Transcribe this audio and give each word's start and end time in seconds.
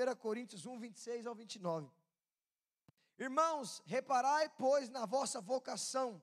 1 0.00 0.16
Coríntios 0.16 0.66
1, 0.66 0.78
26 0.78 1.26
ao 1.26 1.34
29. 1.34 1.90
Irmãos, 3.18 3.82
reparai, 3.84 4.48
pois, 4.48 4.88
na 4.88 5.04
vossa 5.04 5.40
vocação, 5.40 6.22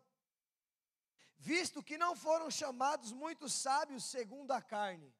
visto 1.37 1.83
que 1.83 1.97
não 1.97 2.15
foram 2.15 2.49
chamados 2.49 3.11
muitos 3.11 3.53
sábios 3.53 4.03
segundo 4.05 4.51
a 4.51 4.61
carne, 4.61 5.13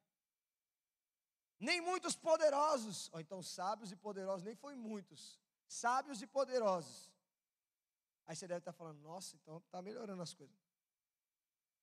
nem 1.60 1.80
muitos 1.80 2.16
poderosos, 2.16 3.08
ou 3.12 3.20
então 3.20 3.42
sábios 3.42 3.92
e 3.92 3.96
poderosos, 3.96 4.44
nem 4.44 4.56
foi 4.56 4.74
muitos, 4.74 5.40
sábios 5.66 6.20
e 6.22 6.26
poderosos. 6.26 7.12
Aí 8.26 8.34
você 8.34 8.46
deve 8.46 8.58
estar 8.58 8.72
falando, 8.72 9.00
nossa, 9.00 9.36
então 9.36 9.58
está 9.58 9.80
melhorando 9.80 10.22
as 10.22 10.34
coisas. 10.34 10.56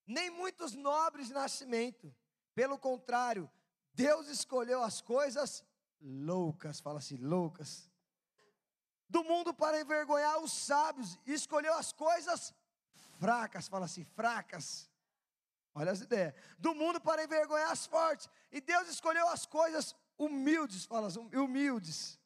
Nem 0.05 0.30
muitos 0.30 0.73
nobres 0.73 1.28
de 1.28 1.34
nascimento, 1.34 2.14
pelo 2.54 2.78
contrário, 2.78 3.50
Deus 3.94 4.28
escolheu 4.28 4.84
as 4.84 5.02
coisas 5.02 5.64
loucas, 6.02 6.80
fala 6.80 7.00
assim, 7.00 7.18
loucas, 7.18 7.89
do 9.08 9.23
mundo 9.23 9.54
para 9.54 9.80
envergonhar 9.80 10.40
os 10.40 10.52
sábios, 10.52 11.18
e 11.26 11.34
escolheu 11.34 11.73
as 11.76 11.91
coisas 11.94 12.54
fracas, 13.20 13.68
fala 13.68 13.85
assim, 13.85 14.04
fracas. 14.04 14.90
Olha 15.73 15.91
as 15.91 16.02
ideias. 16.02 16.34
Do 16.58 16.73
mundo 16.73 17.02
para 17.02 17.23
envergonhar 17.23 17.70
as 17.70 17.85
fortes. 17.85 18.30
E 18.52 18.62
Deus 18.62 18.88
escolheu 18.88 19.27
as 19.27 19.45
coisas 19.45 19.94
humildes, 20.18 20.85
fala 20.85 21.08
assim, 21.08 21.20
humildes. 21.35 22.20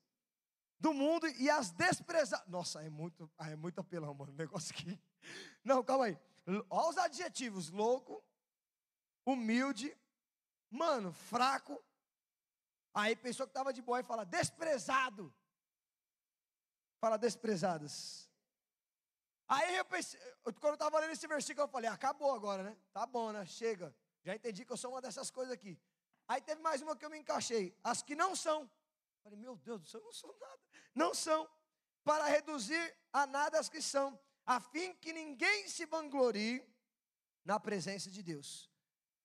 Do 0.80 0.94
mundo 0.94 1.28
e 1.28 1.50
as 1.50 1.72
desprezadas. 1.72 2.48
Nossa, 2.48 2.82
é 2.84 2.90
muito, 2.90 3.30
é 3.40 3.56
muito 3.56 3.80
apelão, 3.82 4.14
mano, 4.14 4.32
o 4.32 4.36
negócio 4.36 4.74
aqui. 4.74 4.98
Não, 5.64 5.84
calma 5.84 6.06
aí. 6.06 6.18
Olha 6.70 6.90
os 6.90 6.98
adjetivos: 6.98 7.70
louco, 7.70 8.24
humilde, 9.26 9.96
mano, 10.70 11.12
fraco. 11.12 11.84
Aí 13.00 13.16
pessoa 13.16 13.48
que 13.48 13.52
estava 13.52 13.72
de 13.72 13.82
boa 13.82 14.00
e 14.02 14.04
fala 14.04 14.26
desprezado. 14.26 15.34
Fala 17.00 17.18
desprezadas. 17.18 18.30
Aí 19.48 19.78
eu 19.78 19.86
pensei, 19.86 20.20
quando 20.44 20.74
eu 20.74 20.74
estava 20.74 21.00
lendo 21.00 21.14
esse 21.14 21.26
versículo, 21.26 21.66
eu 21.66 21.72
falei, 21.72 21.90
acabou 21.90 22.34
agora, 22.36 22.62
né? 22.62 22.78
Tá 22.92 23.06
bom, 23.06 23.32
né? 23.32 23.46
Chega. 23.46 23.96
Já 24.22 24.36
entendi 24.36 24.66
que 24.66 24.74
eu 24.74 24.78
sou 24.78 24.92
uma 24.92 25.02
dessas 25.02 25.32
coisas 25.32 25.54
aqui. 25.54 25.80
Aí 26.28 26.42
teve 26.42 26.62
mais 26.62 26.82
uma 26.82 26.96
que 26.96 27.06
eu 27.06 27.10
me 27.10 27.18
encaixei. 27.18 27.66
As 27.84 28.04
que 28.04 28.16
não 28.16 28.36
são. 28.36 28.70
Falei, 29.24 29.40
meu 29.40 29.56
Deus 29.56 29.82
do 29.82 29.88
céu, 29.88 30.02
eu 30.02 30.06
não 30.06 30.14
sou 30.14 30.38
nada. 30.40 30.60
Não 30.94 31.14
são. 31.14 31.50
Para 32.04 32.26
reduzir 32.26 32.84
a 33.14 33.26
nada 33.26 33.60
as 33.60 33.70
que 33.70 33.82
são, 33.82 34.20
a 34.46 34.60
fim 34.60 34.94
que 34.96 35.14
ninguém 35.14 35.68
se 35.70 35.86
vanglorie 35.86 36.64
na 37.46 37.60
presença 37.60 38.12
de 38.12 38.22
Deus. 38.22 38.70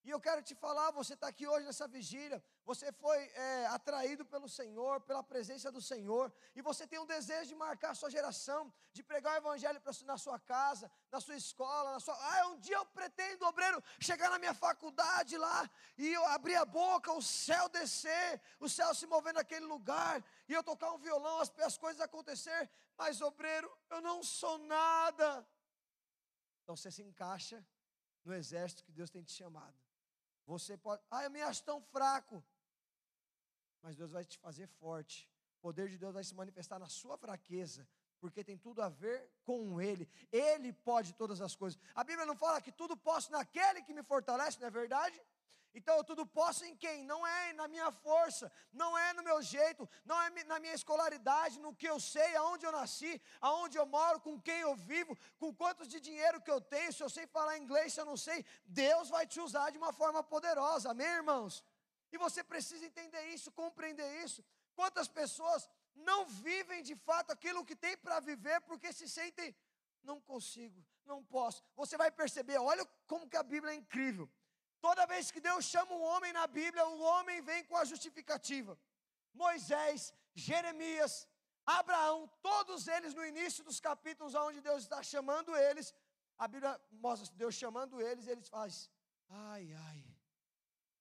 E 0.05 0.11
eu 0.11 0.21
quero 0.21 0.43
te 0.43 0.55
falar, 0.55 0.91
você 0.91 1.15
está 1.15 1.27
aqui 1.29 1.47
hoje 1.47 1.67
nessa 1.67 1.89
vigília, 1.89 2.43
você 2.65 2.91
foi 2.93 3.19
é, 3.19 3.67
atraído 3.67 4.25
pelo 4.25 4.49
Senhor, 4.49 5.01
pela 5.03 5.23
presença 5.23 5.71
do 5.71 5.81
Senhor, 5.81 6.33
e 6.55 6.63
você 6.63 6.87
tem 6.87 6.99
um 6.99 7.07
desejo 7.07 7.49
de 7.49 7.55
marcar 7.55 7.91
a 7.91 7.95
sua 7.95 8.11
geração, 8.11 8.73
de 8.93 9.03
pregar 9.03 9.35
o 9.35 9.37
Evangelho 9.37 9.81
na 10.05 10.17
sua 10.17 10.39
casa, 10.39 10.91
na 11.11 11.21
sua 11.21 11.37
escola, 11.37 11.93
na 11.93 12.01
sua. 12.01 12.15
Ah, 12.15 12.49
um 12.49 12.59
dia 12.59 12.77
eu 12.77 12.87
pretendo, 12.87 13.47
obreiro, 13.47 13.83
chegar 14.01 14.31
na 14.31 14.39
minha 14.39 14.55
faculdade 14.55 15.37
lá, 15.37 15.71
e 15.99 16.13
eu 16.13 16.25
abrir 16.27 16.57
a 16.57 16.65
boca, 16.65 17.13
o 17.13 17.23
céu 17.23 17.69
descer, 17.69 18.41
o 18.59 18.69
céu 18.69 18.95
se 18.95 19.07
mover 19.07 19.35
naquele 19.35 19.67
lugar, 19.67 20.25
e 20.49 20.53
eu 20.53 20.63
tocar 20.63 20.93
um 20.93 20.99
violão, 20.99 21.41
as, 21.41 21.53
as 21.61 21.77
coisas 21.77 22.01
acontecer, 22.01 22.71
mas, 22.97 23.21
obreiro, 23.21 23.71
eu 23.91 24.01
não 24.01 24.23
sou 24.23 24.57
nada. 24.59 25.47
Então 26.63 26.77
você 26.77 26.91
se 26.91 27.03
encaixa 27.03 27.65
no 28.25 28.33
exército 28.33 28.85
que 28.85 28.93
Deus 28.93 29.11
tem 29.11 29.23
te 29.23 29.33
chamado. 29.33 29.77
Você 30.47 30.77
pode, 30.77 31.03
ah, 31.11 31.25
eu 31.25 31.31
me 31.31 31.43
acho 31.43 31.63
tão 31.63 31.81
fraco. 31.81 32.43
Mas 33.85 33.97
Deus 33.97 34.13
vai 34.13 34.25
te 34.25 34.39
fazer 34.39 34.67
forte. 34.67 35.29
O 35.59 35.61
poder 35.61 35.91
de 35.91 35.99
Deus 35.99 36.15
vai 36.15 36.25
se 36.25 36.35
manifestar 36.35 36.79
na 36.79 36.89
sua 36.89 37.19
fraqueza, 37.19 37.87
porque 38.19 38.43
tem 38.43 38.57
tudo 38.57 38.81
a 38.81 38.89
ver 38.89 39.19
com 39.45 39.79
Ele. 39.79 40.09
Ele 40.33 40.73
pode 40.73 41.13
todas 41.13 41.43
as 41.43 41.55
coisas. 41.55 41.79
A 41.95 42.03
Bíblia 42.03 42.25
não 42.25 42.35
fala 42.35 42.63
que 42.63 42.73
tudo 42.73 42.97
posso 42.97 43.31
naquele 43.31 43.83
que 43.83 43.93
me 43.93 44.03
fortalece, 44.03 44.59
não 44.59 44.69
é 44.69 44.71
verdade? 44.71 45.21
Então 45.75 45.97
eu 45.99 46.05
tudo 46.05 46.25
posso 46.25 46.65
em 46.65 46.75
quem? 46.77 47.05
Não 47.05 47.27
é 47.27 47.53
na 47.53 47.67
minha 47.69 47.91
força, 47.93 48.51
não 48.73 48.97
é 48.97 49.13
no 49.13 49.23
meu 49.23 49.43
jeito, 49.43 49.87
não 50.03 50.19
é 50.23 50.45
na 50.45 50.59
minha 50.59 50.73
escolaridade, 50.73 51.61
no 51.61 51.75
que 51.75 51.87
eu 51.87 52.01
sei, 52.01 52.35
aonde 52.37 52.65
eu 52.65 52.73
nasci, 52.73 53.21
aonde 53.39 53.77
eu 53.77 53.85
moro, 53.85 54.19
com 54.21 54.41
quem 54.41 54.61
eu 54.61 54.75
vivo, 54.75 55.19
com 55.37 55.53
quantos 55.53 55.89
de 55.89 56.01
dinheiro 56.01 56.41
que 56.41 56.51
eu 56.51 56.61
tenho, 56.61 56.93
se 56.93 57.03
eu 57.03 57.11
sei 57.11 57.27
falar 57.27 57.59
inglês, 57.59 57.93
se 57.93 58.01
eu 58.01 58.07
não 58.07 58.17
sei, 58.17 58.47
Deus 58.65 59.11
vai 59.11 59.27
te 59.27 59.41
usar 59.41 59.69
de 59.71 59.77
uma 59.77 59.93
forma 59.93 60.23
poderosa, 60.23 60.93
amém, 60.93 61.07
irmãos? 61.07 61.63
E 62.15 62.19
você 62.25 62.41
precisa 62.53 62.85
entender 62.91 63.23
isso, 63.35 63.57
compreender 63.63 64.09
isso. 64.25 64.41
Quantas 64.79 65.09
pessoas 65.21 65.69
não 66.11 66.21
vivem 66.27 66.81
de 66.89 66.95
fato 67.07 67.33
aquilo 67.33 67.65
que 67.69 67.77
tem 67.85 67.97
para 68.05 68.21
viver 68.21 68.61
porque 68.69 68.93
se 68.93 69.09
sentem, 69.09 69.49
não 70.11 70.21
consigo, 70.21 70.81
não 71.05 71.19
posso. 71.25 71.61
Você 71.81 71.97
vai 72.03 72.11
perceber, 72.21 72.59
olha 72.59 72.85
como 73.09 73.29
que 73.29 73.37
a 73.37 73.43
Bíblia 73.43 73.73
é 73.73 73.77
incrível. 73.83 74.31
Toda 74.81 75.07
vez 75.07 75.33
que 75.33 75.41
Deus 75.41 75.65
chama 75.65 75.93
um 75.95 76.05
homem 76.13 76.33
na 76.33 76.47
Bíblia, 76.47 76.87
o 76.87 77.01
homem 77.01 77.41
vem 77.43 77.65
com 77.65 77.77
a 77.77 77.85
justificativa. 77.85 78.79
Moisés, 79.33 80.15
Jeremias, 80.35 81.27
Abraão, 81.67 82.31
todos 82.43 82.87
eles 82.87 83.13
no 83.13 83.25
início 83.25 83.65
dos 83.65 83.81
capítulos 83.81 84.37
onde 84.37 84.61
Deus 84.61 84.83
está 84.85 85.03
chamando 85.03 85.57
eles, 85.57 85.93
a 86.39 86.47
Bíblia 86.47 86.81
mostra 86.93 87.35
Deus 87.37 87.55
chamando 87.55 88.01
eles, 88.01 88.29
eles 88.29 88.49
fazem, 88.49 88.89
ai, 89.29 89.73
ai, 89.89 90.05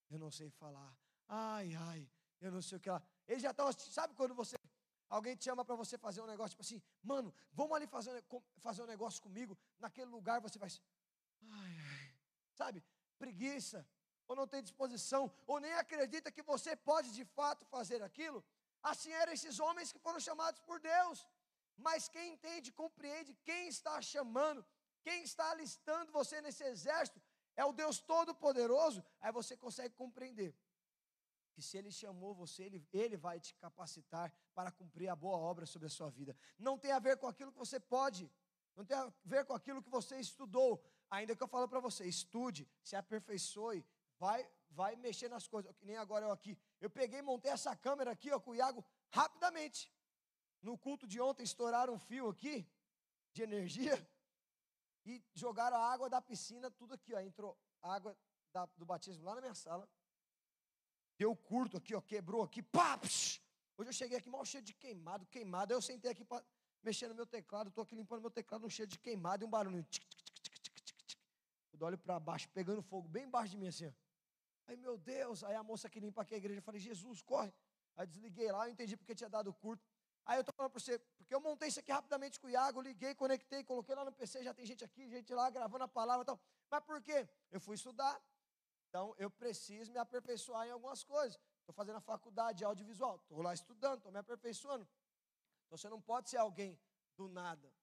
eu 0.09 0.18
não 0.18 0.31
sei 0.31 0.50
falar, 0.50 0.95
ai, 1.28 1.76
ai, 1.76 2.10
eu 2.42 2.52
não 2.52 2.62
sei 2.62 2.78
o 2.78 2.82
que 2.82 2.90
lá. 2.90 3.02
Eles 3.28 3.44
já 3.44 3.52
estão, 3.52 3.72
sabe 3.72 4.14
quando 4.16 4.34
você, 4.34 4.56
alguém 5.10 5.36
te 5.36 5.46
chama 5.46 5.64
para 5.66 5.76
você 5.76 5.98
fazer 5.98 6.22
um 6.22 6.26
negócio, 6.26 6.52
tipo 6.52 6.62
assim, 6.62 6.82
mano, 7.02 7.34
vamos 7.52 7.76
ali 7.76 7.88
fazer, 7.88 8.24
fazer 8.58 8.84
um 8.84 8.88
negócio 8.88 9.22
comigo, 9.22 9.58
naquele 9.80 10.10
lugar 10.10 10.42
você 10.42 10.60
vai, 10.60 10.70
ai, 11.50 11.78
ai, 11.78 12.16
sabe? 12.54 12.84
preguiça, 13.24 13.80
ou 14.28 14.36
não 14.36 14.48
tem 14.54 14.62
disposição, 14.62 15.24
ou 15.48 15.60
nem 15.66 15.74
acredita 15.84 16.32
que 16.36 16.44
você 16.52 16.76
pode 16.76 17.10
de 17.20 17.26
fato 17.38 17.66
fazer 17.76 18.02
aquilo, 18.10 18.44
assim 18.92 19.12
eram 19.22 19.34
esses 19.38 19.60
homens 19.66 19.92
que 19.94 20.00
foram 20.00 20.20
chamados 20.20 20.60
por 20.68 20.80
Deus. 20.80 21.28
Mas 21.86 22.08
quem 22.08 22.34
entende, 22.34 22.72
compreende 22.72 23.34
quem 23.50 23.68
está 23.68 23.96
chamando, 24.02 24.66
quem 25.02 25.24
está 25.24 25.46
alistando 25.52 26.12
você 26.12 26.42
nesse 26.42 26.64
exército, 26.64 27.22
é 27.56 27.64
o 27.66 27.74
Deus 27.82 28.00
Todo-Poderoso, 28.00 29.04
aí 29.22 29.32
você 29.32 29.56
consegue 29.56 29.94
compreender 29.96 30.56
que 31.53 31.62
se 31.62 31.78
Ele 31.78 31.91
chamou 31.91 32.34
você, 32.34 32.64
ele, 32.64 32.88
ele 32.91 33.16
vai 33.16 33.40
te 33.40 33.53
capacitar 33.56 34.34
para 34.53 34.72
cumprir 34.72 35.08
a 35.08 35.16
boa 35.16 35.38
obra 35.38 35.66
sobre 35.66 35.88
a 35.88 35.90
sua 35.90 36.09
vida. 36.09 36.36
Não 36.58 36.78
tem 36.78 36.91
a 36.91 37.00
ver 37.00 37.18
com 37.18 37.28
aquilo 37.28 37.52
que 37.52 37.58
você 37.58 37.80
pode, 37.80 38.31
não 38.75 38.84
tem 38.84 38.97
a 38.97 39.14
ver 39.24 39.46
com 39.46 39.53
aquilo 39.53 39.81
que 39.81 39.90
você 39.90 40.18
estudou, 40.19 40.84
ainda 41.09 41.36
que 41.36 41.44
eu 41.44 41.47
falo 41.47 41.68
para 41.68 41.80
você, 41.80 42.06
estude, 42.06 42.68
se 42.84 42.96
aperfeiçoe, 42.96 43.86
vai, 44.18 44.47
vai 44.72 44.96
mexer 44.96 45.30
nas 45.30 45.47
coisas, 45.47 45.74
que 45.75 45.86
nem 45.86 45.97
agora 45.97 46.25
eu 46.25 46.31
aqui. 46.31 46.58
Eu 46.81 46.90
peguei 46.90 47.22
montei 47.22 47.52
essa 47.52 47.75
câmera 47.75 48.12
aqui, 48.12 48.31
ó, 48.31 48.40
com 48.40 48.52
o 48.52 48.56
Iago, 48.56 48.84
rapidamente. 49.12 49.94
No 50.62 50.78
culto 50.78 51.06
de 51.06 51.22
ontem, 51.22 51.44
estouraram 51.44 51.94
um 51.94 52.00
fio 52.00 52.30
aqui, 52.30 52.68
de 53.31 53.44
energia, 53.44 53.96
e 55.06 55.24
jogaram 55.34 55.78
a 55.78 55.92
água 55.92 56.09
da 56.09 56.22
piscina, 56.22 56.72
tudo 56.72 56.94
aqui, 56.94 57.13
ó, 57.13 57.19
entrou 57.19 57.58
água 57.81 58.18
da, 58.52 58.66
do 58.78 58.86
batismo 58.86 59.25
lá 59.25 59.36
na 59.36 59.42
minha 59.42 59.56
sala. 59.56 59.88
Deu 61.18 61.35
curto 61.35 61.78
aqui, 61.78 61.94
ó, 61.96 62.01
quebrou 62.01 62.41
aqui, 62.41 62.62
pá, 62.62 62.97
psh. 62.97 63.41
Hoje 63.78 63.90
eu 63.90 63.94
cheguei 63.94 64.18
aqui 64.18 64.29
mal 64.29 64.46
cheio 64.46 64.63
de 64.63 64.74
queimado, 64.74 65.25
queimado. 65.28 65.74
Aí 65.74 65.78
eu 65.78 65.81
sentei 65.81 66.12
aqui 66.12 66.24
para 66.24 66.44
mexer 66.81 67.07
no 67.07 67.16
meu 67.16 67.25
teclado, 67.25 67.69
estou 67.69 67.84
aqui 67.84 67.96
limpando 67.96 68.22
meu 68.22 68.31
teclado, 68.31 68.66
um 68.66 68.69
cheio 68.69 68.88
de 68.88 69.00
queimado 69.00 69.44
e 69.44 69.46
um 69.46 69.50
barulho. 69.50 69.84
Tic, 69.84 70.03
tic, 70.09 70.34
eu 71.79 71.88
olho 71.88 71.97
para 71.97 72.19
baixo, 72.19 72.47
pegando 72.50 72.81
fogo 72.81 73.07
bem 73.07 73.25
embaixo 73.25 73.51
de 73.51 73.57
mim 73.57 73.68
assim. 73.68 73.94
Aí, 74.68 74.78
meu 74.78 74.97
Deus, 74.97 75.44
aí 75.44 75.56
a 75.56 75.63
moça 75.63 75.90
que 75.90 76.00
limpa 76.00 76.22
aqui 76.22 76.35
a 76.35 76.38
igreja, 76.38 76.59
eu 76.59 76.63
falei, 76.63 76.79
Jesus, 76.79 77.22
corre. 77.22 77.51
Aí 77.95 78.07
desliguei 78.07 78.51
lá, 78.51 78.68
eu 78.68 78.72
entendi 78.72 78.95
porque 78.95 79.13
tinha 79.13 79.30
dado 79.30 79.53
curto. 79.53 79.85
Aí 80.25 80.38
eu 80.38 80.42
estou 80.42 80.54
falando 80.56 80.71
para 80.71 80.80
você, 80.80 80.98
porque 81.18 81.36
eu 81.36 81.42
montei 81.42 81.68
isso 81.68 81.80
aqui 81.80 81.92
rapidamente 81.92 82.39
com 82.39 82.48
o 82.48 82.50
Iago, 82.50 82.81
liguei, 82.81 83.13
conectei, 83.13 83.63
coloquei 83.63 83.94
lá 83.94 84.06
no 84.06 84.12
PC, 84.12 84.44
já 84.44 84.54
tem 84.54 84.66
gente 84.66 84.83
aqui, 84.83 85.09
gente 85.09 85.33
lá 85.33 85.50
gravando 85.50 85.83
a 85.83 85.88
palavra 85.88 86.24
e 86.24 86.25
tal. 86.25 86.39
Mas 86.71 86.83
por 86.86 87.01
quê? 87.01 87.27
Eu 87.51 87.59
fui 87.59 87.75
estudar. 87.75 88.21
Então 88.94 89.16
eu 89.18 89.30
preciso 89.31 89.92
me 89.92 89.98
aperfeiçoar 89.98 90.68
em 90.68 90.69
algumas 90.69 91.04
coisas. 91.04 91.36
Estou 91.62 91.74
fazendo 91.74 91.95
a 91.95 92.01
faculdade 92.01 92.60
de 92.60 92.63
audiovisual, 92.63 93.16
estou 93.16 93.42
lá 93.42 93.51
estudando, 93.51 93.98
estou 93.98 94.12
me 94.12 94.19
aperfeiçoando. 94.19 94.88
Então 95.66 95.75
você 95.75 95.90
não 95.90 96.00
pode 96.00 96.30
ser 96.30 96.38
alguém 96.38 96.80
do 97.18 97.28
nada. 97.28 97.74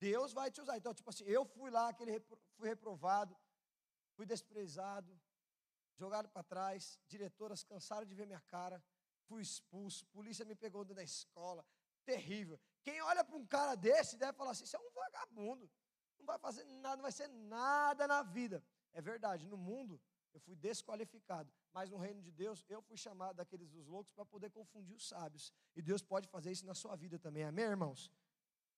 Deus 0.00 0.32
vai 0.32 0.50
te 0.50 0.62
usar. 0.62 0.78
Então, 0.78 0.94
tipo 0.94 1.10
assim, 1.10 1.24
eu 1.24 1.44
fui 1.44 1.70
lá, 1.70 1.88
aquele 1.90 2.18
fui 2.56 2.66
reprovado, 2.66 3.36
fui 4.14 4.24
desprezado, 4.24 5.20
jogado 5.94 6.30
para 6.30 6.42
trás, 6.42 6.98
diretoras 7.06 7.62
cansaram 7.62 8.06
de 8.06 8.14
ver 8.14 8.26
minha 8.26 8.40
cara, 8.40 8.82
fui 9.26 9.42
expulso, 9.42 10.06
polícia 10.06 10.42
me 10.42 10.54
pegou 10.54 10.84
dentro 10.84 10.96
da 10.96 11.02
escola, 11.02 11.66
terrível. 12.06 12.58
Quem 12.82 12.98
olha 13.02 13.22
para 13.22 13.36
um 13.36 13.46
cara 13.46 13.74
desse 13.74 14.16
deve 14.16 14.32
falar 14.32 14.52
assim: 14.52 14.64
isso 14.64 14.76
é 14.76 14.80
um 14.80 14.90
vagabundo, 14.90 15.70
não 16.18 16.24
vai 16.24 16.38
fazer 16.38 16.64
nada, 16.64 16.96
não 16.96 17.02
vai 17.02 17.12
ser 17.12 17.28
nada 17.28 18.08
na 18.08 18.22
vida. 18.22 18.64
É 18.98 19.00
verdade, 19.00 19.46
no 19.46 19.56
mundo 19.56 20.00
eu 20.34 20.40
fui 20.40 20.56
desqualificado. 20.56 21.48
Mas 21.72 21.88
no 21.88 21.98
reino 21.98 22.20
de 22.20 22.32
Deus, 22.32 22.64
eu 22.68 22.80
fui 22.82 22.96
chamado 22.96 23.36
daqueles 23.36 23.68
dos 23.70 23.86
loucos 23.86 24.12
para 24.12 24.26
poder 24.26 24.50
confundir 24.50 24.96
os 24.96 25.06
sábios. 25.06 25.52
E 25.76 25.80
Deus 25.80 26.02
pode 26.02 26.26
fazer 26.26 26.50
isso 26.50 26.66
na 26.66 26.74
sua 26.74 26.96
vida 26.96 27.16
também, 27.16 27.44
amém, 27.44 27.64
irmãos? 27.64 28.10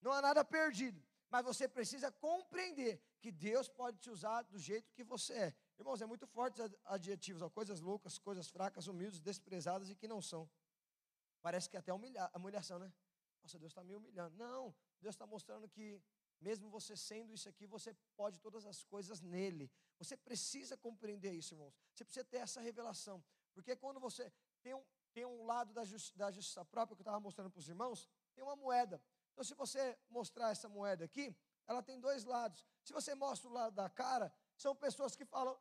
Não 0.03 0.13
há 0.13 0.21
nada 0.21 0.45
perdido, 0.45 1.03
mas 1.31 1.43
você 1.43 1.67
precisa 1.67 2.13
compreender 2.13 3.03
que 3.19 3.33
Deus 3.33 3.67
pode 3.67 3.97
te 3.97 4.11
usar 4.11 4.43
do 4.43 4.59
jeito 4.59 4.93
que 4.93 5.03
você 5.03 5.33
é. 5.33 5.55
Irmãos, 5.79 6.03
é 6.03 6.07
muito 6.07 6.27
forte 6.27 6.61
adjetivos, 6.85 7.41
ó, 7.41 7.49
coisas 7.49 7.81
loucas, 7.81 8.19
coisas 8.19 8.47
fracas, 8.51 8.89
humildes, 8.89 9.21
desprezadas 9.21 9.89
e 9.89 9.95
que 9.95 10.07
não 10.07 10.21
são. 10.21 10.47
Parece 11.41 11.67
que 11.71 11.79
até 11.79 11.95
humilha, 11.95 12.31
humilhação, 12.35 12.79
né? 12.79 12.93
Nossa, 13.43 13.59
Deus 13.59 13.71
está 13.71 13.83
me 13.83 13.95
humilhando. 13.95 14.37
Não, 14.37 14.75
Deus 15.01 15.15
está 15.15 15.27
mostrando 15.27 15.67
que 15.67 15.99
mesmo 16.41 16.71
você 16.71 16.97
sendo 16.97 17.35
isso 17.35 17.49
aqui, 17.49 17.67
você 17.67 17.95
pode 18.17 18.41
todas 18.41 18.65
as 18.67 18.83
coisas 18.83 19.21
nele. 19.21 19.71
Você 19.99 20.17
precisa 20.17 20.77
compreender 20.77 21.33
isso, 21.33 21.55
irmãos. 21.55 21.75
Você 21.95 22.05
precisa 22.05 22.25
ter 22.25 22.39
essa 22.39 22.61
revelação. 22.61 23.23
Porque 23.53 23.77
quando 23.77 24.01
você 24.01 24.33
tem 24.63 24.75
um, 24.75 24.83
tem 25.13 25.25
um 25.25 25.45
lado 25.45 25.73
da, 25.73 25.83
da 26.17 26.31
justiça 26.31 26.65
própria 26.65 26.97
que 26.97 27.03
eu 27.03 27.05
estava 27.05 27.21
mostrando 27.21 27.51
para 27.51 27.59
os 27.59 27.69
irmãos, 27.69 28.09
tem 28.35 28.43
uma 28.43 28.57
moeda. 28.57 29.03
Então, 29.33 29.45
se 29.45 29.55
você 29.55 29.99
mostrar 30.09 30.51
essa 30.51 30.69
moeda 30.69 31.05
aqui, 31.05 31.37
ela 31.67 31.83
tem 31.83 32.01
dois 32.01 32.25
lados. 32.25 32.65
Se 32.83 32.93
você 32.93 33.15
mostra 33.15 33.49
o 33.49 33.53
lado 33.53 33.75
da 33.75 33.89
cara, 33.89 34.33
são 34.57 34.75
pessoas 34.75 35.15
que 35.15 35.25
falam: 35.25 35.59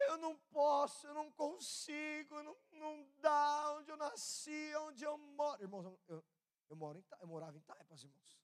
eu 0.00 0.16
não 0.18 0.36
posso, 0.50 1.06
eu 1.06 1.14
não 1.14 1.30
consigo, 1.32 2.42
não, 2.42 2.56
não 2.72 3.06
dá, 3.20 3.74
onde 3.78 3.90
eu 3.90 3.96
nasci, 3.96 4.72
onde 4.86 5.04
eu 5.04 5.16
moro. 5.18 5.62
Irmãos, 5.62 5.84
eu, 5.84 6.00
eu, 6.08 6.24
eu, 6.70 6.76
moro 6.76 6.98
em, 6.98 7.04
eu 7.20 7.26
morava 7.26 7.56
em 7.56 7.60
Taipas, 7.60 8.02
irmãos. 8.02 8.43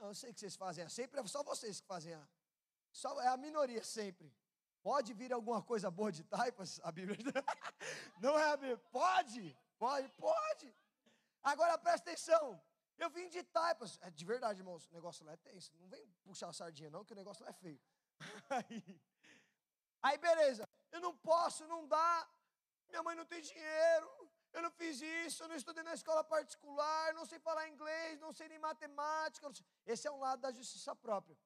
Eu 0.00 0.14
sei 0.14 0.32
que 0.32 0.40
vocês 0.40 0.56
fazem, 0.56 0.88
sempre 0.88 1.20
é 1.20 1.26
só 1.26 1.42
vocês 1.42 1.80
que 1.80 1.86
fazem 1.86 2.14
a. 2.14 2.28
Só, 2.90 3.20
é 3.20 3.28
a 3.28 3.36
minoria 3.36 3.84
sempre. 3.84 4.32
Pode 4.82 5.12
vir 5.12 5.32
alguma 5.32 5.62
coisa 5.62 5.90
boa 5.90 6.10
de 6.10 6.24
Taipas? 6.24 6.80
A 6.82 6.90
Bíblia. 6.90 7.18
Não 8.18 8.38
é 8.38 8.50
a 8.50 8.56
Bíblia. 8.56 8.78
Pode, 8.90 9.56
pode, 9.78 10.08
pode. 10.12 10.74
Agora 11.42 11.76
presta 11.76 12.10
atenção. 12.10 12.60
Eu 12.96 13.10
vim 13.10 13.28
de 13.28 13.42
Taipas. 13.42 13.98
É 14.00 14.10
de 14.10 14.24
verdade, 14.24 14.60
irmãos. 14.60 14.86
O 14.88 14.94
negócio 14.94 15.24
lá 15.24 15.32
é 15.32 15.36
tenso. 15.36 15.70
Não 15.78 15.88
vem 15.88 16.02
puxar 16.24 16.48
a 16.48 16.52
sardinha, 16.52 16.88
não, 16.88 17.04
que 17.04 17.12
o 17.12 17.16
negócio 17.16 17.44
lá 17.44 17.50
é 17.50 17.52
feio. 17.52 17.80
Aí, 18.50 19.00
aí 20.02 20.18
beleza. 20.18 20.68
Eu 20.92 21.00
não 21.00 21.16
posso, 21.16 21.66
não 21.66 21.86
dá. 21.86 22.28
Minha 22.88 23.02
mãe 23.02 23.14
não 23.14 23.24
tem 23.24 23.40
dinheiro 23.40 24.30
eu 24.52 24.62
não 24.62 24.70
fiz 24.70 25.00
isso, 25.00 25.42
eu 25.42 25.48
não 25.48 25.56
estudei 25.56 25.82
na 25.82 25.94
escola 25.94 26.22
particular, 26.24 27.14
não 27.14 27.24
sei 27.24 27.38
falar 27.38 27.68
inglês, 27.68 28.18
não 28.20 28.32
sei 28.32 28.48
nem 28.48 28.58
matemática. 28.58 29.50
Esse 29.86 30.08
é 30.08 30.10
um 30.10 30.18
lado 30.18 30.40
da 30.40 30.50
justiça 30.50 30.94
própria, 30.94 31.36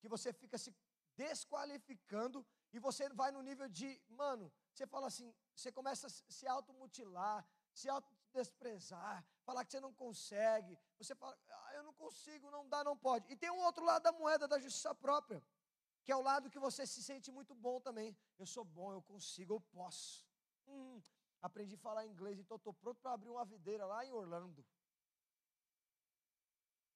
que 0.00 0.08
você 0.08 0.32
fica 0.32 0.56
se 0.56 0.74
desqualificando 1.14 2.46
e 2.72 2.78
você 2.78 3.08
vai 3.10 3.30
no 3.30 3.42
nível 3.42 3.68
de, 3.68 4.00
mano, 4.08 4.52
você 4.72 4.86
fala 4.86 5.06
assim, 5.06 5.34
você 5.54 5.72
começa 5.72 6.06
a 6.06 6.10
se 6.10 6.46
automutilar, 6.46 7.46
se 7.72 7.88
autodesprezar, 7.88 9.24
falar 9.44 9.64
que 9.64 9.72
você 9.72 9.80
não 9.80 9.92
consegue, 9.92 10.78
você 10.98 11.14
fala, 11.14 11.36
ah, 11.48 11.74
eu 11.74 11.82
não 11.82 11.94
consigo, 11.94 12.50
não 12.50 12.68
dá, 12.68 12.82
não 12.84 12.96
pode. 12.96 13.30
E 13.32 13.36
tem 13.36 13.50
um 13.50 13.60
outro 13.60 13.84
lado 13.84 14.02
da 14.02 14.12
moeda 14.12 14.46
da 14.46 14.58
justiça 14.58 14.94
própria, 14.94 15.42
que 16.04 16.12
é 16.12 16.16
o 16.16 16.22
lado 16.22 16.50
que 16.50 16.58
você 16.58 16.86
se 16.86 17.02
sente 17.02 17.30
muito 17.32 17.54
bom 17.54 17.80
também. 17.80 18.16
Eu 18.38 18.46
sou 18.46 18.64
bom, 18.64 18.92
eu 18.92 19.02
consigo, 19.02 19.54
eu 19.54 19.60
posso. 19.60 20.26
Hum, 20.68 21.02
aprendi 21.42 21.74
a 21.74 21.78
falar 21.78 22.06
inglês, 22.06 22.38
então 22.38 22.56
estou 22.56 22.72
pronto 22.72 23.00
para 23.00 23.12
abrir 23.12 23.30
uma 23.30 23.44
videira 23.44 23.86
lá 23.86 24.04
em 24.04 24.12
Orlando. 24.12 24.64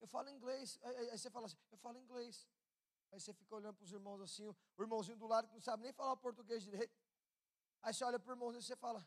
Eu 0.00 0.06
falo 0.06 0.30
inglês, 0.30 0.78
aí, 0.82 1.18
você 1.18 1.30
fala 1.30 1.46
assim, 1.46 1.58
eu 1.70 1.78
falo 1.78 1.98
inglês. 1.98 2.48
Aí 3.12 3.20
você 3.20 3.32
fica 3.34 3.54
olhando 3.54 3.74
para 3.74 3.84
os 3.84 3.92
irmãos 3.92 4.20
assim, 4.20 4.46
o 4.46 4.82
irmãozinho 4.82 5.18
do 5.18 5.26
lado 5.26 5.48
que 5.48 5.54
não 5.54 5.60
sabe 5.60 5.82
nem 5.82 5.92
falar 5.92 6.16
português 6.16 6.62
direito. 6.62 6.96
Aí 7.82 7.92
você 7.92 8.04
olha 8.04 8.18
para 8.18 8.30
o 8.30 8.34
irmãozinho 8.34 8.60
e 8.60 8.64
você 8.64 8.76
fala, 8.76 9.06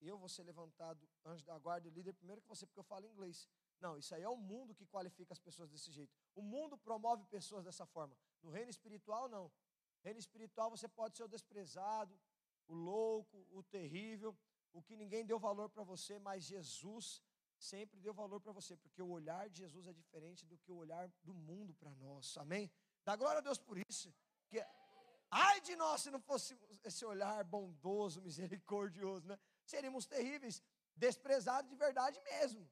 eu 0.00 0.18
vou 0.18 0.28
ser 0.28 0.42
levantado 0.42 1.08
anjo 1.24 1.44
da 1.44 1.58
guarda 1.58 1.88
e 1.88 1.90
líder 1.90 2.12
primeiro 2.12 2.42
que 2.42 2.48
você, 2.48 2.66
porque 2.66 2.78
eu 2.78 2.84
falo 2.84 3.06
inglês. 3.06 3.48
Não, 3.80 3.96
isso 3.98 4.14
aí 4.14 4.22
é 4.22 4.28
o 4.28 4.36
mundo 4.36 4.74
que 4.74 4.86
qualifica 4.86 5.32
as 5.32 5.38
pessoas 5.38 5.70
desse 5.70 5.90
jeito. 5.90 6.14
O 6.34 6.42
mundo 6.42 6.76
promove 6.76 7.24
pessoas 7.26 7.64
dessa 7.64 7.86
forma. 7.86 8.16
No 8.42 8.50
reino 8.50 8.70
espiritual, 8.70 9.28
não. 9.28 9.44
No 9.44 10.04
reino 10.04 10.18
espiritual 10.18 10.70
você 10.70 10.88
pode 10.88 11.16
ser 11.16 11.24
o 11.24 11.28
desprezado, 11.28 12.18
o 12.66 12.74
louco, 12.74 13.46
o 13.50 13.62
terrível, 13.62 14.36
o 14.72 14.82
que 14.82 14.96
ninguém 14.96 15.24
deu 15.24 15.38
valor 15.38 15.68
para 15.68 15.82
você, 15.82 16.18
mas 16.18 16.44
Jesus 16.44 17.22
sempre 17.58 17.98
deu 18.00 18.12
valor 18.12 18.40
para 18.40 18.52
você, 18.52 18.76
porque 18.76 19.00
o 19.00 19.08
olhar 19.08 19.48
de 19.48 19.58
Jesus 19.58 19.86
é 19.86 19.92
diferente 19.92 20.44
do 20.44 20.58
que 20.58 20.70
o 20.70 20.76
olhar 20.76 21.08
do 21.22 21.32
mundo 21.32 21.72
para 21.74 21.94
nós. 21.94 22.36
Amém? 22.36 22.70
Dá 23.04 23.16
glória 23.16 23.38
a 23.38 23.42
Deus 23.42 23.58
por 23.58 23.78
isso. 23.88 24.12
Que 24.48 24.64
ai 25.30 25.60
de 25.60 25.76
nós 25.76 26.02
se 26.02 26.10
não 26.10 26.20
fosse 26.20 26.58
esse 26.82 27.04
olhar 27.04 27.42
bondoso, 27.44 28.20
misericordioso, 28.20 29.26
né? 29.26 29.38
Seríamos 29.64 30.06
terríveis, 30.06 30.62
desprezados 30.96 31.70
de 31.70 31.76
verdade 31.76 32.20
mesmo. 32.20 32.68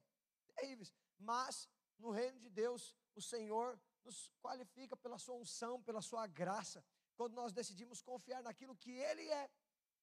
Terríveis. 0.55 0.93
Mas 1.17 1.69
no 1.97 2.11
reino 2.11 2.39
de 2.39 2.49
Deus, 2.49 2.95
o 3.15 3.21
Senhor 3.21 3.79
nos 4.03 4.29
qualifica 4.41 4.95
pela 4.97 5.17
sua 5.17 5.35
unção, 5.35 5.81
pela 5.81 6.01
sua 6.01 6.27
graça, 6.27 6.83
quando 7.15 7.33
nós 7.33 7.53
decidimos 7.53 8.01
confiar 8.01 8.43
naquilo 8.43 8.75
que 8.75 8.91
ele 8.91 9.27
é 9.29 9.49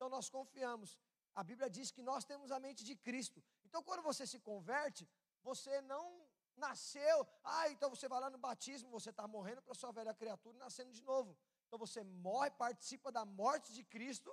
então 0.01 0.09
nós 0.09 0.31
confiamos. 0.31 0.99
A 1.35 1.43
Bíblia 1.45 1.69
diz 1.69 1.91
que 1.91 2.01
nós 2.01 2.25
temos 2.25 2.51
a 2.51 2.59
mente 2.59 2.83
de 2.83 2.97
Cristo. 2.97 3.45
Então 3.67 3.83
quando 3.83 4.03
você 4.03 4.27
se 4.27 4.39
converte, 4.41 5.07
você 5.43 5.83
não 5.83 6.27
nasceu, 6.57 7.17
ah, 7.45 7.69
então 7.69 7.91
você 7.91 8.09
vai 8.09 8.19
lá 8.19 8.31
no 8.31 8.39
batismo, 8.39 8.89
você 8.89 9.11
está 9.11 9.29
morrendo 9.29 9.61
para 9.61 9.75
sua 9.75 9.93
velha 9.93 10.15
criatura 10.15 10.57
e 10.57 10.59
nascendo 10.59 10.91
de 10.91 11.03
novo. 11.03 11.37
Então 11.67 11.79
você 11.79 12.03
morre, 12.03 12.51
participa 12.53 13.13
da 13.13 13.27
morte 13.27 13.75
de 13.75 13.85
Cristo 13.85 14.33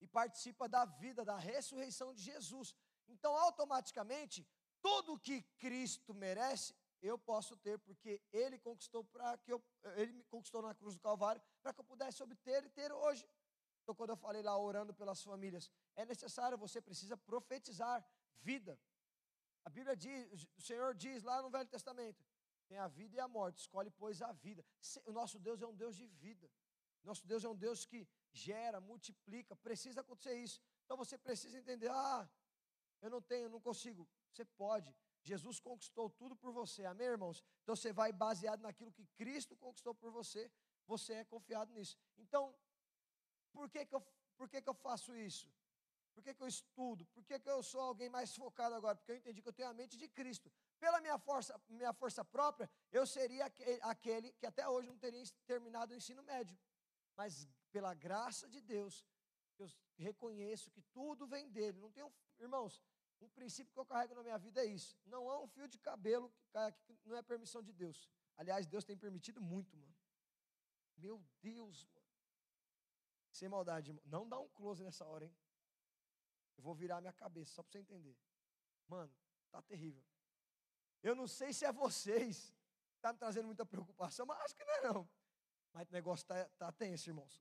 e 0.00 0.06
participa 0.06 0.68
da 0.68 0.84
vida, 0.84 1.24
da 1.24 1.36
ressurreição 1.36 2.14
de 2.14 2.22
Jesus. 2.22 2.76
Então 3.08 3.36
automaticamente, 3.36 4.46
tudo 4.80 5.18
que 5.18 5.42
Cristo 5.64 6.14
merece, 6.14 6.76
eu 7.02 7.18
posso 7.18 7.56
ter, 7.56 7.76
porque 7.80 8.22
Ele 8.32 8.56
conquistou 8.58 9.02
para 9.02 9.36
que 9.38 9.52
eu, 9.52 9.60
Ele 9.96 10.12
me 10.12 10.24
conquistou 10.24 10.62
na 10.62 10.76
cruz 10.76 10.94
do 10.94 11.00
Calvário, 11.00 11.42
para 11.60 11.72
que 11.72 11.80
eu 11.80 11.84
pudesse 11.84 12.22
obter 12.22 12.64
e 12.64 12.68
ter 12.70 12.92
hoje. 12.92 13.26
Então, 13.88 13.96
quando 13.96 14.10
eu 14.10 14.16
falei 14.18 14.42
lá 14.42 14.54
orando 14.58 14.92
pelas 14.92 15.22
famílias, 15.22 15.70
é 15.96 16.04
necessário, 16.04 16.58
você 16.58 16.78
precisa 16.78 17.16
profetizar 17.16 18.06
vida. 18.42 18.78
A 19.64 19.70
Bíblia 19.70 19.96
diz, 19.96 20.46
o 20.58 20.60
Senhor 20.60 20.94
diz 20.94 21.22
lá 21.22 21.40
no 21.40 21.48
Velho 21.48 21.66
Testamento: 21.66 22.22
tem 22.68 22.76
a 22.76 22.86
vida 22.86 23.16
e 23.16 23.18
a 23.18 23.26
morte, 23.26 23.60
escolhe, 23.60 23.90
pois, 23.90 24.20
a 24.20 24.30
vida. 24.30 24.62
O 25.06 25.12
nosso 25.12 25.38
Deus 25.38 25.62
é 25.62 25.66
um 25.66 25.74
Deus 25.74 25.96
de 25.96 26.06
vida. 26.06 26.50
Nosso 27.02 27.26
Deus 27.26 27.42
é 27.44 27.48
um 27.48 27.56
Deus 27.56 27.86
que 27.86 28.06
gera, 28.30 28.78
multiplica, 28.78 29.56
precisa 29.56 30.02
acontecer 30.02 30.34
isso. 30.34 30.60
Então 30.84 30.94
você 30.94 31.16
precisa 31.16 31.56
entender: 31.56 31.90
ah, 31.90 32.28
eu 33.00 33.08
não 33.08 33.22
tenho, 33.22 33.48
não 33.48 33.58
consigo. 33.58 34.06
Você 34.30 34.44
pode. 34.44 34.94
Jesus 35.22 35.58
conquistou 35.58 36.10
tudo 36.10 36.36
por 36.36 36.52
você, 36.52 36.84
amém, 36.84 37.06
irmãos? 37.06 37.42
Então 37.62 37.74
você 37.74 37.90
vai 37.90 38.12
baseado 38.12 38.60
naquilo 38.60 38.92
que 38.92 39.06
Cristo 39.16 39.56
conquistou 39.56 39.94
por 39.94 40.10
você, 40.10 40.50
você 40.86 41.14
é 41.14 41.24
confiado 41.24 41.72
nisso. 41.72 41.96
Então, 42.18 42.54
por 43.52 43.68
que, 43.70 43.84
que, 43.86 43.94
eu, 43.94 44.02
por 44.36 44.48
que, 44.48 44.60
que 44.62 44.68
eu 44.68 44.74
faço 44.74 45.14
isso? 45.14 45.50
Por 46.14 46.22
que, 46.24 46.34
que 46.34 46.42
eu 46.42 46.48
estudo? 46.48 47.06
Por 47.14 47.24
que, 47.24 47.38
que 47.38 47.48
eu 47.48 47.62
sou 47.62 47.80
alguém 47.80 48.08
mais 48.08 48.34
focado 48.34 48.74
agora? 48.74 48.96
Porque 48.96 49.12
eu 49.12 49.16
entendi 49.16 49.40
que 49.40 49.48
eu 49.48 49.52
tenho 49.52 49.68
a 49.68 49.72
mente 49.72 49.96
de 49.96 50.08
Cristo. 50.08 50.50
Pela 50.80 51.00
minha 51.00 51.16
força, 51.16 51.60
minha 51.68 51.92
força 51.92 52.24
própria, 52.24 52.68
eu 52.90 53.06
seria 53.06 53.46
aquele 53.82 54.32
que 54.32 54.46
até 54.46 54.68
hoje 54.68 54.88
não 54.88 54.98
teria 54.98 55.22
terminado 55.46 55.92
o 55.92 55.96
ensino 55.96 56.22
médio. 56.24 56.58
Mas 57.16 57.48
pela 57.70 57.94
graça 57.94 58.48
de 58.48 58.60
Deus, 58.60 59.06
eu 59.58 59.68
reconheço 59.96 60.72
que 60.72 60.82
tudo 60.92 61.26
vem 61.26 61.48
dele. 61.50 61.78
Não 61.78 61.90
tenho, 61.92 62.12
irmãos, 62.40 62.82
um 63.20 63.28
princípio 63.28 63.72
que 63.72 63.78
eu 63.78 63.86
carrego 63.86 64.14
na 64.14 64.22
minha 64.22 64.38
vida 64.38 64.60
é 64.60 64.66
isso. 64.66 64.96
Não 65.04 65.28
há 65.30 65.40
um 65.40 65.46
fio 65.46 65.68
de 65.68 65.78
cabelo 65.78 66.30
que 66.30 66.46
cai 66.48 66.68
aqui, 66.68 66.96
que 66.96 67.08
não 67.08 67.16
é 67.16 67.22
permissão 67.22 67.62
de 67.62 67.72
Deus. 67.72 68.08
Aliás, 68.36 68.66
Deus 68.66 68.84
tem 68.84 68.96
permitido 68.96 69.40
muito, 69.40 69.76
mano. 69.76 69.94
Meu 70.96 71.22
Deus, 71.40 71.84
mano. 71.84 71.97
Sem 73.38 73.48
maldade, 73.48 73.90
irmão. 73.90 74.02
Não 74.06 74.28
dá 74.28 74.36
um 74.40 74.48
close 74.48 74.82
nessa 74.82 75.04
hora, 75.06 75.24
hein? 75.24 75.36
Eu 76.56 76.62
vou 76.64 76.74
virar 76.74 77.00
minha 77.00 77.12
cabeça, 77.12 77.52
só 77.52 77.62
para 77.62 77.70
você 77.70 77.78
entender. 77.78 78.18
Mano, 78.88 79.14
tá 79.48 79.62
terrível. 79.62 80.04
Eu 81.04 81.14
não 81.14 81.28
sei 81.28 81.52
se 81.52 81.64
é 81.64 81.72
vocês 81.72 82.52
que 82.90 83.00
tá 83.00 83.12
me 83.12 83.18
trazendo 83.20 83.46
muita 83.46 83.64
preocupação, 83.64 84.26
mas 84.26 84.40
acho 84.40 84.56
que 84.56 84.64
não 84.64 84.74
é 84.74 84.82
não. 84.92 85.08
Mas 85.72 85.88
o 85.88 85.92
negócio 85.92 86.26
tá, 86.26 86.48
tá 86.58 86.72
tenso, 86.72 87.10
irmãos. 87.10 87.40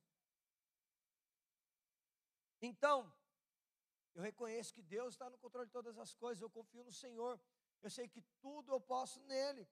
Então, 2.61 3.11
eu 4.13 4.21
reconheço 4.21 4.75
que 4.75 4.83
Deus 4.83 5.15
está 5.15 5.31
no 5.31 5.39
controle 5.39 5.65
de 5.65 5.73
todas 5.73 5.97
as 5.97 6.13
coisas, 6.13 6.43
eu 6.43 6.49
confio 6.51 6.83
no 6.83 6.93
Senhor. 6.93 7.41
Eu 7.81 7.89
sei 7.89 8.07
que 8.07 8.21
tudo 8.39 8.71
eu 8.71 8.79
posso 8.79 9.19
nele. 9.21 9.67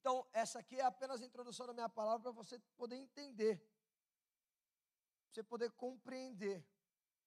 Então, 0.00 0.26
essa 0.32 0.58
aqui 0.58 0.80
é 0.80 0.84
apenas 0.84 1.22
a 1.22 1.24
introdução 1.24 1.68
da 1.68 1.72
minha 1.72 1.88
palavra 1.88 2.32
para 2.32 2.32
você 2.32 2.58
poder 2.76 2.96
entender 2.96 3.62
você 5.34 5.42
poder 5.42 5.70
compreender. 5.72 6.64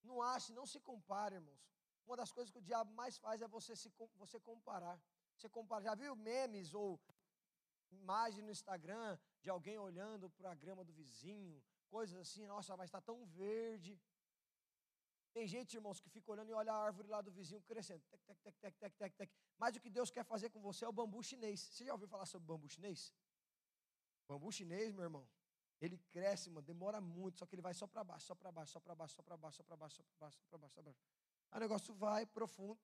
Não 0.03 0.21
ache, 0.21 0.53
não 0.53 0.65
se 0.65 0.79
compare, 0.79 1.35
irmãos. 1.35 1.61
Uma 2.05 2.15
das 2.15 2.31
coisas 2.31 2.51
que 2.51 2.59
o 2.59 2.67
diabo 2.69 2.91
mais 2.93 3.17
faz 3.17 3.41
é 3.41 3.47
você 3.47 3.75
se 3.75 3.91
você 4.15 4.39
comparar. 4.39 4.97
Você 5.35 5.49
compara, 5.49 5.83
já 5.83 5.93
viu 5.93 6.15
memes 6.15 6.73
ou 6.73 6.99
imagem 7.91 8.41
no 8.43 8.51
Instagram 8.51 9.17
de 9.41 9.49
alguém 9.49 9.77
olhando 9.77 10.29
para 10.29 10.51
a 10.51 10.55
grama 10.55 10.83
do 10.83 10.93
vizinho, 10.93 11.61
coisas 11.89 12.17
assim, 12.17 12.45
nossa, 12.47 12.77
mas 12.77 12.87
está 12.87 13.01
tão 13.01 13.25
verde. 13.25 13.99
Tem 15.33 15.45
gente, 15.45 15.75
irmãos, 15.75 15.99
que 15.99 16.09
fica 16.09 16.31
olhando 16.31 16.49
e 16.49 16.53
olha 16.53 16.71
a 16.73 16.83
árvore 16.87 17.07
lá 17.09 17.21
do 17.21 17.31
vizinho 17.31 17.61
crescendo. 17.61 18.01
Tec, 18.09 18.21
tec, 18.25 18.39
tec, 18.41 18.55
tec, 18.59 18.75
tec, 18.77 18.95
tec, 18.95 19.15
tec. 19.15 19.31
Mas 19.57 19.75
o 19.75 19.79
que 19.79 19.89
Deus 19.89 20.09
quer 20.09 20.23
fazer 20.23 20.49
com 20.49 20.61
você 20.61 20.85
é 20.85 20.87
o 20.87 20.91
bambu 20.91 21.21
chinês. 21.21 21.59
Você 21.59 21.85
já 21.85 21.91
ouviu 21.91 22.07
falar 22.07 22.25
sobre 22.25 22.47
bambu 22.47 22.67
chinês? 22.67 23.13
Bambu 24.27 24.51
chinês, 24.51 24.91
meu 24.91 25.03
irmão, 25.03 25.27
ele 25.79 25.97
cresce, 26.09 26.49
mano, 26.49 26.65
demora 26.65 26.99
muito, 26.99 27.37
só 27.37 27.45
que 27.45 27.55
ele 27.55 27.61
vai 27.61 27.73
só 27.73 27.85
para 27.85 28.03
baixo, 28.03 28.25
só 28.25 28.35
para 28.35 28.51
baixo, 28.51 28.71
só 28.71 28.79
para 28.79 28.95
baixo, 28.95 29.15
só 29.15 29.21
para 29.23 29.37
baixo, 29.37 29.57
só 29.57 29.63
para 29.63 29.77
baixo, 29.77 29.95
só 29.95 30.03
para 30.03 30.17
baixo, 30.17 30.37
só 30.37 30.43
para 30.47 30.57
baixo, 30.57 30.73
só 30.75 30.81
para 30.81 30.91
baixo. 30.91 30.99
Aí 31.51 31.57
o 31.57 31.61
negócio 31.61 31.93
vai 31.93 32.25
profundo. 32.25 32.79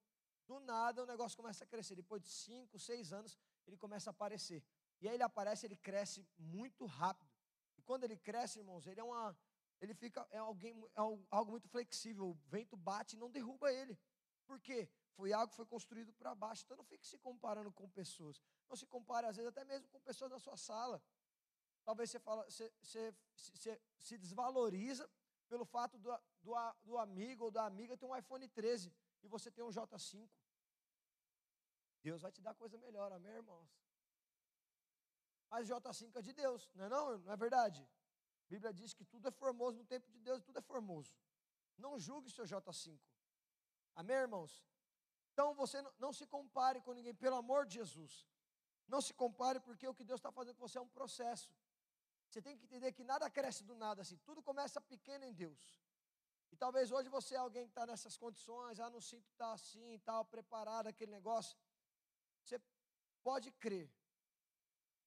Do 0.45 0.59
nada 0.59 1.03
o 1.03 1.05
negócio 1.05 1.37
começa 1.37 1.63
a 1.63 1.67
crescer. 1.67 1.95
Depois 1.95 2.21
de 2.21 2.29
cinco, 2.29 2.77
seis 2.77 3.13
anos, 3.13 3.37
ele 3.65 3.77
começa 3.77 4.09
a 4.09 4.11
aparecer. 4.11 4.63
E 5.01 5.07
aí 5.07 5.15
ele 5.15 5.23
aparece, 5.23 5.65
ele 5.65 5.75
cresce 5.75 6.27
muito 6.37 6.85
rápido. 6.85 7.31
E 7.77 7.81
quando 7.81 8.03
ele 8.03 8.17
cresce, 8.17 8.59
irmãos, 8.59 8.85
ele 8.85 8.99
é 8.99 9.03
uma. 9.03 9.35
Ele 9.81 9.93
fica. 9.93 10.25
É, 10.31 10.37
alguém, 10.37 10.77
é 10.95 10.99
algo 11.31 11.51
muito 11.51 11.67
flexível. 11.67 12.29
O 12.29 12.33
vento 12.49 12.75
bate 12.75 13.15
e 13.15 13.19
não 13.19 13.31
derruba 13.31 13.71
ele. 13.71 13.97
Por 14.45 14.59
quê? 14.59 14.89
Foi 15.15 15.31
algo 15.31 15.49
que 15.49 15.55
foi 15.55 15.65
construído 15.65 16.11
para 16.13 16.35
baixo. 16.35 16.63
Então 16.63 16.77
não 16.77 16.83
fique 16.83 17.07
se 17.07 17.17
comparando 17.17 17.71
com 17.71 17.89
pessoas. 17.89 18.41
Não 18.69 18.75
se 18.75 18.85
compare, 18.85 19.27
às 19.27 19.37
vezes, 19.37 19.49
até 19.49 19.63
mesmo 19.63 19.87
com 19.89 19.99
pessoas 20.01 20.31
na 20.31 20.39
sua 20.39 20.57
sala. 20.57 21.01
Talvez 21.85 22.09
você, 22.09 22.19
fala, 22.19 22.43
você, 22.49 22.71
você, 22.81 23.15
você 23.35 23.81
se 23.99 24.17
desvaloriza 24.17 25.09
pelo 25.47 25.65
fato 25.65 25.97
do, 25.97 26.09
do, 26.41 26.53
do 26.83 26.97
amigo 26.97 27.45
ou 27.45 27.51
da 27.51 27.65
amiga 27.65 27.97
ter 27.97 28.05
um 28.05 28.15
iPhone 28.15 28.47
13 28.47 28.93
e 29.21 29.27
você 29.27 29.51
tem 29.51 29.63
um 29.63 29.69
J5. 29.69 30.29
Deus 32.01 32.21
vai 32.21 32.31
te 32.31 32.41
dar 32.41 32.53
coisa 32.53 32.77
melhor, 32.77 33.11
amém, 33.11 33.33
irmãos? 33.33 33.69
Mas 35.49 35.67
J5 35.67 36.15
é 36.15 36.21
de 36.21 36.33
Deus, 36.33 36.69
não 36.73 36.85
é 36.85 36.89
não? 36.89 37.17
Não 37.19 37.33
é 37.33 37.37
verdade? 37.37 37.81
A 37.81 38.49
Bíblia 38.49 38.73
diz 38.73 38.93
que 38.93 39.05
tudo 39.05 39.27
é 39.27 39.31
formoso 39.31 39.77
no 39.77 39.85
tempo 39.85 40.09
de 40.11 40.19
Deus, 40.19 40.41
tudo 40.41 40.57
é 40.57 40.61
formoso. 40.61 41.13
Não 41.77 41.99
julgue 41.99 42.29
seu 42.29 42.45
J5. 42.45 42.99
Amém, 43.95 44.15
irmãos? 44.15 44.63
Então 45.31 45.53
você 45.53 45.81
não, 45.81 45.93
não 45.99 46.13
se 46.13 46.25
compare 46.25 46.81
com 46.81 46.93
ninguém, 46.93 47.13
pelo 47.13 47.35
amor 47.35 47.65
de 47.65 47.75
Jesus. 47.75 48.27
Não 48.87 49.01
se 49.01 49.13
compare, 49.13 49.59
porque 49.59 49.87
o 49.87 49.93
que 49.93 50.03
Deus 50.03 50.19
está 50.19 50.31
fazendo 50.31 50.55
com 50.55 50.67
você 50.67 50.77
é 50.77 50.81
um 50.81 50.89
processo. 50.89 51.51
Você 52.33 52.41
tem 52.41 52.57
que 52.57 52.63
entender 52.65 52.91
que 52.91 53.03
nada 53.03 53.29
cresce 53.29 53.63
do 53.63 53.75
nada 53.75 54.01
assim, 54.01 54.17
tudo 54.25 54.41
começa 54.41 54.81
pequeno 54.81 55.23
em 55.23 55.31
Deus. 55.31 55.79
E 56.51 56.55
talvez 56.55 56.91
hoje 56.91 57.07
você 57.07 57.35
é 57.35 57.37
alguém 57.37 57.65
que 57.65 57.69
está 57.71 57.85
nessas 57.85 58.17
condições, 58.17 58.79
ah, 58.79 58.89
não 58.89 58.99
sinto 58.99 59.29
estar 59.29 59.49
tá 59.49 59.53
assim, 59.53 59.99
tal, 59.99 60.25
preparado, 60.25 60.87
aquele 60.87 61.11
negócio. 61.11 61.55
Você 62.43 62.59
pode 63.21 63.51
crer 63.51 63.87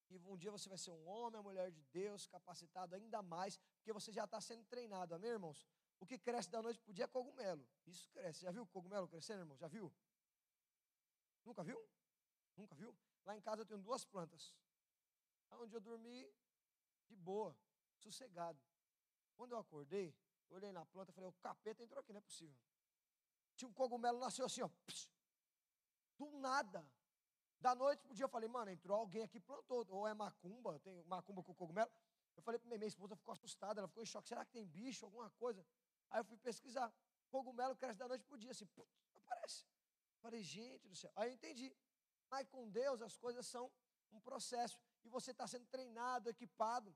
que 0.04 0.16
um 0.18 0.36
dia 0.36 0.52
você 0.52 0.68
vai 0.68 0.78
ser 0.78 0.92
um 0.92 1.04
homem, 1.08 1.40
uma 1.40 1.42
mulher 1.42 1.72
de 1.72 1.82
Deus, 1.86 2.28
capacitado 2.28 2.94
ainda 2.94 3.20
mais, 3.22 3.56
porque 3.78 3.92
você 3.92 4.12
já 4.12 4.22
está 4.22 4.40
sendo 4.40 4.64
treinado, 4.64 5.12
amém, 5.12 5.30
irmãos? 5.30 5.66
O 5.98 6.06
que 6.06 6.16
cresce 6.20 6.48
da 6.48 6.62
noite 6.62 6.78
para 6.78 6.92
o 6.92 6.94
dia 6.94 7.06
é 7.06 7.08
cogumelo. 7.08 7.66
Isso 7.88 8.08
cresce. 8.10 8.42
Já 8.42 8.52
viu 8.52 8.64
cogumelo 8.68 9.08
crescendo, 9.08 9.40
irmão? 9.40 9.56
Já 9.56 9.66
viu? 9.66 9.92
Nunca 11.44 11.64
viu? 11.64 11.84
Nunca 12.56 12.76
viu? 12.76 12.96
Lá 13.24 13.36
em 13.36 13.40
casa 13.40 13.62
eu 13.62 13.66
tenho 13.66 13.80
duas 13.80 14.04
plantas. 14.04 14.54
Onde 15.50 15.74
eu 15.74 15.80
dormi, 15.80 16.32
de 17.06 17.16
boa, 17.16 17.56
sossegado. 17.98 18.60
Quando 19.36 19.52
eu 19.52 19.58
acordei, 19.58 20.14
eu 20.48 20.56
olhei 20.56 20.72
na 20.72 20.84
planta 20.86 21.10
e 21.10 21.14
falei, 21.14 21.28
o 21.28 21.32
capeta 21.34 21.82
entrou 21.82 22.00
aqui, 22.00 22.12
não 22.12 22.18
é 22.18 22.22
possível. 22.22 22.56
Tinha 23.54 23.68
um 23.68 23.72
cogumelo, 23.72 24.18
nasceu 24.18 24.46
assim, 24.46 24.62
ó. 24.62 24.70
Do 26.18 26.30
nada. 26.38 26.86
Da 27.60 27.74
noite 27.74 28.02
pro 28.02 28.14
dia 28.14 28.24
eu 28.24 28.28
falei, 28.28 28.48
mano, 28.48 28.70
entrou 28.70 28.98
alguém 28.98 29.22
aqui 29.22 29.40
plantou. 29.40 29.86
Ou 29.88 30.06
é 30.06 30.14
macumba, 30.14 30.78
tem 30.80 31.02
macumba 31.04 31.42
com 31.42 31.54
cogumelo. 31.54 31.90
Eu 32.36 32.42
falei 32.42 32.58
para 32.60 32.68
minha 32.68 32.86
esposa, 32.86 33.16
ficou 33.16 33.32
assustada, 33.32 33.80
ela 33.80 33.88
ficou 33.88 34.02
em 34.02 34.06
choque. 34.06 34.28
Será 34.28 34.44
que 34.44 34.52
tem 34.52 34.66
bicho, 34.66 35.04
alguma 35.04 35.30
coisa? 35.30 35.66
Aí 36.10 36.20
eu 36.20 36.24
fui 36.24 36.36
pesquisar. 36.36 36.92
Cogumelo 37.30 37.74
cresce 37.76 37.98
da 37.98 38.06
noite 38.06 38.24
pro 38.24 38.38
dia, 38.38 38.50
assim, 38.50 38.68
aparece. 39.16 39.64
Eu 39.64 40.20
falei, 40.20 40.42
gente 40.42 40.86
do 40.86 40.94
céu. 40.94 41.10
Aí 41.16 41.30
eu 41.30 41.34
entendi. 41.34 41.74
Mas 42.30 42.46
com 42.48 42.68
Deus 42.68 43.00
as 43.00 43.16
coisas 43.16 43.46
são 43.46 43.70
um 44.12 44.20
processo 44.20 44.78
e 45.06 45.10
você 45.10 45.30
está 45.30 45.46
sendo 45.46 45.66
treinado, 45.66 46.28
equipado 46.28 46.94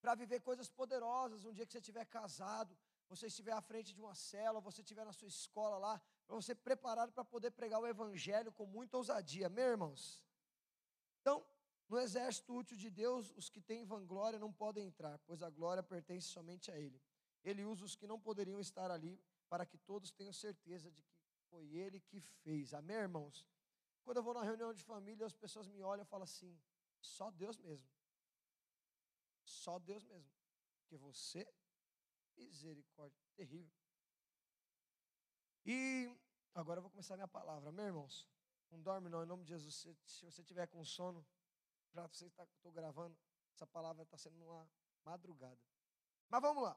para 0.00 0.14
viver 0.14 0.40
coisas 0.40 0.68
poderosas. 0.68 1.44
Um 1.44 1.52
dia 1.52 1.66
que 1.66 1.72
você 1.72 1.78
estiver 1.78 2.04
casado, 2.04 2.76
você 3.08 3.26
estiver 3.26 3.52
à 3.52 3.60
frente 3.60 3.94
de 3.94 4.00
uma 4.00 4.14
célula, 4.14 4.60
você 4.60 4.82
estiver 4.82 5.04
na 5.04 5.12
sua 5.12 5.28
escola 5.28 5.78
lá, 5.78 6.00
para 6.26 6.36
você 6.36 6.54
preparado 6.54 7.12
para 7.12 7.24
poder 7.24 7.50
pregar 7.50 7.80
o 7.80 7.86
evangelho 7.86 8.52
com 8.52 8.66
muita 8.66 8.96
ousadia, 8.96 9.48
meus 9.48 9.70
irmãos. 9.70 10.24
Então, 11.20 11.44
no 11.88 11.98
exército 11.98 12.54
útil 12.54 12.76
de 12.76 12.90
Deus, 12.90 13.32
os 13.36 13.48
que 13.48 13.60
têm 13.60 13.84
vanglória 13.84 14.38
não 14.38 14.52
podem 14.52 14.86
entrar, 14.86 15.18
pois 15.20 15.42
a 15.42 15.50
glória 15.50 15.82
pertence 15.82 16.28
somente 16.28 16.70
a 16.70 16.78
Ele. 16.78 17.00
Ele 17.42 17.64
usa 17.64 17.84
os 17.84 17.94
que 17.94 18.06
não 18.06 18.18
poderiam 18.18 18.58
estar 18.58 18.90
ali, 18.90 19.20
para 19.48 19.66
que 19.66 19.78
todos 19.78 20.10
tenham 20.10 20.32
certeza 20.32 20.90
de 20.90 21.02
que 21.02 21.16
foi 21.50 21.66
Ele 21.74 22.00
que 22.00 22.20
fez. 22.42 22.72
Amém, 22.74 22.96
irmãos? 22.96 23.46
Quando 24.02 24.18
eu 24.18 24.22
vou 24.22 24.34
na 24.34 24.42
reunião 24.42 24.72
de 24.72 24.82
família, 24.82 25.26
as 25.26 25.34
pessoas 25.34 25.66
me 25.68 25.82
olham 25.82 26.02
e 26.02 26.06
falam 26.06 26.24
assim: 26.24 26.58
só 27.04 27.30
Deus 27.30 27.58
mesmo. 27.58 27.88
Só 29.44 29.78
Deus 29.78 30.04
mesmo. 30.04 30.30
Porque 30.78 30.96
você, 30.96 31.46
misericórdia, 32.36 33.22
terrível. 33.34 33.72
E 35.66 36.10
agora 36.54 36.78
eu 36.78 36.82
vou 36.82 36.90
começar 36.90 37.14
a 37.14 37.16
minha 37.16 37.28
palavra, 37.28 37.70
meus 37.70 37.86
irmãos. 37.86 38.28
Não 38.70 38.80
dorme 38.80 39.08
não, 39.08 39.22
em 39.22 39.26
nome 39.26 39.44
de 39.44 39.50
Jesus. 39.50 39.74
Se, 39.74 39.96
se 40.04 40.24
você 40.24 40.42
tiver 40.42 40.66
com 40.66 40.84
sono, 40.84 41.24
para 41.92 42.06
você 42.08 42.26
estar, 42.26 42.44
estou 42.44 42.72
gravando, 42.72 43.16
essa 43.54 43.66
palavra 43.66 44.02
está 44.02 44.16
sendo 44.16 44.42
uma 44.42 44.68
madrugada. 45.04 45.60
Mas 46.28 46.40
vamos 46.40 46.62
lá. 46.62 46.76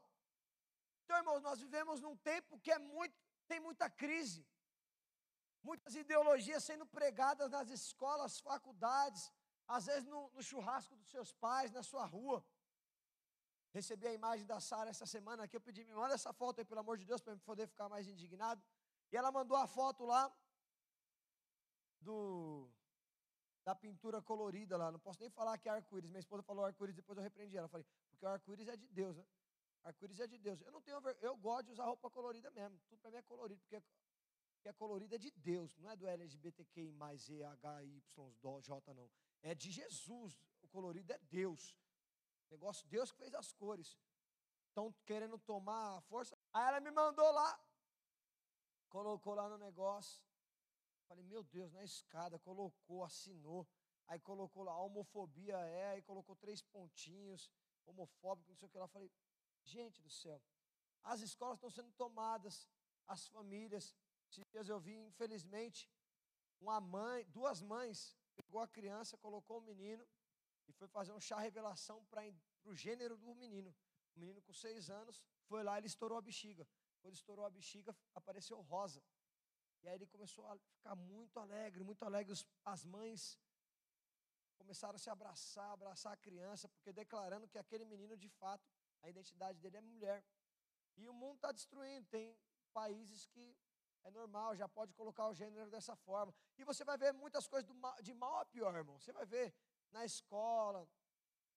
Então, 1.04 1.16
irmãos, 1.16 1.40
nós 1.40 1.58
vivemos 1.58 2.00
num 2.00 2.16
tempo 2.16 2.60
que 2.60 2.70
é 2.70 2.78
muito, 2.78 3.16
tem 3.46 3.58
muita 3.60 3.90
crise. 3.90 4.46
Muitas 5.62 5.96
ideologias 5.96 6.62
sendo 6.62 6.86
pregadas 6.86 7.50
nas 7.50 7.68
escolas, 7.70 8.38
faculdades, 8.38 9.32
às 9.68 9.86
vezes 9.86 10.06
no, 10.08 10.30
no 10.30 10.42
churrasco 10.42 10.96
dos 10.96 11.08
seus 11.08 11.32
pais, 11.34 11.70
na 11.70 11.82
sua 11.82 12.04
rua. 12.06 12.44
Recebi 13.70 14.06
a 14.06 14.14
imagem 14.14 14.46
da 14.46 14.58
Sara 14.60 14.88
essa 14.88 15.04
semana 15.04 15.44
aqui, 15.44 15.54
eu 15.54 15.60
pedi, 15.60 15.84
me 15.84 15.94
manda 15.94 16.14
essa 16.14 16.32
foto 16.32 16.58
aí, 16.58 16.64
pelo 16.64 16.80
amor 16.80 16.96
de 16.96 17.04
Deus, 17.04 17.20
para 17.20 17.34
eu 17.34 17.38
poder 17.40 17.66
ficar 17.68 17.88
mais 17.88 18.08
indignado. 18.08 18.62
E 19.12 19.16
ela 19.16 19.30
mandou 19.30 19.56
a 19.56 19.66
foto 19.66 20.04
lá 20.06 20.34
do 22.00 22.70
da 23.62 23.74
pintura 23.74 24.22
colorida 24.22 24.78
lá. 24.78 24.90
Não 24.90 24.98
posso 24.98 25.20
nem 25.20 25.28
falar 25.28 25.58
que 25.58 25.68
é 25.68 25.72
arco-íris. 25.72 26.10
Minha 26.10 26.20
esposa 26.20 26.42
falou 26.42 26.64
arco-íris, 26.64 26.96
depois 26.96 27.18
eu 27.18 27.22
repreendi 27.22 27.54
ela. 27.54 27.68
Falei, 27.68 27.86
porque 28.08 28.24
o 28.24 28.28
arco-íris 28.28 28.68
é 28.68 28.76
de 28.76 28.88
Deus, 28.88 29.14
né? 29.14 29.26
Arco-íris 29.84 30.20
é 30.20 30.26
de 30.26 30.38
Deus. 30.38 30.62
Eu 30.62 30.72
não 30.72 30.80
tenho 30.80 30.98
eu 31.20 31.36
gosto 31.36 31.66
de 31.66 31.72
usar 31.72 31.84
roupa 31.84 32.08
colorida 32.10 32.50
mesmo. 32.50 32.78
Tudo 32.88 32.98
para 32.98 33.10
mim 33.10 33.18
é 33.18 33.22
colorido, 33.22 33.60
porque 33.60 33.82
que 34.60 34.68
é 34.68 34.72
colorida 34.72 35.14
é 35.16 35.18
de 35.18 35.30
Deus, 35.30 35.76
não 35.78 35.90
é 35.90 35.96
do 35.96 36.06
LGBTQI 36.06 36.92
mais 36.92 37.28
E, 37.28 37.42
H, 37.42 37.84
Y, 37.84 38.62
J, 38.62 38.94
não. 38.94 39.08
É 39.42 39.54
de 39.54 39.70
Jesus. 39.70 40.40
O 40.62 40.68
colorido 40.68 41.12
é 41.12 41.18
Deus. 41.18 41.76
Negócio, 42.50 42.86
Deus 42.88 43.10
que 43.12 43.18
fez 43.18 43.34
as 43.34 43.52
cores. 43.52 43.98
Estão 44.68 44.92
querendo 45.04 45.38
tomar 45.38 45.96
a 45.96 46.00
força. 46.02 46.38
Aí 46.52 46.68
ela 46.68 46.80
me 46.80 46.90
mandou 46.90 47.30
lá. 47.30 47.60
Colocou 48.88 49.34
lá 49.34 49.48
no 49.48 49.58
negócio. 49.58 50.22
Falei, 51.06 51.24
meu 51.24 51.42
Deus, 51.42 51.72
na 51.72 51.82
escada, 51.82 52.38
colocou, 52.38 53.02
assinou. 53.02 53.66
Aí 54.06 54.18
colocou 54.20 54.62
lá, 54.62 54.74
homofobia 54.78 55.56
é, 55.56 55.90
aí 55.90 56.02
colocou 56.02 56.34
três 56.36 56.62
pontinhos, 56.62 57.50
homofóbico, 57.86 58.48
não 58.50 58.56
sei 58.56 58.66
o 58.66 58.70
que 58.70 58.78
lá. 58.78 58.88
Falei, 58.88 59.10
gente 59.64 60.00
do 60.00 60.08
céu, 60.08 60.40
as 61.02 61.20
escolas 61.20 61.56
estão 61.56 61.70
sendo 61.70 61.92
tomadas, 61.92 62.66
as 63.06 63.26
famílias. 63.28 63.94
Esses 64.30 64.44
dias 64.50 64.68
eu 64.68 64.80
vi, 64.80 64.94
infelizmente, 64.94 65.90
uma 66.58 66.80
mãe, 66.80 67.26
duas 67.26 67.60
mães 67.60 68.16
pegou 68.42 68.60
a 68.60 68.68
criança, 68.68 69.16
colocou 69.26 69.58
o 69.58 69.66
menino 69.70 70.06
e 70.68 70.72
foi 70.72 70.88
fazer 70.88 71.12
um 71.12 71.20
chá 71.20 71.38
revelação 71.38 72.04
para 72.06 72.22
o 72.64 72.74
gênero 72.74 73.16
do 73.16 73.34
menino. 73.34 73.74
O 74.14 74.20
menino 74.20 74.40
com 74.42 74.52
seis 74.52 74.90
anos 74.90 75.22
foi 75.46 75.62
lá, 75.62 75.78
ele 75.78 75.86
estourou 75.86 76.18
a 76.18 76.22
bexiga. 76.22 76.66
Quando 77.00 77.14
estourou 77.14 77.44
a 77.46 77.50
bexiga, 77.50 77.96
apareceu 78.14 78.60
rosa. 78.60 79.02
E 79.82 79.88
aí 79.88 79.94
ele 79.94 80.06
começou 80.06 80.44
a 80.46 80.58
ficar 80.76 80.94
muito 80.96 81.38
alegre, 81.38 81.84
muito 81.84 82.02
alegre. 82.04 82.34
As 82.64 82.84
mães 82.84 83.38
começaram 84.56 84.96
a 84.96 84.98
se 84.98 85.08
abraçar, 85.08 85.70
abraçar 85.72 86.12
a 86.12 86.16
criança, 86.16 86.68
porque 86.68 86.92
declarando 86.92 87.48
que 87.48 87.58
aquele 87.58 87.84
menino, 87.84 88.16
de 88.16 88.28
fato, 88.28 88.68
a 89.02 89.08
identidade 89.08 89.58
dele 89.60 89.76
é 89.76 89.80
mulher. 89.80 90.24
E 90.96 91.08
o 91.08 91.12
mundo 91.12 91.36
está 91.36 91.52
destruindo. 91.52 92.06
Tem 92.08 92.36
países 92.72 93.24
que 93.26 93.56
é 94.08 94.10
normal, 94.10 94.56
já 94.56 94.68
pode 94.68 94.92
colocar 94.94 95.28
o 95.28 95.34
gênero 95.34 95.70
dessa 95.70 95.94
forma. 95.94 96.34
E 96.56 96.64
você 96.64 96.84
vai 96.84 96.96
ver 96.96 97.12
muitas 97.12 97.46
coisas 97.46 97.70
mal, 97.76 97.94
de 98.02 98.14
mal 98.14 98.40
a 98.40 98.46
pior, 98.46 98.74
irmão. 98.74 98.98
Você 98.98 99.12
vai 99.12 99.26
ver 99.26 99.54
na 99.90 100.04
escola, 100.04 100.88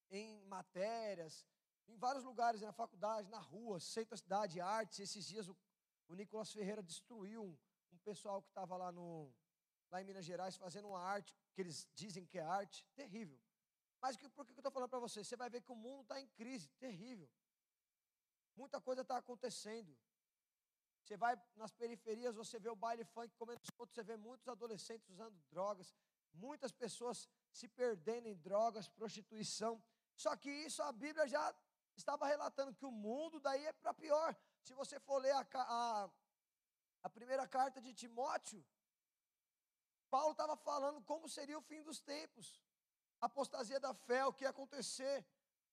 em 0.09 0.43
matérias, 0.45 1.45
em 1.87 1.97
vários 1.97 2.23
lugares, 2.23 2.61
na 2.61 2.73
faculdade, 2.73 3.29
na 3.29 3.39
rua, 3.39 3.79
centro 3.79 4.11
da 4.11 4.17
cidade, 4.17 4.61
artes. 4.61 4.99
Esses 4.99 5.25
dias 5.25 5.47
o, 5.47 5.57
o 6.09 6.13
Nicolas 6.13 6.51
Ferreira 6.51 6.83
destruiu 6.83 7.43
um, 7.43 7.57
um 7.93 7.97
pessoal 7.99 8.41
que 8.41 8.49
estava 8.49 8.75
lá, 8.75 8.91
no, 8.91 9.33
lá 9.89 10.01
em 10.01 10.05
Minas 10.05 10.25
Gerais 10.25 10.57
fazendo 10.57 10.89
uma 10.89 11.01
arte, 11.01 11.35
que 11.53 11.61
eles 11.61 11.87
dizem 11.95 12.25
que 12.25 12.37
é 12.37 12.43
arte, 12.43 12.85
terrível. 12.95 13.39
Mas 14.01 14.17
que, 14.17 14.27
por 14.29 14.45
que 14.45 14.51
eu 14.51 14.57
estou 14.57 14.71
falando 14.71 14.89
para 14.89 14.99
você? 14.99 15.23
Você 15.23 15.37
vai 15.37 15.49
ver 15.49 15.61
que 15.61 15.71
o 15.71 15.75
mundo 15.75 16.01
está 16.01 16.19
em 16.19 16.27
crise, 16.29 16.67
terrível. 16.79 17.29
Muita 18.55 18.81
coisa 18.81 19.03
está 19.03 19.17
acontecendo. 19.17 19.95
Você 21.03 21.17
vai 21.17 21.39
nas 21.55 21.71
periferias, 21.71 22.35
você 22.35 22.59
vê 22.59 22.69
o 22.69 22.75
baile 22.75 23.03
funk 23.03 23.33
comendo 23.35 23.61
solto, 23.75 23.93
você 23.93 24.03
vê 24.03 24.15
muitos 24.17 24.47
adolescentes 24.47 25.09
usando 25.09 25.35
drogas, 25.49 25.93
muitas 26.33 26.71
pessoas 26.71 27.27
se 27.51 27.67
perdendo 27.67 28.27
em 28.27 28.35
drogas, 28.35 28.87
prostituição. 28.87 29.81
Só 30.15 30.35
que 30.35 30.49
isso 30.49 30.81
a 30.83 30.91
Bíblia 30.91 31.27
já 31.27 31.53
estava 31.95 32.25
relatando 32.25 32.73
que 32.73 32.85
o 32.85 32.91
mundo 32.91 33.39
daí 33.39 33.65
é 33.65 33.73
para 33.73 33.93
pior. 33.93 34.35
Se 34.63 34.73
você 34.73 34.99
for 34.99 35.17
ler 35.17 35.33
a, 35.33 35.47
a, 35.53 36.09
a 37.03 37.09
primeira 37.09 37.47
carta 37.47 37.81
de 37.81 37.93
Timóteo, 37.93 38.63
Paulo 40.09 40.31
estava 40.31 40.55
falando 40.55 41.01
como 41.01 41.27
seria 41.27 41.57
o 41.57 41.61
fim 41.61 41.81
dos 41.81 41.99
tempos, 41.99 42.61
apostasia 43.19 43.79
da 43.79 43.93
fé, 43.93 44.25
o 44.25 44.33
que 44.33 44.43
ia 44.43 44.49
acontecer. 44.49 45.25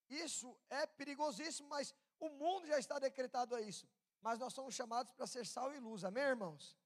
Isso 0.08 0.58
é 0.70 0.86
perigosíssimo, 0.86 1.68
mas 1.68 1.94
o 2.18 2.28
mundo 2.30 2.66
já 2.66 2.78
está 2.78 2.98
decretado 2.98 3.54
a 3.54 3.60
isso. 3.60 3.86
Mas 4.20 4.38
nós 4.38 4.52
somos 4.52 4.74
chamados 4.74 5.12
para 5.12 5.26
ser 5.26 5.46
sal 5.46 5.72
e 5.74 5.78
luz, 5.78 6.04
amém, 6.04 6.22
irmãos? 6.24 6.76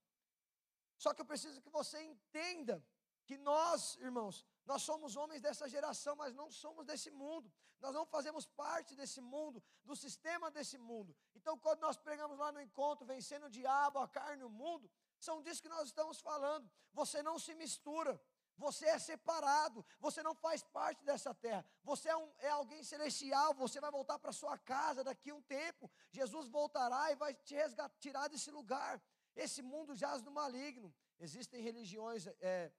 Só 0.97 1.13
que 1.13 1.21
eu 1.21 1.25
preciso 1.25 1.61
que 1.61 1.69
você 1.69 2.01
entenda 2.01 2.83
que 3.25 3.37
nós, 3.37 3.95
irmãos, 3.95 4.45
nós 4.65 4.81
somos 4.83 5.15
homens 5.15 5.41
dessa 5.41 5.67
geração, 5.67 6.15
mas 6.15 6.33
não 6.33 6.49
somos 6.51 6.85
desse 6.85 7.09
mundo. 7.11 7.51
Nós 7.79 7.93
não 7.93 8.05
fazemos 8.05 8.45
parte 8.45 8.95
desse 8.95 9.19
mundo, 9.19 9.61
do 9.83 9.95
sistema 9.95 10.49
desse 10.49 10.77
mundo. 10.77 11.15
Então, 11.35 11.57
quando 11.57 11.81
nós 11.81 11.97
pregamos 11.97 12.37
lá 12.37 12.51
no 12.51 12.61
encontro, 12.61 13.05
vencendo 13.05 13.47
o 13.47 13.49
diabo, 13.49 13.99
a 13.99 14.07
carne 14.07 14.43
o 14.43 14.49
mundo, 14.49 14.89
são 15.19 15.41
disso 15.41 15.61
que 15.61 15.69
nós 15.69 15.87
estamos 15.87 16.19
falando. 16.21 16.69
Você 16.93 17.21
não 17.21 17.37
se 17.37 17.53
mistura. 17.55 18.19
Você 18.57 18.85
é 18.85 18.99
separado, 18.99 19.85
você 19.99 20.21
não 20.21 20.35
faz 20.35 20.63
parte 20.63 21.03
dessa 21.03 21.33
terra, 21.33 21.65
você 21.83 22.09
é, 22.09 22.15
um, 22.15 22.31
é 22.39 22.49
alguém 22.49 22.83
celestial, 22.83 23.53
você 23.53 23.81
vai 23.81 23.91
voltar 23.91 24.19
para 24.19 24.31
sua 24.31 24.57
casa 24.57 25.03
daqui 25.03 25.31
a 25.31 25.35
um 25.35 25.41
tempo. 25.41 25.89
Jesus 26.11 26.47
voltará 26.47 27.11
e 27.11 27.15
vai 27.15 27.33
te 27.33 27.55
resgatar, 27.55 27.95
tirar 27.99 28.27
desse 28.27 28.51
lugar. 28.51 29.01
Esse 29.35 29.61
mundo 29.61 29.95
jaz 29.95 30.21
no 30.21 30.31
maligno. 30.31 30.93
Existem 31.19 31.61
religiões, 31.61 32.27
é, 32.39 32.71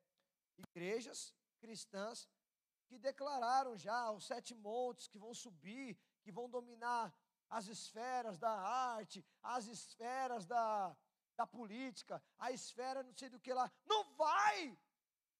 igrejas 0.56 1.34
cristãs 1.58 2.28
que 2.86 2.98
declararam 2.98 3.76
já 3.76 4.10
os 4.10 4.26
sete 4.26 4.54
montes 4.54 5.08
que 5.08 5.18
vão 5.18 5.34
subir, 5.34 5.98
que 6.22 6.30
vão 6.30 6.48
dominar 6.48 7.12
as 7.48 7.66
esferas 7.66 8.38
da 8.38 8.50
arte, 8.50 9.24
as 9.42 9.66
esferas 9.66 10.46
da, 10.46 10.96
da 11.36 11.46
política, 11.46 12.22
a 12.38 12.52
esfera 12.52 13.02
não 13.02 13.14
sei 13.14 13.28
do 13.28 13.40
que 13.40 13.52
lá. 13.52 13.70
Não 13.86 14.04
vai! 14.14 14.76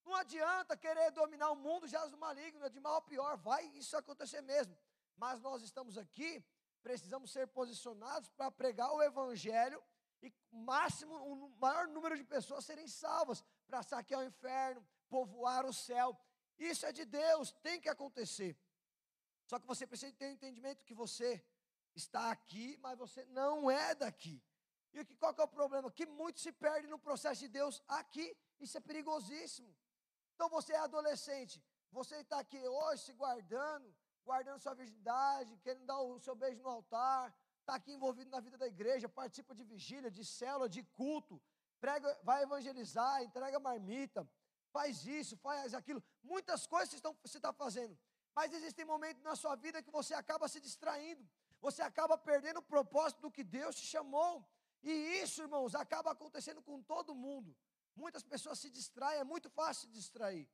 Não 0.04 0.14
adianta 0.14 0.76
querer 0.76 1.10
dominar 1.12 1.50
o 1.50 1.56
mundo 1.56 1.86
já 1.86 2.04
do 2.06 2.18
maligno, 2.18 2.64
é 2.64 2.68
de 2.68 2.80
mal 2.80 2.96
a 2.96 3.02
pior, 3.02 3.36
vai 3.38 3.64
isso 3.68 3.96
acontecer 3.96 4.42
mesmo. 4.42 4.76
Mas 5.16 5.40
nós 5.40 5.62
estamos 5.62 5.96
aqui, 5.96 6.44
precisamos 6.82 7.30
ser 7.30 7.46
posicionados 7.48 8.28
para 8.30 8.50
pregar 8.50 8.92
o 8.92 9.02
evangelho 9.02 9.82
e 10.22 10.32
máximo, 10.50 11.14
o 11.14 11.48
maior 11.58 11.86
número 11.88 12.16
de 12.16 12.24
pessoas 12.24 12.64
serem 12.64 12.86
salvas, 12.86 13.42
para 13.66 13.82
saquear 13.82 14.20
o 14.20 14.24
inferno, 14.24 14.86
povoar 15.08 15.64
o 15.64 15.72
céu. 15.72 16.18
Isso 16.58 16.84
é 16.86 16.92
de 16.92 17.04
Deus, 17.04 17.52
tem 17.62 17.80
que 17.80 17.88
acontecer. 17.88 18.58
Só 19.46 19.58
que 19.58 19.66
você 19.66 19.86
precisa 19.86 20.12
ter 20.12 20.26
o 20.26 20.28
um 20.28 20.32
entendimento 20.32 20.84
que 20.84 20.94
você 20.94 21.44
está 21.94 22.30
aqui, 22.30 22.76
mas 22.78 22.98
você 22.98 23.24
não 23.26 23.70
é 23.70 23.94
daqui. 23.94 24.42
E 24.92 25.04
qual 25.16 25.34
que 25.34 25.40
é 25.40 25.44
o 25.44 25.48
problema? 25.48 25.90
Que 25.90 26.06
muitos 26.06 26.42
se 26.42 26.52
perdem 26.52 26.90
no 26.90 26.98
processo 26.98 27.40
de 27.40 27.48
Deus 27.48 27.82
aqui. 27.88 28.36
Isso 28.60 28.76
é 28.78 28.80
perigosíssimo. 28.80 29.74
Então 30.34 30.48
você 30.48 30.72
é 30.72 30.78
adolescente, 30.78 31.62
você 31.90 32.16
está 32.16 32.38
aqui 32.40 32.60
hoje 32.66 33.02
se 33.02 33.12
guardando, 33.12 33.94
guardando 34.24 34.60
sua 34.60 34.74
virgindade, 34.74 35.56
querendo 35.58 35.86
dar 35.86 36.00
o 36.00 36.18
seu 36.18 36.34
beijo 36.34 36.60
no 36.62 36.68
altar, 36.68 37.34
está 37.60 37.74
aqui 37.76 37.92
envolvido 37.92 38.30
na 38.30 38.40
vida 38.40 38.58
da 38.58 38.66
igreja, 38.66 39.08
participa 39.08 39.54
de 39.54 39.64
vigília, 39.64 40.10
de 40.10 40.24
célula, 40.24 40.68
de 40.68 40.82
culto, 40.82 41.40
prega, 41.80 42.18
vai 42.22 42.42
evangelizar, 42.42 43.22
entrega 43.22 43.60
marmita, 43.60 44.28
faz 44.72 45.06
isso, 45.06 45.36
faz 45.36 45.72
aquilo. 45.72 46.02
Muitas 46.22 46.66
coisas 46.66 46.92
estão, 46.92 47.16
você 47.22 47.38
está 47.38 47.52
fazendo. 47.52 47.96
Mas 48.34 48.52
existem 48.52 48.84
momentos 48.84 49.22
na 49.22 49.36
sua 49.36 49.54
vida 49.54 49.82
que 49.82 49.90
você 49.90 50.14
acaba 50.14 50.48
se 50.48 50.60
distraindo. 50.60 51.24
Você 51.60 51.80
acaba 51.80 52.18
perdendo 52.18 52.58
o 52.58 52.62
propósito 52.62 53.20
do 53.22 53.30
que 53.30 53.44
Deus 53.44 53.76
te 53.76 53.86
chamou. 53.86 54.44
E 54.82 54.92
isso, 55.22 55.40
irmãos, 55.42 55.74
acaba 55.74 56.10
acontecendo 56.10 56.60
com 56.60 56.82
todo 56.82 57.14
mundo. 57.14 57.56
Muitas 57.94 58.22
pessoas 58.22 58.58
se 58.58 58.70
distraem, 58.70 59.20
é 59.20 59.24
muito 59.24 59.48
fácil 59.48 59.82
se 59.82 59.88
distrair. 59.88 60.48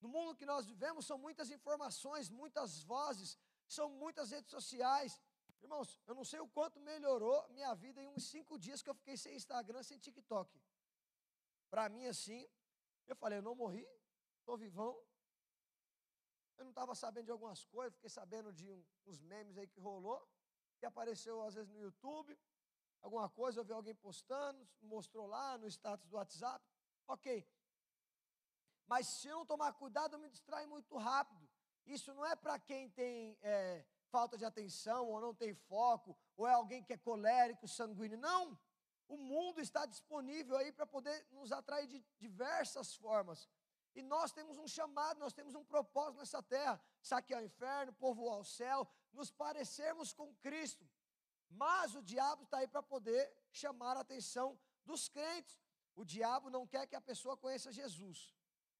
No 0.00 0.08
mundo 0.08 0.34
que 0.34 0.46
nós 0.46 0.66
vivemos, 0.66 1.06
são 1.06 1.18
muitas 1.18 1.50
informações, 1.50 2.30
muitas 2.30 2.82
vozes, 2.82 3.38
são 3.68 3.88
muitas 3.90 4.30
redes 4.30 4.50
sociais. 4.50 5.20
Irmãos, 5.60 6.00
eu 6.06 6.14
não 6.14 6.24
sei 6.24 6.40
o 6.40 6.48
quanto 6.48 6.80
melhorou 6.80 7.46
minha 7.50 7.74
vida 7.74 8.02
em 8.02 8.08
uns 8.08 8.24
cinco 8.24 8.58
dias 8.58 8.82
que 8.82 8.90
eu 8.90 8.94
fiquei 8.94 9.16
sem 9.16 9.36
Instagram, 9.36 9.82
sem 9.82 9.98
TikTok. 9.98 10.60
Para 11.68 11.88
mim, 11.88 12.06
assim, 12.06 12.48
eu 13.06 13.14
falei, 13.14 13.38
eu 13.38 13.42
não 13.42 13.54
morri, 13.54 13.86
estou 14.38 14.56
vivão. 14.56 14.98
Eu 16.56 16.64
não 16.64 16.70
estava 16.70 16.94
sabendo 16.94 17.26
de 17.26 17.30
algumas 17.30 17.64
coisas, 17.64 17.94
fiquei 17.94 18.10
sabendo 18.10 18.52
de 18.52 18.68
um, 18.70 18.84
uns 19.06 19.20
memes 19.20 19.56
aí 19.56 19.66
que 19.66 19.80
rolou, 19.80 20.26
que 20.78 20.86
apareceu 20.86 21.42
às 21.42 21.54
vezes 21.54 21.70
no 21.70 21.78
YouTube, 21.78 22.38
alguma 23.00 23.28
coisa, 23.28 23.60
eu 23.60 23.64
vi 23.64 23.72
alguém 23.72 23.94
postando, 23.94 24.68
mostrou 24.80 25.26
lá 25.26 25.56
no 25.58 25.66
status 25.66 26.06
do 26.08 26.16
WhatsApp, 26.16 26.64
ok. 27.12 27.46
Mas 28.86 29.06
se 29.06 29.28
eu 29.28 29.38
não 29.38 29.46
tomar 29.46 29.72
cuidado, 29.74 30.14
eu 30.14 30.18
me 30.18 30.28
distraio 30.28 30.68
muito 30.68 30.96
rápido. 30.96 31.48
Isso 31.86 32.12
não 32.14 32.24
é 32.24 32.34
para 32.36 32.58
quem 32.58 32.88
tem 32.90 33.38
é, 33.42 33.84
falta 34.10 34.36
de 34.36 34.44
atenção, 34.44 35.08
ou 35.08 35.20
não 35.20 35.34
tem 35.34 35.54
foco, 35.54 36.16
ou 36.36 36.46
é 36.46 36.52
alguém 36.52 36.82
que 36.82 36.92
é 36.92 36.96
colérico, 36.96 37.66
sanguíneo. 37.68 38.18
Não! 38.18 38.58
O 39.08 39.16
mundo 39.16 39.60
está 39.60 39.86
disponível 39.86 40.56
aí 40.56 40.70
para 40.70 40.86
poder 40.86 41.26
nos 41.32 41.50
atrair 41.50 41.88
de 41.88 42.04
diversas 42.18 42.94
formas. 42.94 43.48
E 43.94 44.02
nós 44.02 44.30
temos 44.30 44.56
um 44.56 44.68
chamado, 44.68 45.18
nós 45.18 45.32
temos 45.32 45.54
um 45.54 45.64
propósito 45.64 46.20
nessa 46.20 46.42
terra: 46.42 46.80
saquear 47.02 47.42
o 47.42 47.44
inferno, 47.44 47.92
povoar 47.94 48.38
o 48.38 48.44
céu, 48.44 48.88
nos 49.12 49.30
parecermos 49.30 50.12
com 50.12 50.32
Cristo. 50.36 50.88
Mas 51.48 51.96
o 51.96 52.02
diabo 52.02 52.44
está 52.44 52.58
aí 52.58 52.68
para 52.68 52.82
poder 52.82 53.32
chamar 53.50 53.96
a 53.96 54.00
atenção 54.00 54.56
dos 54.84 55.08
crentes. 55.08 55.58
O 56.00 56.04
diabo 56.04 56.48
não 56.48 56.66
quer 56.66 56.86
que 56.86 56.96
a 56.96 57.00
pessoa 57.08 57.36
conheça 57.36 57.70
Jesus. 57.70 58.18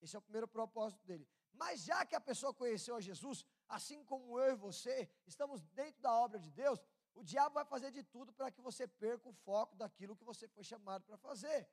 Esse 0.00 0.16
é 0.16 0.18
o 0.18 0.22
primeiro 0.22 0.48
propósito 0.48 1.04
dele. 1.04 1.28
Mas 1.52 1.82
já 1.88 2.06
que 2.06 2.16
a 2.16 2.20
pessoa 2.28 2.54
conheceu 2.54 2.94
a 2.96 3.00
Jesus, 3.08 3.44
assim 3.68 4.02
como 4.10 4.38
eu 4.38 4.52
e 4.52 4.56
você, 4.56 4.96
estamos 5.26 5.60
dentro 5.80 6.00
da 6.00 6.12
obra 6.14 6.38
de 6.38 6.50
Deus, 6.50 6.78
o 7.14 7.22
diabo 7.22 7.56
vai 7.56 7.66
fazer 7.66 7.90
de 7.90 8.02
tudo 8.02 8.32
para 8.32 8.50
que 8.50 8.62
você 8.62 8.88
perca 8.88 9.28
o 9.28 9.34
foco 9.34 9.76
daquilo 9.76 10.16
que 10.16 10.24
você 10.24 10.48
foi 10.48 10.64
chamado 10.64 11.04
para 11.04 11.18
fazer. 11.18 11.68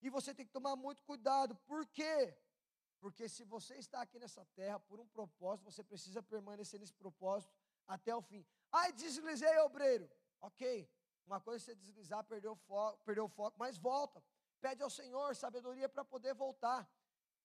E 0.00 0.08
você 0.08 0.32
tem 0.32 0.46
que 0.46 0.52
tomar 0.52 0.76
muito 0.76 1.02
cuidado. 1.02 1.56
Por 1.66 1.84
quê? 1.88 2.38
Porque 3.00 3.28
se 3.28 3.42
você 3.42 3.74
está 3.74 4.00
aqui 4.00 4.20
nessa 4.20 4.44
terra 4.54 4.78
por 4.78 5.00
um 5.00 5.08
propósito, 5.08 5.64
você 5.72 5.82
precisa 5.82 6.22
permanecer 6.22 6.78
nesse 6.78 6.94
propósito 6.94 7.52
até 7.84 8.14
o 8.14 8.22
fim. 8.22 8.46
Ai, 8.70 8.92
deslizei, 8.92 9.58
obreiro. 9.58 10.08
Ok. 10.40 10.88
Uma 11.26 11.40
coisa 11.40 11.64
é 11.64 11.64
você 11.64 11.74
deslizar, 11.74 12.22
perder 12.22 12.48
o 12.48 12.54
foco, 12.54 13.02
perder 13.02 13.22
o 13.22 13.28
foco 13.28 13.56
mas 13.58 13.76
volta. 13.76 14.22
Pede 14.64 14.82
ao 14.82 14.92
Senhor 14.98 15.28
sabedoria 15.44 15.88
para 15.94 16.04
poder 16.14 16.34
voltar. 16.44 16.82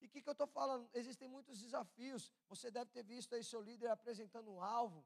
E 0.01 0.05
o 0.05 0.10
que, 0.12 0.21
que 0.23 0.29
eu 0.34 0.38
estou 0.38 0.47
falando? 0.60 0.89
Existem 1.01 1.27
muitos 1.36 1.60
desafios. 1.65 2.32
Você 2.51 2.67
deve 2.77 2.89
ter 2.95 3.03
visto 3.13 3.36
aí 3.36 3.43
seu 3.43 3.62
líder 3.69 3.89
apresentando 3.97 4.49
um 4.55 4.62
alvo 4.62 5.01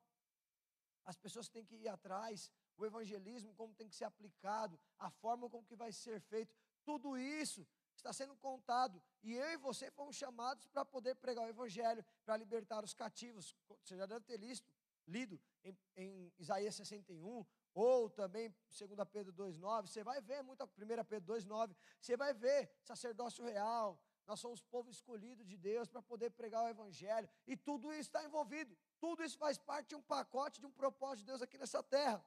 as 1.05 1.17
pessoas 1.17 1.49
têm 1.49 1.65
que 1.65 1.75
ir 1.75 1.87
atrás, 1.87 2.51
o 2.77 2.85
evangelismo, 2.85 3.53
como 3.53 3.73
tem 3.73 3.87
que 3.87 3.95
ser 3.95 4.05
aplicado, 4.05 4.79
a 4.97 5.09
forma 5.09 5.49
como 5.49 5.65
que 5.65 5.75
vai 5.75 5.91
ser 5.91 6.19
feito, 6.21 6.55
tudo 6.83 7.17
isso 7.17 7.67
está 7.95 8.11
sendo 8.11 8.35
contado. 8.37 9.01
E 9.21 9.33
eu 9.33 9.51
e 9.51 9.57
você 9.57 9.91
fomos 9.91 10.15
chamados 10.15 10.65
para 10.67 10.85
poder 10.85 11.15
pregar 11.15 11.45
o 11.45 11.49
evangelho, 11.49 12.03
para 12.25 12.37
libertar 12.37 12.83
os 12.83 12.93
cativos. 12.93 13.55
Você 13.83 13.97
já 13.97 14.05
deve 14.05 14.25
ter 14.25 14.37
lido, 14.37 14.61
lido 15.07 15.41
em, 15.63 15.77
em 15.95 16.33
Isaías 16.37 16.75
61, 16.75 17.45
ou 17.73 18.09
também 18.09 18.53
2 18.69 18.91
Pedro 19.11 19.33
2,9, 19.33 19.87
você 19.87 20.03
vai 20.03 20.21
ver 20.21 20.41
muito, 20.43 20.63
1 20.63 20.67
Pedro 21.05 21.33
2,9, 21.33 21.75
você 21.99 22.15
vai 22.15 22.33
ver 22.33 22.71
sacerdócio 22.83 23.43
real, 23.43 23.99
nós 24.27 24.39
somos 24.39 24.61
povo 24.61 24.89
escolhido 24.89 25.43
de 25.43 25.57
Deus 25.57 25.87
para 25.89 26.01
poder 26.01 26.29
pregar 26.31 26.63
o 26.63 26.69
Evangelho, 26.69 27.29
e 27.45 27.57
tudo 27.57 27.91
isso 27.91 28.09
está 28.09 28.23
envolvido. 28.23 28.77
Tudo 28.99 29.23
isso 29.23 29.37
faz 29.37 29.57
parte 29.57 29.89
de 29.89 29.95
um 29.95 30.01
pacote, 30.01 30.61
de 30.61 30.65
um 30.65 30.71
propósito 30.71 31.19
de 31.19 31.25
Deus 31.25 31.41
aqui 31.41 31.57
nessa 31.57 31.83
terra. 31.83 32.23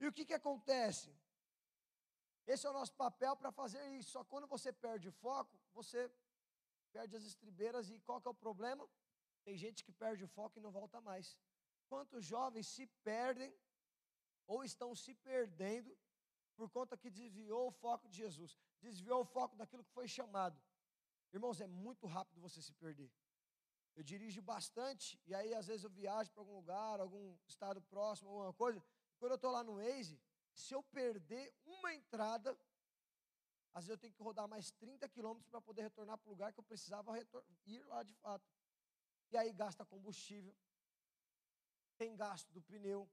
E 0.00 0.06
o 0.08 0.12
que, 0.12 0.24
que 0.24 0.34
acontece? 0.34 1.14
Esse 2.46 2.66
é 2.66 2.70
o 2.70 2.72
nosso 2.72 2.92
papel 2.94 3.36
para 3.36 3.52
fazer 3.52 3.82
isso. 3.98 4.10
Só 4.10 4.24
quando 4.24 4.46
você 4.46 4.72
perde 4.72 5.08
o 5.08 5.12
foco, 5.12 5.56
você 5.72 6.10
perde 6.92 7.16
as 7.16 7.24
estribeiras. 7.24 7.90
E 7.90 8.00
qual 8.00 8.20
que 8.20 8.28
é 8.28 8.30
o 8.30 8.34
problema? 8.34 8.88
Tem 9.44 9.56
gente 9.56 9.84
que 9.84 9.92
perde 9.92 10.24
o 10.24 10.28
foco 10.28 10.58
e 10.58 10.62
não 10.62 10.72
volta 10.72 11.00
mais. 11.00 11.38
Quantos 11.88 12.24
jovens 12.24 12.66
se 12.66 12.86
perdem 13.02 13.54
ou 14.46 14.64
estão 14.64 14.94
se 14.94 15.14
perdendo 15.14 15.96
por 16.56 16.70
conta 16.70 16.96
que 16.96 17.10
desviou 17.10 17.68
o 17.68 17.72
foco 17.72 18.08
de 18.08 18.16
Jesus, 18.18 18.56
desviou 18.80 19.20
o 19.22 19.24
foco 19.24 19.56
daquilo 19.56 19.84
que 19.84 19.90
foi 19.90 20.06
chamado. 20.06 20.60
Irmãos, 21.32 21.60
é 21.60 21.66
muito 21.66 22.06
rápido 22.06 22.40
você 22.40 22.62
se 22.62 22.72
perder. 22.74 23.10
eu 23.96 24.02
dirijo 24.02 24.42
bastante, 24.42 25.20
e 25.24 25.34
aí 25.34 25.54
às 25.54 25.68
vezes 25.68 25.84
eu 25.84 25.90
viajo 25.90 26.30
para 26.32 26.40
algum 26.40 26.56
lugar, 26.56 26.98
algum 26.98 27.36
estado 27.46 27.80
próximo, 27.82 28.28
alguma 28.28 28.52
coisa. 28.52 28.82
Quando 29.18 29.32
eu 29.32 29.36
estou 29.36 29.52
lá 29.52 29.62
no 29.62 29.76
Waze, 29.76 30.20
se 30.52 30.74
eu 30.74 30.82
perder 30.82 31.54
uma 31.64 31.94
entrada, 31.94 32.58
às 33.72 33.86
vezes 33.86 33.90
eu 33.90 33.98
tenho 33.98 34.12
que 34.12 34.22
rodar 34.22 34.48
mais 34.48 34.70
30 34.72 35.08
quilômetros 35.08 35.48
para 35.48 35.60
poder 35.60 35.82
retornar 35.82 36.18
para 36.18 36.28
o 36.28 36.30
lugar 36.30 36.52
que 36.52 36.58
eu 36.58 36.64
precisava 36.64 37.12
ir 37.66 37.82
lá 37.84 38.02
de 38.02 38.14
fato. 38.14 38.44
E 39.30 39.36
aí 39.36 39.52
gasta 39.52 39.84
combustível, 39.84 40.54
tem 41.96 42.16
gasto 42.16 42.52
do 42.52 42.62
pneu, 42.62 43.08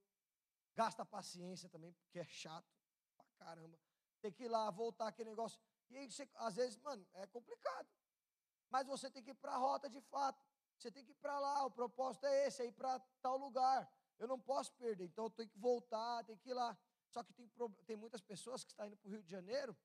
gasta 0.75 1.05
paciência 1.05 1.69
também, 1.69 1.93
porque 1.93 2.19
é 2.19 2.25
chato 2.25 2.67
pra 3.15 3.25
caramba. 3.45 3.79
Tem 4.21 4.31
que 4.31 4.43
ir 4.43 4.47
lá, 4.47 4.69
voltar 4.69 5.07
aquele 5.07 5.29
negócio. 5.29 5.59
E 5.89 5.97
aí, 5.97 6.09
você, 6.09 6.29
às 6.35 6.55
vezes, 6.55 6.77
mano, 6.77 7.05
é 7.13 7.27
complicado. 7.27 7.89
Mas 8.69 8.87
você 8.87 9.09
tem 9.09 9.23
que 9.23 9.31
ir 9.31 9.35
para 9.35 9.53
a 9.53 9.57
rota 9.57 9.89
de 9.89 9.99
fato. 10.01 10.41
Você 10.77 10.91
tem 10.91 11.03
que 11.03 11.11
ir 11.11 11.15
para 11.15 11.39
lá, 11.39 11.65
o 11.65 11.71
propósito 11.71 12.25
é 12.25 12.47
esse, 12.47 12.61
é 12.63 12.65
ir 12.65 12.71
para 12.71 12.99
tal 13.21 13.37
lugar. 13.37 13.91
Eu 14.17 14.27
não 14.27 14.39
posso 14.39 14.73
perder, 14.73 15.05
então 15.05 15.25
eu 15.25 15.29
tenho 15.29 15.49
que 15.49 15.59
voltar, 15.59 16.23
tenho 16.23 16.39
que 16.39 16.49
ir 16.49 16.53
lá. 16.53 16.77
Só 17.09 17.23
que 17.23 17.33
tem, 17.33 17.47
tem 17.85 17.95
muitas 17.95 18.21
pessoas 18.21 18.63
que 18.63 18.71
estão 18.71 18.87
indo 18.87 18.97
para 18.97 19.07
o 19.07 19.11
Rio 19.11 19.21
de 19.21 19.29
Janeiro, 19.29 19.77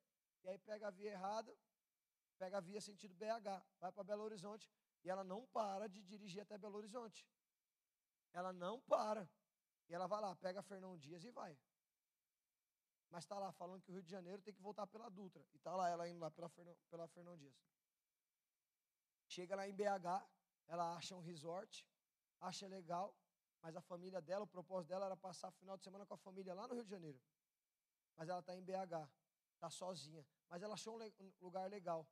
e 0.44 0.48
aí 0.48 0.58
pega 0.58 0.88
a 0.88 0.90
via 0.90 1.10
errada, 1.10 1.54
pega 2.38 2.58
a 2.58 2.60
via 2.60 2.80
sentido 2.80 3.14
BH, 3.14 3.64
vai 3.80 3.90
para 3.92 4.04
Belo 4.04 4.22
Horizonte, 4.22 4.70
e 5.04 5.10
ela 5.10 5.24
não 5.24 5.46
para 5.46 5.88
de 5.88 6.02
dirigir 6.02 6.40
até 6.42 6.56
Belo 6.56 6.76
Horizonte. 6.76 7.26
Ela 8.32 8.52
não 8.52 8.80
para. 8.82 9.28
E 9.88 9.94
ela 9.94 10.06
vai 10.06 10.20
lá, 10.20 10.34
pega 10.36 10.62
Fernão 10.62 10.96
Dias 10.96 11.24
e 11.24 11.30
vai. 11.30 11.56
Mas 13.10 13.24
está 13.24 13.38
lá 13.38 13.52
falando 13.52 13.82
que 13.82 13.90
o 13.90 13.94
Rio 13.94 14.02
de 14.02 14.10
Janeiro 14.10 14.42
tem 14.42 14.52
que 14.52 14.60
voltar 14.60 14.86
pela 14.86 15.08
Dutra. 15.08 15.44
E 15.52 15.56
está 15.56 15.74
lá 15.74 15.88
ela 15.88 16.08
indo 16.08 16.18
lá 16.18 16.30
pela 16.30 16.48
Fernão, 16.48 16.76
pela 16.90 17.06
Fernão 17.08 17.36
Dias. 17.36 17.54
Chega 19.28 19.54
lá 19.56 19.68
em 19.68 19.72
BH, 19.72 20.26
ela 20.66 20.96
acha 20.96 21.14
um 21.14 21.20
resort, 21.20 21.86
acha 22.40 22.66
legal, 22.66 23.16
mas 23.62 23.76
a 23.76 23.80
família 23.80 24.20
dela, 24.20 24.44
o 24.44 24.46
propósito 24.46 24.88
dela 24.88 25.06
era 25.06 25.16
passar 25.16 25.48
o 25.48 25.52
final 25.52 25.76
de 25.76 25.82
semana 25.82 26.06
com 26.06 26.14
a 26.14 26.18
família 26.18 26.54
lá 26.54 26.66
no 26.66 26.74
Rio 26.74 26.84
de 26.84 26.90
Janeiro. 26.90 27.20
Mas 28.16 28.28
ela 28.28 28.40
está 28.40 28.56
em 28.56 28.62
BH, 28.62 29.08
está 29.54 29.70
sozinha. 29.70 30.24
Mas 30.48 30.62
ela 30.62 30.74
achou 30.74 31.00
um 31.00 31.32
lugar 31.40 31.68
legal. 31.68 32.06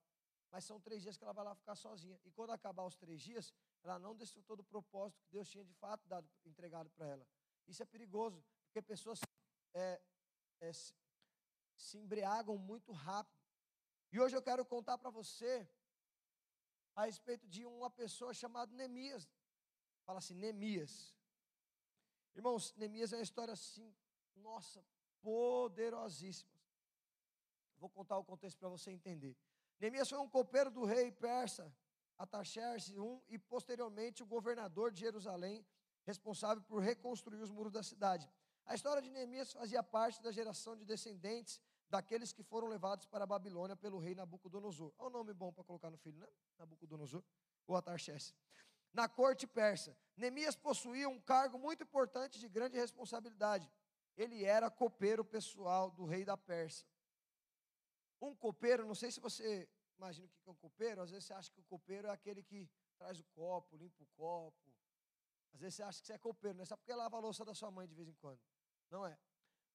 Mas 0.50 0.64
são 0.64 0.80
três 0.80 1.02
dias 1.02 1.16
que 1.16 1.24
ela 1.24 1.32
vai 1.32 1.44
lá 1.44 1.54
ficar 1.54 1.74
sozinha. 1.74 2.20
E 2.24 2.30
quando 2.30 2.50
acabar 2.50 2.84
os 2.84 2.96
três 2.96 3.20
dias, 3.20 3.52
ela 3.82 3.98
não 3.98 4.14
desfrutou 4.14 4.56
do 4.56 4.64
propósito 4.64 5.20
que 5.22 5.30
Deus 5.30 5.48
tinha 5.48 5.64
de 5.64 5.72
fato 5.74 6.06
dado, 6.06 6.28
entregado 6.44 6.90
para 6.90 7.06
ela. 7.06 7.26
Isso 7.66 7.82
é 7.82 7.86
perigoso, 7.86 8.42
porque 8.66 8.82
pessoas 8.82 9.20
é, 9.72 10.00
é, 10.60 10.72
se 11.76 11.98
embriagam 11.98 12.56
muito 12.56 12.92
rápido. 12.92 13.42
E 14.12 14.20
hoje 14.20 14.36
eu 14.36 14.42
quero 14.42 14.64
contar 14.64 14.96
para 14.98 15.10
você 15.10 15.68
a 16.94 17.06
respeito 17.06 17.46
de 17.48 17.64
uma 17.66 17.90
pessoa 17.90 18.32
chamada 18.32 18.72
Neemias. 18.74 19.28
Fala 20.04 20.18
assim, 20.18 20.34
Neemias. 20.34 21.14
Irmãos, 22.34 22.74
Neemias 22.74 23.12
é 23.12 23.16
uma 23.16 23.22
história 23.22 23.52
assim, 23.52 23.94
nossa, 24.36 24.84
poderosíssima. 25.20 26.52
Vou 27.78 27.88
contar 27.88 28.18
o 28.18 28.24
contexto 28.24 28.58
para 28.58 28.68
você 28.68 28.90
entender. 28.90 29.36
Neemias 29.80 30.08
foi 30.08 30.18
um 30.18 30.28
copeiro 30.28 30.70
do 30.70 30.84
rei 30.84 31.10
persa, 31.10 31.74
Ataxerxes 32.16 32.94
I, 32.96 33.22
e 33.28 33.38
posteriormente 33.38 34.22
o 34.22 34.26
governador 34.26 34.92
de 34.92 35.00
Jerusalém, 35.00 35.66
responsável 36.04 36.62
por 36.62 36.80
reconstruir 36.82 37.40
os 37.40 37.50
muros 37.50 37.72
da 37.72 37.82
cidade. 37.82 38.28
A 38.66 38.74
história 38.74 39.02
de 39.02 39.10
Neemias 39.10 39.52
fazia 39.52 39.82
parte 39.82 40.22
da 40.22 40.30
geração 40.30 40.76
de 40.76 40.84
descendentes 40.84 41.60
daqueles 41.88 42.32
que 42.32 42.42
foram 42.42 42.68
levados 42.68 43.06
para 43.06 43.24
a 43.24 43.26
Babilônia 43.26 43.76
pelo 43.76 43.98
rei 43.98 44.14
Nabucodonosor. 44.14 44.92
É 44.98 45.02
um 45.02 45.10
nome 45.10 45.32
bom 45.34 45.52
para 45.52 45.64
colocar 45.64 45.90
no 45.90 45.98
filho, 45.98 46.18
né? 46.18 46.28
Nabucodonosor 46.58 47.22
ou 47.66 47.76
Atarxerxes. 47.76 48.34
Na 48.92 49.08
corte 49.08 49.46
persa, 49.46 49.96
Neemias 50.16 50.56
possuía 50.56 51.08
um 51.08 51.20
cargo 51.20 51.58
muito 51.58 51.82
importante 51.82 52.38
de 52.38 52.48
grande 52.48 52.78
responsabilidade. 52.78 53.70
Ele 54.16 54.44
era 54.44 54.70
copeiro 54.70 55.24
pessoal 55.24 55.90
do 55.90 56.04
rei 56.04 56.24
da 56.24 56.36
Pérsia. 56.36 56.86
Um 58.20 58.34
copeiro, 58.34 58.86
não 58.86 58.94
sei 58.94 59.10
se 59.10 59.20
você 59.20 59.68
imagina 59.98 60.26
o 60.26 60.30
que 60.30 60.48
é 60.48 60.52
um 60.52 60.56
copeiro, 60.56 61.02
às 61.02 61.10
vezes 61.10 61.26
você 61.26 61.34
acha 61.34 61.50
que 61.50 61.60
o 61.60 61.64
copeiro 61.64 62.08
é 62.08 62.10
aquele 62.10 62.42
que 62.42 62.70
traz 62.96 63.18
o 63.18 63.24
copo, 63.34 63.76
limpa 63.76 64.02
o 64.02 64.06
copo. 64.16 64.72
Às 65.54 65.60
vezes 65.60 65.76
você 65.76 65.82
acha 65.82 66.00
que 66.00 66.06
você 66.06 66.12
é 66.12 66.18
copeiro, 66.18 66.56
não 66.58 66.62
é 66.62 66.66
só 66.66 66.76
porque 66.76 66.92
lava 66.92 67.16
a 67.16 67.20
louça 67.20 67.44
da 67.44 67.54
sua 67.54 67.70
mãe 67.70 67.86
de 67.86 67.94
vez 67.94 68.08
em 68.08 68.14
quando. 68.14 68.40
Não 68.90 69.06
é 69.06 69.18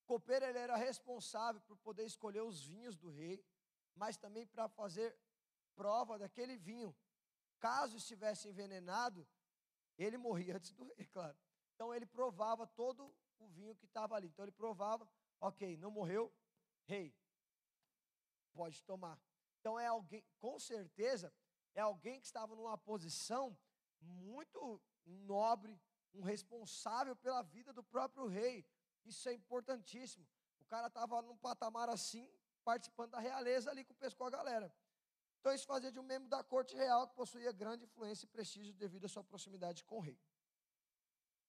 copeiro 0.09 0.43
ele 0.43 0.57
era 0.57 0.75
responsável 0.75 1.61
por 1.61 1.77
poder 1.77 2.03
escolher 2.03 2.41
os 2.41 2.65
vinhos 2.65 2.97
do 2.97 3.11
rei, 3.11 3.45
mas 3.93 4.17
também 4.17 4.47
para 4.47 4.67
fazer 4.67 5.15
prova 5.75 6.17
daquele 6.17 6.57
vinho. 6.57 6.95
Caso 7.59 7.95
estivesse 7.95 8.49
envenenado, 8.49 9.27
ele 9.99 10.17
morria 10.17 10.55
antes 10.55 10.71
do 10.73 10.83
rei, 10.83 11.05
claro. 11.13 11.37
Então 11.75 11.93
ele 11.93 12.07
provava 12.07 12.65
todo 12.65 13.15
o 13.37 13.47
vinho 13.49 13.75
que 13.75 13.85
estava 13.85 14.15
ali. 14.15 14.29
Então 14.29 14.43
ele 14.43 14.51
provava, 14.51 15.07
ok, 15.39 15.77
não 15.77 15.91
morreu, 15.91 16.33
rei, 16.85 17.15
pode 18.51 18.83
tomar. 18.83 19.21
Então 19.59 19.79
é 19.79 19.85
alguém, 19.85 20.25
com 20.39 20.57
certeza, 20.57 21.31
é 21.75 21.81
alguém 21.81 22.19
que 22.19 22.25
estava 22.25 22.55
numa 22.55 22.79
posição 22.79 23.55
muito 24.01 24.81
nobre, 25.05 25.79
um 26.13 26.21
responsável 26.21 27.15
pela 27.15 27.41
vida 27.41 27.71
do 27.73 27.83
próprio 27.83 28.27
rei, 28.27 28.65
isso 29.05 29.27
é 29.29 29.33
importantíssimo. 29.33 30.27
O 30.59 30.65
cara 30.65 30.87
estava 30.87 31.21
num 31.21 31.37
patamar 31.37 31.89
assim, 31.89 32.31
participando 32.63 33.11
da 33.11 33.19
realeza 33.19 33.69
ali 33.69 33.83
com 33.83 33.93
com 34.17 34.25
a 34.25 34.29
galera. 34.29 34.73
Então 35.39 35.53
isso 35.53 35.65
fazia 35.65 35.91
de 35.91 35.99
um 35.99 36.03
membro 36.03 36.27
da 36.27 36.43
corte 36.43 36.75
real 36.75 37.07
que 37.07 37.15
possuía 37.15 37.51
grande 37.51 37.85
influência 37.85 38.25
e 38.25 38.27
prestígio 38.27 38.73
devido 38.73 39.05
à 39.05 39.09
sua 39.09 39.23
proximidade 39.23 39.83
com 39.85 39.97
o 39.97 40.01
rei. 40.01 40.19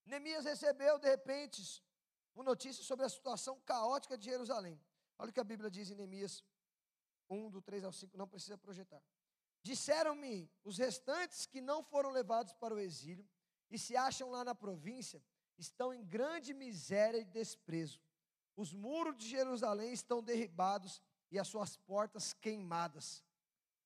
Neemias 0.07 0.45
recebeu, 0.45 0.99
de 0.99 1.09
repente, 1.09 1.83
uma 2.35 2.45
notícia 2.45 2.83
sobre 2.85 3.05
a 3.05 3.09
situação 3.09 3.61
caótica 3.61 4.17
de 4.17 4.27
Jerusalém. 4.27 4.81
Olha 5.19 5.31
o 5.31 5.33
que 5.33 5.41
a 5.41 5.45
Bíblia 5.45 5.71
diz 5.71 5.91
em 5.91 5.95
Neemias 5.95 6.45
1, 7.29 7.51
do 7.51 7.61
3 7.61 7.85
ao 7.85 7.93
5, 7.93 8.17
não 8.17 8.29
precisa 8.29 8.57
projetar. 8.57 9.03
Disseram-me 9.63 10.51
os 10.65 10.79
restantes 10.79 11.47
que 11.47 11.61
não 11.61 11.83
foram 11.83 12.11
levados 12.11 12.53
para 12.55 12.75
o 12.75 12.79
exílio 12.79 13.29
e 13.71 13.79
se 13.79 13.97
acham 13.97 14.31
lá 14.31 14.45
na 14.45 14.55
província, 14.55 15.23
estão 15.57 15.93
em 15.95 16.05
grande 16.05 16.53
miséria 16.53 17.19
e 17.19 17.25
desprezo. 17.25 18.01
Os 18.57 18.73
muros 18.73 19.17
de 19.17 19.29
Jerusalém 19.29 19.93
estão 19.93 20.23
derribados 20.23 21.01
e 21.31 21.39
as 21.39 21.49
suas 21.49 21.77
portas 21.77 22.33
queimadas. 22.33 23.25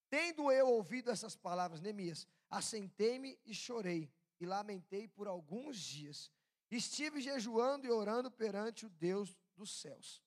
Tendo 0.08 0.50
eu 0.50 0.68
ouvido 0.68 1.10
essas 1.10 1.36
palavras, 1.36 1.80
Neemias, 1.80 2.26
assentei-me 2.48 3.38
e 3.44 3.54
chorei, 3.54 4.10
e 4.40 4.46
lamentei 4.46 5.08
por 5.08 5.26
alguns 5.26 5.76
dias. 5.76 6.30
Estive 6.70 7.20
jejuando 7.20 7.86
e 7.86 7.90
orando 7.90 8.30
perante 8.30 8.86
o 8.86 8.88
Deus 8.88 9.36
dos 9.56 9.70
céus. 9.80 10.22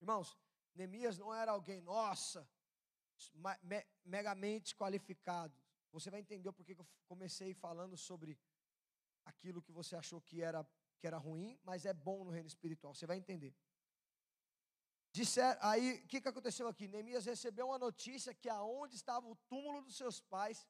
Irmãos, 0.00 0.36
Neemias 0.74 1.18
não 1.18 1.32
era 1.34 1.52
alguém, 1.52 1.80
nossa, 1.80 2.48
me, 3.34 3.84
megamente 4.04 4.74
qualificado. 4.74 5.54
Você 5.92 6.10
vai 6.10 6.20
entender 6.20 6.52
porque 6.52 6.72
eu 6.72 6.86
comecei 7.06 7.52
falando 7.54 7.96
sobre 7.96 8.38
aquilo 9.24 9.62
que 9.62 9.72
você 9.72 9.96
achou 9.96 10.20
que 10.20 10.42
era, 10.42 10.66
que 10.98 11.06
era 11.06 11.18
ruim, 11.18 11.58
mas 11.64 11.84
é 11.84 11.92
bom 11.92 12.24
no 12.24 12.30
reino 12.30 12.46
espiritual. 12.46 12.94
Você 12.94 13.06
vai 13.06 13.16
entender. 13.16 13.54
Disser, 15.12 15.58
aí, 15.60 15.94
o 15.94 16.06
que, 16.06 16.20
que 16.20 16.28
aconteceu 16.28 16.68
aqui? 16.68 16.86
Neemias 16.86 17.24
recebeu 17.24 17.66
uma 17.66 17.78
notícia 17.78 18.32
que 18.32 18.48
aonde 18.48 18.94
estava 18.94 19.26
o 19.26 19.34
túmulo 19.48 19.82
dos 19.82 19.96
seus 19.96 20.20
pais, 20.20 20.66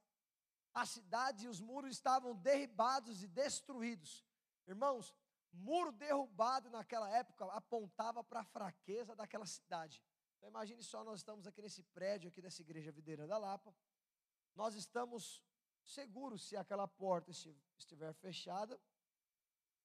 a 0.72 0.86
cidade 0.86 1.44
e 1.44 1.48
os 1.48 1.60
muros 1.60 1.90
estavam 1.90 2.34
derribados 2.34 3.22
e 3.22 3.28
destruídos. 3.28 4.24
Irmãos, 4.66 5.14
muro 5.52 5.92
derrubado 5.92 6.70
naquela 6.70 7.10
época 7.10 7.44
apontava 7.46 8.24
para 8.24 8.40
a 8.40 8.44
fraqueza 8.44 9.14
daquela 9.14 9.44
cidade. 9.44 10.02
Então 10.36 10.48
imagine 10.48 10.82
só, 10.82 11.04
nós 11.04 11.20
estamos 11.20 11.46
aqui 11.46 11.60
nesse 11.60 11.82
prédio 11.82 12.28
aqui 12.28 12.40
dessa 12.40 12.62
igreja 12.62 12.90
Videira 12.90 13.26
da 13.26 13.36
Lapa. 13.36 13.74
Nós 14.54 14.74
estamos 14.74 15.42
seguro 15.84 16.38
se 16.38 16.56
aquela 16.56 16.86
porta 16.86 17.30
estiver 17.78 18.12
fechada. 18.14 18.80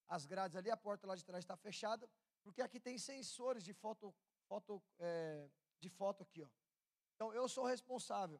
As 0.08 0.26
grades 0.26 0.56
ali, 0.56 0.70
a 0.70 0.78
porta 0.78 1.08
lá 1.08 1.16
de 1.16 1.26
trás 1.26 1.44
está 1.44 1.56
fechada, 1.56 2.10
porque 2.44 2.62
aqui 2.62 2.80
tem 2.80 2.98
sensores 2.98 3.64
de 3.64 3.74
foto, 3.74 4.14
foto, 4.48 4.82
é, 5.00 5.50
de 5.80 5.90
foto 5.90 6.24
aqui, 6.24 6.44
ó. 6.44 6.50
Então 7.16 7.34
eu 7.34 7.48
sou 7.48 7.66
responsável. 7.66 8.40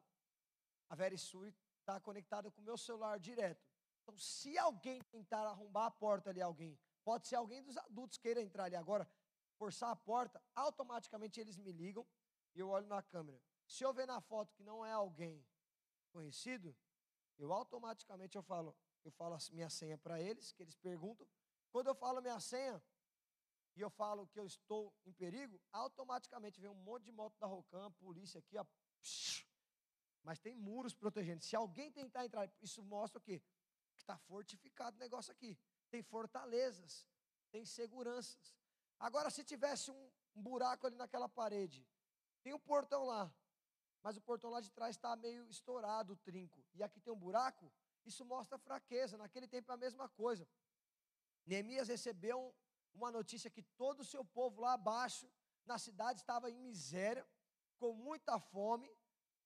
A 0.88 0.94
Verisuri 0.94 1.54
está 1.80 1.98
conectada 1.98 2.50
com 2.50 2.60
o 2.60 2.64
meu 2.64 2.76
celular 2.76 3.18
direto. 3.18 3.66
Então, 4.02 4.16
se 4.16 4.56
alguém 4.56 5.02
tentar 5.02 5.44
arrombar 5.44 5.86
a 5.86 5.90
porta 5.90 6.30
ali, 6.30 6.40
alguém, 6.40 6.78
pode 7.02 7.26
ser 7.26 7.34
alguém 7.34 7.60
dos 7.62 7.76
adultos 7.76 8.18
queira 8.18 8.40
entrar 8.40 8.64
ali 8.64 8.76
agora, 8.76 9.08
forçar 9.56 9.90
a 9.90 9.96
porta, 9.96 10.40
automaticamente 10.54 11.40
eles 11.40 11.58
me 11.58 11.72
ligam 11.72 12.06
e 12.54 12.60
eu 12.60 12.68
olho 12.68 12.86
na 12.86 13.02
câmera. 13.02 13.40
Se 13.66 13.82
eu 13.82 13.92
ver 13.92 14.06
na 14.06 14.20
foto 14.20 14.54
que 14.54 14.62
não 14.62 14.86
é 14.86 14.92
alguém 14.92 15.44
conhecido, 16.16 16.74
eu 17.36 17.52
automaticamente 17.52 18.36
eu 18.36 18.42
falo, 18.42 18.74
eu 19.04 19.10
falo 19.10 19.36
minha 19.52 19.68
senha 19.68 19.98
para 19.98 20.18
eles, 20.18 20.50
que 20.52 20.62
eles 20.62 20.74
perguntam. 20.74 21.26
Quando 21.70 21.88
eu 21.88 21.94
falo 21.94 22.22
minha 22.22 22.40
senha 22.40 22.82
e 23.76 23.82
eu 23.82 23.90
falo 23.90 24.26
que 24.28 24.40
eu 24.40 24.46
estou 24.46 24.94
em 25.04 25.12
perigo, 25.12 25.60
automaticamente 25.70 26.58
vem 26.58 26.70
um 26.70 26.82
monte 26.88 27.04
de 27.04 27.12
moto 27.12 27.36
da 27.38 27.46
Rocam, 27.46 27.92
polícia 27.92 28.38
aqui, 28.38 28.56
ó, 28.56 28.64
mas 30.22 30.38
tem 30.38 30.56
muros 30.56 30.94
protegendo. 30.94 31.44
Se 31.44 31.54
alguém 31.54 31.92
tentar 31.92 32.24
entrar, 32.24 32.50
isso 32.62 32.82
mostra 32.82 33.18
o 33.18 33.22
quê? 33.22 33.42
Que 33.94 34.00
está 34.00 34.16
fortificado 34.16 34.96
o 34.96 35.00
negócio 35.00 35.30
aqui. 35.30 35.58
Tem 35.90 36.02
fortalezas, 36.02 37.06
tem 37.50 37.66
seguranças. 37.66 38.56
Agora, 38.98 39.28
se 39.28 39.44
tivesse 39.44 39.90
um, 39.90 40.10
um 40.34 40.42
buraco 40.42 40.86
ali 40.86 40.96
naquela 40.96 41.28
parede, 41.28 41.86
tem 42.42 42.54
um 42.54 42.58
portão 42.58 43.04
lá, 43.04 43.30
mas 44.06 44.16
o 44.16 44.20
portão 44.20 44.50
lá 44.50 44.60
de 44.60 44.70
trás 44.70 44.94
está 44.94 45.16
meio 45.16 45.50
estourado, 45.50 46.12
o 46.12 46.16
trinco, 46.16 46.64
e 46.76 46.80
aqui 46.80 47.00
tem 47.00 47.12
um 47.12 47.18
buraco, 47.18 47.72
isso 48.04 48.24
mostra 48.24 48.56
fraqueza. 48.56 49.16
Naquele 49.16 49.48
tempo 49.48 49.72
é 49.72 49.74
a 49.74 49.76
mesma 49.76 50.08
coisa. 50.08 50.46
Neemias 51.44 51.88
recebeu 51.88 52.54
uma 52.94 53.10
notícia 53.10 53.50
que 53.50 53.62
todo 53.62 54.02
o 54.02 54.04
seu 54.04 54.24
povo 54.24 54.60
lá 54.60 54.74
abaixo, 54.74 55.28
na 55.64 55.76
cidade, 55.76 56.20
estava 56.20 56.48
em 56.48 56.54
miséria, 56.54 57.26
com 57.80 57.94
muita 57.94 58.38
fome, 58.38 58.88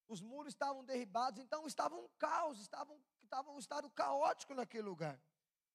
os 0.06 0.20
muros 0.20 0.52
estavam 0.52 0.84
derribados, 0.84 1.40
então 1.40 1.66
estava 1.66 1.96
um 1.96 2.06
caos, 2.18 2.60
estava 2.60 2.92
um, 2.92 3.02
estava 3.22 3.50
um 3.50 3.58
estado 3.58 3.88
caótico 3.88 4.52
naquele 4.52 4.86
lugar. 4.92 5.18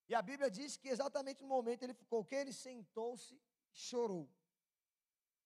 E 0.08 0.14
a 0.14 0.22
Bíblia 0.22 0.52
diz 0.52 0.78
que 0.78 0.90
exatamente 0.90 1.42
no 1.42 1.48
momento 1.48 1.82
ele 1.82 1.96
ficou 1.96 2.24
que 2.24 2.36
ele 2.36 2.54
sentou-se 2.54 3.34
e 3.34 3.42
chorou. 3.72 4.30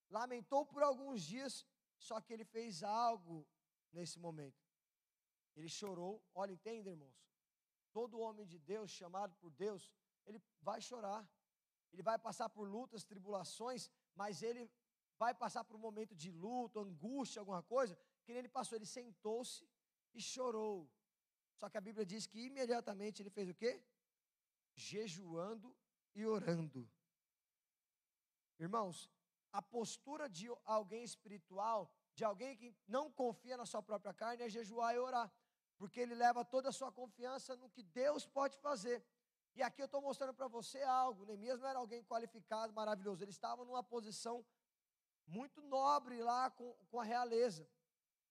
Lamentou 0.10 0.66
por 0.66 0.84
alguns 0.84 1.22
dias, 1.22 1.66
só 2.08 2.20
que 2.22 2.34
ele 2.34 2.46
fez 2.46 2.82
algo 2.84 3.46
nesse 3.92 4.18
momento. 4.20 4.62
Ele 5.56 5.70
chorou. 5.70 6.24
Olha, 6.34 6.54
entende, 6.54 6.90
irmãos? 6.90 7.20
Todo 7.92 8.20
homem 8.20 8.46
de 8.48 8.58
Deus, 8.58 8.90
chamado 8.90 9.36
por 9.36 9.52
Deus, 9.52 9.92
ele 10.26 10.42
vai 10.62 10.80
chorar. 10.82 11.28
Ele 11.92 12.02
vai 12.02 12.18
passar 12.18 12.50
por 12.50 12.68
lutas, 12.68 13.04
tribulações, 13.04 13.92
mas 14.16 14.42
ele 14.42 14.72
vai 15.18 15.34
passar 15.34 15.64
por 15.66 15.76
um 15.76 15.80
momento 15.80 16.16
de 16.16 16.32
luto, 16.32 16.80
angústia, 16.80 17.42
alguma 17.42 17.62
coisa, 17.62 17.98
que 18.24 18.32
ele 18.32 18.48
passou, 18.48 18.78
ele 18.78 18.86
sentou-se 18.86 19.68
e 20.14 20.22
chorou. 20.22 20.90
Só 21.56 21.68
que 21.70 21.78
a 21.78 21.82
Bíblia 21.82 22.06
diz 22.06 22.26
que 22.26 22.46
imediatamente 22.46 23.22
ele 23.22 23.30
fez 23.30 23.50
o 23.50 23.54
quê? 23.54 23.84
Jejuando 24.74 25.76
e 26.16 26.26
orando. 26.26 26.90
Irmãos, 28.58 29.12
a 29.52 29.62
postura 29.62 30.30
de 30.30 30.48
alguém 30.66 31.04
espiritual, 31.04 31.92
de 32.14 32.24
alguém 32.24 32.56
que 32.56 32.76
não 32.88 33.12
confia 33.12 33.58
na 33.58 33.66
sua 33.66 33.82
própria 33.82 34.14
carne, 34.14 34.44
é 34.44 34.50
jejuar 34.50 34.94
e 34.96 35.00
orar, 35.00 35.32
porque 35.78 36.00
ele 36.00 36.16
leva 36.16 36.44
toda 36.46 36.70
a 36.70 36.72
sua 36.72 36.92
confiança 36.92 37.56
no 37.56 37.70
que 37.70 37.84
Deus 37.84 38.26
pode 38.26 38.58
fazer. 38.58 39.04
E 39.56 39.62
aqui 39.62 39.82
eu 39.82 39.86
estou 39.86 40.02
mostrando 40.02 40.34
para 40.34 40.48
você 40.48 40.82
algo. 40.84 41.26
Neemias 41.26 41.60
não 41.60 41.68
era 41.68 41.80
alguém 41.80 42.04
qualificado, 42.04 42.72
maravilhoso. 42.74 43.24
Ele 43.24 43.32
estava 43.32 43.66
numa 43.66 43.84
posição 43.84 44.46
muito 45.28 45.62
nobre 45.62 46.22
lá 46.22 46.50
com, 46.50 46.74
com 46.90 47.00
a 47.00 47.04
realeza, 47.04 47.68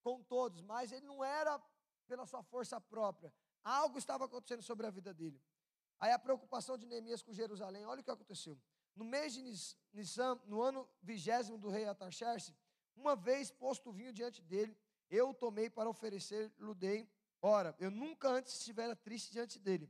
com 0.02 0.22
todos, 0.22 0.62
mas 0.62 0.92
ele 0.92 1.06
não 1.06 1.24
era 1.24 1.60
pela 2.06 2.26
sua 2.26 2.42
força 2.42 2.80
própria. 2.80 3.32
Algo 3.62 3.98
estava 3.98 4.24
acontecendo 4.24 4.62
sobre 4.62 4.86
a 4.86 4.90
vida 4.90 5.12
dele. 5.12 5.40
Aí 6.00 6.12
a 6.12 6.18
preocupação 6.18 6.78
de 6.78 6.86
Neemias 6.86 7.22
com 7.22 7.32
Jerusalém, 7.32 7.84
olha 7.84 8.00
o 8.00 8.04
que 8.04 8.10
aconteceu. 8.10 8.58
No 8.98 9.04
mês 9.04 9.32
de 9.32 9.42
Nissan, 9.92 10.40
no 10.46 10.60
ano 10.60 10.88
vigésimo 11.00 11.56
do 11.56 11.70
rei 11.70 11.84
Atarxerxes, 11.84 12.52
uma 12.96 13.14
vez 13.14 13.48
posto 13.48 13.90
o 13.90 13.92
vinho 13.92 14.12
diante 14.12 14.42
dele, 14.42 14.76
eu 15.08 15.28
o 15.28 15.34
tomei 15.34 15.70
para 15.70 15.88
oferecer-lhe. 15.88 17.08
Ora, 17.40 17.76
eu 17.78 17.92
nunca 17.92 18.28
antes 18.28 18.54
estivera 18.54 18.96
triste 18.96 19.30
diante 19.30 19.56
dele. 19.56 19.88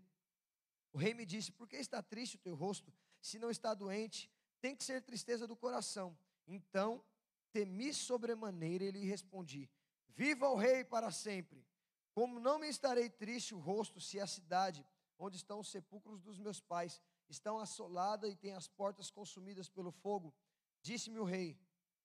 O 0.92 0.98
rei 0.98 1.14
me 1.14 1.24
disse: 1.24 1.50
Por 1.50 1.66
que 1.66 1.76
está 1.76 2.02
triste 2.02 2.36
o 2.36 2.38
teu 2.38 2.54
rosto, 2.54 2.92
se 3.18 3.38
não 3.38 3.50
está 3.50 3.72
doente? 3.72 4.30
Tem 4.60 4.76
que 4.76 4.84
ser 4.84 5.00
tristeza 5.00 5.46
do 5.46 5.56
coração. 5.56 6.14
Então 6.46 7.02
temi 7.50 7.94
sobremaneira 7.94 8.84
e 8.84 8.90
lhe 8.90 9.06
respondi: 9.06 9.70
Viva 10.08 10.50
o 10.50 10.56
rei 10.56 10.84
para 10.84 11.10
sempre. 11.10 11.66
Como 12.12 12.38
não 12.38 12.58
me 12.58 12.68
estarei 12.68 13.08
triste 13.08 13.54
o 13.54 13.58
rosto, 13.58 14.02
se 14.02 14.20
a 14.20 14.26
cidade 14.26 14.84
onde 15.18 15.38
estão 15.38 15.60
os 15.60 15.70
sepulcros 15.70 16.20
dos 16.20 16.38
meus 16.38 16.60
pais 16.60 17.00
estão 17.28 17.58
assolada 17.58 18.28
e 18.28 18.36
tem 18.36 18.54
as 18.54 18.66
portas 18.66 19.10
consumidas 19.10 19.68
pelo 19.68 19.90
fogo. 19.90 20.34
Disse-me 20.82 21.18
o 21.18 21.24
rei: 21.24 21.58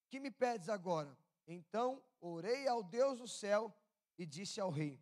Que 0.10 0.20
me 0.20 0.32
pedes 0.32 0.70
agora? 0.70 1.18
Então 1.48 2.04
orei 2.20 2.68
ao 2.68 2.84
Deus 2.84 3.20
do 3.20 3.28
céu 3.28 3.74
e 4.18 4.26
disse 4.26 4.60
ao 4.60 4.70
rei: 4.70 5.00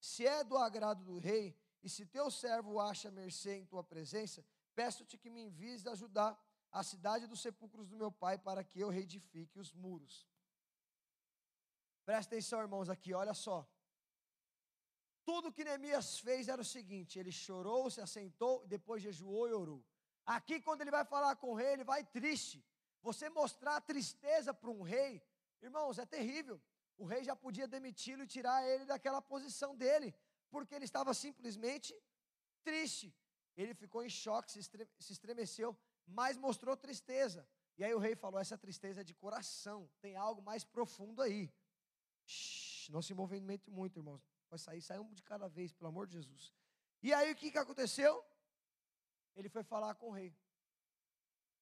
Se 0.00 0.26
é 0.26 0.42
do 0.44 0.56
agrado 0.56 1.04
do 1.04 1.18
rei, 1.18 1.56
e 1.82 1.88
se 1.88 2.04
teu 2.06 2.30
servo 2.30 2.80
acha 2.80 3.10
mercê 3.10 3.56
em 3.56 3.66
tua 3.66 3.84
presença, 3.84 4.44
peço-te 4.74 5.16
que 5.16 5.30
me 5.30 5.42
envies 5.42 5.86
ajudar 5.86 6.38
a 6.70 6.82
cidade 6.82 7.26
dos 7.26 7.40
sepulcros 7.40 7.88
do 7.88 7.96
meu 7.96 8.12
pai 8.12 8.38
para 8.38 8.62
que 8.62 8.80
eu 8.80 8.88
reedifique 8.88 9.58
os 9.58 9.72
muros. 9.72 10.26
Presta 12.04 12.34
atenção, 12.34 12.60
irmãos, 12.60 12.88
aqui, 12.88 13.12
olha 13.12 13.34
só. 13.34 13.68
Tudo 15.28 15.52
que 15.52 15.62
Neemias 15.62 16.18
fez 16.20 16.48
era 16.48 16.62
o 16.62 16.64
seguinte: 16.64 17.18
ele 17.18 17.30
chorou, 17.30 17.90
se 17.90 18.00
assentou, 18.00 18.66
depois 18.66 19.02
jejuou 19.02 19.46
e 19.46 19.52
orou. 19.52 19.84
Aqui, 20.24 20.58
quando 20.58 20.80
ele 20.80 20.90
vai 20.90 21.04
falar 21.04 21.36
com 21.36 21.50
o 21.50 21.54
rei, 21.54 21.72
ele 21.74 21.84
vai 21.84 22.02
triste. 22.02 22.64
Você 23.02 23.28
mostrar 23.28 23.78
tristeza 23.82 24.54
para 24.54 24.70
um 24.70 24.80
rei, 24.80 25.22
irmãos, 25.60 25.98
é 25.98 26.06
terrível. 26.06 26.58
O 26.96 27.04
rei 27.04 27.22
já 27.22 27.36
podia 27.36 27.68
demiti-lo 27.68 28.22
e 28.22 28.26
tirar 28.26 28.66
ele 28.66 28.86
daquela 28.86 29.20
posição 29.20 29.76
dele, 29.76 30.14
porque 30.48 30.74
ele 30.74 30.86
estava 30.86 31.12
simplesmente 31.12 31.94
triste. 32.64 33.14
Ele 33.54 33.74
ficou 33.74 34.02
em 34.02 34.08
choque, 34.08 34.50
se 34.50 35.12
estremeceu, 35.12 35.76
mas 36.06 36.38
mostrou 36.38 36.74
tristeza. 36.74 37.46
E 37.76 37.84
aí 37.84 37.94
o 37.94 37.98
rei 37.98 38.16
falou: 38.16 38.40
essa 38.40 38.56
tristeza 38.56 39.02
é 39.02 39.04
de 39.04 39.12
coração, 39.12 39.90
tem 40.00 40.16
algo 40.16 40.40
mais 40.40 40.64
profundo 40.64 41.20
aí. 41.20 41.52
Shhh, 42.24 42.88
não 42.88 43.02
se 43.02 43.12
movimente 43.12 43.70
muito, 43.70 43.98
irmãos. 43.98 44.37
Vai 44.48 44.58
sair, 44.58 44.80
sai 44.82 44.98
um 44.98 45.12
de 45.12 45.22
cada 45.22 45.48
vez, 45.48 45.72
pelo 45.72 45.88
amor 45.88 46.06
de 46.06 46.14
Jesus. 46.14 46.52
E 47.02 47.12
aí 47.12 47.30
o 47.32 47.36
que, 47.36 47.50
que 47.50 47.58
aconteceu? 47.58 48.24
Ele 49.36 49.48
foi 49.48 49.62
falar 49.62 49.94
com 49.94 50.08
o 50.08 50.12
rei. 50.12 50.36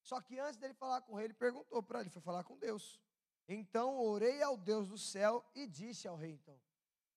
Só 0.01 0.21
que 0.21 0.39
antes 0.39 0.59
dele 0.59 0.73
falar 0.75 1.03
com 1.03 1.13
o 1.13 1.17
rei, 1.17 1.27
ele 1.27 1.35
perguntou 1.35 1.83
para 1.83 2.01
ele, 2.01 2.11
foi 2.11 2.23
falar 2.23 2.45
com 2.45 2.57
Deus. 2.59 3.01
Então 3.49 3.99
orei 3.99 4.43
ao 4.43 4.57
Deus 4.57 4.89
do 4.89 4.99
céu 4.99 5.45
e 5.55 5.67
disse 5.67 6.07
ao 6.09 6.17
rei, 6.17 6.33
então. 6.33 6.61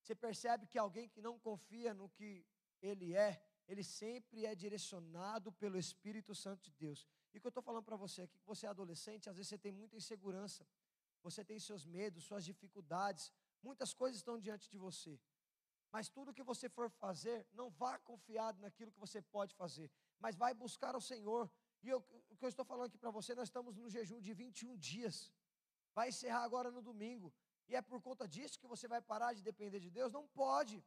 Você 0.02 0.16
percebe 0.16 0.66
que 0.66 0.78
alguém 0.78 1.08
que 1.08 1.22
não 1.22 1.38
confia 1.38 1.94
no 1.94 2.10
que 2.10 2.46
ele 2.82 3.16
é, 3.16 3.42
ele 3.68 3.84
sempre 3.84 4.46
é 4.46 4.56
direcionado 4.56 5.52
pelo 5.52 5.78
Espírito 5.78 6.34
Santo 6.34 6.64
de 6.64 6.72
Deus. 6.72 7.06
E 7.32 7.38
o 7.38 7.42
que 7.42 7.46
eu 7.46 7.50
estou 7.50 7.62
falando 7.62 7.84
para 7.84 7.96
você 7.96 8.24
aqui, 8.24 8.40
que 8.40 8.48
você 8.48 8.66
é 8.66 8.70
adolescente, 8.70 9.30
às 9.30 9.36
vezes 9.36 9.50
você 9.50 9.58
tem 9.58 9.72
muita 9.72 9.96
insegurança, 9.96 10.66
você 11.22 11.44
tem 11.44 11.60
seus 11.60 11.86
medos, 11.86 12.24
suas 12.24 12.44
dificuldades, 12.44 13.32
muitas 13.62 13.94
coisas 13.94 14.18
estão 14.18 14.40
diante 14.40 14.68
de 14.70 14.78
você. 14.78 15.20
Mas 15.92 16.10
tudo 16.10 16.34
que 16.34 16.44
você 16.44 16.70
for 16.70 16.90
fazer, 16.90 17.48
não 17.52 17.70
vá 17.82 17.98
confiado 17.98 18.62
naquilo 18.62 18.92
que 18.92 19.00
você 19.00 19.22
pode 19.22 19.56
fazer, 19.56 19.90
mas 20.20 20.36
vai 20.36 20.54
buscar 20.54 20.94
ao 20.94 21.02
Senhor. 21.02 21.50
E 21.82 21.90
eu, 21.90 22.00
o 22.30 22.36
que 22.36 22.46
eu 22.46 22.50
estou 22.50 22.66
falando 22.66 22.88
aqui 22.88 22.98
para 22.98 23.12
você, 23.12 23.34
nós 23.34 23.48
estamos 23.48 23.76
no 23.76 23.90
jejum 23.90 24.20
de 24.22 24.34
21 24.34 24.78
dias. 24.78 25.32
Vai 25.96 26.10
encerrar 26.10 26.44
agora 26.44 26.70
no 26.70 26.82
domingo. 26.82 27.34
E 27.68 27.76
é 27.76 27.82
por 27.82 28.02
conta 28.02 28.28
disso 28.28 28.60
que 28.60 28.68
você 28.68 28.88
vai 28.88 29.02
parar 29.02 29.34
de 29.34 29.42
depender 29.42 29.80
de 29.80 29.90
Deus? 29.90 30.12
Não 30.12 30.28
pode. 30.28 30.84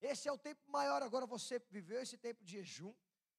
Esse 0.00 0.28
é 0.28 0.32
o 0.32 0.38
tempo 0.38 0.62
maior. 0.70 1.02
Agora 1.02 1.26
você 1.26 1.58
viveu 1.70 2.00
esse 2.00 2.16
tempo 2.16 2.44
de 2.44 2.52
jejum, 2.58 2.94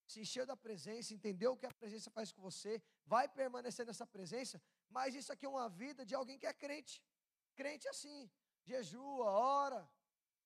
se 0.06 0.20
encheu 0.22 0.46
da 0.46 0.58
presença, 0.58 1.14
entendeu 1.14 1.54
o 1.54 1.58
que 1.58 1.66
a 1.66 1.74
presença 1.82 2.10
faz 2.10 2.32
com 2.32 2.42
você, 2.42 2.82
vai 3.06 3.28
permanecer 3.28 3.86
nessa 3.86 4.06
presença, 4.08 4.62
mas 4.90 5.16
isso 5.16 5.32
aqui 5.32 5.46
é 5.46 5.50
uma 5.50 5.70
vida 5.70 6.06
de 6.06 6.16
alguém 6.16 6.38
que 6.38 6.48
é 6.48 6.54
crente. 6.54 7.02
Crente 7.56 7.88
assim, 7.88 8.30
jejua, 8.66 9.26
ora, 9.26 9.88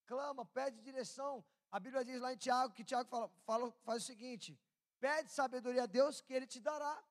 clama, 0.06 0.46
pede 0.46 0.82
direção. 0.82 1.44
A 1.72 1.80
Bíblia 1.80 2.06
diz 2.06 2.20
lá 2.22 2.34
em 2.34 2.38
Tiago 2.38 2.74
que 2.74 2.84
Tiago 2.84 3.10
fala, 3.10 3.30
fala, 3.46 3.72
faz 3.84 4.04
o 4.04 4.06
seguinte: 4.06 4.60
pede 5.00 5.32
sabedoria 5.32 5.84
a 5.84 5.86
Deus 5.86 6.22
que 6.22 6.34
Ele 6.34 6.48
te 6.48 6.60
dará. 6.60 7.04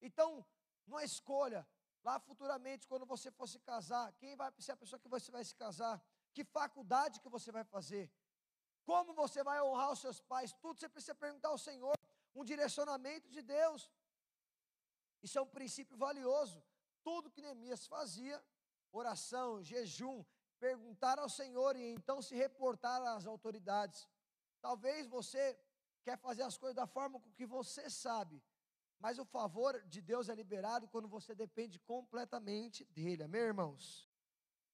Então, 0.00 0.44
numa 0.86 1.04
escolha, 1.04 1.66
lá 2.02 2.18
futuramente, 2.20 2.86
quando 2.86 3.06
você 3.06 3.30
for 3.30 3.48
se 3.48 3.58
casar, 3.60 4.12
quem 4.14 4.36
vai 4.36 4.52
ser 4.58 4.72
a 4.72 4.76
pessoa 4.76 5.00
que 5.00 5.08
você 5.08 5.30
vai 5.30 5.44
se 5.44 5.54
casar? 5.54 6.02
Que 6.34 6.44
faculdade 6.44 7.20
que 7.20 7.28
você 7.28 7.50
vai 7.50 7.64
fazer? 7.64 8.12
Como 8.84 9.14
você 9.14 9.42
vai 9.42 9.62
honrar 9.62 9.92
os 9.92 10.00
seus 10.00 10.20
pais? 10.20 10.52
Tudo 10.52 10.78
você 10.78 10.88
precisa 10.88 11.14
perguntar 11.14 11.48
ao 11.48 11.58
Senhor, 11.58 11.96
um 12.34 12.44
direcionamento 12.44 13.30
de 13.30 13.40
Deus. 13.40 13.90
Isso 15.22 15.38
é 15.38 15.42
um 15.42 15.46
princípio 15.46 15.96
valioso. 15.96 16.62
Tudo 17.02 17.30
que 17.30 17.40
Neemias 17.40 17.86
fazia, 17.86 18.42
oração, 18.92 19.62
jejum, 19.62 20.24
perguntar 20.58 21.18
ao 21.18 21.28
Senhor 21.28 21.76
e 21.76 21.92
então 21.92 22.22
se 22.22 22.34
reportar 22.34 23.00
às 23.02 23.26
autoridades. 23.26 24.08
Talvez 24.60 25.06
você 25.06 25.58
quer 26.02 26.18
fazer 26.18 26.42
as 26.42 26.56
coisas 26.56 26.76
da 26.76 26.86
forma 26.86 27.20
com 27.20 27.32
que 27.32 27.46
você 27.46 27.88
sabe, 27.90 28.42
mas 28.98 29.18
o 29.18 29.24
favor 29.24 29.82
de 29.86 30.00
Deus 30.00 30.28
é 30.28 30.34
liberado 30.34 30.88
quando 30.88 31.08
você 31.08 31.34
depende 31.34 31.78
completamente 31.80 32.84
dele. 32.86 33.22
Amém, 33.22 33.42
irmãos? 33.42 34.10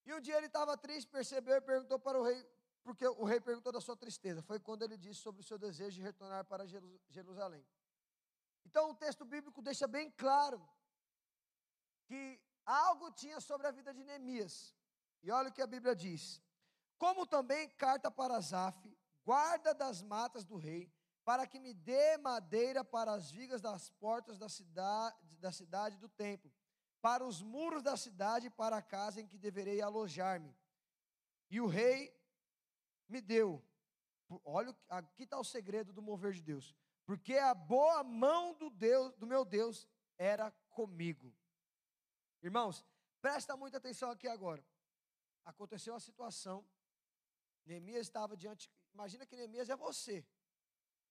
E 0.05 0.15
um 0.15 0.21
dia 0.21 0.37
ele 0.37 0.47
estava 0.47 0.77
triste, 0.77 1.09
percebeu 1.09 1.57
e 1.57 1.61
perguntou 1.61 1.99
para 1.99 2.19
o 2.19 2.25
rei, 2.25 2.47
porque 2.83 3.07
o 3.07 3.25
rei 3.25 3.41
perguntou 3.41 3.73
da 3.73 3.81
sua 3.81 3.97
tristeza. 3.97 4.43
Foi 4.43 4.59
quando 4.59 4.83
ele 4.83 4.97
disse 4.97 5.21
sobre 5.21 5.41
o 5.41 5.45
seu 5.45 5.59
desejo 5.59 5.97
de 5.97 6.03
retornar 6.03 6.45
para 6.45 6.67
Jerusalém. 7.09 7.65
Então 8.65 8.91
o 8.91 8.95
texto 8.95 9.25
bíblico 9.25 9.63
deixa 9.63 9.87
bem 9.87 10.11
claro 10.11 10.61
que 12.07 12.41
algo 12.65 13.11
tinha 13.13 13.41
sobre 13.41 13.67
a 13.67 13.71
vida 13.71 13.93
de 13.93 14.05
Neemias. 14.05 14.75
E 15.23 15.31
olha 15.31 15.49
o 15.49 15.53
que 15.53 15.63
a 15.63 15.67
Bíblia 15.67 15.95
diz: 15.95 16.43
como 17.01 17.27
também 17.27 17.69
carta 17.71 18.11
para 18.11 18.41
Zaf, 18.41 18.79
guarda 19.25 19.73
das 19.73 20.03
matas 20.03 20.45
do 20.45 20.57
rei, 20.57 20.93
para 21.25 21.47
que 21.47 21.59
me 21.59 21.73
dê 21.73 22.19
madeira 22.19 22.85
para 22.85 23.13
as 23.13 23.31
vigas 23.31 23.63
das 23.63 23.91
portas 23.91 24.39
da 24.39 24.51
cidade, 24.51 25.17
da 25.39 25.51
cidade 25.51 25.97
do 25.97 26.11
templo, 26.11 26.53
para 27.01 27.25
os 27.25 27.41
muros 27.41 27.83
da 27.83 27.97
cidade 27.97 28.49
e 28.49 28.51
para 28.51 28.77
a 28.77 28.83
casa 28.83 29.21
em 29.21 29.27
que 29.27 29.39
deverei 29.39 29.81
alojar-me. 29.81 30.55
E 31.51 31.59
o 31.59 31.67
rei 31.67 32.15
me 33.09 33.23
deu. 33.23 33.65
Olha, 34.45 34.77
aqui 34.89 35.25
está 35.25 35.39
o 35.39 35.45
segredo 35.45 35.93
do 35.93 36.03
mover 36.03 36.35
de 36.35 36.43
Deus. 36.43 36.77
Porque 37.07 37.35
a 37.35 37.55
boa 37.55 38.05
mão 38.05 38.55
do 38.55 38.69
Deus, 38.71 39.15
do 39.17 39.27
meu 39.27 39.45
Deus, 39.45 39.89
era 40.19 40.51
comigo. 40.69 41.35
Irmãos, 42.43 42.85
presta 43.23 43.57
muita 43.57 43.79
atenção 43.79 44.11
aqui 44.11 44.29
agora. 44.29 44.63
Aconteceu 45.45 45.95
uma 45.95 46.01
situação. 46.01 46.67
Neemias 47.65 48.07
estava 48.07 48.37
diante. 48.37 48.71
Imagina 48.93 49.27
que 49.27 49.37
Neemias 49.37 49.69
é 49.69 49.77
você. 49.77 50.27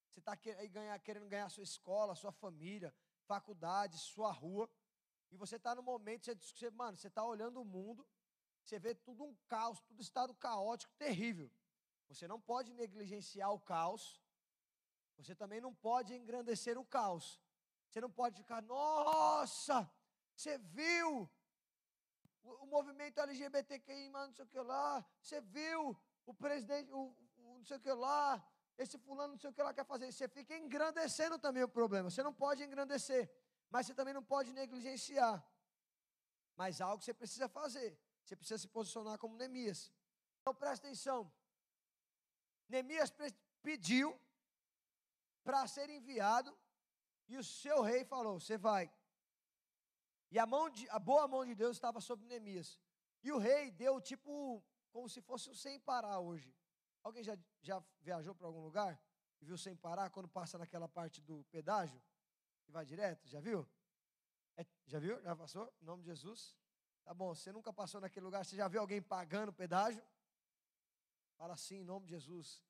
Você 0.09 0.19
está 0.19 0.35
querendo 0.35 1.27
ganhar 1.27 1.49
sua 1.49 1.63
escola, 1.63 2.15
sua 2.15 2.31
família, 2.31 2.93
faculdade, 3.25 3.97
sua 3.97 4.31
rua. 4.31 4.69
E 5.31 5.37
você 5.37 5.57
está 5.57 5.75
no 5.75 5.83
momento, 5.83 6.25
você, 6.25 6.35
você, 6.35 6.69
mano, 6.71 6.97
você 6.97 7.07
está 7.07 7.23
olhando 7.23 7.61
o 7.61 7.65
mundo, 7.65 8.07
você 8.63 8.79
vê 8.79 8.95
tudo 8.95 9.23
um 9.23 9.35
caos, 9.47 9.79
tudo 9.81 10.01
estado 10.01 10.33
caótico, 10.33 10.91
terrível. 10.97 11.51
Você 12.07 12.27
não 12.27 12.41
pode 12.41 12.73
negligenciar 12.73 13.51
o 13.53 13.59
caos. 13.59 14.19
Você 15.17 15.35
também 15.35 15.61
não 15.61 15.73
pode 15.73 16.15
engrandecer 16.15 16.77
o 16.77 16.85
caos. 16.85 17.39
Você 17.87 18.01
não 18.01 18.09
pode 18.09 18.37
ficar, 18.37 18.61
nossa, 18.61 19.91
você 20.35 20.57
viu 20.57 21.29
o, 22.63 22.65
movimento 22.65 23.19
LGBTQI, 23.19 24.09
não 24.09 24.33
sei 24.33 24.45
o 24.45 24.47
que 24.47 24.59
lá. 24.59 25.05
Você 25.21 25.41
viu 25.41 25.97
o 26.25 26.33
presidente, 26.33 26.91
o, 26.91 27.15
o 27.37 27.57
não 27.57 27.65
sei 27.65 27.77
o 27.77 27.79
que 27.79 27.91
lá, 27.91 28.43
esse 28.77 28.97
fulano 28.97 29.33
não 29.33 29.37
sei 29.37 29.49
o 29.49 29.53
que 29.53 29.61
lá 29.61 29.73
quer 29.73 29.85
fazer. 29.85 30.11
Você 30.11 30.27
fica 30.27 30.57
engrandecendo 30.57 31.37
também 31.37 31.63
o 31.63 31.67
problema. 31.67 32.09
Você 32.09 32.23
não 32.23 32.33
pode 32.33 32.63
engrandecer, 32.63 33.29
mas 33.69 33.85
você 33.85 33.93
também 33.93 34.13
não 34.13 34.23
pode 34.23 34.51
negligenciar. 34.53 35.45
Mas 36.55 36.81
algo 36.81 37.03
você 37.03 37.13
precisa 37.13 37.47
fazer. 37.47 37.97
Você 38.23 38.35
precisa 38.35 38.57
se 38.57 38.67
posicionar 38.67 39.17
como 39.17 39.35
Neemias. 39.35 39.91
Então 40.41 40.53
presta 40.53 40.87
atenção. 40.87 41.31
Neemias 42.67 43.11
pediu 43.61 44.19
para 45.43 45.65
ser 45.67 45.89
enviado 45.89 46.57
e 47.27 47.37
o 47.37 47.43
seu 47.43 47.81
rei 47.81 48.05
falou: 48.05 48.39
Você 48.39 48.57
vai. 48.57 48.91
E 50.31 50.37
a, 50.37 50.45
mão 50.45 50.69
de, 50.69 50.87
a 50.89 50.99
boa 50.99 51.27
mão 51.27 51.45
de 51.45 51.55
Deus 51.55 51.77
estava 51.77 51.99
sobre 51.99 52.25
Neemias. 52.27 52.79
E 53.23 53.31
o 53.31 53.37
rei 53.37 53.71
deu 53.71 53.99
tipo 53.99 54.63
como 54.91 55.09
se 55.09 55.21
fosse 55.21 55.49
um 55.49 55.53
sem 55.53 55.79
parar 55.79 56.19
hoje. 56.19 56.55
Alguém 57.03 57.23
já, 57.23 57.37
já 57.61 57.83
viajou 58.01 58.35
para 58.35 58.47
algum 58.47 58.61
lugar 58.61 58.99
e 59.41 59.45
viu 59.45 59.57
sem 59.57 59.75
parar 59.75 60.09
quando 60.09 60.27
passa 60.27 60.57
naquela 60.57 60.87
parte 60.87 61.21
do 61.21 61.43
pedágio? 61.45 62.01
E 62.67 62.71
vai 62.71 62.85
direto? 62.85 63.27
Já 63.27 63.39
viu? 63.39 63.67
É, 64.57 64.65
já 64.85 64.99
viu? 64.99 65.21
Já 65.21 65.35
passou? 65.35 65.73
Em 65.81 65.85
nome 65.85 66.03
de 66.03 66.09
Jesus? 66.09 66.57
Tá 67.03 67.13
bom, 67.13 67.33
você 67.33 67.51
nunca 67.51 67.73
passou 67.73 67.99
naquele 67.99 68.25
lugar, 68.25 68.45
você 68.45 68.55
já 68.55 68.67
viu 68.67 68.81
alguém 68.81 69.01
pagando 69.01 69.51
pedágio? 69.51 70.03
Fala 71.37 71.53
assim, 71.53 71.77
em 71.77 71.83
nome 71.83 72.05
de 72.05 72.11
Jesus. 72.11 72.61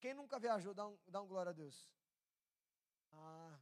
Quem 0.00 0.14
nunca 0.14 0.38
viajou, 0.38 0.72
dá 0.72 0.86
um, 0.86 0.98
dá 1.06 1.20
um 1.20 1.26
glória 1.26 1.50
a 1.50 1.52
Deus. 1.52 1.90
Ah, 3.12 3.58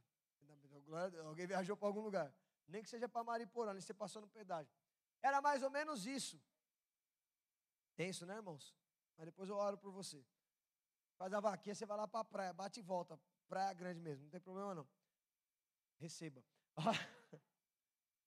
alguém 1.25 1.45
viajou 1.45 1.75
para 1.75 1.87
algum 1.87 2.01
lugar. 2.01 2.33
Nem 2.71 2.81
que 2.81 2.89
seja 2.89 3.07
para 3.07 3.23
Mariporã, 3.23 3.73
você 3.73 3.93
passou 3.93 4.21
no 4.21 4.27
pedágio. 4.27 4.73
Era 5.21 5.41
mais 5.41 5.61
ou 5.61 5.69
menos 5.69 6.05
isso. 6.05 6.41
Tenso, 7.95 8.25
né, 8.25 8.35
irmãos? 8.35 8.75
Mas 9.17 9.25
depois 9.25 9.49
eu 9.49 9.57
oro 9.57 9.77
por 9.77 9.91
você. 9.91 10.25
Faz 11.17 11.33
a 11.33 11.39
vaquinha, 11.39 11.75
você 11.75 11.85
vai 11.85 11.97
lá 11.97 12.07
para 12.07 12.21
a 12.21 12.25
praia, 12.25 12.53
bate 12.53 12.79
e 12.79 12.83
volta. 12.83 13.19
Praia 13.47 13.73
grande 13.73 13.99
mesmo, 13.99 14.23
não 14.23 14.31
tem 14.31 14.39
problema 14.39 14.73
não. 14.73 14.87
Receba. 15.99 16.43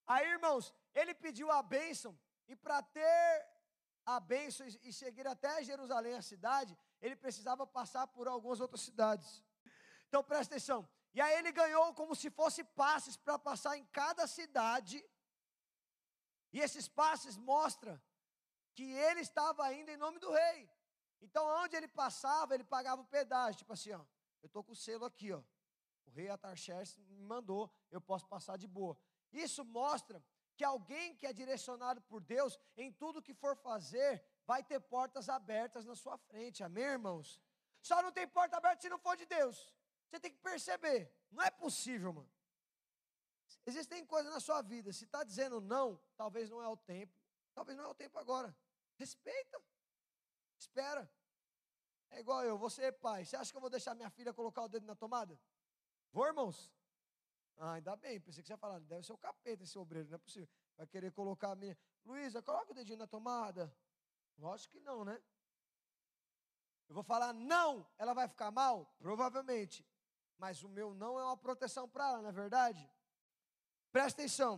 Aí, 0.07 0.29
irmãos, 0.29 0.73
ele 0.95 1.15
pediu 1.15 1.51
a 1.51 1.63
bênção, 1.63 2.17
e 2.47 2.55
para 2.55 2.83
ter 2.83 3.49
a 4.05 4.21
bênção 4.21 4.67
e 4.67 4.93
seguir 4.93 5.27
até 5.27 5.65
Jerusalém, 5.65 6.15
a 6.15 6.23
cidade, 6.23 6.77
ele 7.01 7.17
precisava 7.17 7.67
passar 7.67 8.07
por 8.07 8.29
algumas 8.29 8.61
outras 8.61 8.83
cidades. 8.83 9.43
Então 10.09 10.23
presta 10.23 10.55
atenção. 10.55 10.89
E 11.15 11.21
aí 11.21 11.35
ele 11.39 11.53
ganhou 11.53 11.95
como 11.95 12.15
se 12.15 12.29
fosse 12.31 12.65
passes 12.65 13.17
para 13.17 13.39
passar 13.39 13.77
em 13.79 13.85
cada 13.87 14.27
cidade. 14.27 15.05
E 16.53 16.61
esses 16.61 16.89
passes 16.89 17.37
mostram 17.37 18.01
que 18.75 18.83
ele 18.93 19.21
estava 19.21 19.73
indo 19.73 19.91
em 19.91 19.97
nome 19.97 20.19
do 20.19 20.31
rei. 20.33 20.69
Então, 21.21 21.47
onde 21.63 21.77
ele 21.77 21.87
passava, 21.89 22.55
ele 22.55 22.65
pagava 22.65 23.01
o 23.01 23.07
pedágio. 23.07 23.59
Tipo 23.59 23.73
assim, 23.73 23.93
ó, 23.93 24.05
eu 24.43 24.47
estou 24.47 24.65
com 24.65 24.73
o 24.73 24.77
selo 24.77 25.05
aqui, 25.05 25.33
ó. 25.33 25.43
O 26.07 26.11
rei 26.11 26.29
Atarxerxes 26.29 26.99
me 27.07 27.23
mandou, 27.23 27.73
eu 27.91 28.01
posso 28.01 28.27
passar 28.27 28.57
de 28.59 28.67
boa. 28.67 28.99
Isso 29.33 29.65
mostra 29.65 30.23
que 30.57 30.65
alguém 30.65 31.15
que 31.17 31.27
é 31.27 31.33
direcionado 31.33 32.01
por 32.03 32.21
Deus, 32.23 32.59
em 32.77 32.93
tudo 32.93 33.23
que 33.23 33.35
for 33.35 33.57
fazer, 33.57 34.25
vai 34.45 34.63
ter 34.63 34.81
portas 34.81 35.29
abertas 35.29 35.85
na 35.85 35.95
sua 35.95 36.19
frente. 36.19 36.63
Amém, 36.63 36.85
irmãos? 36.85 37.41
Só 37.81 38.03
não 38.03 38.13
tem 38.13 38.27
porta 38.29 38.57
aberta 38.57 38.83
se 38.83 38.89
não 38.89 38.99
for 38.99 39.17
de 39.17 39.27
Deus. 39.27 39.75
Você 40.09 40.21
tem 40.21 40.31
que 40.31 40.39
perceber. 40.39 41.13
Não 41.31 41.43
é 41.43 41.51
possível, 41.51 42.13
mano. 42.13 42.31
Existem 43.67 44.05
coisas 44.05 44.33
na 44.33 44.41
sua 44.41 44.63
vida. 44.63 44.93
Se 44.93 45.05
está 45.05 45.25
dizendo 45.25 45.61
não, 45.61 46.01
talvez 46.17 46.51
não 46.51 46.63
é 46.63 46.69
o 46.69 46.77
tempo. 46.77 47.15
Talvez 47.55 47.77
não 47.77 47.85
é 47.85 47.89
o 47.89 47.95
tempo 47.95 48.19
agora. 48.19 48.55
Respeita. 48.97 49.61
Espera. 50.59 51.11
É 52.11 52.21
igual 52.21 52.45
eu, 52.45 52.57
você 52.59 52.85
é 52.85 52.93
pai. 52.93 53.25
Você 53.25 53.37
acha 53.37 53.51
que 53.51 53.57
eu 53.57 53.61
vou 53.61 53.71
deixar 53.71 53.95
minha 53.95 54.11
filha 54.11 54.33
colocar 54.33 54.63
o 54.63 54.69
dedo 54.69 54.87
na 54.87 54.95
tomada? 54.95 55.39
Vou, 56.13 56.27
irmãos? 56.27 56.73
Ah, 57.57 57.73
ainda 57.73 57.97
bem. 57.97 58.21
Pensei 58.21 58.43
que 58.43 58.47
você 58.47 58.53
ia 58.53 58.59
falar, 58.59 58.81
deve 58.81 59.05
ser 59.05 59.13
o 59.13 59.19
capeta 59.19 59.65
esse 59.65 59.79
obreiro, 59.79 60.09
não 60.09 60.17
é 60.17 60.19
possível. 60.19 60.49
Vai 60.77 60.87
querer 60.87 61.13
colocar 61.13 61.53
a 61.53 61.57
minha. 61.57 61.77
Luísa, 62.05 62.43
coloca 62.43 62.73
o 62.73 62.75
dedinho 62.75 62.99
na 62.99 63.07
tomada. 63.07 63.75
Lógico 64.39 64.73
que 64.73 64.81
não, 64.81 65.05
né? 65.05 65.21
Eu 66.89 66.95
vou 66.95 67.03
falar 67.03 67.33
não, 67.33 67.87
ela 67.97 68.13
vai 68.13 68.29
ficar 68.29 68.51
mal? 68.51 68.95
Provavelmente. 68.99 69.85
Mas 70.45 70.63
o 70.63 70.69
meu 70.69 70.93
não 70.93 71.19
é 71.19 71.25
uma 71.25 71.39
proteção 71.39 71.89
para 71.89 72.07
ela, 72.07 72.21
não 72.21 72.29
é 72.29 72.33
verdade? 72.33 72.83
Presta 73.91 74.21
atenção. 74.21 74.55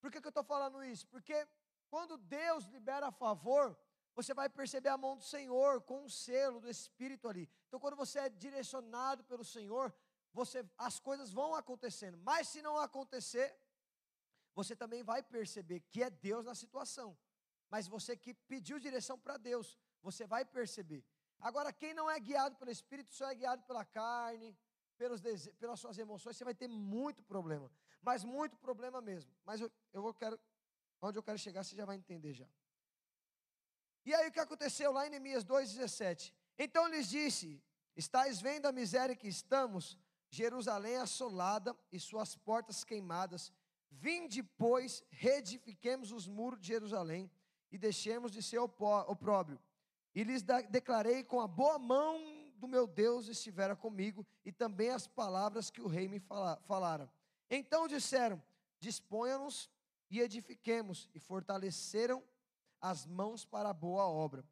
Por 0.00 0.10
que, 0.10 0.20
que 0.20 0.26
eu 0.26 0.34
estou 0.36 0.42
falando 0.42 0.82
isso? 0.82 1.06
Porque 1.06 1.46
quando 1.88 2.16
Deus 2.18 2.64
libera 2.64 3.06
a 3.06 3.12
favor, 3.12 3.78
você 4.16 4.34
vai 4.34 4.48
perceber 4.48 4.88
a 4.88 4.98
mão 4.98 5.16
do 5.16 5.22
Senhor 5.22 5.80
com 5.82 6.02
o 6.06 6.10
selo 6.10 6.58
do 6.60 6.68
Espírito 6.68 7.28
ali. 7.28 7.48
Então, 7.68 7.78
quando 7.78 7.94
você 7.94 8.18
é 8.18 8.28
direcionado 8.28 9.22
pelo 9.22 9.44
Senhor, 9.44 9.94
você, 10.32 10.68
as 10.76 10.98
coisas 10.98 11.32
vão 11.32 11.54
acontecendo. 11.54 12.18
Mas 12.18 12.48
se 12.48 12.60
não 12.60 12.76
acontecer, 12.76 13.56
você 14.56 14.74
também 14.74 15.04
vai 15.04 15.22
perceber 15.22 15.78
que 15.88 16.02
é 16.02 16.10
Deus 16.10 16.44
na 16.44 16.56
situação. 16.56 17.16
Mas 17.70 17.86
você 17.86 18.16
que 18.16 18.34
pediu 18.34 18.80
direção 18.80 19.16
para 19.16 19.36
Deus, 19.36 19.78
você 20.02 20.26
vai 20.26 20.44
perceber. 20.44 21.06
Agora, 21.38 21.72
quem 21.72 21.94
não 21.94 22.10
é 22.10 22.18
guiado 22.18 22.56
pelo 22.56 22.72
Espírito, 22.72 23.14
só 23.14 23.30
é 23.30 23.36
guiado 23.36 23.62
pela 23.62 23.84
carne, 23.84 24.58
pelos 24.96 25.20
pelas 25.58 25.80
suas 25.80 25.98
emoções, 25.98 26.36
você 26.36 26.44
vai 26.44 26.54
ter 26.54 26.68
muito 26.68 27.22
problema. 27.22 27.70
Mas 28.00 28.24
muito 28.24 28.56
problema 28.56 29.00
mesmo. 29.00 29.30
Mas 29.44 29.60
eu, 29.60 29.70
eu 29.92 30.02
vou, 30.02 30.12
quero, 30.12 30.38
onde 31.00 31.18
eu 31.18 31.22
quero 31.22 31.38
chegar, 31.38 31.62
você 31.62 31.76
já 31.76 31.84
vai 31.84 31.96
entender 31.96 32.32
já. 32.32 32.46
E 34.04 34.12
aí 34.14 34.28
o 34.28 34.32
que 34.32 34.40
aconteceu 34.40 34.92
lá 34.92 35.06
em 35.06 35.10
Neemias 35.10 35.44
2,17? 35.44 36.32
Então 36.58 36.88
lhes 36.88 37.08
disse: 37.08 37.62
Estais 37.96 38.40
vendo 38.40 38.66
a 38.66 38.72
miséria 38.72 39.14
que 39.14 39.28
estamos, 39.28 39.96
Jerusalém 40.28 40.96
assolada 40.96 41.76
e 41.90 42.00
suas 42.00 42.34
portas 42.36 42.82
queimadas. 42.82 43.52
Vinde, 43.90 44.42
pois, 44.42 45.04
reedifiquemos 45.10 46.10
os 46.10 46.26
muros 46.26 46.58
de 46.60 46.68
Jerusalém 46.68 47.30
e 47.70 47.78
deixemos 47.78 48.32
de 48.32 48.42
ser 48.42 48.58
opróbrio. 48.58 49.60
E 50.14 50.24
lhes 50.24 50.42
declarei 50.42 51.22
com 51.22 51.40
a 51.40 51.46
boa 51.46 51.78
mão 51.78 52.18
do 52.62 52.68
meu 52.68 52.86
Deus 52.86 53.26
estivera 53.26 53.74
comigo, 53.74 54.24
e 54.44 54.52
também 54.52 54.90
as 54.90 55.08
palavras 55.08 55.68
que 55.68 55.80
o 55.80 55.88
rei 55.88 56.06
me 56.06 56.20
falara. 56.20 57.10
Então 57.50 57.88
disseram: 57.88 58.40
Disponha-nos 58.78 59.68
e 60.08 60.20
edifiquemos, 60.20 61.10
e 61.12 61.18
fortaleceram 61.18 62.22
as 62.80 63.04
mãos 63.04 63.44
para 63.44 63.70
a 63.70 63.72
boa 63.72 64.06
obra. 64.06 64.44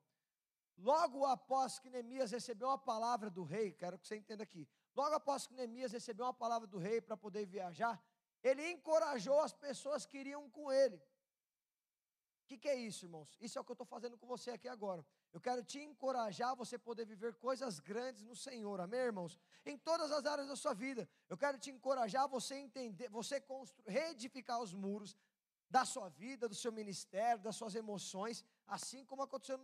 Logo 0.76 1.24
após 1.24 1.78
que 1.78 1.88
Neemias 1.88 2.32
recebeu 2.32 2.66
uma 2.66 2.78
palavra 2.78 3.30
do 3.30 3.44
rei, 3.44 3.70
quero 3.70 3.96
que 3.96 4.08
você 4.08 4.16
entenda 4.16 4.42
aqui. 4.42 4.66
Logo 4.96 5.14
após 5.14 5.46
que 5.46 5.54
Neemias 5.54 5.92
recebeu 5.92 6.26
uma 6.26 6.34
palavra 6.34 6.66
do 6.66 6.78
rei 6.78 7.00
para 7.00 7.16
poder 7.16 7.46
viajar, 7.46 8.02
ele 8.42 8.72
encorajou 8.72 9.40
as 9.40 9.52
pessoas 9.52 10.04
que 10.04 10.18
iriam 10.18 10.50
com 10.50 10.72
ele. 10.72 10.96
O 10.96 12.46
que, 12.48 12.58
que 12.58 12.68
é 12.68 12.74
isso, 12.74 13.04
irmãos? 13.04 13.38
Isso 13.40 13.56
é 13.56 13.60
o 13.60 13.64
que 13.64 13.70
eu 13.70 13.74
estou 13.74 13.86
fazendo 13.86 14.18
com 14.18 14.26
você 14.26 14.50
aqui 14.50 14.66
agora. 14.66 15.06
Eu 15.32 15.40
quero 15.40 15.62
te 15.62 15.78
encorajar 15.78 16.50
a 16.50 16.54
você 16.54 16.76
poder 16.76 17.06
viver 17.06 17.34
coisas 17.36 17.78
grandes 17.78 18.22
no 18.22 18.34
Senhor, 18.34 18.80
amém, 18.80 19.00
irmãos? 19.00 19.38
Em 19.64 19.78
todas 19.78 20.10
as 20.10 20.26
áreas 20.26 20.48
da 20.48 20.56
sua 20.56 20.74
vida. 20.74 21.08
Eu 21.28 21.36
quero 21.36 21.58
te 21.58 21.70
encorajar 21.70 22.24
a 22.24 22.26
você 22.26 22.56
entender, 22.56 23.08
você 23.08 23.42
reedificar 23.86 24.60
os 24.60 24.74
muros, 24.74 25.16
da 25.70 25.84
sua 25.84 26.08
vida, 26.08 26.48
do 26.48 26.54
seu 26.54 26.72
ministério, 26.72 27.42
das 27.42 27.54
suas 27.54 27.76
emoções, 27.76 28.44
assim 28.66 29.04
como 29.04 29.22
aconteceu 29.22 29.56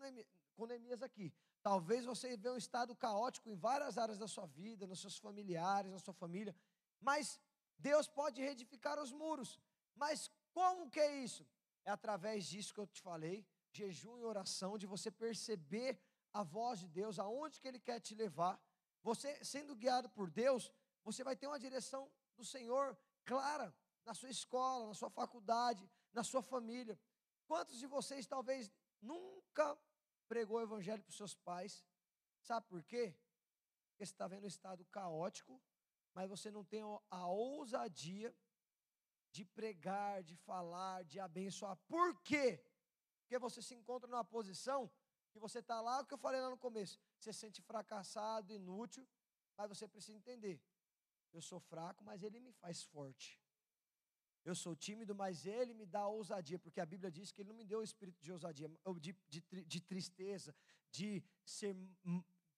com 0.55 0.67
Neemias 0.67 1.03
aqui. 1.03 1.35
Talvez 1.61 2.05
você 2.05 2.37
vê 2.37 2.49
um 2.49 2.57
estado 2.57 2.95
caótico 2.95 3.51
em 3.51 3.57
várias 3.57 3.99
áreas 3.99 4.17
da 4.17 4.29
sua 4.29 4.47
vida, 4.47 4.87
nos 4.87 5.01
seus 5.01 5.19
familiares, 5.19 5.91
na 5.91 5.99
sua 5.99 6.15
família, 6.15 6.55
mas 7.01 7.41
Deus 7.77 8.07
pode 8.07 8.41
reedificar 8.41 9.03
os 9.03 9.13
muros. 9.13 9.59
Mas 9.97 10.31
como 10.53 10.89
que 10.89 11.01
é 11.01 11.25
isso? 11.25 11.45
É 11.85 11.91
através 11.91 12.47
disso 12.47 12.73
que 12.73 12.81
eu 12.81 12.87
te 12.87 13.03
falei, 13.03 13.45
jejum 13.77 14.17
e 14.19 14.25
oração, 14.25 14.79
de 14.83 14.87
você 14.95 15.11
perceber 15.11 15.93
a 16.33 16.43
voz 16.43 16.81
de 16.81 16.89
Deus, 16.89 17.19
aonde 17.19 17.61
que 17.61 17.69
Ele 17.69 17.81
quer 17.89 17.99
te 18.01 18.15
levar. 18.15 18.55
Você, 19.03 19.31
sendo 19.45 19.77
guiado 19.83 20.09
por 20.17 20.29
Deus, 20.31 20.73
você 21.05 21.23
vai 21.29 21.37
ter 21.37 21.47
uma 21.47 21.59
direção 21.67 22.11
do 22.37 22.45
Senhor 22.45 22.97
clara 23.25 23.75
na 24.05 24.15
sua 24.15 24.31
escola, 24.31 24.87
na 24.87 24.95
sua 24.95 25.11
faculdade, 25.11 25.89
na 26.13 26.25
sua 26.25 26.43
família. 26.43 26.99
Quantos 27.47 27.79
de 27.79 27.87
vocês 27.87 28.27
talvez 28.27 28.73
nunca 29.01 29.79
pregou 30.29 30.59
o 30.59 30.63
evangelho 30.63 31.03
para 31.03 31.11
os 31.11 31.17
seus 31.17 31.35
pais? 31.35 31.85
Sabe 32.41 32.67
por 32.67 32.83
quê? 32.83 33.15
Porque 33.91 34.05
você 34.05 34.13
está 34.13 34.27
vendo 34.27 34.45
um 34.45 34.49
estado 34.57 34.85
caótico, 34.87 35.61
mas 36.15 36.29
você 36.29 36.51
não 36.51 36.65
tem 36.65 36.83
a 37.11 37.27
ousadia 37.29 38.35
de 39.31 39.45
pregar, 39.45 40.23
de 40.23 40.35
falar, 40.35 41.05
de 41.05 41.21
abençoar. 41.21 41.77
Por 41.87 42.21
quê? 42.23 42.65
Porque 43.27 43.41
você 43.41 43.61
se 43.61 43.75
encontra 43.75 44.09
numa 44.09 44.25
posição 44.25 44.89
que 45.33 45.39
você 45.41 45.59
está 45.59 45.81
lá, 45.81 46.01
o 46.01 46.07
que 46.07 46.15
eu 46.15 46.19
falei 46.19 46.41
lá 46.41 46.49
no 46.49 46.57
começo, 46.57 46.97
você 47.19 47.33
se 47.33 47.41
sente 47.41 47.61
fracassado, 47.61 48.53
inútil, 48.53 49.05
mas 49.57 49.69
você 49.69 49.89
precisa 49.89 50.17
entender. 50.17 50.63
Eu 51.33 51.43
sou 51.43 51.59
fraco, 51.59 52.05
mas 52.05 52.23
ele 52.23 52.39
me 52.39 52.53
faz 52.53 52.85
forte. 52.85 53.43
Eu 54.45 54.55
sou 54.55 54.77
tímido, 54.77 55.13
mas 55.13 55.45
ele 55.45 55.75
me 55.75 55.85
dá 55.85 56.07
ousadia, 56.07 56.57
porque 56.57 56.81
a 56.81 56.87
Bíblia 56.87 57.11
diz 57.11 57.33
que 57.33 57.43
ele 57.43 57.49
não 57.49 57.57
me 57.57 57.65
deu 57.65 57.81
o 57.81 57.83
espírito 57.83 58.23
de 58.23 58.31
ousadia, 58.31 58.71
de, 59.01 59.13
de, 59.27 59.65
de 59.65 59.81
tristeza, 59.81 60.55
de 60.89 61.21
ser 61.45 61.77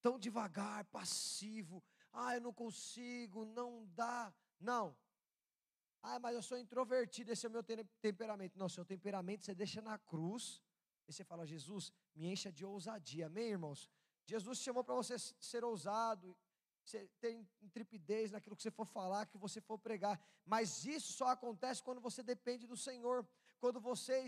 tão 0.02 0.18
devagar, 0.18 0.84
passivo. 0.84 1.82
Ah, 2.12 2.34
eu 2.34 2.42
não 2.42 2.52
consigo, 2.52 3.46
não 3.46 3.86
dá. 3.86 4.34
Não. 4.60 4.94
Ah, 6.02 6.18
mas 6.18 6.34
eu 6.34 6.42
sou 6.42 6.58
introvertido, 6.58 7.32
esse 7.32 7.44
é 7.44 7.48
o 7.48 7.52
meu 7.52 7.62
temperamento. 8.00 8.58
Não, 8.58 8.68
seu 8.68 8.84
temperamento 8.84 9.44
você 9.44 9.54
deixa 9.54 9.80
na 9.82 9.98
cruz. 9.98 10.62
E 11.06 11.12
você 11.12 11.24
fala, 11.24 11.46
Jesus, 11.46 11.92
me 12.14 12.26
encha 12.32 12.52
de 12.52 12.64
ousadia. 12.64 13.26
Amém, 13.26 13.50
irmãos? 13.50 13.90
Jesus 14.24 14.58
chamou 14.58 14.84
para 14.84 14.94
você 14.94 15.18
ser 15.18 15.64
ousado, 15.64 16.36
ter 17.20 17.32
intrepidez 17.62 18.30
naquilo 18.30 18.54
que 18.54 18.62
você 18.62 18.70
for 18.70 18.86
falar, 18.86 19.26
que 19.26 19.38
você 19.38 19.60
for 19.60 19.78
pregar. 19.78 20.20
Mas 20.44 20.84
isso 20.84 21.12
só 21.12 21.28
acontece 21.28 21.82
quando 21.82 22.00
você 22.00 22.22
depende 22.22 22.66
do 22.66 22.76
Senhor. 22.76 23.26
Quando 23.58 23.80
você 23.80 24.26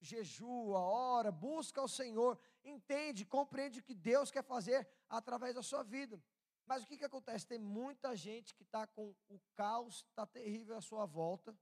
jejua, 0.00 0.78
ora, 0.78 1.30
busca 1.30 1.82
o 1.82 1.88
Senhor, 1.88 2.38
entende, 2.64 3.24
compreende 3.24 3.80
o 3.80 3.82
que 3.82 3.94
Deus 3.94 4.30
quer 4.30 4.42
fazer 4.42 4.86
através 5.08 5.54
da 5.54 5.62
sua 5.62 5.82
vida. 5.82 6.22
Mas 6.66 6.82
o 6.82 6.86
que, 6.86 6.98
que 6.98 7.04
acontece? 7.04 7.46
Tem 7.46 7.58
muita 7.58 8.16
gente 8.16 8.52
que 8.54 8.64
está 8.64 8.86
com 8.86 9.14
o 9.28 9.40
caos, 9.54 10.04
está 10.08 10.26
terrível 10.26 10.76
à 10.76 10.80
sua 10.80 11.06
volta, 11.06 11.56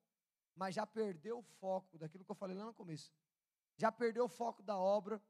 mas 0.55 0.75
já 0.75 0.87
perdeu 0.87 1.39
o 1.39 1.43
foco 1.43 1.99
daquilo 1.99 2.25
que 2.25 2.31
eu 2.31 2.35
falei 2.35 2.57
lá 2.57 2.65
no 2.65 2.73
começo. 2.73 3.13
Já 3.77 3.93
perdeu 3.93 4.25
o 4.25 4.29
foco 4.29 4.63
da 4.63 4.79
obra, 4.79 5.23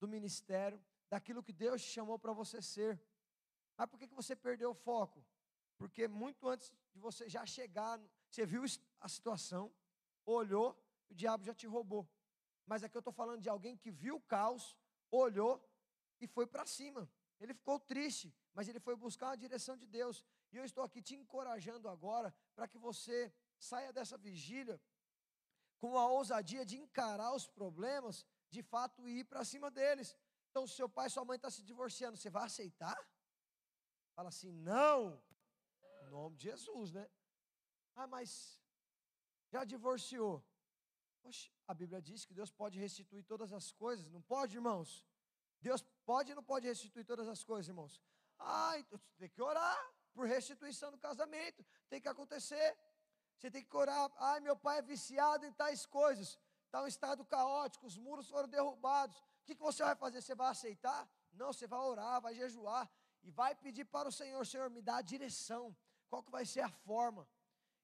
do 0.00 0.08
ministério, 0.08 0.82
daquilo 1.08 1.42
que 1.42 1.52
Deus 1.52 1.80
te 1.82 1.88
chamou 1.88 2.18
para 2.18 2.32
você 2.32 2.60
ser. 2.60 3.00
Mas 3.76 3.88
por 3.88 3.98
que, 3.98 4.08
que 4.08 4.14
você 4.14 4.34
perdeu 4.34 4.70
o 4.70 4.74
foco? 4.74 5.24
Porque 5.78 6.08
muito 6.08 6.48
antes 6.48 6.72
de 6.92 6.98
você 6.98 7.28
já 7.28 7.46
chegar, 7.46 8.00
você 8.28 8.44
viu 8.44 8.64
a 8.98 9.08
situação, 9.08 9.72
olhou, 10.26 10.76
o 11.08 11.14
diabo 11.14 11.44
já 11.44 11.54
te 11.54 11.66
roubou. 11.66 12.08
Mas 12.66 12.82
aqui 12.82 12.96
eu 12.96 13.00
estou 13.00 13.12
falando 13.12 13.40
de 13.40 13.48
alguém 13.48 13.76
que 13.76 13.90
viu 13.90 14.16
o 14.16 14.20
caos, 14.20 14.76
olhou 15.10 15.62
e 16.20 16.26
foi 16.26 16.46
para 16.46 16.66
cima. 16.66 17.08
Ele 17.42 17.54
ficou 17.54 17.78
triste, 17.92 18.32
mas 18.54 18.68
ele 18.68 18.78
foi 18.78 18.94
buscar 18.94 19.30
a 19.30 19.40
direção 19.44 19.76
de 19.76 19.86
Deus. 19.86 20.24
E 20.52 20.56
eu 20.56 20.64
estou 20.64 20.84
aqui 20.84 21.02
te 21.02 21.14
encorajando 21.16 21.88
agora 21.88 22.32
para 22.54 22.68
que 22.68 22.78
você 22.78 23.32
saia 23.58 23.92
dessa 23.92 24.16
vigília 24.16 24.80
com 25.80 25.98
a 25.98 26.06
ousadia 26.06 26.64
de 26.64 26.76
encarar 26.78 27.34
os 27.34 27.46
problemas, 27.48 28.24
de 28.48 28.62
fato 28.62 29.08
e 29.08 29.20
ir 29.20 29.24
para 29.24 29.44
cima 29.44 29.70
deles. 29.70 30.16
Então, 30.50 30.66
se 30.66 30.74
seu 30.76 30.88
pai 30.88 31.08
e 31.08 31.10
sua 31.10 31.24
mãe 31.24 31.36
estão 31.36 31.50
tá 31.50 31.56
se 31.56 31.62
divorciando, 31.62 32.16
você 32.16 32.30
vai 32.30 32.44
aceitar? 32.44 32.96
Fala 34.14 34.28
assim, 34.28 34.52
não. 34.52 35.20
Em 36.02 36.10
nome 36.10 36.36
de 36.36 36.44
Jesus, 36.44 36.92
né? 36.92 37.08
Ah, 37.96 38.06
mas 38.06 38.62
já 39.50 39.64
divorciou. 39.64 40.44
Oxe, 41.24 41.50
a 41.66 41.74
Bíblia 41.74 42.00
diz 42.00 42.24
que 42.24 42.34
Deus 42.34 42.52
pode 42.52 42.78
restituir 42.78 43.24
todas 43.24 43.52
as 43.52 43.72
coisas. 43.72 44.08
Não 44.10 44.22
pode, 44.22 44.56
irmãos? 44.56 45.04
Deus 45.62 45.82
pode 46.04 46.32
ou 46.32 46.36
não 46.36 46.42
pode 46.42 46.66
restituir 46.66 47.04
todas 47.04 47.28
as 47.28 47.42
coisas, 47.42 47.68
irmãos? 47.68 48.00
Ah, 48.38 48.74
então 48.78 48.98
você 48.98 49.14
tem 49.18 49.28
que 49.28 49.40
orar 49.40 49.80
por 50.12 50.26
restituição 50.26 50.90
do 50.90 50.98
casamento. 50.98 51.64
Tem 51.88 52.00
que 52.00 52.08
acontecer. 52.08 52.76
Você 53.36 53.50
tem 53.50 53.64
que 53.64 53.76
orar. 53.76 54.10
Ai, 54.16 54.40
meu 54.40 54.56
pai 54.56 54.78
é 54.78 54.82
viciado 54.82 55.46
em 55.46 55.52
tais 55.52 55.86
coisas. 55.86 56.38
Está 56.66 56.82
um 56.82 56.86
estado 56.86 57.24
caótico, 57.24 57.86
os 57.86 57.96
muros 57.96 58.28
foram 58.28 58.48
derrubados. 58.48 59.16
O 59.18 59.44
que, 59.44 59.54
que 59.54 59.62
você 59.62 59.82
vai 59.84 59.94
fazer? 59.94 60.22
Você 60.22 60.34
vai 60.34 60.50
aceitar? 60.50 61.08
Não, 61.32 61.52
você 61.52 61.66
vai 61.66 61.80
orar, 61.80 62.20
vai 62.20 62.34
jejuar 62.34 62.90
e 63.22 63.30
vai 63.30 63.54
pedir 63.54 63.84
para 63.84 64.08
o 64.08 64.12
Senhor, 64.12 64.44
Senhor, 64.46 64.68
me 64.70 64.82
dá 64.82 64.96
a 64.96 65.02
direção, 65.02 65.76
qual 66.08 66.22
que 66.22 66.30
vai 66.30 66.44
ser 66.44 66.60
a 66.60 66.70
forma. 66.70 67.28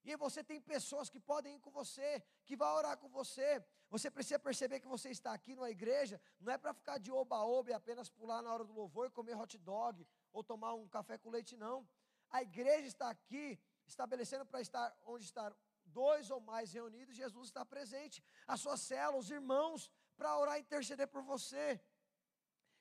E 0.03 0.15
você 0.15 0.43
tem 0.43 0.59
pessoas 0.61 1.09
que 1.09 1.19
podem 1.19 1.55
ir 1.55 1.59
com 1.59 1.71
você, 1.71 2.23
que 2.45 2.55
vai 2.55 2.71
orar 2.73 2.97
com 2.97 3.09
você. 3.09 3.63
Você 3.89 4.09
precisa 4.09 4.39
perceber 4.39 4.79
que 4.79 4.87
você 4.87 5.09
está 5.09 5.33
aqui 5.33 5.55
numa 5.55 5.69
igreja, 5.69 6.21
não 6.39 6.51
é 6.53 6.57
para 6.57 6.73
ficar 6.73 6.97
de 6.97 7.11
oba-oba 7.11 7.69
e 7.71 7.73
apenas 7.73 8.09
pular 8.09 8.41
na 8.41 8.53
hora 8.53 8.63
do 8.63 8.73
louvor 8.73 9.07
e 9.07 9.11
comer 9.11 9.35
hot 9.35 9.57
dog 9.57 10.07
ou 10.31 10.43
tomar 10.43 10.73
um 10.73 10.87
café 10.87 11.17
com 11.17 11.29
leite, 11.29 11.55
não. 11.57 11.87
A 12.29 12.41
igreja 12.41 12.87
está 12.87 13.09
aqui 13.09 13.59
estabelecendo 13.87 14.45
para 14.45 14.61
estar 14.61 14.95
onde 15.05 15.25
estar 15.25 15.55
dois 15.85 16.29
ou 16.29 16.39
mais 16.39 16.71
reunidos, 16.71 17.15
Jesus 17.15 17.47
está 17.47 17.65
presente. 17.65 18.23
A 18.47 18.55
sua 18.55 18.77
célula, 18.77 19.19
os 19.19 19.31
irmãos, 19.31 19.91
para 20.15 20.37
orar 20.37 20.57
e 20.57 20.61
interceder 20.61 21.07
por 21.07 21.23
você. 21.23 21.81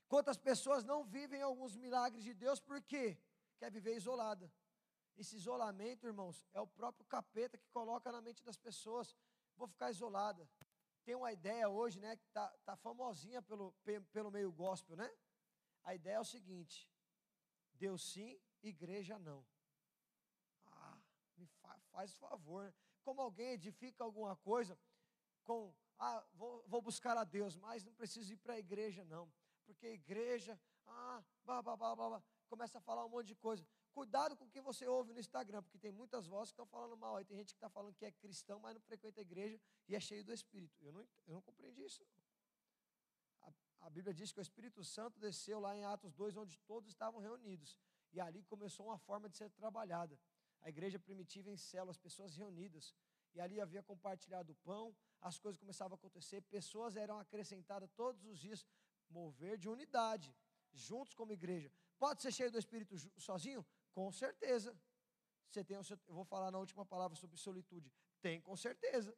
Quantas 0.09 0.37
pessoas 0.37 0.85
não 0.85 1.05
vivem 1.05 1.43
alguns 1.43 1.77
milagres 1.77 2.23
de 2.25 2.35
Deus 2.35 2.61
porque 2.61 3.19
quer 3.59 3.71
viver 3.71 3.97
isolada. 3.97 4.51
Esse 5.19 5.37
isolamento, 5.37 6.07
irmãos, 6.07 6.47
é 6.55 6.61
o 6.61 6.67
próprio 6.67 7.05
capeta 7.07 7.59
que 7.59 7.69
coloca 7.69 8.11
na 8.11 8.21
mente 8.21 8.43
das 8.43 8.57
pessoas. 8.57 9.15
Vou 9.57 9.67
ficar 9.67 9.91
isolada. 9.91 10.49
Tem 11.05 11.15
uma 11.15 11.33
ideia 11.33 11.69
hoje, 11.69 11.99
né, 11.99 12.17
que 12.17 12.27
tá, 12.29 12.49
tá 12.65 12.77
famosinha 12.77 13.43
pelo, 13.43 13.75
pelo 14.13 14.31
meio 14.31 14.53
gospel, 14.53 14.97
né? 14.97 15.11
A 15.83 15.95
ideia 15.95 16.17
é 16.17 16.21
o 16.21 16.25
seguinte: 16.25 16.89
Deus 17.75 18.03
sim, 18.13 18.39
igreja 18.63 19.19
não. 19.19 19.45
Ah, 20.67 20.99
me 21.37 21.47
fa 21.47 21.77
faz 21.91 22.15
favor. 22.15 22.65
Né? 22.65 22.75
Como 23.03 23.21
alguém 23.21 23.53
edifica 23.53 24.05
alguma 24.05 24.37
coisa 24.37 24.79
com, 25.43 25.75
ah, 25.99 26.25
vou, 26.35 26.63
vou 26.69 26.81
buscar 26.81 27.17
a 27.17 27.25
Deus, 27.25 27.57
mas 27.57 27.83
não 27.83 27.93
preciso 27.95 28.33
ir 28.33 28.37
para 28.37 28.55
a 28.55 28.59
igreja, 28.59 29.05
não 29.05 29.29
porque 29.69 29.87
a 29.87 29.93
igreja, 29.93 30.59
ah, 30.87 31.23
blá, 31.45 31.61
blá, 31.61 31.77
blá, 31.77 31.95
blá, 31.95 32.23
começa 32.49 32.79
a 32.79 32.81
falar 32.81 33.05
um 33.05 33.11
monte 33.11 33.27
de 33.27 33.35
coisa. 33.35 33.67
Cuidado 33.99 34.37
com 34.37 34.45
o 34.45 34.49
que 34.49 34.61
você 34.61 34.87
ouve 34.87 35.13
no 35.13 35.19
Instagram, 35.19 35.61
porque 35.61 35.77
tem 35.77 35.91
muitas 35.91 36.25
vozes 36.25 36.53
que 36.53 36.55
estão 36.55 36.67
falando 36.67 36.97
mal. 36.97 37.17
Aí 37.17 37.25
tem 37.25 37.37
gente 37.37 37.53
que 37.53 37.57
está 37.57 37.69
falando 37.69 37.97
que 37.97 38.05
é 38.05 38.13
cristão, 38.13 38.61
mas 38.61 38.73
não 38.73 38.81
frequenta 38.81 39.21
a 39.21 39.25
igreja 39.29 39.61
e 39.89 39.97
é 39.97 39.99
cheio 39.99 40.23
do 40.25 40.33
Espírito. 40.33 40.77
Eu 40.85 40.93
não, 40.93 41.01
eu 41.27 41.35
não 41.35 41.43
compreendi 41.43 41.83
isso. 41.83 42.07
A, 43.43 43.53
a 43.87 43.91
Bíblia 43.91 44.15
diz 44.15 44.31
que 44.31 44.39
o 44.39 44.47
Espírito 44.49 44.85
Santo 44.85 45.19
desceu 45.19 45.59
lá 45.59 45.77
em 45.77 45.85
Atos 45.85 46.13
2, 46.13 46.37
onde 46.37 46.57
todos 46.59 46.89
estavam 46.89 47.21
reunidos. 47.21 47.77
E 48.13 48.21
ali 48.21 48.45
começou 48.45 48.87
uma 48.87 48.99
forma 48.99 49.29
de 49.29 49.37
ser 49.37 49.51
trabalhada. 49.51 50.17
A 50.61 50.69
igreja 50.69 51.01
primitiva 51.01 51.51
em 51.51 51.57
células, 51.57 51.99
pessoas 51.99 52.37
reunidas. 52.37 52.95
E 53.35 53.41
ali 53.41 53.61
havia 53.61 53.83
compartilhado 53.83 54.53
o 54.53 54.57
pão, 54.69 54.95
as 55.21 55.41
coisas 55.41 55.59
começavam 55.59 55.97
a 55.97 55.99
acontecer, 55.99 56.41
pessoas 56.43 56.95
eram 56.95 57.19
acrescentadas 57.19 57.91
todos 57.97 58.25
os 58.25 58.39
dias 58.39 58.65
mover 59.11 59.59
de 59.59 59.69
unidade, 59.69 60.33
juntos 60.73 61.15
como 61.15 61.33
igreja. 61.33 61.69
Pode 61.99 62.23
ser 62.23 62.31
cheio 62.31 62.53
do 62.53 62.61
Espírito 62.61 62.97
sozinho? 63.21 63.67
Com 63.93 64.11
certeza. 64.13 64.77
Você 65.49 65.65
tem, 65.65 65.77
eu 65.77 66.15
vou 66.15 66.25
falar 66.25 66.51
na 66.51 66.59
última 66.59 66.85
palavra 66.85 67.17
sobre 67.17 67.37
solitude. 67.37 67.93
Tem, 68.21 68.41
com 68.41 68.57
certeza. 68.57 69.17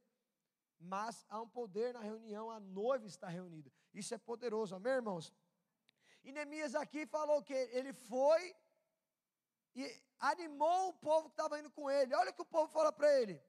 Mas 0.78 1.26
há 1.28 1.40
um 1.40 1.48
poder 1.48 1.92
na 1.92 2.00
reunião, 2.00 2.50
a 2.50 2.58
noiva 2.58 3.06
está 3.06 3.28
reunida. 3.28 3.70
Isso 3.92 4.14
é 4.14 4.18
poderoso, 4.18 4.74
amém, 4.74 4.92
irmãos? 4.92 5.32
E 6.22 6.32
Neemias 6.32 6.74
aqui 6.74 7.06
falou 7.06 7.42
que 7.42 7.52
ele 7.52 7.92
foi 7.92 8.54
e 9.74 10.02
animou 10.18 10.88
o 10.88 10.94
povo 10.94 11.28
que 11.28 11.34
estava 11.34 11.58
indo 11.58 11.70
com 11.70 11.90
ele. 11.90 12.14
Olha 12.14 12.30
o 12.30 12.34
que 12.34 12.42
o 12.42 12.46
povo 12.46 12.72
fala 12.72 12.92
para 12.92 13.12
ele: 13.20 13.42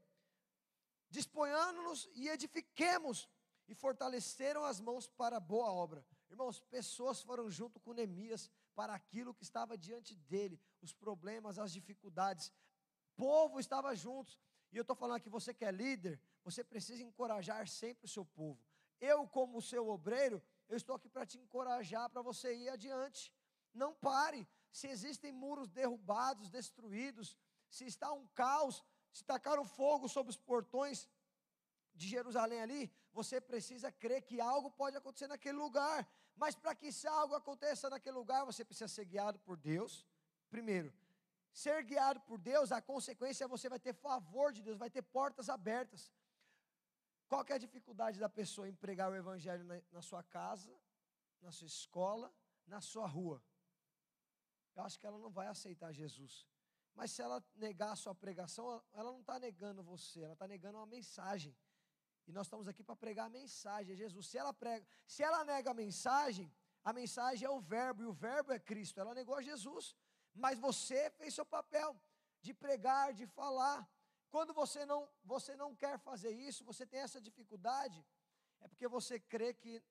disponhando-nos 1.10 2.10
e 2.14 2.28
edifiquemos, 2.30 3.30
e 3.68 3.76
fortaleceram 3.76 4.66
as 4.66 4.80
mãos 4.82 5.08
para 5.08 5.38
a 5.38 5.40
boa 5.40 5.72
obra. 5.72 6.06
Irmãos, 6.30 6.60
pessoas 6.60 7.22
foram 7.22 7.50
junto 7.50 7.80
com 7.80 7.94
Neemias 7.94 8.50
para 8.76 8.94
aquilo 8.94 9.34
que 9.34 9.44
estava 9.44 9.78
diante 9.78 10.16
dele, 10.16 10.60
os 10.82 10.94
problemas, 10.94 11.60
as 11.60 11.72
dificuldades. 11.72 12.48
O 12.48 13.16
povo 13.16 13.60
estava 13.60 13.96
juntos. 13.96 14.40
E 14.72 14.78
eu 14.78 14.82
estou 14.82 14.96
falando 14.96 15.18
aqui, 15.18 15.30
você 15.30 15.54
que 15.54 15.66
é 15.66 15.72
líder, 15.72 16.20
você 16.44 16.64
precisa 16.64 17.04
encorajar 17.04 17.68
sempre 17.68 18.06
o 18.06 18.10
seu 18.10 18.26
povo. 18.26 18.60
Eu, 19.00 19.28
como 19.28 19.62
seu 19.62 19.90
obreiro, 19.90 20.42
eu 20.70 20.78
estou 20.78 20.96
aqui 20.96 21.10
para 21.10 21.26
te 21.26 21.38
encorajar, 21.38 22.10
para 22.10 22.22
você 22.22 22.56
ir 22.56 22.70
adiante. 22.70 23.34
Não 23.74 23.94
pare. 23.94 24.48
Se 24.72 24.88
existem 24.88 25.32
muros 25.32 25.70
derrubados, 25.70 26.50
destruídos, 26.50 27.38
se 27.70 27.86
está 27.86 28.12
um 28.14 28.26
caos, 28.28 28.84
se 29.12 29.24
tacaram 29.26 29.66
fogo 29.66 30.08
sobre 30.08 30.30
os 30.30 30.38
portões 30.38 31.10
de 31.94 32.08
Jerusalém 32.08 32.62
ali, 32.62 32.92
você 33.12 33.42
precisa 33.42 33.92
crer 33.92 34.22
que 34.22 34.40
algo 34.40 34.72
pode 34.72 34.96
acontecer 34.96 35.28
naquele 35.28 35.58
lugar. 35.58 36.08
Mas 36.36 36.56
para 36.56 36.74
que 36.74 36.92
se 36.92 37.08
algo 37.08 37.36
aconteça 37.36 37.90
naquele 37.90 38.18
lugar, 38.18 38.46
você 38.46 38.64
precisa 38.66 38.88
ser 38.88 39.06
guiado 39.06 39.40
por 39.40 39.58
Deus. 39.58 40.06
Primeiro, 40.50 40.94
ser 41.52 41.84
guiado 41.84 42.20
por 42.22 42.40
Deus, 42.40 42.72
a 42.72 42.82
consequência 42.82 43.44
é 43.44 43.48
você 43.48 43.70
vai 43.70 43.80
ter 43.80 43.94
favor 43.94 44.52
de 44.52 44.62
Deus, 44.62 44.78
vai 44.78 44.90
ter 44.90 45.02
portas 45.02 45.50
abertas. 45.50 46.12
Qual 47.28 47.46
é 47.48 47.54
a 47.54 47.58
dificuldade 47.58 48.20
da 48.20 48.28
pessoa 48.28 48.68
em 48.68 48.76
pregar 48.76 49.10
o 49.12 49.16
evangelho 49.16 49.64
na, 49.64 49.82
na 49.92 50.02
sua 50.02 50.24
casa, 50.24 50.74
na 51.42 51.52
sua 51.52 51.68
escola, 51.68 52.34
na 52.68 52.82
sua 52.82 53.08
rua? 53.08 53.42
Eu 54.76 54.84
acho 54.84 55.00
que 55.00 55.06
ela 55.06 55.18
não 55.18 55.30
vai 55.30 55.48
aceitar 55.48 55.92
Jesus. 55.92 56.48
Mas 56.94 57.12
se 57.12 57.22
ela 57.22 57.44
negar 57.56 57.92
a 57.92 57.96
sua 57.96 58.14
pregação, 58.14 58.84
ela 58.94 59.12
não 59.12 59.22
está 59.22 59.40
negando 59.40 59.82
você, 59.84 60.22
ela 60.22 60.34
está 60.34 60.48
negando 60.48 60.78
uma 60.78 60.86
mensagem. 60.86 61.56
E 62.28 62.32
nós 62.32 62.48
estamos 62.48 62.68
aqui 62.68 62.84
para 62.84 62.96
pregar 62.96 63.26
a 63.28 63.30
mensagem, 63.30 63.94
é 63.94 63.96
Jesus. 63.96 64.28
Se 64.28 64.38
ela 64.38 64.54
prega, 64.54 64.86
se 65.08 65.24
ela 65.24 65.44
nega 65.44 65.72
a 65.72 65.74
mensagem, 65.74 66.52
a 66.84 66.94
mensagem 66.94 67.46
é 67.46 67.50
o 67.50 67.60
verbo, 67.60 68.04
e 68.04 68.06
o 68.06 68.14
verbo 68.14 68.52
é 68.52 68.60
Cristo. 68.60 69.00
Ela 69.00 69.14
negou 69.14 69.42
Jesus. 69.42 69.96
Mas 70.34 70.60
você 70.60 71.10
fez 71.12 71.34
seu 71.34 71.46
papel 71.46 72.00
de 72.42 72.54
pregar, 72.54 73.14
de 73.14 73.26
falar. 73.28 73.88
Quando 74.30 74.54
você 74.54 74.86
não, 74.86 75.10
você 75.24 75.56
não 75.56 75.76
quer 75.76 76.00
fazer 76.00 76.32
isso, 76.32 76.64
você 76.64 76.86
tem 76.86 77.02
essa 77.02 77.20
dificuldade, 77.20 78.06
é 78.62 78.68
porque 78.68 78.88
você 78.88 79.20
crê 79.20 79.54
que 79.54 79.84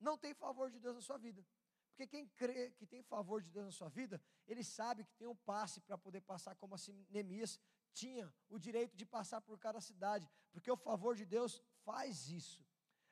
não 0.00 0.16
tem 0.16 0.32
favor 0.34 0.70
de 0.70 0.78
Deus 0.80 0.94
na 0.94 1.02
sua 1.02 1.18
vida. 1.18 1.44
Porque 1.90 2.06
quem 2.06 2.26
crê 2.26 2.70
que 2.70 2.86
tem 2.86 3.02
favor 3.02 3.42
de 3.42 3.50
Deus 3.50 3.66
na 3.66 3.70
sua 3.70 3.88
vida, 3.90 4.20
ele 4.46 4.64
sabe 4.64 5.04
que 5.04 5.14
tem 5.14 5.28
um 5.28 5.36
passe 5.36 5.78
para 5.80 5.98
poder 5.98 6.22
passar, 6.22 6.54
como 6.56 6.74
assim 6.74 7.06
Neemias 7.10 7.60
tinha 7.92 8.32
o 8.48 8.58
direito 8.58 8.96
de 8.96 9.04
passar 9.04 9.42
por 9.42 9.58
cada 9.58 9.80
cidade, 9.80 10.28
porque 10.50 10.70
o 10.70 10.76
favor 10.76 11.14
de 11.14 11.26
Deus 11.26 11.62
faz 11.84 12.28
isso. 12.28 12.64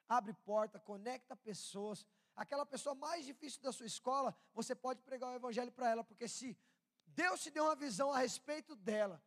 Abre 0.09 0.33
porta, 0.33 0.79
conecta 0.79 1.37
pessoas. 1.37 2.07
Aquela 2.35 2.67
pessoa 2.67 2.95
mais 2.95 3.25
difícil 3.25 3.61
da 3.63 3.73
sua 3.73 3.87
escola, 3.87 4.37
você 4.53 4.75
pode 4.75 5.03
pregar 5.03 5.31
o 5.31 5.35
evangelho 5.35 5.73
para 5.73 5.91
ela, 5.91 6.05
porque 6.05 6.27
se 6.27 6.59
Deus 7.07 7.43
te 7.43 7.51
deu 7.51 7.65
uma 7.65 7.77
visão 7.77 8.13
a 8.13 8.19
respeito 8.19 8.75
dela, 8.75 9.23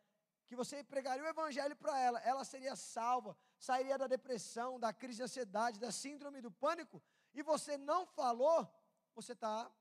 que 0.45 0.55
você 0.55 0.83
pregaria 0.83 1.23
o 1.23 1.27
evangelho 1.27 1.75
para 1.75 1.97
ela, 1.99 2.19
ela 2.21 2.43
seria 2.43 2.75
salva, 2.75 3.37
sairia 3.57 3.97
da 3.97 4.07
depressão, 4.07 4.79
da 4.79 4.91
crise 4.91 5.17
de 5.17 5.23
ansiedade, 5.23 5.79
da 5.79 5.91
síndrome 5.91 6.41
do 6.41 6.51
pânico, 6.51 7.01
e 7.33 7.41
você 7.41 7.77
não 7.77 8.05
falou, 8.05 8.67
você 9.15 9.33
está 9.33 9.71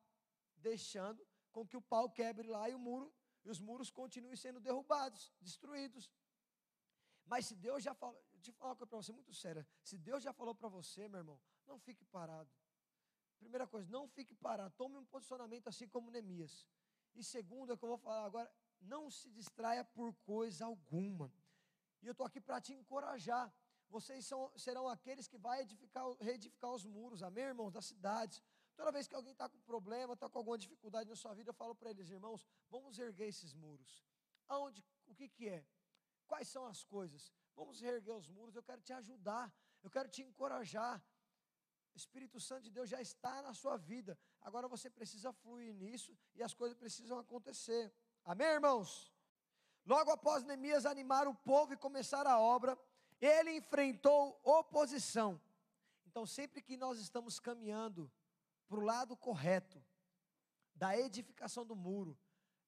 deixando 0.56 1.26
com 1.52 1.66
que 1.66 1.76
o 1.76 1.82
pau 1.82 2.08
quebre 2.08 2.46
lá 2.46 2.68
e 2.68 2.74
o 2.74 2.78
muro 2.78 3.12
e 3.44 3.50
os 3.50 3.60
muros 3.60 3.90
continuem 3.90 4.36
sendo 4.36 4.60
derrubados, 4.60 5.32
destruídos. 5.40 6.10
Mas 7.26 7.46
se 7.46 7.54
Deus 7.54 7.82
já 7.82 7.94
falou, 7.94 8.22
deixa 8.43 8.51
eu 8.51 8.55
falar 8.55 8.70
uma 8.70 8.76
coisa 8.76 8.90
para 8.90 9.03
você 9.03 9.12
muito 9.12 9.32
séria. 9.32 9.66
Se 9.82 9.97
Deus 9.97 10.22
já 10.22 10.32
falou 10.32 10.55
para 10.55 10.68
você, 10.68 11.09
meu 11.09 11.18
irmão, 11.18 11.40
não 11.66 11.78
fique 11.78 12.05
parado. 12.05 12.51
Primeira 13.38 13.66
coisa, 13.66 13.88
não 13.90 14.09
fique 14.09 14.34
parado. 14.34 14.74
Tome 14.76 14.97
um 14.97 15.05
posicionamento 15.05 15.68
assim 15.68 15.88
como 15.88 16.11
Neemias. 16.11 16.66
E 17.14 17.22
segundo, 17.22 17.72
é 17.72 17.76
que 17.76 17.84
eu 17.84 17.88
vou 17.88 17.99
falar 17.99 18.24
agora, 18.24 18.51
não 18.80 19.11
se 19.11 19.30
distraia 19.30 19.84
por 19.84 20.12
coisa 20.24 20.64
alguma. 20.64 21.32
E 22.03 22.07
eu 22.07 22.12
estou 22.12 22.26
aqui 22.26 22.40
para 22.40 22.61
te 22.61 22.72
encorajar. 22.72 23.53
Vocês 23.88 24.26
são, 24.26 24.51
serão 24.57 24.88
aqueles 24.88 25.28
que 25.28 25.38
vão 25.38 25.55
edificar, 25.55 26.05
reedificar 26.18 26.72
os 26.72 26.84
muros, 26.84 27.22
amém, 27.22 27.45
irmãos, 27.45 27.72
das 27.72 27.86
cidades. 27.86 28.43
Toda 28.74 28.90
vez 28.90 29.07
que 29.07 29.14
alguém 29.14 29.32
está 29.32 29.49
com 29.49 29.61
problema, 29.61 30.14
está 30.14 30.28
com 30.28 30.38
alguma 30.38 30.57
dificuldade 30.57 31.09
na 31.09 31.14
sua 31.14 31.34
vida, 31.34 31.51
eu 31.51 31.55
falo 31.55 31.74
para 31.74 31.90
eles, 31.90 32.09
irmãos, 32.11 32.47
vamos 32.70 32.99
erguer 32.99 33.28
esses 33.28 33.53
muros. 33.53 34.03
Aonde, 34.49 34.82
o 35.07 35.14
que, 35.14 35.28
que 35.28 35.49
é? 35.49 35.64
Quais 36.26 36.49
são 36.49 36.64
as 36.64 36.82
coisas? 36.82 37.30
Vamos 37.55 37.82
erguer 37.82 38.14
os 38.14 38.28
muros, 38.28 38.55
eu 38.55 38.62
quero 38.62 38.80
te 38.80 38.92
ajudar, 38.92 39.53
eu 39.82 39.90
quero 39.90 40.09
te 40.09 40.22
encorajar. 40.22 41.03
O 41.94 41.96
Espírito 41.96 42.40
Santo 42.40 42.62
de 42.62 42.70
Deus 42.70 42.88
já 42.88 43.00
está 43.00 43.42
na 43.42 43.53
sua 43.53 43.76
vida. 43.76 44.18
Agora 44.40 44.66
você 44.66 44.88
precisa 44.88 45.32
fluir 45.32 45.74
nisso 45.74 46.16
e 46.34 46.42
as 46.42 46.55
coisas 46.55 46.76
precisam 46.76 47.18
acontecer. 47.18 47.92
Amém, 48.24 48.46
irmãos? 48.46 49.12
Logo 49.84 50.11
após 50.11 50.44
Neemias 50.44 50.86
animar 50.86 51.26
o 51.28 51.34
povo 51.34 51.74
e 51.74 51.76
começar 51.76 52.26
a 52.26 52.38
obra, 52.38 52.78
ele 53.20 53.57
enfrentou 53.57 54.40
oposição. 54.42 55.40
Então, 56.07 56.24
sempre 56.26 56.62
que 56.62 56.76
nós 56.76 56.98
estamos 56.98 57.38
caminhando 57.38 58.11
para 58.68 58.78
o 58.78 58.82
lado 58.82 59.16
correto, 59.16 59.82
da 60.74 60.98
edificação 60.98 61.64
do 61.64 61.76
muro, 61.76 62.18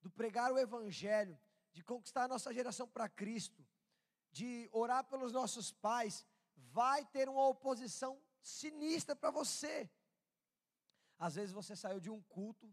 do 0.00 0.10
pregar 0.10 0.52
o 0.52 0.58
evangelho, 0.58 1.38
de 1.72 1.82
conquistar 1.82 2.24
a 2.24 2.28
nossa 2.28 2.52
geração 2.52 2.86
para 2.86 3.08
Cristo, 3.08 3.66
de 4.38 4.68
orar 4.72 5.02
pelos 5.04 5.32
nossos 5.38 5.66
pais, 5.70 6.26
vai 6.56 7.04
ter 7.04 7.28
uma 7.28 7.46
oposição 7.54 8.12
sinistra 8.40 9.14
para 9.14 9.30
você. 9.30 9.88
Às 11.16 11.36
vezes 11.36 11.52
você 11.52 11.76
saiu 11.76 12.00
de 12.00 12.10
um 12.10 12.20
culto 12.36 12.68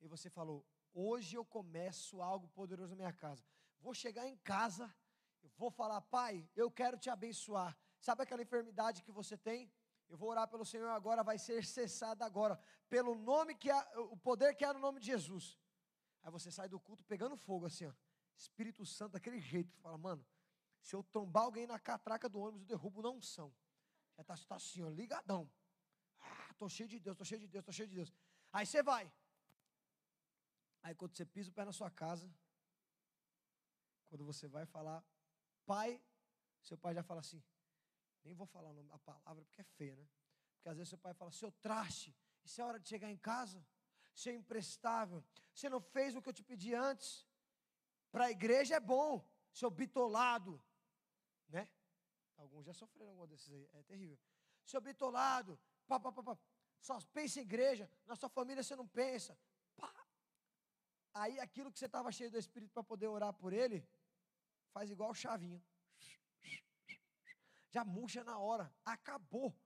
e 0.00 0.06
você 0.06 0.30
falou: 0.30 0.64
Hoje 0.94 1.36
eu 1.36 1.44
começo 1.44 2.22
algo 2.22 2.46
poderoso 2.48 2.90
na 2.90 3.00
minha 3.02 3.12
casa. 3.12 3.44
Vou 3.80 3.92
chegar 3.92 4.26
em 4.28 4.36
casa, 4.36 4.86
vou 5.56 5.70
falar: 5.80 6.00
Pai, 6.02 6.48
eu 6.54 6.70
quero 6.70 6.96
te 6.96 7.10
abençoar. 7.10 7.76
Sabe 8.00 8.22
aquela 8.22 8.42
enfermidade 8.42 9.02
que 9.02 9.10
você 9.10 9.36
tem? 9.36 9.60
Eu 10.08 10.16
vou 10.16 10.30
orar 10.30 10.46
pelo 10.46 10.64
Senhor 10.64 10.88
agora, 10.90 11.24
vai 11.24 11.38
ser 11.38 11.64
cessada 11.64 12.24
agora, 12.24 12.58
pelo 12.88 13.14
nome 13.16 13.54
que 13.56 13.70
há, 13.70 13.80
o 14.14 14.16
poder 14.16 14.54
que 14.54 14.64
há 14.64 14.72
no 14.72 14.80
nome 14.80 15.00
de 15.00 15.06
Jesus. 15.06 15.58
Aí 16.22 16.30
você 16.30 16.50
sai 16.52 16.68
do 16.68 16.78
culto 16.78 17.04
pegando 17.04 17.36
fogo 17.36 17.66
assim, 17.66 17.86
ó. 17.86 17.92
Espírito 18.36 18.86
Santo 18.86 19.12
daquele 19.12 19.40
jeito, 19.40 19.76
fala, 19.78 19.98
mano, 19.98 20.24
se 20.80 20.94
eu 20.94 21.02
trombar 21.04 21.44
alguém 21.44 21.66
na 21.66 21.78
catraca 21.78 22.28
do 22.28 22.40
ônibus, 22.40 22.62
eu 22.62 22.66
derrubo 22.66 23.02
na 23.02 23.10
unção. 23.10 23.52
Já 24.16 24.22
está 24.22 24.36
tá 24.36 24.56
assim, 24.56 24.82
ó, 24.82 24.88
ligadão. 24.88 25.50
Ah, 26.18 26.54
tô 26.58 26.68
cheio 26.68 26.88
de 26.88 26.98
Deus, 26.98 27.16
tô 27.16 27.24
cheio 27.24 27.40
de 27.40 27.48
Deus, 27.48 27.64
tô 27.64 27.72
cheio 27.72 27.88
de 27.88 27.94
Deus. 27.94 28.12
Aí 28.52 28.66
você 28.66 28.82
vai. 28.82 29.10
Aí 30.82 30.94
quando 30.94 31.14
você 31.14 31.24
pisa 31.24 31.50
o 31.50 31.52
pé 31.52 31.64
na 31.64 31.72
sua 31.72 31.90
casa, 31.90 32.32
quando 34.08 34.24
você 34.24 34.48
vai 34.48 34.66
falar, 34.66 35.04
pai, 35.66 36.02
seu 36.62 36.76
pai 36.76 36.94
já 36.94 37.02
fala 37.02 37.20
assim, 37.20 37.42
nem 38.24 38.34
vou 38.34 38.46
falar 38.46 38.70
a 38.90 38.98
palavra 38.98 39.44
porque 39.44 39.60
é 39.60 39.64
feia, 39.64 39.96
né? 39.96 40.06
Porque 40.54 40.68
às 40.68 40.76
vezes 40.76 40.88
seu 40.88 40.98
pai 40.98 41.14
fala, 41.14 41.30
seu 41.30 41.52
traste, 41.52 42.14
isso 42.44 42.60
é 42.60 42.64
hora 42.64 42.80
de 42.80 42.88
chegar 42.88 43.10
em 43.10 43.16
casa? 43.16 43.64
Você 44.14 44.30
é 44.30 44.34
imprestável, 44.34 45.24
você 45.54 45.68
não 45.68 45.80
fez 45.80 46.16
o 46.16 46.22
que 46.22 46.28
eu 46.28 46.32
te 46.32 46.42
pedi 46.42 46.74
antes. 46.74 47.26
Para 48.10 48.24
a 48.24 48.30
igreja 48.30 48.74
é 48.76 48.80
bom, 48.80 49.24
seu 49.52 49.70
bitolado? 49.70 50.62
Alguns 52.42 52.64
já 52.66 52.74
sofreram 52.82 53.10
alguma 53.10 53.26
desses 53.26 53.50
aí, 53.52 53.68
é 53.72 53.82
terrível. 53.82 54.18
Seu 54.64 54.80
bitolado, 54.80 55.58
pá, 55.86 55.98
pá, 56.00 56.10
pá, 56.12 56.22
pá. 56.22 56.38
só 56.80 56.98
pensa 57.12 57.40
em 57.40 57.42
igreja, 57.42 57.88
na 58.06 58.16
sua 58.16 58.28
família 58.28 58.62
você 58.62 58.76
não 58.76 58.88
pensa. 59.00 59.38
Pá. 59.76 59.92
Aí 61.14 61.38
aquilo 61.46 61.70
que 61.72 61.78
você 61.78 61.86
estava 61.86 62.10
cheio 62.10 62.30
do 62.30 62.38
Espírito 62.38 62.72
para 62.72 62.82
poder 62.82 63.08
orar 63.08 63.32
por 63.32 63.52
ele, 63.52 63.78
faz 64.72 64.90
igual 64.90 65.10
o 65.10 65.14
chavinho 65.14 65.62
já 67.70 67.84
murcha 67.84 68.22
na 68.24 68.36
hora, 68.38 68.72
acabou. 68.84 69.56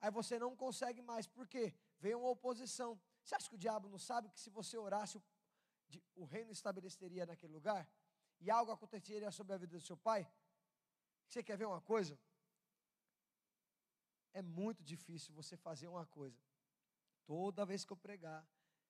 Aí 0.00 0.10
você 0.10 0.38
não 0.38 0.54
consegue 0.54 1.02
mais, 1.02 1.26
por 1.26 1.48
quê? 1.48 1.74
Veio 1.98 2.20
uma 2.20 2.28
oposição. 2.28 3.00
Você 3.24 3.34
acha 3.34 3.48
que 3.48 3.56
o 3.56 3.58
diabo 3.58 3.88
não 3.88 3.98
sabe 3.98 4.28
que 4.30 4.40
se 4.40 4.50
você 4.50 4.76
orasse, 4.76 5.20
o, 6.14 6.24
reino 6.24 6.52
estabeleceria 6.52 7.26
naquele 7.26 7.52
lugar? 7.52 7.88
E 8.40 8.50
algo 8.50 8.70
aconteceria 8.70 9.30
sobre 9.32 9.54
a 9.54 9.58
vida 9.58 9.76
do 9.76 9.84
seu 9.84 9.96
pai? 9.96 10.30
Você 11.28 11.42
quer 11.42 11.56
ver 11.56 11.66
uma 11.66 11.80
coisa? 11.80 12.18
É 14.32 14.40
muito 14.42 14.82
difícil 14.82 15.34
você 15.34 15.56
fazer 15.56 15.88
uma 15.88 16.06
coisa. 16.06 16.40
Toda 17.26 17.66
vez 17.66 17.84
que 17.84 17.92
eu 17.92 17.96
pregar, 17.96 18.46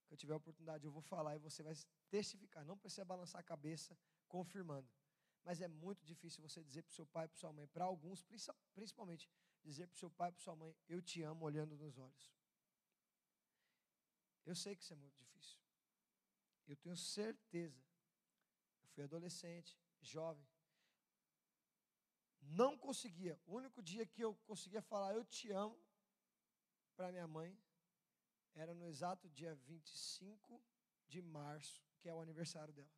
que 0.06 0.14
eu 0.14 0.16
tiver 0.16 0.34
a 0.34 0.36
oportunidade, 0.36 0.84
eu 0.84 0.92
vou 0.92 1.02
falar 1.02 1.34
e 1.34 1.38
você 1.38 1.62
vai 1.62 1.74
testificar. 2.08 2.64
Não 2.64 2.78
precisa 2.78 3.04
balançar 3.04 3.40
a 3.40 3.44
cabeça, 3.44 3.98
confirmando. 4.28 4.88
Mas 5.42 5.60
é 5.60 5.68
muito 5.68 6.04
difícil 6.04 6.42
você 6.42 6.62
dizer 6.62 6.82
para 6.82 6.92
o 6.92 6.94
seu 6.94 7.06
pai 7.06 7.24
e 7.24 7.28
para 7.28 7.38
sua 7.38 7.52
mãe, 7.52 7.66
para 7.66 7.84
alguns, 7.84 8.22
principalmente, 8.74 9.28
dizer 9.64 9.86
para 9.86 9.96
o 9.96 9.98
seu 9.98 10.10
pai 10.10 10.30
e 10.30 10.32
para 10.32 10.42
sua 10.42 10.54
mãe, 10.54 10.76
eu 10.88 11.02
te 11.02 11.22
amo 11.22 11.44
olhando 11.44 11.76
nos 11.76 11.98
olhos. 11.98 12.32
Eu 14.44 14.54
sei 14.54 14.76
que 14.76 14.82
isso 14.82 14.92
é 14.92 14.96
muito 14.96 15.16
difícil. 15.16 15.58
Eu 16.66 16.76
tenho 16.76 16.96
certeza. 16.96 17.82
Eu 18.82 18.88
fui 18.90 19.04
adolescente, 19.04 19.78
jovem. 20.00 20.46
Não 22.40 22.76
conseguia. 22.76 23.40
O 23.46 23.54
único 23.54 23.82
dia 23.82 24.06
que 24.06 24.22
eu 24.22 24.34
conseguia 24.46 24.82
falar 24.82 25.14
eu 25.14 25.24
te 25.24 25.50
amo 25.50 25.78
para 26.96 27.12
minha 27.12 27.26
mãe 27.26 27.56
era 28.54 28.74
no 28.74 28.86
exato 28.86 29.28
dia 29.28 29.54
25 29.54 30.60
de 31.06 31.22
março, 31.22 31.82
que 32.00 32.08
é 32.08 32.14
o 32.14 32.20
aniversário 32.20 32.74
dela. 32.74 32.90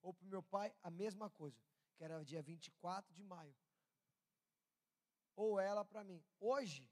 Ou 0.00 0.12
para 0.14 0.26
o 0.26 0.28
meu 0.28 0.42
pai, 0.42 0.74
a 0.82 0.90
mesma 0.90 1.28
coisa. 1.30 1.60
que 1.96 2.02
era 2.02 2.24
dia 2.24 2.42
24 2.42 3.14
de 3.14 3.22
maio. 3.22 3.54
Ou 5.36 5.60
ela 5.60 5.84
para 5.84 6.02
mim. 6.02 6.24
Hoje, 6.40 6.90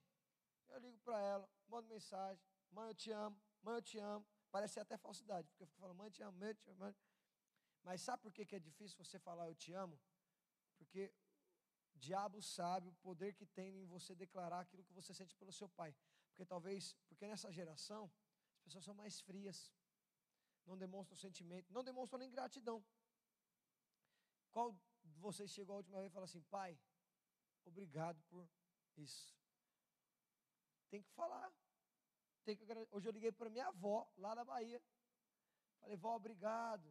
eu 0.69 0.79
ligo 0.79 0.99
para 0.99 1.21
ela, 1.21 1.49
mando 1.67 1.89
mensagem, 1.89 2.43
mãe, 2.71 2.89
eu 2.89 2.95
te 2.95 3.11
amo, 3.11 3.41
mãe, 3.63 3.75
eu 3.75 3.83
te 3.83 3.99
amo. 3.99 4.27
Parece 4.51 4.79
até 4.79 4.97
falsidade, 4.97 5.49
porque 5.49 5.63
eu 5.63 5.67
fico 5.67 5.81
falando, 5.81 5.97
mãe, 5.97 6.07
eu 6.07 6.13
te 6.13 6.23
amo, 6.23 6.39
mãe, 6.39 6.51
eu 6.51 6.55
te 6.55 6.71
amo. 6.71 6.95
Mas 7.83 8.01
sabe 8.01 8.23
por 8.23 8.33
que, 8.33 8.55
é 8.55 8.59
difícil 8.59 8.97
você 8.97 9.19
falar 9.19 9.49
eu 9.49 9.55
te 9.55 9.73
amo? 9.73 9.99
Porque 10.79 11.13
diabo 12.07 12.39
sabe 12.57 12.89
o 12.89 12.95
poder 13.07 13.33
que 13.39 13.47
tem 13.59 13.71
em 13.83 13.87
você 13.95 14.13
declarar 14.25 14.61
aquilo 14.61 14.85
que 14.89 14.93
você 14.99 15.13
sente 15.21 15.35
pelo 15.41 15.53
seu 15.61 15.69
pai. 15.81 15.95
Porque 16.29 16.45
talvez, 16.45 16.95
porque 17.09 17.27
nessa 17.27 17.51
geração, 17.59 18.03
as 18.57 18.63
pessoas 18.65 18.85
são 18.89 18.95
mais 19.03 19.21
frias, 19.29 19.59
não 20.69 20.77
demonstram 20.85 21.17
sentimento, 21.17 21.73
não 21.77 21.85
demonstram 21.91 22.19
nem 22.23 22.31
gratidão. 22.31 22.79
Qual 24.51 24.69
de 25.13 25.19
vocês 25.27 25.51
chegou 25.51 25.75
a 25.75 25.81
última 25.83 25.99
vez 26.01 26.11
e 26.11 26.15
falou 26.15 26.29
assim, 26.31 26.43
pai, 26.43 26.79
obrigado 27.65 28.21
por 28.31 28.49
isso? 28.97 29.35
Tem 30.91 31.03
que 31.03 31.11
falar. 31.11 31.51
Tem 32.45 32.57
que, 32.57 32.65
hoje 32.91 33.09
eu 33.09 33.13
liguei 33.13 33.33
para 33.33 33.49
minha 33.49 33.69
avó, 33.69 34.11
lá 34.17 34.35
na 34.35 34.45
Bahia. 34.45 34.83
Falei, 35.81 35.97
vó, 35.97 36.17
obrigado, 36.17 36.89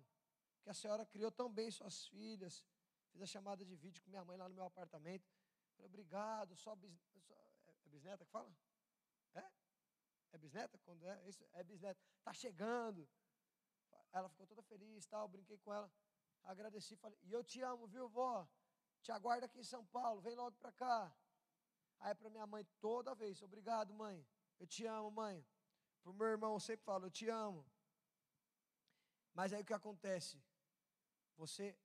que 0.62 0.70
a 0.70 0.74
senhora 0.74 1.06
criou 1.06 1.32
tão 1.32 1.50
bem 1.52 1.70
suas 1.72 2.08
filhas. 2.08 2.64
Fiz 3.12 3.22
a 3.22 3.26
chamada 3.26 3.66
de 3.66 3.76
vídeo 3.76 4.02
com 4.04 4.10
minha 4.10 4.24
mãe 4.24 4.38
lá 4.38 4.48
no 4.48 4.56
meu 4.56 4.66
apartamento. 4.66 5.28
Falei, 5.76 5.86
obrigado, 5.86 6.56
só, 6.56 6.76
bis, 6.76 6.94
só 7.20 7.34
é, 7.34 7.72
é 7.86 7.90
bisneta 7.90 8.26
que 8.26 8.32
fala? 8.32 8.54
É? 9.34 9.52
É 10.32 10.38
bisneta? 10.38 10.78
Quando 10.80 11.08
é? 11.08 11.28
Isso, 11.28 11.46
é 11.54 11.64
bisneta. 11.64 12.00
Está 12.20 12.34
chegando. 12.34 13.08
Ela 14.12 14.30
ficou 14.30 14.46
toda 14.46 14.62
feliz, 14.64 15.06
tal, 15.06 15.28
brinquei 15.28 15.58
com 15.58 15.74
ela, 15.74 15.90
agradeci, 16.44 16.96
falei, 16.98 17.18
e 17.24 17.32
eu 17.32 17.44
te 17.44 17.62
amo, 17.62 17.88
viu, 17.88 18.10
vó? 18.10 18.48
Te 19.02 19.12
aguardo 19.12 19.46
aqui 19.46 19.60
em 19.60 19.64
São 19.64 19.86
Paulo, 19.86 20.22
vem 20.22 20.36
logo 20.36 20.56
para 20.58 20.72
cá. 20.72 21.16
Aí 22.00 22.14
para 22.14 22.30
minha 22.30 22.46
mãe 22.46 22.66
toda 22.80 23.16
vez, 23.16 23.42
obrigado, 23.42 23.94
mãe. 23.94 24.26
Eu 24.60 24.68
te 24.68 24.86
amo, 24.86 25.10
mãe. 25.12 25.46
Para 26.02 26.12
o 26.12 26.14
meu 26.14 26.28
irmão 26.28 26.54
eu 26.54 26.60
sempre 26.60 26.84
falo, 26.84 27.06
eu 27.06 27.12
te 27.12 27.30
amo. 27.30 27.66
Mas 29.34 29.54
aí 29.54 29.62
o 29.62 29.66
que 29.66 29.74
acontece? 29.74 30.44
Você 31.38 31.78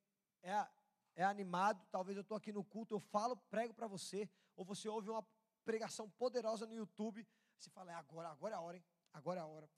é, 0.43 0.69
é 1.17 1.25
animado, 1.25 1.85
talvez 1.91 2.17
eu 2.17 2.23
estou 2.23 2.37
aqui 2.37 2.53
no 2.53 2.63
culto, 2.63 2.95
eu 2.95 3.01
falo, 3.01 3.37
prego 3.49 3.73
para 3.73 3.87
você, 3.87 4.29
ou 4.55 4.65
você 4.65 4.89
ouve 4.89 5.09
uma 5.11 5.27
pregação 5.65 6.09
poderosa 6.11 6.67
no 6.67 6.75
YouTube, 6.75 7.27
você 7.59 7.71
fala, 7.71 7.91
é 7.91 7.95
agora, 7.95 8.29
agora 8.29 8.55
é 8.55 8.59
a 8.59 8.61
hora, 8.61 8.77
hein? 8.77 8.85
Agora 9.15 9.41
é 9.41 9.43
a 9.43 9.47
hora. 9.47 9.71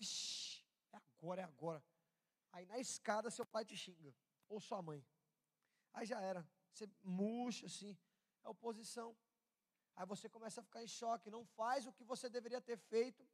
É 0.93 0.97
agora, 0.97 1.41
é 1.43 1.45
agora. 1.45 1.85
Aí 2.53 2.67
na 2.67 2.79
escada 2.79 3.31
seu 3.31 3.47
pai 3.47 3.65
te 3.65 3.77
xinga, 3.77 4.13
ou 4.49 4.61
sua 4.61 4.83
mãe. 4.83 5.07
Aí 5.93 6.05
já 6.05 6.21
era. 6.21 6.47
Você 6.73 6.89
murcha 7.05 7.67
assim, 7.67 7.97
é 8.45 8.49
oposição. 8.49 9.17
Aí 9.95 10.07
você 10.07 10.29
começa 10.29 10.61
a 10.61 10.65
ficar 10.65 10.83
em 10.83 10.89
choque, 10.89 11.31
não 11.31 11.45
faz 11.45 11.87
o 11.87 11.93
que 11.93 12.05
você 12.05 12.29
deveria 12.29 12.61
ter 12.61 12.77
feito. 12.77 13.29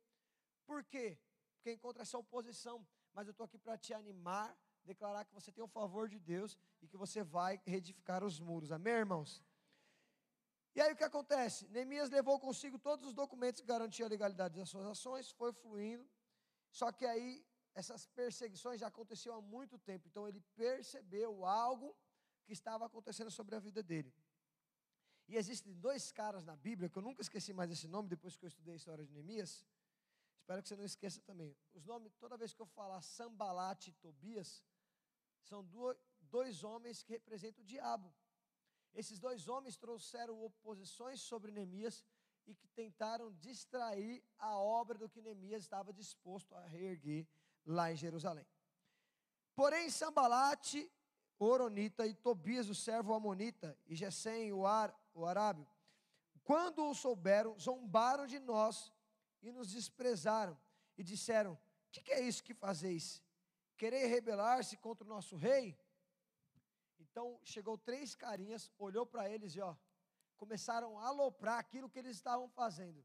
Por 0.66 0.84
quê? 0.84 1.18
Porque 1.55 1.72
encontra 1.72 2.02
essa 2.02 2.18
oposição. 2.18 2.86
Mas 3.12 3.26
eu 3.26 3.32
estou 3.32 3.44
aqui 3.44 3.59
para 3.59 3.78
te 3.78 3.94
animar, 3.94 4.57
declarar 4.85 5.24
que 5.24 5.35
você 5.35 5.51
tem 5.51 5.64
o 5.64 5.68
favor 5.68 6.09
de 6.09 6.18
Deus 6.18 6.57
e 6.82 6.87
que 6.87 6.97
você 6.97 7.22
vai 7.22 7.61
reedificar 7.64 8.22
os 8.22 8.39
muros. 8.41 8.70
Amém, 8.70 8.95
irmãos? 8.95 9.43
E 10.74 10.80
aí 10.80 10.93
o 10.93 10.97
que 10.97 11.05
acontece? 11.05 11.68
Neemias 11.68 12.11
levou 12.11 12.39
consigo 12.39 12.78
todos 12.78 13.07
os 13.07 13.14
documentos 13.14 13.61
que 13.61 13.66
garantiam 13.66 14.07
a 14.07 14.11
legalidade 14.11 14.59
das 14.59 14.68
suas 14.68 14.87
ações, 14.87 15.30
foi 15.30 15.53
fluindo. 15.53 16.09
Só 16.70 16.91
que 16.91 17.07
aí 17.07 17.47
essas 17.74 18.07
perseguições 18.07 18.80
já 18.80 18.89
aconteciam 18.89 19.37
há 19.37 19.41
muito 19.41 19.78
tempo, 19.78 20.09
então 20.09 20.26
ele 20.28 20.41
percebeu 20.57 21.45
algo 21.45 21.97
que 22.45 22.53
estava 22.53 22.87
acontecendo 22.87 23.30
sobre 23.30 23.55
a 23.55 23.61
vida 23.61 23.82
dele. 23.82 24.12
E 25.28 25.37
existem 25.37 25.72
dois 25.72 26.12
caras 26.12 26.45
na 26.45 26.57
Bíblia, 26.57 26.89
que 26.89 26.99
eu 26.99 27.03
nunca 27.03 27.22
esqueci 27.22 27.53
mais 27.53 27.70
esse 27.70 27.89
nome, 27.89 28.09
depois 28.09 28.37
que 28.37 28.45
eu 28.45 28.49
estudei 28.49 28.74
a 28.74 28.76
história 28.76 29.05
de 29.05 29.12
Neemias. 29.12 29.64
Espero 30.39 30.62
que 30.62 30.68
você 30.68 30.76
não 30.76 30.85
esqueça 30.85 31.20
também. 31.22 31.57
Os 31.72 31.85
nomes, 31.85 32.14
toda 32.16 32.37
vez 32.37 32.53
que 32.53 32.61
eu 32.61 32.66
falar 32.66 33.01
Sambalate 33.01 33.91
e 33.91 33.93
Tobias, 33.95 34.62
são 35.45 35.66
dois 36.22 36.64
homens 36.64 37.03
que 37.03 37.12
representam 37.12 37.62
o 37.62 37.66
diabo. 37.66 38.12
Esses 38.95 39.18
dois 39.18 39.49
homens 39.49 39.76
trouxeram 39.76 40.42
oposições 40.42 41.20
sobre 41.20 41.51
Neemias 41.51 42.05
e 42.47 42.55
que 42.55 42.68
tentaram 42.68 43.32
distrair 43.34 44.22
a 44.38 44.57
obra 44.59 44.97
do 44.99 45.09
que 45.09 45.22
Neemias 45.22 45.62
estava 45.62 45.92
disposto 45.92 46.55
a 46.55 46.66
reerguer 46.66 47.26
lá 47.64 47.90
em 47.92 47.97
Jerusalém. 47.97 48.47
Porém, 49.55 49.90
Sambalate, 49.90 50.90
o 51.38 51.47
Oronita, 51.47 52.07
e 52.07 52.14
Tobias, 52.14 52.68
o 52.68 52.74
servo 52.74 53.14
Amonita, 53.14 53.78
e 53.86 53.95
Gesem, 53.95 54.53
o, 54.53 54.66
Ar, 54.66 54.95
o 55.14 55.24
Arábio, 55.24 55.66
quando 56.42 56.84
o 56.84 56.95
souberam, 56.95 57.59
zombaram 57.59 58.26
de 58.26 58.38
nós 58.38 58.92
e 59.42 59.51
nos 59.51 59.72
desprezaram, 59.72 60.59
e 60.97 61.03
disseram: 61.03 61.59
Que 61.90 62.03
que 62.03 62.12
é 62.12 62.20
isso 62.20 62.42
que 62.42 62.55
fazeis? 62.55 63.22
Querer 63.77 64.07
rebelar-se 64.07 64.77
contra 64.77 65.05
o 65.05 65.09
nosso 65.09 65.37
rei? 65.37 65.79
Então 66.99 67.41
chegou 67.45 67.77
três 67.77 68.14
carinhas, 68.14 68.72
olhou 68.79 69.05
para 69.07 69.29
eles 69.29 69.55
e 69.55 69.61
ó, 69.61 69.77
começaram 70.37 70.99
a 70.99 71.07
aloprar 71.07 71.59
aquilo 71.59 71.89
que 71.89 71.99
eles 71.99 72.16
estavam 72.16 72.49
fazendo. 72.49 73.05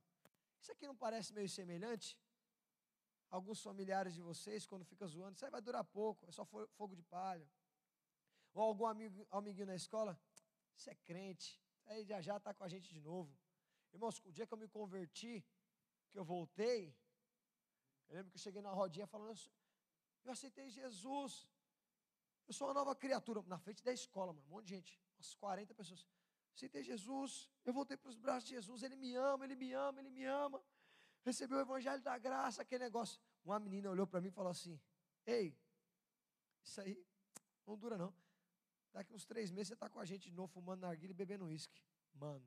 Isso 0.60 0.72
aqui 0.72 0.86
não 0.88 0.96
parece 0.96 1.34
meio 1.34 1.50
semelhante? 1.50 2.18
Alguns 3.30 3.62
familiares 3.62 4.14
de 4.14 4.22
vocês, 4.22 4.66
quando 4.66 4.84
fica 4.84 5.06
zoando, 5.06 5.36
isso 5.36 5.46
aí 5.46 5.52
vai 5.52 5.62
durar 5.62 5.84
pouco, 5.84 6.28
é 6.28 6.32
só 6.32 6.46
fogo 6.46 6.96
de 6.96 7.04
palha. 7.04 7.48
Ou 8.54 8.64
algum 8.64 8.88
amigo, 8.88 9.28
amiguinho 9.30 9.68
na 9.68 9.76
escola, 9.76 10.20
isso 10.76 10.90
é 10.90 10.96
crente, 10.96 11.62
aí 11.86 12.04
já 12.04 12.20
já 12.22 12.38
está 12.38 12.54
com 12.54 12.64
a 12.64 12.68
gente 12.68 12.92
de 12.92 13.02
novo. 13.02 13.32
Irmãos, 13.94 14.20
o 14.26 14.32
dia 14.32 14.48
que 14.48 14.54
eu 14.54 14.58
me 14.58 14.68
converti, 14.68 15.46
que 16.10 16.18
eu 16.18 16.26
voltei, 16.26 16.96
eu 18.08 18.16
lembro 18.16 18.32
que 18.32 18.38
eu 18.38 18.42
cheguei 18.42 18.62
na 18.62 18.72
rodinha 18.72 19.06
falando, 19.06 19.40
eu 20.24 20.32
aceitei 20.32 20.70
Jesus. 20.70 21.48
Eu 22.48 22.54
sou 22.54 22.68
uma 22.68 22.74
nova 22.74 22.96
criatura. 22.96 23.42
Na 23.44 23.58
frente 23.58 23.84
da 23.84 23.94
escola, 23.94 24.34
mano, 24.34 24.46
um 24.48 24.50
monte 24.50 24.66
de 24.66 24.76
gente, 24.76 25.02
umas 25.18 25.34
40 25.36 25.74
pessoas. 25.74 26.06
Aceitei 26.56 26.84
Jesus, 26.84 27.50
eu 27.64 27.74
voltei 27.74 27.96
para 27.96 28.10
os 28.10 28.18
braços 28.18 28.50
de 28.50 28.56
Jesus, 28.56 28.84
Ele 28.84 28.96
me 28.96 29.16
ama, 29.16 29.46
Ele 29.46 29.56
me 29.56 29.72
ama, 29.72 30.00
Ele 30.02 30.10
me 30.10 30.26
ama. 30.26 30.62
Recebeu 31.24 31.58
o 31.58 31.62
Evangelho 31.62 32.02
da 32.02 32.18
Graça, 32.18 32.62
aquele 32.62 32.84
negócio. 32.84 33.22
Uma 33.44 33.60
menina 33.60 33.90
olhou 33.90 34.08
para 34.08 34.20
mim 34.20 34.28
e 34.28 34.32
falou 34.32 34.52
assim: 34.52 34.80
Ei, 35.26 35.58
isso 36.64 36.82
aí 36.82 37.06
não 37.66 37.78
dura 37.78 37.98
não. 37.98 38.14
Daqui 38.92 39.14
uns 39.14 39.26
três 39.26 39.52
meses 39.52 39.70
você 39.70 39.74
está 39.76 39.90
com 39.90 40.00
a 40.00 40.06
gente 40.06 40.30
de 40.30 40.36
novo, 40.36 40.52
fumando 40.52 40.82
narguilha 40.82 41.12
e 41.12 41.14
bebendo 41.14 41.46
uísque. 41.46 41.82
Mano, 42.14 42.46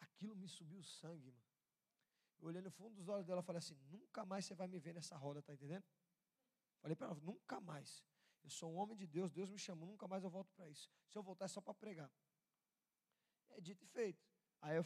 aquilo 0.00 0.34
me 0.34 0.48
subiu 0.48 0.80
o 0.80 0.84
sangue, 0.84 1.30
mano. 1.30 1.44
Eu 2.40 2.48
olhei 2.48 2.60
no 2.60 2.70
fundo 2.70 2.94
dos 2.96 3.08
olhos 3.08 3.26
dela 3.26 3.40
e 3.40 3.44
falei 3.44 3.58
assim: 3.58 3.78
Nunca 3.90 4.26
mais 4.26 4.44
você 4.44 4.54
vai 4.54 4.66
me 4.66 4.78
ver 4.78 4.92
nessa 4.92 5.16
roda, 5.16 5.40
tá 5.40 5.54
entendendo? 5.54 5.84
Falei 6.84 6.94
para 6.94 7.06
ela: 7.06 7.16
Nunca 7.22 7.58
mais. 7.62 8.04
Eu 8.42 8.50
sou 8.50 8.70
um 8.70 8.76
homem 8.76 8.94
de 8.94 9.06
Deus, 9.06 9.32
Deus 9.32 9.48
me 9.48 9.58
chamou, 9.58 9.88
nunca 9.88 10.06
mais 10.06 10.22
eu 10.22 10.28
volto 10.28 10.52
para 10.52 10.68
isso. 10.68 10.90
Se 11.08 11.16
eu 11.16 11.22
voltar 11.22 11.46
é 11.46 11.48
só 11.48 11.62
para 11.62 11.72
pregar. 11.72 12.12
É 13.52 13.58
dito 13.58 13.82
e 13.82 13.86
feito. 13.86 14.22
Aí 14.60 14.76
eu, 14.76 14.84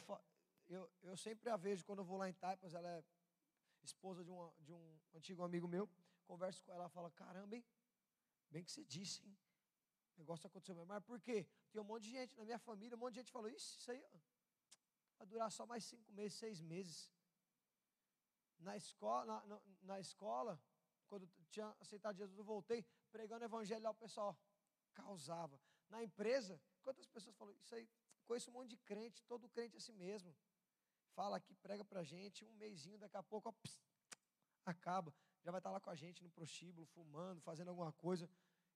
eu, 0.68 0.88
eu 1.02 1.16
sempre 1.16 1.50
a 1.50 1.56
vejo 1.56 1.84
quando 1.84 1.98
eu 1.98 2.04
vou 2.04 2.16
lá 2.16 2.28
em 2.28 2.34
Taipas, 2.34 2.72
ela 2.72 2.88
é 2.88 3.04
esposa 3.82 4.22
de, 4.22 4.30
uma, 4.30 4.54
de 4.60 4.72
um 4.72 5.00
antigo 5.12 5.42
amigo 5.42 5.66
meu. 5.66 5.90
Converso 6.24 6.62
com 6.62 6.70
ela, 6.70 6.82
ela 6.82 6.88
fala: 6.88 7.10
Caramba, 7.10 7.56
hein? 7.56 7.66
Bem 8.48 8.62
que 8.62 8.70
você 8.70 8.84
disse, 8.84 9.26
hein? 9.26 9.36
O 10.14 10.20
negócio 10.20 10.46
aconteceu 10.46 10.76
mesmo. 10.76 10.86
Mas 10.86 11.02
por 11.02 11.20
quê? 11.20 11.48
Tem 11.72 11.82
um 11.82 11.84
monte 11.84 12.04
de 12.04 12.10
gente 12.10 12.36
na 12.36 12.44
minha 12.44 12.60
família, 12.60 12.96
um 12.96 13.00
monte 13.00 13.14
de 13.14 13.20
gente 13.22 13.32
falou: 13.32 13.48
Isso, 13.48 13.76
isso 13.76 13.90
aí 13.90 14.00
vai 15.16 15.26
durar 15.26 15.50
só 15.50 15.66
mais 15.66 15.82
cinco 15.82 16.12
meses, 16.12 16.38
seis 16.38 16.60
meses. 16.60 17.12
Na 18.60 18.76
escola, 18.76 19.24
na, 19.24 19.46
na, 19.46 19.60
na 19.82 19.98
escola, 19.98 20.62
quando 21.08 21.28
tinha 21.50 21.74
aceitado 21.80 22.16
Jesus, 22.16 22.38
eu 22.38 22.44
voltei 22.44 22.84
pregando 23.10 23.42
o 23.42 23.48
evangelho 23.48 23.82
lá, 23.82 23.90
o 23.90 23.94
pessoal 23.94 24.38
causava. 24.94 25.60
Na 25.88 26.02
empresa, 26.02 26.60
quantas 26.82 27.06
pessoas 27.06 27.34
falam, 27.36 27.54
isso 27.60 27.74
aí, 27.74 27.88
conheço 28.26 28.50
um 28.50 28.54
monte 28.54 28.68
de 28.68 28.76
crente, 28.76 29.22
todo 29.24 29.48
crente 29.48 29.74
é 29.76 29.78
assim 29.78 29.92
mesmo. 29.92 30.34
Fala 31.14 31.38
aqui, 31.38 31.54
prega 31.54 31.84
pra 31.84 32.02
gente, 32.02 32.44
um 32.44 32.52
mêsinho, 32.54 32.98
daqui 32.98 33.16
a 33.16 33.22
pouco, 33.22 33.48
ó, 33.48 33.52
pss, 33.52 33.80
acaba. 34.64 35.14
Já 35.42 35.50
vai 35.50 35.58
estar 35.58 35.70
lá 35.70 35.80
com 35.80 35.90
a 35.90 35.94
gente 35.94 36.22
no 36.22 36.30
prostíbulo, 36.30 36.86
fumando, 36.86 37.40
fazendo 37.40 37.68
alguma 37.68 37.92
coisa. 37.92 38.28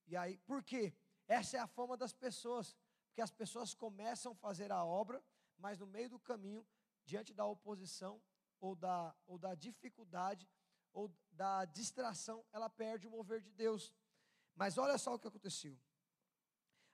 E 0.07 0.17
aí, 0.17 0.39
por 0.39 0.63
quê? 0.63 0.93
Essa 1.29 1.57
é 1.59 1.61
a 1.61 1.67
fama 1.67 1.97
das 1.97 2.13
pessoas. 2.13 2.77
Porque 3.07 3.21
as 3.21 3.31
pessoas 3.31 3.75
começam 3.75 4.33
a 4.33 4.35
fazer 4.37 4.73
a 4.73 4.85
obra, 4.85 5.23
mas 5.59 5.79
no 5.79 5.87
meio 5.87 6.09
do 6.09 6.19
caminho, 6.19 6.67
diante 7.05 7.35
da 7.35 7.45
oposição 7.45 8.23
ou 8.59 8.75
da, 8.75 9.15
ou 9.27 9.39
da 9.39 9.55
dificuldade, 9.55 10.49
ou 10.93 11.11
da 11.33 11.65
distração, 11.65 12.45
ela 12.53 12.69
perde 12.69 13.07
o 13.07 13.11
mover 13.11 13.41
de 13.41 13.51
Deus. 13.51 13.93
Mas 14.55 14.77
olha 14.79 14.99
só 14.99 15.15
o 15.15 15.19
que 15.19 15.29
aconteceu. 15.29 15.79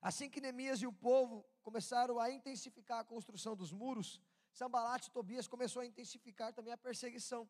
Assim 0.01 0.31
que 0.31 0.41
Neemias 0.41 0.81
e 0.81 0.87
o 0.87 0.93
povo 0.93 1.45
começaram 1.63 2.19
a 2.19 2.31
intensificar 2.31 3.01
a 3.01 3.05
construção 3.05 3.57
dos 3.57 3.73
muros, 3.73 4.21
Sambalat 4.53 5.07
e 5.07 5.11
Tobias 5.11 5.49
começou 5.49 5.83
a 5.83 5.87
intensificar 5.87 6.53
também 6.53 6.73
a 6.73 6.79
perseguição. 6.79 7.49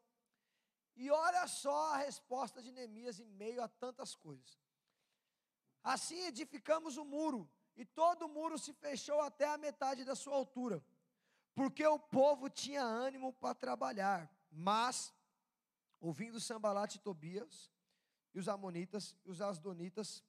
E 0.97 1.11
olha 1.11 1.47
só 1.47 1.95
a 1.95 1.99
resposta 1.99 2.63
de 2.63 2.73
Neemias 2.73 3.21
em 3.21 3.27
meio 3.27 3.63
a 3.63 3.69
tantas 3.69 4.15
coisas. 4.15 4.59
Assim 5.83 6.21
edificamos 6.27 6.97
o 6.97 7.05
muro 7.05 7.49
e 7.77 7.85
todo 7.85 8.27
o 8.27 8.29
muro 8.29 8.59
se 8.59 8.73
fechou 8.73 9.21
até 9.21 9.47
a 9.47 9.57
metade 9.57 10.05
da 10.05 10.17
sua 10.17 10.35
altura, 10.35 10.85
porque 11.55 11.87
o 11.87 11.99
povo 11.99 12.51
tinha 12.51 12.83
ânimo 12.83 13.33
para 13.33 13.55
trabalhar. 13.55 14.29
Mas, 14.51 15.15
ouvindo 16.01 16.41
Sambalat 16.41 16.95
e 16.95 16.99
Tobias, 16.99 17.71
e 18.35 18.39
os 18.39 18.49
Amonitas 18.49 19.17
e 19.25 19.31
os 19.31 19.41
Asdonitas, 19.41 20.23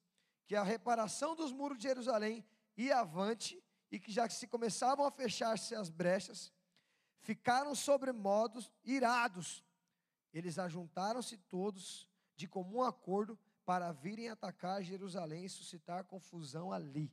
que 0.46 0.56
a 0.56 0.62
reparação 0.62 1.36
dos 1.36 1.52
muros 1.52 1.78
de 1.78 1.84
Jerusalém 1.84 2.44
ia 2.76 2.98
avante, 2.98 3.62
e 3.90 3.98
que 3.98 4.12
já 4.12 4.26
que 4.26 4.34
se 4.34 4.46
começavam 4.46 5.04
a 5.04 5.10
fechar-se 5.10 5.74
as 5.74 5.88
brechas, 5.88 6.52
ficaram 7.20 7.74
sobremodos 7.74 8.70
irados. 8.84 9.64
Eles 10.32 10.58
ajuntaram-se 10.58 11.36
todos 11.36 12.08
de 12.36 12.46
comum 12.46 12.82
acordo 12.82 13.38
para 13.64 13.92
virem 13.92 14.28
atacar 14.28 14.82
Jerusalém 14.82 15.44
e 15.44 15.48
suscitar 15.48 16.04
confusão 16.04 16.72
ali. 16.72 17.12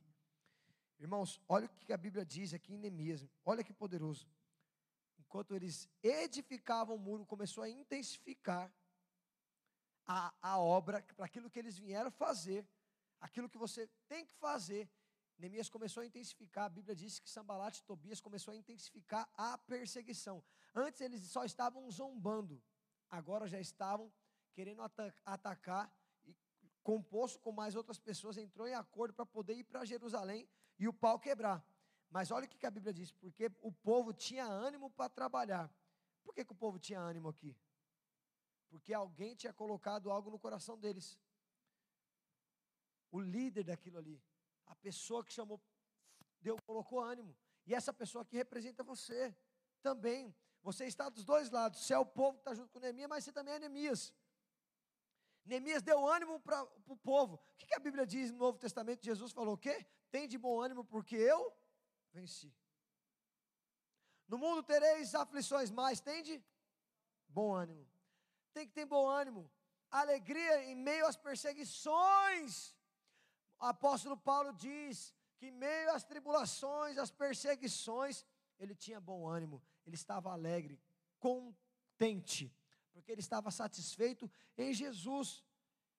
Irmãos, 0.98 1.40
olha 1.48 1.66
o 1.66 1.68
que 1.68 1.92
a 1.92 1.96
Bíblia 1.96 2.24
diz 2.24 2.52
aqui 2.52 2.74
em 2.74 2.78
Neemias, 2.78 3.26
olha 3.44 3.62
que 3.62 3.72
poderoso. 3.72 4.26
Enquanto 5.28 5.54
eles 5.54 5.86
edificavam 6.02 6.96
o 6.96 6.98
muro, 6.98 7.26
começou 7.26 7.62
a 7.62 7.68
intensificar 7.68 8.72
a, 10.06 10.32
a 10.40 10.58
obra, 10.58 11.04
para 11.14 11.26
aquilo 11.26 11.50
que 11.50 11.58
eles 11.58 11.76
vieram 11.78 12.10
fazer, 12.10 12.66
aquilo 13.20 13.46
que 13.46 13.58
você 13.58 13.86
tem 14.08 14.24
que 14.24 14.32
fazer. 14.32 14.90
Neemias 15.38 15.68
começou 15.68 16.02
a 16.02 16.06
intensificar, 16.06 16.64
a 16.64 16.70
Bíblia 16.70 16.96
diz 16.96 17.18
que 17.18 17.28
Sambalat 17.28 17.76
e 17.76 17.82
Tobias 17.82 18.22
começou 18.22 18.52
a 18.54 18.56
intensificar 18.56 19.28
a 19.34 19.58
perseguição. 19.58 20.42
Antes 20.74 21.02
eles 21.02 21.20
só 21.30 21.44
estavam 21.44 21.90
zombando, 21.90 22.62
agora 23.10 23.46
já 23.46 23.60
estavam 23.60 24.10
querendo 24.54 24.80
atacar 25.26 25.92
e 26.24 26.34
composto 26.82 27.38
com 27.38 27.52
mais 27.52 27.76
outras 27.76 27.98
pessoas 27.98 28.38
entrou 28.38 28.66
em 28.66 28.74
acordo 28.74 29.12
para 29.12 29.26
poder 29.26 29.52
ir 29.52 29.64
para 29.64 29.84
Jerusalém 29.84 30.48
e 30.78 30.88
o 30.88 30.92
pau 30.92 31.18
quebrar. 31.18 31.62
Mas 32.10 32.30
olha 32.30 32.46
o 32.46 32.48
que 32.48 32.66
a 32.66 32.70
Bíblia 32.70 32.92
diz, 32.92 33.12
porque 33.12 33.50
o 33.60 33.70
povo 33.70 34.12
tinha 34.12 34.44
ânimo 34.44 34.90
para 34.90 35.10
trabalhar. 35.10 35.70
Por 36.22 36.34
que, 36.34 36.44
que 36.44 36.52
o 36.52 36.56
povo 36.56 36.78
tinha 36.78 37.00
ânimo 37.00 37.28
aqui? 37.28 37.56
Porque 38.68 38.92
alguém 38.94 39.34
tinha 39.34 39.52
colocado 39.52 40.10
algo 40.10 40.30
no 40.30 40.38
coração 40.38 40.78
deles. 40.78 41.18
O 43.10 43.20
líder 43.20 43.64
daquilo 43.64 43.98
ali, 43.98 44.22
a 44.66 44.74
pessoa 44.76 45.24
que 45.24 45.32
chamou, 45.32 45.60
Deus 46.40 46.60
colocou 46.60 47.00
ânimo. 47.00 47.36
E 47.66 47.74
essa 47.74 47.92
pessoa 47.92 48.22
aqui 48.22 48.36
representa 48.36 48.82
você 48.82 49.36
também. 49.82 50.34
Você 50.62 50.86
está 50.86 51.08
dos 51.08 51.24
dois 51.24 51.50
lados. 51.50 51.80
Você 51.80 51.94
é 51.94 51.98
o 51.98 52.06
povo 52.06 52.34
que 52.34 52.40
está 52.40 52.54
junto 52.54 52.70
com 52.72 52.78
Neemias, 52.78 53.08
mas 53.08 53.24
você 53.24 53.32
também 53.32 53.54
é 53.54 53.58
Neemias. 53.58 54.12
Neemias 55.44 55.82
deu 55.82 56.06
ânimo 56.06 56.40
para 56.40 56.62
o 56.86 56.96
povo. 56.96 57.36
O 57.36 57.56
que, 57.56 57.66
que 57.66 57.74
a 57.74 57.78
Bíblia 57.78 58.06
diz 58.06 58.30
no 58.30 58.38
Novo 58.38 58.58
Testamento? 58.58 59.04
Jesus 59.04 59.32
falou 59.32 59.54
o 59.54 59.58
quê? 59.58 59.86
Tem 60.10 60.28
de 60.28 60.36
bom 60.36 60.60
ânimo 60.60 60.84
porque 60.84 61.16
eu 61.16 61.56
venci. 62.12 62.54
No 64.26 64.38
mundo 64.38 64.62
tereis 64.62 65.14
aflições, 65.14 65.70
mas 65.70 66.00
tem 66.00 66.22
de 66.22 66.42
bom 67.28 67.54
ânimo. 67.54 67.86
Tem 68.52 68.66
que 68.66 68.74
ter 68.74 68.84
bom 68.84 69.08
ânimo. 69.08 69.50
Alegria 69.90 70.64
em 70.64 70.74
meio 70.74 71.06
às 71.06 71.16
perseguições. 71.16 72.76
O 73.58 73.64
apóstolo 73.64 74.16
Paulo 74.16 74.52
diz 74.52 75.14
que 75.36 75.46
em 75.46 75.50
meio 75.50 75.90
às 75.92 76.04
tribulações, 76.04 76.98
às 76.98 77.10
perseguições, 77.10 78.24
ele 78.58 78.74
tinha 78.74 79.00
bom 79.00 79.26
ânimo, 79.26 79.62
ele 79.86 79.94
estava 79.94 80.32
alegre, 80.32 80.80
contente 81.18 82.52
porque 82.98 83.12
ele 83.12 83.20
estava 83.20 83.50
satisfeito 83.52 84.30
em 84.56 84.74
Jesus. 84.74 85.44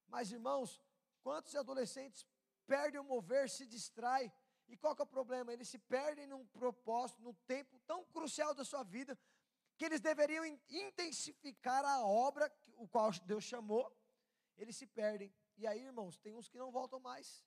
Mas, 0.06 0.32
irmãos, 0.32 0.82
quantos 1.24 1.56
adolescentes 1.56 2.28
perdem 2.68 3.00
o 3.00 3.04
mover, 3.04 3.50
se 3.50 3.66
distraem, 3.66 4.32
e 4.70 4.78
qual 4.78 4.96
que 4.96 5.02
é 5.02 5.04
o 5.04 5.08
problema? 5.08 5.52
Eles 5.52 5.68
se 5.68 5.78
perdem 5.78 6.28
num 6.28 6.46
propósito, 6.46 7.22
num 7.22 7.34
tempo 7.46 7.80
tão 7.88 8.06
crucial 8.06 8.54
da 8.54 8.64
sua 8.64 8.84
vida, 8.84 9.18
que 9.78 9.86
eles 9.86 10.00
deveriam 10.00 10.46
intensificar 10.70 11.84
a 11.84 12.06
obra, 12.06 12.52
o 12.78 12.88
qual 12.88 13.12
Deus 13.26 13.44
chamou, 13.44 13.92
eles 14.58 14.76
se 14.76 14.86
perdem. 14.86 15.34
E 15.58 15.66
aí, 15.66 15.82
irmãos, 15.82 16.18
tem 16.18 16.34
uns 16.34 16.48
que 16.48 16.58
não 16.58 16.72
voltam 16.72 17.00
mais. 17.00 17.44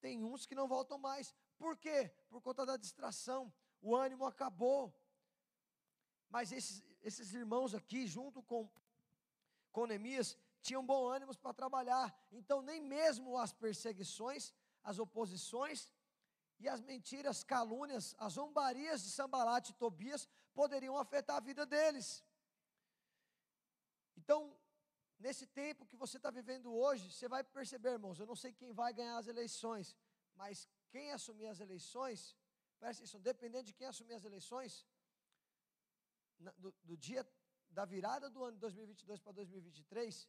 Tem 0.00 0.22
uns 0.22 0.46
que 0.46 0.54
não 0.54 0.68
voltam 0.68 0.96
mais. 0.96 1.34
Por 1.58 1.76
quê? 1.76 2.10
Por 2.28 2.40
conta 2.40 2.64
da 2.64 2.76
distração. 2.76 3.52
O 3.82 3.96
ânimo 3.96 4.24
acabou. 4.24 4.94
Mas 6.28 6.52
esses, 6.52 6.84
esses 7.02 7.34
irmãos 7.34 7.74
aqui, 7.74 8.06
junto 8.06 8.42
com 8.42 8.70
com 9.72 9.86
Neemias 9.86 10.36
tinham 10.60 10.84
bom 10.84 11.08
ânimo 11.08 11.36
para 11.36 11.54
trabalhar. 11.54 12.14
Então, 12.30 12.60
nem 12.60 12.80
mesmo 12.80 13.38
as 13.38 13.52
perseguições, 13.52 14.52
as 14.82 14.98
oposições 14.98 15.90
e 16.60 16.68
as 16.68 16.80
mentiras, 16.90 17.42
calúnias, 17.42 18.14
as 18.18 18.34
zombarias 18.34 19.02
de 19.02 19.10
Sambalat 19.10 19.70
e 19.70 19.78
Tobias 19.84 20.28
poderiam 20.52 20.96
afetar 20.98 21.36
a 21.38 21.46
vida 21.50 21.64
deles. 21.64 22.22
Então, 24.18 24.40
nesse 25.18 25.46
tempo 25.46 25.86
que 25.86 25.96
você 25.96 26.18
está 26.18 26.30
vivendo 26.30 26.68
hoje, 26.84 27.10
você 27.10 27.28
vai 27.34 27.42
perceber, 27.42 27.92
irmãos, 27.92 28.18
eu 28.20 28.26
não 28.26 28.36
sei 28.36 28.52
quem 28.52 28.72
vai 28.72 28.92
ganhar 28.92 29.16
as 29.16 29.26
eleições, 29.26 29.96
mas 30.34 30.68
quem 30.90 31.12
assumir 31.12 31.46
as 31.46 31.60
eleições, 31.60 32.36
presta 32.78 33.18
dependendo 33.18 33.64
de 33.64 33.74
quem 33.74 33.86
assumir 33.86 34.14
as 34.14 34.24
eleições, 34.24 34.86
do, 36.58 36.74
do 36.82 36.96
dia 36.96 37.26
da 37.70 37.84
virada 37.84 38.28
do 38.28 38.44
ano 38.44 38.54
de 38.54 38.60
2022 38.60 39.20
para 39.20 39.32
2023, 39.32 40.28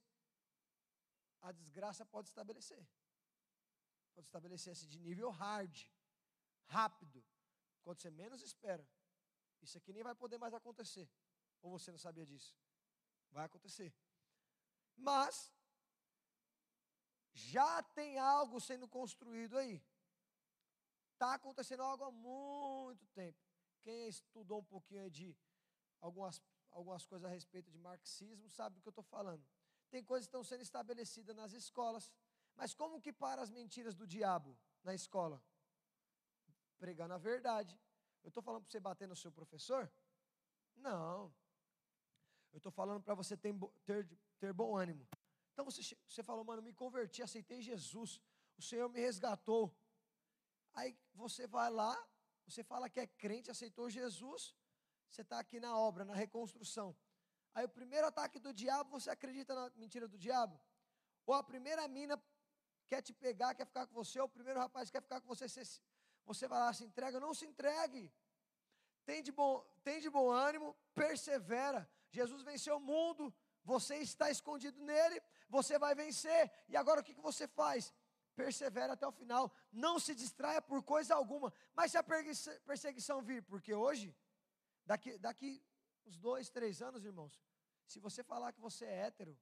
a 1.42 1.52
desgraça 1.52 2.06
pode 2.06 2.30
estabelecer. 2.30 2.86
Pode 4.14 4.28
estabelecer-se 4.28 4.88
de 4.88 5.00
nível 5.00 5.30
hard, 5.30 5.86
rápido, 6.66 7.24
quando 7.84 8.02
você 8.02 8.10
menos 8.10 8.42
espera. 8.42 8.88
Isso 9.62 9.78
aqui 9.78 9.94
nem 9.94 10.04
vai 10.04 10.16
poder 10.16 10.38
mais 10.38 10.54
acontecer. 10.54 11.10
Ou 11.62 11.72
você 11.72 11.92
não 11.92 12.00
sabia 12.00 12.26
disso? 12.26 12.56
Vai 13.32 13.46
acontecer. 13.46 13.94
Mas, 14.96 15.52
já 17.34 17.84
tem 17.84 18.18
algo 18.18 18.60
sendo 18.60 18.88
construído 18.88 19.58
aí. 19.58 19.82
Está 21.14 21.36
acontecendo 21.36 21.84
algo 21.84 22.04
há 22.04 22.12
muito 22.12 23.06
tempo. 23.08 23.40
Quem 23.82 24.08
estudou 24.08 24.60
um 24.60 24.64
pouquinho 24.64 25.10
de 25.10 25.38
algumas 26.00 26.42
algumas 26.72 27.06
coisas 27.06 27.26
a 27.26 27.30
respeito 27.30 27.70
de 27.70 27.78
marxismo, 27.78 28.50
sabe 28.50 28.76
do 28.76 28.82
que 28.82 28.88
eu 28.88 28.92
estou 28.92 29.04
falando. 29.04 29.46
Tem 29.90 30.04
coisas 30.04 30.26
que 30.26 30.30
estão 30.30 30.44
sendo 30.44 30.62
estabelecidas 30.62 31.36
nas 31.36 31.52
escolas. 31.52 32.10
Mas 32.56 32.74
como 32.74 33.02
que 33.02 33.14
para 33.14 33.42
as 33.42 33.50
mentiras 33.50 33.96
do 33.96 34.08
diabo 34.08 34.58
na 34.84 34.94
escola? 34.94 35.42
Pregando 36.82 37.14
a 37.14 37.20
verdade. 37.20 37.80
Eu 38.24 38.30
estou 38.30 38.42
falando 38.42 38.64
para 38.64 38.72
você 38.72 38.80
bater 38.80 39.08
no 39.08 39.16
seu 39.16 39.32
professor? 39.32 39.84
Não. 40.76 41.32
Eu 42.52 42.58
estou 42.58 42.72
falando 42.72 43.04
para 43.04 43.14
você 43.14 43.38
ter, 43.38 43.54
ter, 43.86 44.10
ter 44.40 44.52
bom 44.52 44.76
ânimo. 44.76 45.08
Então 45.54 45.64
você, 45.64 45.96
você 46.08 46.24
falou, 46.24 46.44
mano, 46.44 46.64
me 46.64 46.74
converti, 46.74 47.22
aceitei 47.22 47.62
Jesus. 47.62 48.20
O 48.58 48.64
Senhor 48.64 48.90
me 48.90 49.00
resgatou. 49.00 49.72
Aí 50.74 50.98
você 51.14 51.46
vai 51.46 51.70
lá, 51.70 51.96
você 52.48 52.64
fala 52.64 52.90
que 52.90 53.00
é 53.00 53.06
crente, 53.06 53.52
aceitou 53.52 53.88
Jesus. 53.88 54.56
Você 55.08 55.22
está 55.22 55.38
aqui 55.38 55.60
na 55.60 55.78
obra, 55.78 56.04
na 56.04 56.16
reconstrução. 56.16 56.98
Aí 57.54 57.64
o 57.64 57.70
primeiro 57.70 58.08
ataque 58.08 58.40
do 58.40 58.52
diabo, 58.52 58.90
você 58.90 59.12
acredita 59.12 59.54
na 59.54 59.70
mentira 59.76 60.08
do 60.08 60.18
diabo? 60.18 60.60
Ou 61.28 61.36
a 61.36 61.44
primeira 61.44 61.88
mina 61.88 62.20
quer 62.88 63.04
te 63.04 63.14
pegar, 63.14 63.54
quer 63.54 63.68
ficar 63.68 63.86
com 63.86 63.94
você, 63.94 64.20
ou 64.20 64.26
o 64.26 64.36
primeiro 64.38 64.60
rapaz 64.60 64.90
quer 64.90 65.04
ficar 65.04 65.22
com 65.22 65.28
você, 65.28 65.48
você, 65.48 65.64
você 66.26 66.48
vai 66.48 66.60
lá, 66.60 66.74
se 66.74 66.84
entrega, 66.84 67.20
não 67.20 67.34
se 67.34 67.46
entregue. 67.46 68.12
Tem 69.06 69.22
de 69.22 69.32
bom, 69.32 69.66
tem 69.84 70.00
de 70.00 70.10
bom 70.10 70.30
ânimo, 70.30 70.76
persevera. 70.94 71.90
Jesus 72.10 72.44
venceu 72.44 72.78
o 72.78 72.80
mundo, 72.80 73.34
você 73.64 73.98
está 73.98 74.30
escondido 74.30 74.80
nele, 74.80 75.22
você 75.50 75.78
vai 75.80 75.96
vencer. 75.96 76.52
E 76.68 76.78
agora 76.78 77.02
o 77.02 77.04
que, 77.04 77.16
que 77.16 77.22
você 77.22 77.48
faz? 77.48 77.94
Persevera 78.36 78.94
até 78.94 79.08
o 79.08 79.12
final, 79.12 79.54
não 79.72 80.00
se 80.00 80.16
distraia 80.16 80.62
por 80.62 80.84
coisa 80.84 81.16
alguma. 81.16 81.54
Mas 81.74 81.92
se 81.92 81.98
a 81.98 82.04
perseguição 82.04 83.22
vir, 83.22 83.44
porque 83.44 83.74
hoje 83.74 84.16
Daqui, 84.86 85.18
daqui 85.18 85.64
uns 86.06 86.18
dois, 86.18 86.50
três 86.50 86.82
anos, 86.82 87.06
irmãos, 87.06 87.42
se 87.86 88.00
você 88.00 88.24
falar 88.24 88.52
que 88.52 88.60
você 88.60 88.86
é 88.86 89.08
hétero, 89.08 89.40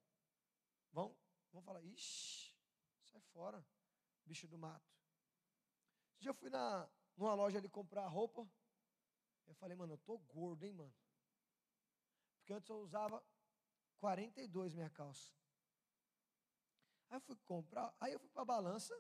vão, 0.92 1.16
vão 1.52 1.62
falar, 1.62 1.84
ixi, 1.84 2.56
sai 3.04 3.22
fora, 3.34 3.66
bicho 4.26 4.48
do 4.48 4.58
mato. 4.58 4.99
Um 6.20 6.22
dia 6.22 6.32
eu 6.32 6.36
fui 6.36 6.50
na, 6.50 6.90
numa 7.16 7.34
loja 7.34 7.58
ali 7.58 7.70
comprar 7.70 8.06
roupa, 8.08 8.46
eu 9.48 9.56
falei, 9.56 9.76
mano, 9.76 9.94
eu 9.94 9.98
tô 10.00 10.18
gordo, 10.18 10.66
hein, 10.66 10.74
mano. 10.74 10.94
Porque 12.38 12.54
antes 12.54 12.70
eu 12.70 12.78
usava 12.82 13.24
42 14.00 14.74
minha 14.74 14.90
calça. 14.90 15.34
Aí 17.10 17.16
eu 17.16 17.22
fui 17.22 17.38
comprar, 17.38 17.96
aí 18.02 18.12
eu 18.12 18.20
fui 18.20 18.30
para 18.30 18.42
a 18.42 18.46
balança, 18.46 18.94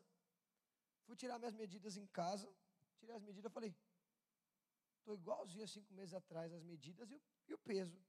fui 1.05 1.15
tirar 1.15 1.37
minhas 1.37 1.53
medidas 1.53 1.97
em 1.97 2.07
casa, 2.07 2.51
tirei 2.97 3.15
as 3.15 3.21
medidas, 3.21 3.51
falei, 3.51 3.75
Estou 4.99 5.15
igualzinho 5.15 5.63
a 5.63 5.67
cinco 5.67 5.91
meses 5.93 6.13
atrás, 6.13 6.53
as 6.53 6.63
medidas 6.63 7.09
e 7.09 7.15
o, 7.15 7.21
e 7.47 7.53
o 7.55 7.57
peso. 7.57 7.99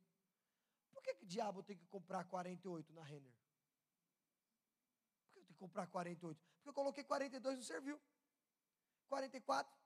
Por 0.92 1.02
que, 1.02 1.14
que 1.14 1.24
diabo 1.24 1.62
tem 1.62 1.76
que 1.76 1.86
comprar 1.86 2.24
48 2.24 2.92
na 2.92 3.02
Renner? 3.02 3.32
Por 5.22 5.32
que 5.32 5.38
eu 5.38 5.42
tenho 5.42 5.46
que 5.46 5.54
comprar 5.54 5.86
48? 5.86 6.38
Porque 6.56 6.68
eu 6.68 6.74
coloquei 6.74 7.02
42 7.02 7.54
e 7.54 7.56
não 7.56 7.64
serviu. 7.64 8.00
44. 9.10 9.76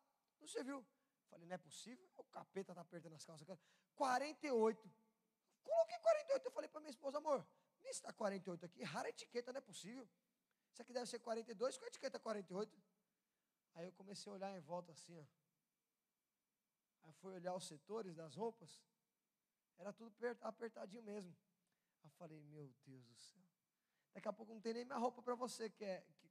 Não 0.40 0.46
serviu. 0.46 0.86
Falei, 1.30 1.46
não 1.46 1.54
é 1.54 1.58
possível? 1.58 2.06
O 2.16 2.24
capeta 2.24 2.72
está 2.72 2.82
apertando 2.82 3.14
as 3.14 3.24
calças. 3.24 3.46
48. 3.96 4.90
Coloquei 5.62 5.98
48. 5.98 6.46
Eu 6.46 6.52
falei 6.52 6.68
para 6.68 6.80
minha 6.80 6.90
esposa, 6.90 7.18
amor, 7.18 7.44
me 7.82 7.90
está 7.90 8.12
48 8.12 8.66
aqui, 8.66 8.82
rara 8.82 9.08
etiqueta, 9.08 9.52
não 9.52 9.58
é 9.58 9.60
possível. 9.60 10.08
Isso 10.72 10.82
aqui 10.82 10.92
deve 10.92 11.06
ser 11.06 11.18
42, 11.20 11.78
com 11.78 11.84
a 11.84 11.88
etiqueta 11.88 12.18
48. 12.18 12.82
Aí 13.74 13.86
eu 13.86 13.92
comecei 13.92 14.30
a 14.30 14.34
olhar 14.34 14.56
em 14.56 14.60
volta 14.60 14.92
assim, 14.92 15.18
ó. 15.18 15.24
Aí 17.02 17.12
fui 17.14 17.34
olhar 17.34 17.54
os 17.54 17.66
setores 17.66 18.14
das 18.14 18.34
roupas, 18.34 18.80
era 19.78 19.92
tudo 19.92 20.14
apertadinho 20.42 21.02
mesmo. 21.02 21.34
Aí 22.02 22.06
eu 22.06 22.10
falei, 22.10 22.40
meu 22.42 22.72
Deus 22.84 23.04
do 23.04 23.14
céu. 23.14 23.42
Daqui 24.12 24.28
a 24.28 24.32
pouco 24.32 24.54
não 24.54 24.60
tem 24.60 24.74
nem 24.74 24.84
minha 24.84 24.98
roupa 24.98 25.20
para 25.22 25.34
você 25.34 25.68
que 25.68 25.84
é, 25.84 26.06
que 26.18 26.26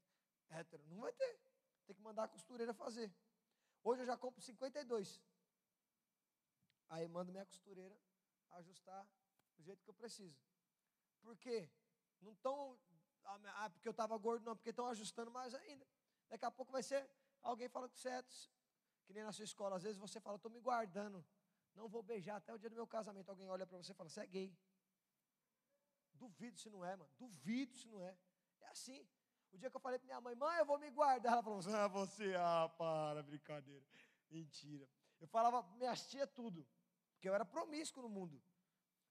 é 0.50 0.60
hétero. 0.60 0.84
Não 0.88 1.00
vai 1.00 1.12
ter. 1.14 1.40
Tem 1.86 1.96
que 1.96 2.02
mandar 2.02 2.24
a 2.24 2.28
costureira 2.28 2.74
fazer. 2.74 3.14
Hoje 3.84 4.02
eu 4.02 4.06
já 4.06 4.18
compro 4.18 4.42
52. 4.42 5.22
Aí 6.90 7.08
mando 7.08 7.32
minha 7.32 7.46
costureira 7.46 7.98
ajustar 8.52 9.08
do 9.58 9.64
jeito 9.64 9.84
que 9.84 9.90
eu 9.90 9.94
preciso. 9.94 10.40
Por 11.22 11.38
quê? 11.38 11.70
Não 12.22 12.34
estão. 12.34 12.80
Ah, 13.26 13.70
porque 13.70 13.88
eu 13.88 13.92
estava 13.92 14.18
gordo, 14.18 14.46
não, 14.46 14.56
porque 14.56 14.70
estão 14.70 14.88
ajustando 14.88 15.32
mais 15.32 15.54
ainda. 15.54 15.88
Daqui 16.30 16.46
a 16.46 16.52
pouco 16.52 16.72
vai 16.72 16.84
ser 16.84 17.10
alguém 17.42 17.70
falando 17.70 17.92
que 17.92 18.08
é, 18.08 18.24
que 19.06 19.14
nem 19.14 19.24
na 19.24 19.32
sua 19.32 19.46
escola, 19.46 19.78
às 19.78 19.84
vezes 19.84 19.98
você 19.98 20.20
fala, 20.20 20.36
estou 20.36 20.52
me 20.52 20.60
guardando, 20.60 21.26
não 21.74 21.88
vou 21.88 22.04
beijar 22.04 22.38
até 22.38 22.54
o 22.54 22.58
dia 22.58 22.70
do 22.70 22.76
meu 22.76 22.88
casamento. 22.88 23.30
Alguém 23.30 23.50
olha 23.50 23.66
para 23.66 23.78
você 23.78 23.92
e 23.92 23.96
fala, 23.96 24.10
você 24.10 24.22
é 24.22 24.28
gay. 24.28 24.58
Duvido 26.14 26.58
se 26.58 26.70
não 26.70 26.84
é, 26.86 26.96
mano. 26.96 27.12
Duvido 27.18 27.76
se 27.76 27.88
não 27.88 28.00
é. 28.02 28.18
É 28.62 28.68
assim. 28.68 29.08
O 29.54 29.58
dia 29.58 29.70
que 29.70 29.76
eu 29.76 29.80
falei 29.80 30.00
para 30.00 30.08
minha 30.08 30.20
mãe, 30.20 30.36
mãe, 30.36 30.58
eu 30.58 30.66
vou 30.66 30.80
me 30.80 30.90
guardar. 30.90 31.34
Ela 31.34 31.44
falou, 31.44 31.60
ah, 31.60 31.88
você, 31.88 32.34
ah, 32.36 32.70
para, 32.78 33.22
brincadeira. 33.22 33.86
Mentira. 34.30 34.90
Eu 35.22 35.28
falava 35.28 35.64
para 35.64 35.78
minhas 35.78 36.08
tudo. 36.34 36.68
Porque 37.14 37.30
eu 37.30 37.36
era 37.36 37.46
promíscuo 37.46 38.02
no 38.02 38.10
mundo. 38.10 38.42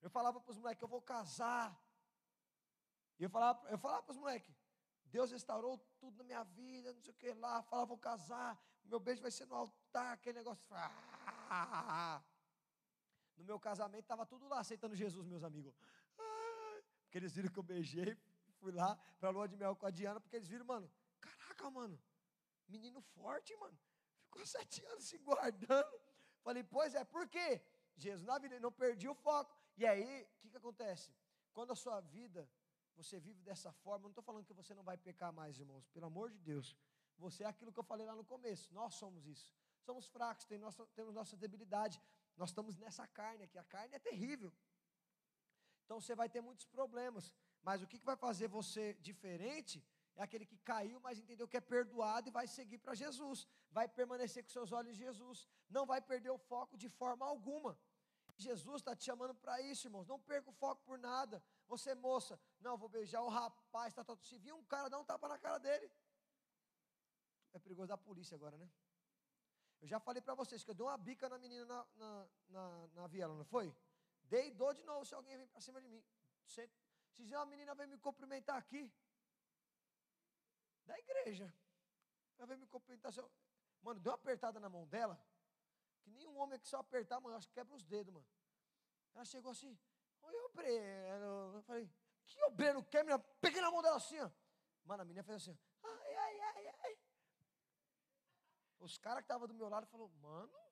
Eu 0.01 0.09
falava 0.09 0.39
para 0.41 0.51
os 0.51 0.57
moleques, 0.57 0.81
eu 0.81 0.87
vou 0.87 1.01
casar. 1.01 1.81
E 3.17 3.23
eu 3.23 3.29
falava, 3.29 3.67
eu 3.69 3.77
falava 3.77 4.03
para 4.03 4.11
os 4.11 4.17
moleques, 4.17 4.53
Deus 5.05 5.31
restaurou 5.31 5.77
tudo 5.99 6.17
na 6.17 6.23
minha 6.23 6.43
vida, 6.43 6.91
não 6.93 7.01
sei 7.01 7.13
o 7.13 7.15
que 7.15 7.33
lá. 7.33 7.63
Falava, 7.63 7.87
vou 7.87 7.97
casar, 7.97 8.61
meu 8.83 8.99
beijo 8.99 9.21
vai 9.21 9.31
ser 9.31 9.45
no 9.45 9.55
altar, 9.55 10.13
aquele 10.13 10.39
negócio. 10.39 10.67
Ah, 11.49 12.21
no 13.37 13.43
meu 13.43 13.59
casamento 13.59 14.01
estava 14.01 14.25
tudo 14.25 14.47
lá 14.47 14.59
aceitando 14.59 14.95
Jesus, 14.95 15.25
meus 15.27 15.43
amigos. 15.43 15.73
Porque 17.03 17.17
eles 17.17 17.33
viram 17.33 17.49
que 17.49 17.59
eu 17.59 17.63
beijei, 17.63 18.17
fui 18.63 18.71
lá 18.71 18.91
para 19.19 19.29
a 19.29 19.31
lua 19.35 19.47
de 19.53 19.57
mel 19.61 19.75
com 19.75 19.85
a 19.85 19.91
Diana, 19.97 20.19
porque 20.21 20.37
eles 20.37 20.47
viram, 20.53 20.65
mano, 20.73 20.89
caraca, 21.25 21.69
mano, 21.69 21.95
menino 22.75 23.01
forte, 23.15 23.55
mano. 23.63 23.77
Ficou 24.23 24.45
sete 24.57 24.85
anos 24.91 25.03
se 25.11 25.17
guardando. 25.17 25.93
Falei, 26.45 26.63
pois 26.63 26.95
é, 26.95 27.03
por 27.15 27.27
quê? 27.27 27.49
Jesus 27.95 28.25
na 28.25 28.37
vida, 28.43 28.59
não 28.59 28.71
perdi 28.71 29.07
o 29.07 29.15
foco. 29.25 29.55
E 29.77 29.85
aí, 29.85 30.23
o 30.23 30.39
que, 30.39 30.49
que 30.49 30.57
acontece? 30.57 31.13
Quando 31.53 31.71
a 31.71 31.75
sua 31.75 31.99
vida, 32.17 32.49
você 32.95 33.19
vive 33.19 33.41
dessa 33.49 33.71
forma, 33.71 34.03
não 34.03 34.09
estou 34.15 34.23
falando 34.23 34.45
que 34.45 34.53
você 34.53 34.73
não 34.73 34.83
vai 34.83 34.97
pecar 34.97 35.31
mais, 35.31 35.59
irmãos, 35.59 35.87
pelo 35.89 36.05
amor 36.05 36.31
de 36.31 36.39
Deus. 36.39 36.75
Você 37.17 37.43
é 37.43 37.47
aquilo 37.47 37.71
que 37.71 37.79
eu 37.79 37.83
falei 37.83 38.05
lá 38.05 38.15
no 38.15 38.25
começo, 38.33 38.73
nós 38.73 38.95
somos 38.95 39.27
isso. 39.27 39.51
Somos 39.81 40.07
fracos, 40.07 40.45
tem 40.45 40.57
nossa, 40.57 40.85
temos 40.95 41.13
nossa 41.13 41.35
debilidade. 41.35 42.01
Nós 42.37 42.49
estamos 42.49 42.77
nessa 42.77 43.05
carne 43.07 43.43
aqui, 43.43 43.57
a 43.57 43.63
carne 43.75 43.95
é 43.95 43.99
terrível. 43.99 44.51
Então 45.85 45.99
você 45.99 46.15
vai 46.15 46.29
ter 46.29 46.41
muitos 46.41 46.65
problemas. 46.65 47.35
Mas 47.63 47.81
o 47.81 47.87
que, 47.87 47.97
vai 48.03 48.17
fazer 48.17 48.47
você 48.47 48.93
diferente 48.95 49.83
é 50.15 50.21
aquele 50.21 50.45
que 50.45 50.57
caiu, 50.57 50.99
mas 50.99 51.17
entendeu 51.17 51.47
que 51.47 51.57
é 51.57 51.61
perdoado 51.61 52.27
e 52.27 52.31
vai 52.31 52.45
seguir 52.45 52.77
para 52.77 52.93
Jesus. 52.93 53.47
Vai 53.71 53.87
permanecer 53.87 54.43
com 54.43 54.49
seus 54.49 54.71
olhos 54.71 54.91
em 54.91 54.95
Jesus. 55.05 55.47
Não 55.69 55.85
vai 55.85 56.01
perder 56.01 56.29
o 56.29 56.37
foco 56.37 56.77
de 56.77 56.89
forma 56.89 57.25
alguma. 57.25 57.77
Jesus 58.35 58.81
está 58.81 58.95
te 58.95 59.05
chamando 59.05 59.33
para 59.35 59.61
isso, 59.61 59.87
irmãos. 59.87 60.07
Não 60.07 60.19
perca 60.19 60.49
o 60.49 60.53
foco 60.53 60.83
por 60.83 60.97
nada. 60.97 61.41
Você, 61.67 61.95
moça, 61.95 62.39
não, 62.59 62.77
vou 62.77 62.89
beijar 62.89 63.21
o 63.21 63.29
rapaz, 63.29 63.93
tá, 63.93 64.03
tá, 64.03 64.15
se 64.21 64.37
viu 64.37 64.55
um 64.57 64.63
cara, 64.63 64.89
dá 64.89 64.99
um 64.99 65.05
tapa 65.05 65.27
na 65.27 65.37
cara 65.37 65.57
dele. 65.59 65.89
É 67.53 67.59
perigoso 67.59 67.87
da 67.87 67.97
polícia 67.97 68.35
agora, 68.35 68.57
né? 68.57 68.69
Eu 69.81 69.87
já 69.87 69.99
falei 69.99 70.21
para 70.21 70.33
vocês 70.33 70.63
que 70.63 70.71
eu 70.71 70.75
dei 70.75 70.85
uma 70.85 70.97
bica 70.97 71.29
na 71.29 71.37
menina 71.37 71.65
na, 71.65 71.85
na, 71.95 72.27
na, 72.49 72.87
na 72.95 73.07
viela, 73.07 73.35
não 73.35 73.45
foi? 73.45 73.73
Dei 74.23 74.47
e 74.47 74.51
dou 74.51 74.73
de 74.73 74.83
novo 74.83 75.05
se 75.05 75.13
alguém 75.13 75.37
vem 75.37 75.47
para 75.47 75.61
cima 75.61 75.81
de 75.81 75.87
mim. 75.87 76.03
Se, 77.15 77.25
se 77.25 77.35
uma 77.35 77.45
menina 77.45 77.73
vem 77.75 77.87
me 77.87 77.97
cumprimentar 77.97 78.57
aqui, 78.57 78.91
da 80.85 80.97
igreja, 80.99 81.53
ela 82.37 82.47
vem 82.47 82.57
me 82.57 82.67
cumprimentar. 82.67 83.11
Mano, 83.81 83.99
deu 83.99 84.11
uma 84.11 84.15
apertada 84.15 84.59
na 84.59 84.69
mão 84.69 84.87
dela, 84.87 85.19
que 86.01 86.09
nenhum 86.09 86.37
homem 86.37 86.59
que 86.59 86.67
só 86.67 86.77
apertar, 86.77 87.19
mano, 87.19 87.35
acho 87.35 87.47
que 87.47 87.53
quebra 87.53 87.75
os 87.75 87.83
dedos, 87.83 88.13
mano. 88.13 88.25
Ela 89.13 89.25
chegou 89.25 89.51
assim, 89.51 89.77
oi, 90.21 90.49
Breno. 90.53 91.55
Eu 91.55 91.63
falei, 91.63 91.89
que 92.25 92.43
o 92.45 92.51
Breno 92.51 92.83
quer, 92.83 93.03
menina? 93.03 93.19
Peguei 93.39 93.61
na 93.61 93.71
mão 93.71 93.81
dela 93.81 93.97
assim, 93.97 94.19
ó. 94.19 94.29
Mano, 94.85 95.03
a 95.03 95.05
menina 95.05 95.23
fez 95.23 95.41
assim, 95.41 95.57
ai, 95.83 96.15
ai, 96.15 96.39
ai, 96.39 96.67
ai. 96.67 96.99
Os 98.79 98.97
caras 98.97 99.19
que 99.19 99.25
estavam 99.25 99.47
do 99.47 99.53
meu 99.53 99.69
lado 99.69 99.87
falaram, 99.87 100.09
mano, 100.21 100.63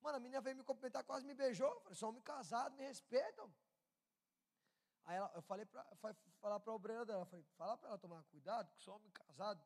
Mano, 0.00 0.16
a 0.16 0.20
menina 0.20 0.40
veio 0.40 0.56
me 0.56 0.64
cumprimentar, 0.64 1.04
quase 1.04 1.26
me 1.26 1.34
beijou. 1.34 1.70
Eu 1.70 1.80
falei, 1.80 1.94
sou 1.94 2.08
homem 2.08 2.22
casado, 2.22 2.74
me 2.74 2.84
respeitam. 2.84 3.52
Aí 5.04 5.16
ela, 5.16 5.30
eu 5.34 5.42
falei 5.42 5.66
para 5.66 5.84
falar 6.40 6.60
para 6.60 6.72
a 6.72 6.76
obreira 6.76 7.04
dela, 7.04 7.24
falei, 7.26 7.44
fala 7.56 7.76
para 7.76 7.88
ela 7.88 7.98
tomar 7.98 8.22
cuidado, 8.24 8.70
que 8.72 8.82
sou 8.82 8.94
homem 8.96 9.10
casado. 9.10 9.64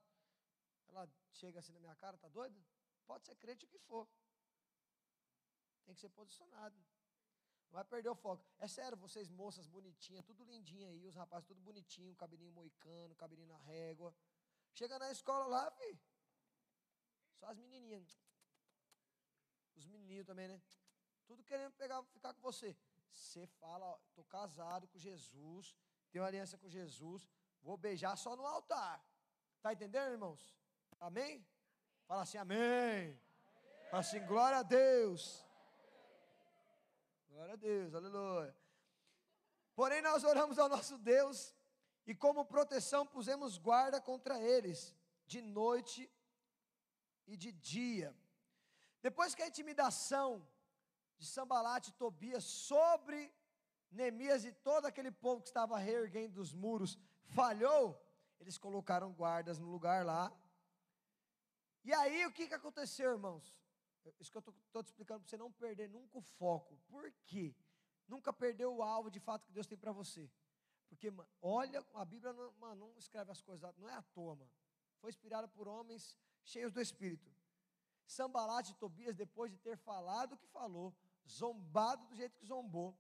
Ela 0.89 1.09
chega 1.33 1.59
assim 1.59 1.73
na 1.73 1.81
minha 1.81 1.95
cara, 1.97 2.17
tá 2.17 2.29
doida? 2.29 2.59
Pode 3.07 3.25
ser 3.25 3.35
crente 3.37 3.65
o 3.65 3.69
que 3.69 3.79
for. 3.79 4.09
Tem 5.85 5.95
que 5.95 6.01
ser 6.01 6.09
posicionado. 6.09 6.77
Não 7.67 7.73
vai 7.73 7.85
perder 7.85 8.09
o 8.09 8.15
foco. 8.15 8.45
É 8.59 8.69
sério, 8.69 8.97
vocês 8.97 9.29
moças 9.29 9.67
bonitinhas, 9.67 10.25
tudo 10.25 10.45
lindinha 10.45 10.89
aí, 10.89 11.07
os 11.07 11.15
rapazes 11.15 11.47
tudo 11.47 11.61
bonitinho, 11.61 12.15
cabelinho 12.17 12.53
moicano, 12.53 13.15
cabelinho 13.17 13.49
na 13.49 13.59
régua. 13.59 14.15
Chega 14.75 14.99
na 14.99 15.11
escola 15.11 15.47
lá, 15.47 15.71
fi. 15.73 16.01
Só 17.39 17.47
as 17.47 17.59
menininhas. 17.59 18.19
Os 19.75 19.87
menininhos 19.87 20.27
também, 20.27 20.49
né? 20.49 20.63
Tudo 21.27 21.43
querendo 21.43 21.73
pegar, 21.73 22.03
ficar 22.05 22.33
com 22.35 22.41
você. 22.41 22.77
Você 23.15 23.47
fala, 23.47 23.99
estou 24.09 24.25
casado 24.25 24.89
com 24.89 24.99
Jesus, 24.99 25.75
tenho 26.11 26.25
aliança 26.25 26.59
com 26.59 26.69
Jesus, 26.69 27.31
vou 27.63 27.77
beijar 27.77 28.17
só 28.17 28.35
no 28.37 28.45
altar. 28.45 29.03
Tá 29.63 29.73
entendendo, 29.73 30.13
irmãos? 30.13 30.43
Amém? 31.01 31.47
Fala 32.07 32.23
assim, 32.23 32.39
amém. 32.39 33.19
Fala 33.91 34.01
assim, 34.01 34.25
glória 34.27 34.59
a 34.59 34.63
Deus. 34.63 35.47
Glória 37.29 37.55
a 37.55 37.57
Deus, 37.57 37.95
aleluia. 37.95 38.55
Porém, 39.75 40.03
nós 40.03 40.25
oramos 40.25 40.59
ao 40.59 40.69
nosso 40.69 40.99
Deus 40.99 41.55
e, 42.07 42.15
como 42.15 42.45
proteção, 42.45 43.07
pusemos 43.07 43.59
guarda 43.59 44.01
contra 44.01 44.41
eles, 44.41 44.95
de 45.27 45.41
noite 45.41 46.11
e 47.27 47.37
de 47.37 47.51
dia. 47.53 48.17
Depois 49.03 49.35
que 49.35 49.43
a 49.43 49.49
intimidação 49.49 50.47
de 51.19 51.27
Sambalate 51.27 51.91
e 51.91 51.95
Tobias 51.95 52.45
sobre 52.45 53.33
Neemias 53.91 54.45
e 54.45 54.53
todo 54.53 54.87
aquele 54.87 55.11
povo 55.11 55.43
que 55.43 55.49
estava 55.49 55.79
reerguendo 55.79 56.41
os 56.41 56.53
muros 56.53 56.99
falhou, 57.25 58.01
eles 58.41 58.59
colocaram 58.59 59.13
guardas 59.13 59.59
no 59.59 59.71
lugar 59.71 60.05
lá. 60.05 60.33
E 61.85 61.93
aí 61.93 62.27
o 62.27 62.33
que, 62.33 62.49
que 62.49 62.55
aconteceu, 62.55 63.13
irmãos? 63.13 63.55
Isso 64.19 64.31
que 64.31 64.37
eu 64.37 64.41
estou 64.41 64.83
te 64.83 64.89
explicando 64.89 65.21
para 65.21 65.29
você 65.29 65.37
não 65.37 65.51
perder 65.51 65.89
nunca 65.89 66.19
o 66.19 66.23
foco. 66.23 66.79
Por 66.89 67.11
quê? 67.25 67.55
Nunca 68.07 68.33
perder 68.33 68.67
o 68.67 68.83
alvo 68.83 69.11
de 69.11 69.21
fato 69.21 69.47
que 69.47 69.53
Deus 69.53 69.67
tem 69.67 69.79
para 69.79 69.93
você. 69.93 70.31
Porque, 70.89 71.13
olha, 71.41 71.85
a 71.95 72.05
Bíblia 72.05 72.33
não, 72.33 72.53
mano, 72.53 72.89
não 72.89 72.99
escreve 72.99 73.31
as 73.31 73.41
coisas, 73.41 73.75
não 73.79 73.89
é 73.89 73.95
à 73.95 74.03
toa, 74.03 74.37
mano. 74.37 74.51
Foi 75.01 75.11
inspirada 75.11 75.49
por 75.49 75.67
homens 75.67 76.17
cheios 76.45 76.73
do 76.73 76.81
Espírito. 76.81 77.35
Sambalat 78.07 78.69
e 78.69 78.75
Tobias, 78.75 79.17
depois 79.17 79.51
de 79.51 79.59
ter 79.59 79.77
falado 79.79 80.35
o 80.35 80.37
que 80.37 80.47
falou, 80.49 80.95
zombado 81.29 82.07
do 82.07 82.15
jeito 82.15 82.37
que 82.37 82.47
zombou, 82.47 82.97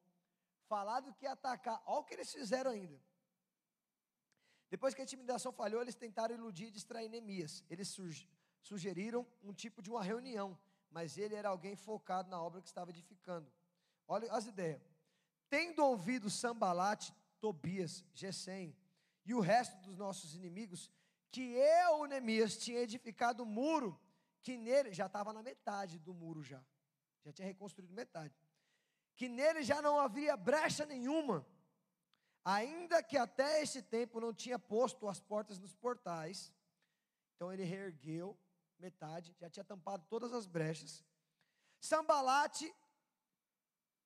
falado 0.67 1.13
que 1.15 1.25
ia 1.25 1.33
atacar, 1.33 1.83
olha 1.87 2.01
o 2.01 2.05
que 2.05 2.15
eles 2.15 2.33
fizeram 2.33 2.71
ainda. 2.71 3.01
Depois 4.71 4.95
que 4.95 5.01
a 5.01 5.05
intimidação 5.05 5.53
falhou, 5.53 5.81
eles 5.81 5.95
tentaram 5.95 6.35
iludir 6.35 6.67
e 6.67 6.71
distrair 6.71 7.09
Neemias. 7.09 7.65
Eles 7.71 7.97
sugeriram 8.61 9.27
um 9.43 9.53
tipo 9.53 9.81
de 9.81 9.91
uma 9.91 10.03
reunião, 10.03 10.59
mas 10.91 11.17
ele 11.17 11.35
era 11.35 11.49
alguém 11.49 11.77
focado 11.77 12.29
na 12.29 12.43
obra 12.43 12.61
que 12.61 12.67
estava 12.67 12.91
edificando. 12.91 13.51
Olha 14.09 14.33
as 14.33 14.47
ideias. 14.47 14.83
Tendo 15.49 15.85
ouvido 15.85 16.29
Sambalat, 16.29 17.11
Tobias, 17.39 18.05
Gesem 18.15 18.77
e 19.25 19.33
o 19.35 19.41
resto 19.41 19.77
dos 19.83 19.97
nossos 19.97 20.35
inimigos, 20.35 20.91
que 21.31 21.53
eu, 21.53 22.07
Neemias, 22.07 22.57
tinha 22.57 22.81
edificado 22.81 23.43
o 23.43 23.47
um 23.47 23.49
muro 23.49 24.01
que 24.43 24.57
nele 24.57 24.93
já 24.93 25.07
estava 25.07 25.33
na 25.33 25.43
metade 25.43 25.99
do 25.99 26.13
muro 26.13 26.43
já. 26.43 26.63
Já 27.25 27.33
tinha 27.33 27.49
reconstruído 27.49 27.93
metade. 27.93 28.35
Que 29.17 29.29
nele 29.29 29.63
já 29.63 29.81
não 29.81 29.99
havia 29.99 30.37
brecha 30.37 30.85
nenhuma. 30.85 31.47
Ainda 32.45 33.03
que 33.03 33.17
até 33.17 33.63
esse 33.63 33.81
tempo 33.83 34.21
não 34.21 34.35
tinha 34.35 34.59
posto 34.59 35.09
as 35.09 35.21
portas 35.21 35.59
nos 35.59 35.75
portais. 35.75 36.53
Então 37.35 37.53
ele 37.53 37.65
reergueu 37.65 38.39
metade, 38.79 39.35
já 39.41 39.49
tinha 39.49 39.65
tampado 39.65 40.05
todas 40.09 40.33
as 40.33 40.47
brechas. 40.47 41.03
Sambalate 41.81 42.73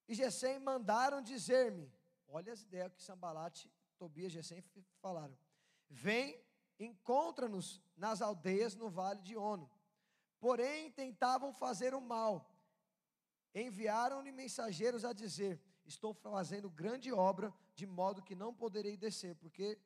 e 0.06 0.14
Gesem 0.14 0.58
mandaram 0.60 1.20
dizer-me, 1.20 1.92
olha 2.28 2.52
as 2.52 2.62
ideias 2.62 2.92
que 2.94 3.02
Sambalate, 3.02 3.70
Tobias 3.98 4.32
e 4.32 4.36
Gesem 4.36 4.64
falaram. 5.00 5.36
Vem, 5.88 6.40
encontra-nos 6.78 7.82
nas 7.96 8.22
aldeias 8.22 8.74
no 8.74 8.88
vale 8.88 9.20
de 9.22 9.36
Ono. 9.36 9.70
Porém, 10.38 10.90
tentavam 10.92 11.52
fazer 11.52 11.94
o 11.94 12.00
mal. 12.00 12.48
Enviaram-lhe 13.66 14.32
mensageiros 14.32 15.04
a 15.04 15.12
dizer: 15.12 15.60
Estou 15.84 16.12
fazendo 16.14 16.68
grande 16.70 17.12
obra, 17.12 17.52
de 17.74 17.86
modo 17.86 18.22
que 18.22 18.34
não 18.34 18.52
poderei 18.54 18.96
descer, 18.96 19.34
porque 19.36 19.78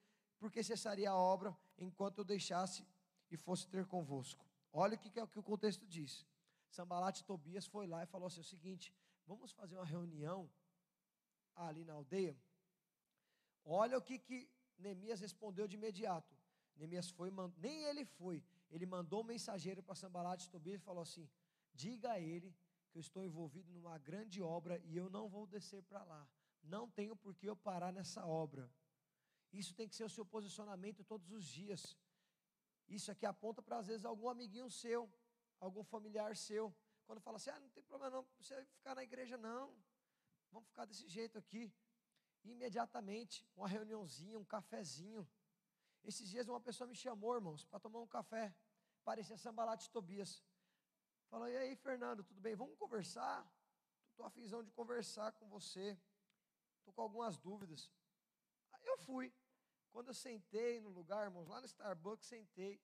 porque 0.43 0.61
cessaria 0.61 1.09
a 1.09 1.17
obra 1.17 1.57
enquanto 1.79 2.19
eu 2.19 2.25
deixasse 2.25 2.85
e 3.31 3.37
fosse 3.37 3.65
ter 3.69 3.87
convosco. 3.87 4.45
Olha 4.73 4.97
o 4.97 4.99
que, 4.99 5.21
é, 5.21 5.23
o 5.23 5.29
que 5.29 5.39
o 5.39 5.43
contexto 5.51 5.87
diz. 5.87 6.27
Sambalat 6.69 7.21
e 7.21 7.25
Tobias 7.25 7.65
foi 7.75 7.87
lá 7.87 8.03
e 8.03 8.07
falou 8.07 8.27
assim: 8.27 8.41
o 8.41 8.45
seguinte, 8.45 8.93
vamos 9.25 9.53
fazer 9.53 9.77
uma 9.77 9.85
reunião 9.85 10.51
ali 11.55 11.85
na 11.85 11.93
aldeia. 11.93 12.37
Olha 13.65 13.97
o 13.97 14.03
que, 14.03 14.19
que 14.19 14.51
Neemias 14.77 15.21
respondeu 15.21 15.69
de 15.69 15.77
imediato. 15.77 16.37
Neemias 16.75 17.09
foi, 17.09 17.31
nem 17.59 17.85
ele 17.85 18.05
foi, 18.05 18.43
ele 18.69 18.85
mandou 18.85 19.21
um 19.21 19.31
mensageiro 19.35 19.81
para 19.81 19.95
Sambalat 19.95 20.43
e 20.43 20.51
Tobias 20.51 20.81
e 20.81 20.85
falou 20.85 21.03
assim: 21.03 21.31
diga 21.73 22.11
a 22.11 22.19
ele 22.19 22.53
que 22.93 22.99
eu 22.99 23.01
estou 23.01 23.25
envolvido 23.25 23.73
numa 23.73 23.97
grande 23.99 24.43
obra 24.43 24.79
e 24.85 24.97
eu 24.97 25.09
não 25.09 25.29
vou 25.29 25.47
descer 25.47 25.83
para 25.83 26.05
lá. 26.05 26.29
Não 26.63 26.89
tenho 26.89 27.17
por 27.17 27.35
que 27.35 27.47
eu 27.47 27.57
parar 27.57 27.91
nessa 27.93 28.25
obra. 28.27 28.71
Isso 29.51 29.75
tem 29.75 29.89
que 29.89 29.97
ser 29.97 30.05
o 30.05 30.11
seu 30.11 30.25
posicionamento 30.25 31.03
todos 31.03 31.31
os 31.31 31.45
dias. 31.45 31.97
Isso 32.87 33.11
aqui 33.11 33.25
aponta 33.25 33.63
para, 33.63 33.79
às 33.79 33.87
vezes, 33.87 34.05
algum 34.05 34.29
amiguinho 34.29 34.71
seu, 34.71 35.11
algum 35.59 35.83
familiar 35.83 36.37
seu. 36.37 36.75
Quando 37.07 37.21
fala 37.21 37.37
assim, 37.39 37.51
ah, 37.51 37.61
não 37.61 37.71
tem 37.71 37.83
problema 37.83 38.17
não, 38.17 38.27
você 38.39 38.65
ficar 38.67 38.95
na 38.95 39.03
igreja, 39.03 39.37
não. 39.37 39.75
Vamos 40.51 40.69
ficar 40.69 40.85
desse 40.85 41.09
jeito 41.09 41.39
aqui. 41.39 41.73
imediatamente, 42.45 43.47
uma 43.57 43.69
reuniãozinha, 43.69 44.39
um 44.39 44.45
cafezinho. 44.45 45.27
Esses 46.03 46.29
dias 46.29 46.49
uma 46.49 46.61
pessoa 46.61 46.89
me 46.89 46.95
chamou, 46.95 47.35
irmãos, 47.35 47.65
para 47.65 47.81
tomar 47.81 48.01
um 48.01 48.07
café. 48.07 48.55
Parecia 49.05 49.37
sambalate 49.37 49.91
Tobias. 49.91 50.43
Falou, 51.33 51.49
e 51.49 51.57
aí, 51.57 51.75
Fernando, 51.77 52.23
tudo 52.23 52.43
bem? 52.43 52.55
Vamos 52.55 52.77
conversar? 52.77 53.51
Estou 54.11 54.27
afimzão 54.27 54.63
de 54.63 54.71
conversar 54.71 55.33
com 55.33 55.49
você. 55.49 55.99
Estou 56.77 56.93
com 56.93 57.01
algumas 57.01 57.39
dúvidas. 57.39 57.91
Aí 58.71 58.85
eu 58.85 58.99
fui. 58.99 59.33
Quando 59.91 60.09
eu 60.09 60.15
sentei 60.15 60.79
no 60.79 60.91
lugar, 60.91 61.25
irmãos, 61.25 61.49
lá 61.49 61.59
no 61.59 61.65
Starbucks, 61.65 62.29
sentei. 62.29 62.79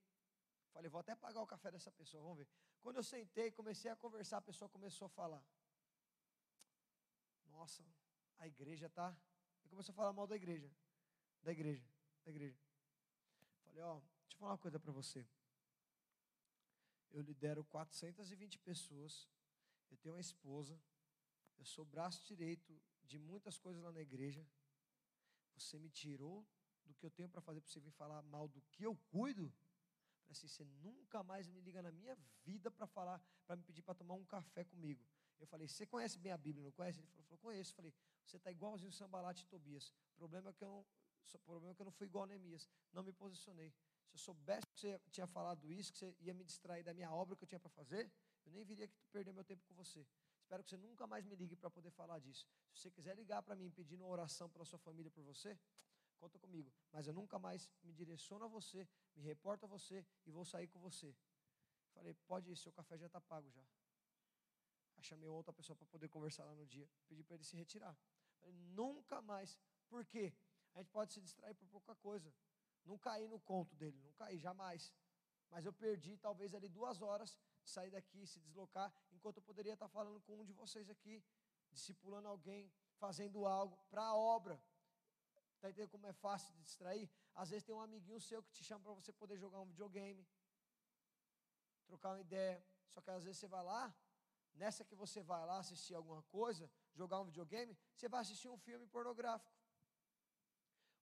Falei, 0.72 0.88
vou 0.88 0.98
até 0.98 1.14
pagar 1.14 1.42
o 1.42 1.46
café 1.46 1.70
dessa 1.70 1.92
pessoa, 1.92 2.22
vamos 2.22 2.38
ver. 2.38 2.48
Quando 2.80 2.96
eu 2.96 3.02
sentei, 3.02 3.50
comecei 3.50 3.90
a 3.90 3.96
conversar, 3.96 4.38
a 4.38 4.40
pessoa 4.40 4.70
começou 4.70 5.04
a 5.04 5.10
falar. 5.10 5.44
Nossa, 7.48 7.84
a 8.38 8.46
igreja 8.46 8.88
tá. 8.88 9.14
E 9.62 9.68
começou 9.68 9.92
a 9.92 9.96
falar 9.96 10.14
mal 10.14 10.26
da 10.26 10.36
igreja. 10.36 10.74
Da 11.42 11.52
igreja, 11.52 11.86
da 12.24 12.30
igreja. 12.30 12.58
Falei, 13.66 13.82
ó, 13.82 14.00
deixa 14.22 14.36
eu 14.36 14.38
falar 14.38 14.52
uma 14.52 14.58
coisa 14.58 14.80
para 14.80 14.90
você. 14.90 15.28
Eu 17.10 17.22
lidero 17.22 17.64
420 17.64 18.58
pessoas. 18.58 19.28
Eu 19.90 19.96
tenho 19.96 20.14
uma 20.14 20.20
esposa. 20.20 20.80
Eu 21.58 21.64
sou 21.64 21.84
braço 21.84 22.24
direito 22.24 22.80
de 23.02 23.18
muitas 23.18 23.58
coisas 23.58 23.82
lá 23.82 23.90
na 23.90 24.00
igreja. 24.00 24.46
Você 25.54 25.78
me 25.78 25.90
tirou 25.90 26.46
do 26.84 26.94
que 26.94 27.04
eu 27.04 27.10
tenho 27.10 27.28
para 27.28 27.40
fazer 27.40 27.60
para 27.60 27.70
você 27.70 27.80
vir 27.80 27.90
falar 27.90 28.22
mal 28.22 28.48
do 28.48 28.60
que 28.72 28.82
eu 28.82 28.96
cuido, 29.10 29.52
assim, 30.30 30.48
você 30.48 30.64
nunca 30.64 31.22
mais 31.22 31.46
me 31.46 31.60
liga 31.60 31.82
na 31.82 31.90
minha 31.90 32.16
vida 32.44 32.70
para 32.70 32.86
falar, 32.86 33.20
para 33.46 33.56
me 33.56 33.62
pedir 33.62 33.82
para 33.82 33.94
tomar 33.94 34.14
um 34.14 34.24
café 34.24 34.64
comigo. 34.64 35.04
Eu 35.38 35.46
falei, 35.46 35.68
você 35.68 35.86
conhece 35.86 36.18
bem 36.18 36.32
a 36.32 36.36
Bíblia, 36.36 36.64
não 36.64 36.72
conhece? 36.72 36.98
Ele 36.98 37.06
falou, 37.06 37.24
falou 37.24 37.38
conheço. 37.38 37.72
Eu 37.72 37.76
falei, 37.76 37.94
você 38.24 38.36
está 38.36 38.50
igualzinho 38.50 38.90
o 38.90 38.92
Sambalate 38.92 39.44
e 39.44 39.46
Tobias. 39.46 39.92
O 40.14 40.16
problema 40.16 40.50
é 40.50 40.52
que 40.52 40.64
eu 40.64 40.68
não, 40.68 40.80
o 40.80 41.38
problema 41.44 41.72
é 41.72 41.74
que 41.74 41.80
eu 41.82 41.84
não 41.84 41.92
fui 41.92 42.06
igual 42.06 42.24
a 42.24 42.26
Neemias. 42.26 42.68
Não 42.92 43.02
me 43.02 43.12
posicionei. 43.12 43.72
Se 44.08 44.14
eu 44.14 44.18
soubesse 44.18 44.66
que 44.68 44.80
você 44.80 45.00
tinha 45.10 45.26
falado 45.26 45.70
isso, 45.70 45.92
que 45.92 45.98
você 45.98 46.16
ia 46.20 46.34
me 46.34 46.44
distrair 46.44 46.82
da 46.82 46.94
minha 46.94 47.10
obra 47.12 47.36
que 47.36 47.44
eu 47.44 47.48
tinha 47.48 47.60
para 47.60 47.70
fazer, 47.70 48.10
eu 48.44 48.52
nem 48.52 48.64
viria 48.64 48.86
aqui 48.86 48.96
perder 49.12 49.32
meu 49.32 49.44
tempo 49.44 49.64
com 49.66 49.74
você. 49.74 50.06
Espero 50.40 50.64
que 50.64 50.70
você 50.70 50.78
nunca 50.78 51.06
mais 51.06 51.26
me 51.26 51.36
ligue 51.36 51.54
para 51.54 51.70
poder 51.70 51.90
falar 51.90 52.18
disso. 52.18 52.46
Se 52.72 52.82
você 52.82 52.90
quiser 52.90 53.14
ligar 53.14 53.42
para 53.42 53.54
mim 53.54 53.70
pedindo 53.70 54.02
uma 54.02 54.10
oração 54.10 54.48
pela 54.48 54.64
sua 54.64 54.78
família, 54.78 55.10
por 55.10 55.22
você, 55.22 55.58
conta 56.18 56.38
comigo. 56.38 56.72
Mas 56.90 57.06
eu 57.06 57.12
nunca 57.12 57.38
mais 57.38 57.68
me 57.82 57.92
direciono 57.92 58.46
a 58.46 58.48
você, 58.48 58.88
me 59.14 59.22
reporto 59.22 59.64
a 59.64 59.68
você 59.68 60.04
e 60.24 60.30
vou 60.30 60.44
sair 60.44 60.66
com 60.68 60.78
você. 60.78 61.14
Falei, 61.92 62.14
pode 62.26 62.50
ir, 62.50 62.56
seu 62.56 62.72
café 62.72 62.96
já 62.96 63.06
está 63.06 63.20
pago 63.20 63.50
já. 63.50 63.62
Aí 64.96 65.02
chamei 65.02 65.28
outra 65.28 65.52
pessoa 65.52 65.76
para 65.76 65.86
poder 65.86 66.08
conversar 66.08 66.44
lá 66.44 66.54
no 66.54 66.66
dia. 66.66 66.88
Pedi 67.08 67.22
para 67.22 67.34
ele 67.34 67.44
se 67.44 67.56
retirar. 67.56 67.96
Falei, 68.40 68.54
nunca 68.54 69.20
mais. 69.20 69.58
Por 69.88 70.04
quê? 70.06 70.32
A 70.74 70.78
gente 70.78 70.90
pode 70.90 71.12
se 71.12 71.20
distrair 71.20 71.54
por 71.54 71.66
pouca 71.68 71.94
coisa. 71.96 72.32
Não 72.88 72.98
caí 72.98 73.28
no 73.28 73.38
conto 73.38 73.76
dele, 73.76 73.98
não 74.02 74.12
caí, 74.14 74.38
jamais. 74.38 74.92
Mas 75.50 75.64
eu 75.64 75.72
perdi 75.72 76.16
talvez 76.16 76.54
ali 76.54 76.68
duas 76.68 77.00
horas 77.02 77.38
sair 77.62 77.90
daqui, 77.90 78.26
se 78.26 78.40
deslocar, 78.40 78.92
enquanto 79.12 79.36
eu 79.36 79.42
poderia 79.42 79.74
estar 79.74 79.88
falando 79.88 80.20
com 80.22 80.40
um 80.40 80.44
de 80.44 80.54
vocês 80.54 80.88
aqui, 80.88 81.22
discipulando 81.70 82.26
alguém, 82.28 82.72
fazendo 82.96 83.46
algo 83.46 83.76
para 83.90 84.02
a 84.02 84.16
obra, 84.16 84.60
Está 85.58 85.70
entendendo 85.70 85.90
como 85.90 86.06
é 86.06 86.12
fácil 86.12 86.54
de 86.54 86.60
distrair? 86.62 87.10
Às 87.34 87.50
vezes 87.50 87.64
tem 87.64 87.74
um 87.74 87.80
amiguinho 87.80 88.20
seu 88.20 88.40
que 88.44 88.52
te 88.52 88.62
chama 88.62 88.84
para 88.84 88.92
você 88.92 89.12
poder 89.12 89.36
jogar 89.36 89.58
um 89.60 89.66
videogame, 89.66 90.24
trocar 91.84 92.10
uma 92.10 92.20
ideia. 92.20 92.64
Só 92.90 93.00
que 93.00 93.10
às 93.10 93.24
vezes 93.24 93.40
você 93.40 93.48
vai 93.48 93.64
lá, 93.64 93.92
nessa 94.54 94.84
que 94.84 94.94
você 94.94 95.20
vai 95.20 95.44
lá 95.44 95.58
assistir 95.58 95.94
alguma 95.94 96.22
coisa, 96.22 96.70
jogar 96.94 97.20
um 97.20 97.24
videogame, 97.24 97.76
você 97.92 98.08
vai 98.08 98.20
assistir 98.20 98.48
um 98.48 98.56
filme 98.56 98.86
pornográfico. 98.86 99.52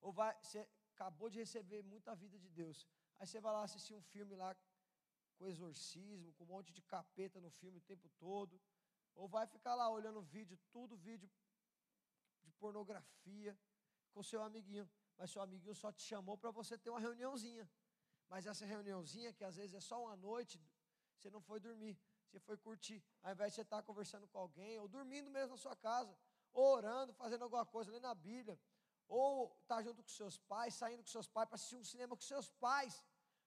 Ou 0.01 0.11
vai, 0.11 0.35
você 0.41 0.67
acabou 0.97 1.29
de 1.29 1.37
receber 1.37 1.83
muita 1.83 2.15
vida 2.15 2.37
de 2.39 2.49
Deus. 2.49 2.87
Aí 3.19 3.27
você 3.27 3.39
vai 3.39 3.53
lá 3.53 3.63
assistir 3.63 3.93
um 3.93 4.01
filme 4.01 4.33
lá 4.35 4.55
com 5.37 5.47
exorcismo, 5.47 6.33
com 6.33 6.43
um 6.43 6.47
monte 6.47 6.73
de 6.73 6.81
capeta 6.81 7.39
no 7.39 7.51
filme 7.51 7.77
o 7.77 7.87
tempo 7.91 8.09
todo. 8.17 8.59
Ou 9.13 9.27
vai 9.27 9.45
ficar 9.45 9.75
lá 9.75 9.87
olhando 9.89 10.21
vídeo, 10.21 10.57
tudo 10.71 10.97
vídeo 10.97 11.29
de 12.43 12.51
pornografia 12.53 13.57
com 14.11 14.23
seu 14.23 14.41
amiguinho, 14.41 14.89
mas 15.15 15.29
seu 15.29 15.41
amiguinho 15.41 15.75
só 15.75 15.91
te 15.91 16.01
chamou 16.01 16.35
para 16.35 16.49
você 16.49 16.77
ter 16.77 16.89
uma 16.89 16.99
reuniãozinha. 16.99 17.69
Mas 18.27 18.47
essa 18.47 18.65
reuniãozinha, 18.65 19.31
que 19.31 19.43
às 19.43 19.55
vezes 19.55 19.75
é 19.75 19.79
só 19.79 20.03
uma 20.03 20.15
noite, 20.15 20.59
você 21.15 21.29
não 21.29 21.41
foi 21.41 21.59
dormir, 21.59 21.95
você 22.25 22.39
foi 22.39 22.57
curtir. 22.57 23.03
Ao 23.21 23.31
invés 23.31 23.51
de 23.51 23.55
você 23.55 23.61
estar 23.61 23.83
conversando 23.83 24.27
com 24.27 24.39
alguém, 24.39 24.79
ou 24.79 24.87
dormindo 24.87 25.29
mesmo 25.29 25.51
na 25.51 25.57
sua 25.57 25.75
casa, 25.75 26.17
ou 26.51 26.75
orando, 26.75 27.13
fazendo 27.13 27.43
alguma 27.43 27.65
coisa, 27.65 27.91
lendo 27.91 28.07
a 28.07 28.15
Bíblia, 28.15 28.59
ou 29.07 29.55
estar 29.61 29.81
junto 29.81 30.03
com 30.03 30.09
seus 30.09 30.37
pais, 30.37 30.73
saindo 30.73 31.01
com 31.03 31.09
seus 31.09 31.27
pais 31.27 31.47
para 31.47 31.55
assistir 31.55 31.77
um 31.77 31.83
cinema 31.83 32.15
com 32.15 32.21
seus 32.21 32.49
pais, 32.49 33.05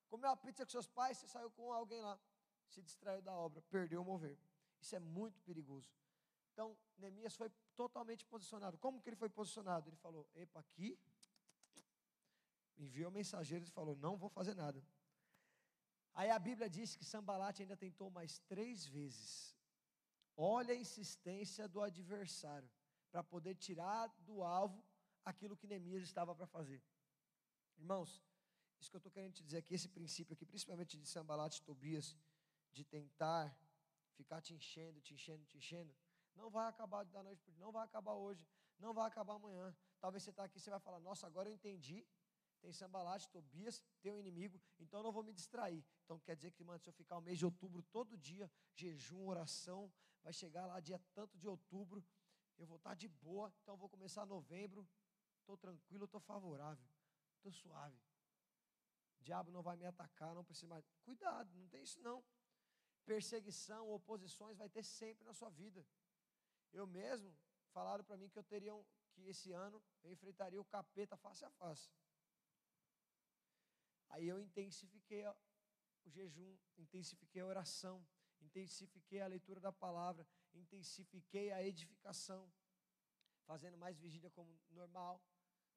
comer 0.08 0.26
uma 0.26 0.36
pizza 0.36 0.64
com 0.64 0.70
seus 0.70 0.86
pais, 0.86 1.18
você 1.18 1.28
saiu 1.28 1.50
com 1.50 1.72
alguém 1.72 2.02
lá, 2.02 2.18
se 2.68 2.82
distraiu 2.82 3.22
da 3.22 3.34
obra, 3.34 3.62
perdeu 3.62 4.02
o 4.02 4.04
mover. 4.04 4.38
Isso 4.80 4.96
é 4.96 4.98
muito 4.98 5.40
perigoso. 5.42 5.88
Então, 6.52 6.76
Neemias 6.98 7.36
foi 7.36 7.50
totalmente 7.76 8.24
posicionado. 8.24 8.78
Como 8.78 9.00
que 9.00 9.08
ele 9.08 9.16
foi 9.16 9.28
posicionado? 9.28 9.88
Ele 9.88 9.96
falou: 9.96 10.28
Epa, 10.34 10.60
aqui. 10.60 10.98
Enviou 12.76 13.10
mensageiros 13.10 13.68
e 13.68 13.72
falou: 13.72 13.94
Não 13.96 14.16
vou 14.16 14.28
fazer 14.28 14.54
nada. 14.54 14.82
Aí 16.14 16.30
a 16.30 16.38
Bíblia 16.38 16.68
diz 16.68 16.96
que 16.96 17.04
Sambalate 17.04 17.62
ainda 17.62 17.76
tentou 17.76 18.10
mais 18.10 18.38
três 18.40 18.86
vezes. 18.86 19.56
Olha 20.36 20.74
a 20.74 20.76
insistência 20.76 21.68
do 21.68 21.80
adversário 21.80 22.68
para 23.10 23.22
poder 23.22 23.54
tirar 23.54 24.08
do 24.20 24.42
alvo 24.42 24.82
aquilo 25.30 25.56
que 25.56 25.66
Neemias 25.66 26.02
estava 26.02 26.34
para 26.34 26.46
fazer. 26.46 26.82
Irmãos, 27.78 28.22
isso 28.78 28.90
que 28.90 28.96
eu 28.96 28.98
estou 28.98 29.12
querendo 29.12 29.34
te 29.34 29.42
dizer 29.42 29.58
aqui, 29.58 29.74
esse 29.74 29.88
princípio 29.88 30.34
aqui, 30.34 30.44
principalmente 30.44 30.96
de 30.96 31.06
Sambalate 31.06 31.60
e 31.60 31.62
Tobias, 31.62 32.16
de 32.72 32.84
tentar 32.84 33.56
ficar 34.14 34.40
te 34.40 34.54
enchendo, 34.54 35.00
te 35.00 35.14
enchendo, 35.14 35.44
te 35.46 35.56
enchendo, 35.56 35.94
não 36.34 36.50
vai 36.50 36.68
acabar 36.68 37.04
da 37.04 37.22
noite 37.22 37.42
para 37.42 37.54
não 37.54 37.72
vai 37.72 37.84
acabar 37.84 38.14
hoje, 38.14 38.46
não 38.78 38.92
vai 38.92 39.06
acabar 39.06 39.34
amanhã. 39.34 39.74
Talvez 40.00 40.22
você 40.22 40.30
está 40.30 40.44
aqui, 40.44 40.58
você 40.58 40.70
vai 40.70 40.80
falar, 40.80 41.00
nossa, 41.00 41.26
agora 41.26 41.48
eu 41.48 41.54
entendi. 41.54 42.06
Tem 42.60 42.72
Sambalate, 42.72 43.28
Tobias, 43.30 43.82
tem 44.02 44.12
um 44.12 44.20
inimigo, 44.20 44.60
então 44.78 45.00
eu 45.00 45.04
não 45.04 45.12
vou 45.12 45.22
me 45.22 45.32
distrair. 45.32 45.82
Então 46.04 46.18
quer 46.18 46.36
dizer 46.36 46.50
que, 46.50 46.62
mano, 46.62 46.78
se 46.78 46.88
eu 46.88 46.92
ficar 46.92 47.16
o 47.16 47.22
mês 47.22 47.38
de 47.38 47.46
outubro 47.46 47.82
todo 47.84 48.18
dia, 48.18 48.50
jejum, 48.74 49.26
oração, 49.26 49.90
vai 50.22 50.32
chegar 50.32 50.66
lá 50.66 50.78
dia 50.78 51.00
tanto 51.14 51.38
de 51.38 51.48
outubro, 51.48 52.04
eu 52.58 52.66
vou 52.66 52.76
estar 52.76 52.90
tá 52.90 52.94
de 52.94 53.08
boa, 53.08 53.50
então 53.62 53.74
eu 53.74 53.78
vou 53.78 53.88
começar 53.88 54.26
novembro, 54.26 54.86
estou 55.50 55.56
tranquilo, 55.56 56.04
estou 56.04 56.20
favorável, 56.20 56.88
estou 57.36 57.52
suave. 57.52 57.98
O 59.18 59.22
diabo 59.22 59.50
não 59.50 59.62
vai 59.62 59.76
me 59.76 59.84
atacar, 59.84 60.34
não 60.34 60.44
precisa 60.44 60.66
mais. 60.66 60.84
Cuidado, 61.02 61.52
não 61.58 61.68
tem 61.68 61.82
isso 61.82 62.00
não. 62.00 62.24
Perseguição, 63.04 63.90
oposições 63.90 64.56
vai 64.56 64.68
ter 64.68 64.84
sempre 64.84 65.24
na 65.24 65.34
sua 65.34 65.50
vida. 65.50 65.84
Eu 66.72 66.86
mesmo, 66.86 67.36
falaram 67.72 68.04
para 68.04 68.16
mim 68.16 68.28
que 68.28 68.38
eu 68.38 68.44
teria 68.44 68.74
um, 68.74 68.84
que 69.12 69.22
esse 69.22 69.52
ano 69.52 69.82
eu 70.02 70.12
enfrentaria 70.12 70.60
o 70.60 70.64
capeta 70.64 71.16
face 71.16 71.44
a 71.44 71.50
face. 71.50 71.90
Aí 74.08 74.26
eu 74.26 74.40
intensifiquei 74.40 75.26
o 76.04 76.10
jejum, 76.10 76.56
intensifiquei 76.78 77.42
a 77.42 77.46
oração, 77.46 78.06
intensifiquei 78.40 79.20
a 79.20 79.26
leitura 79.26 79.60
da 79.60 79.72
palavra, 79.72 80.26
intensifiquei 80.54 81.52
a 81.52 81.62
edificação, 81.62 82.50
fazendo 83.44 83.76
mais 83.76 83.98
vigília 83.98 84.30
como 84.30 84.58
normal. 84.70 85.20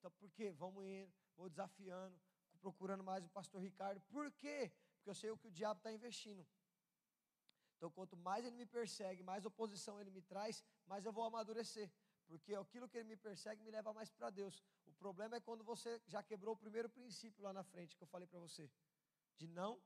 Então, 0.04 0.12
por 0.20 0.30
quê? 0.32 0.52
Vamos 0.52 0.84
indo, 0.84 1.10
vou 1.34 1.48
desafiando, 1.48 2.14
procurando 2.60 3.02
mais 3.02 3.24
o 3.24 3.28
pastor 3.30 3.62
Ricardo. 3.62 4.02
Por 4.02 4.30
quê? 4.32 4.70
Porque 4.96 5.08
eu 5.08 5.14
sei 5.14 5.30
o 5.30 5.38
que 5.38 5.48
o 5.48 5.50
diabo 5.50 5.78
está 5.78 5.90
investindo. 5.90 6.46
Então, 7.74 7.90
quanto 7.90 8.14
mais 8.14 8.44
ele 8.44 8.54
me 8.54 8.66
persegue, 8.66 9.22
mais 9.22 9.46
oposição 9.46 9.98
ele 9.98 10.10
me 10.10 10.20
traz, 10.20 10.62
mais 10.84 11.06
eu 11.06 11.12
vou 11.12 11.24
amadurecer. 11.24 11.90
Porque 12.26 12.54
aquilo 12.54 12.86
que 12.86 12.98
ele 12.98 13.08
me 13.08 13.16
persegue 13.16 13.62
me 13.62 13.70
leva 13.70 13.94
mais 13.94 14.10
para 14.10 14.28
Deus. 14.28 14.62
O 14.84 14.92
problema 14.92 15.36
é 15.36 15.40
quando 15.40 15.64
você 15.64 15.98
já 16.06 16.22
quebrou 16.22 16.54
o 16.54 16.58
primeiro 16.58 16.90
princípio 16.90 17.42
lá 17.42 17.54
na 17.54 17.64
frente 17.64 17.96
que 17.96 18.02
eu 18.02 18.06
falei 18.06 18.28
para 18.28 18.38
você, 18.38 18.70
de 19.38 19.48
não 19.48 19.80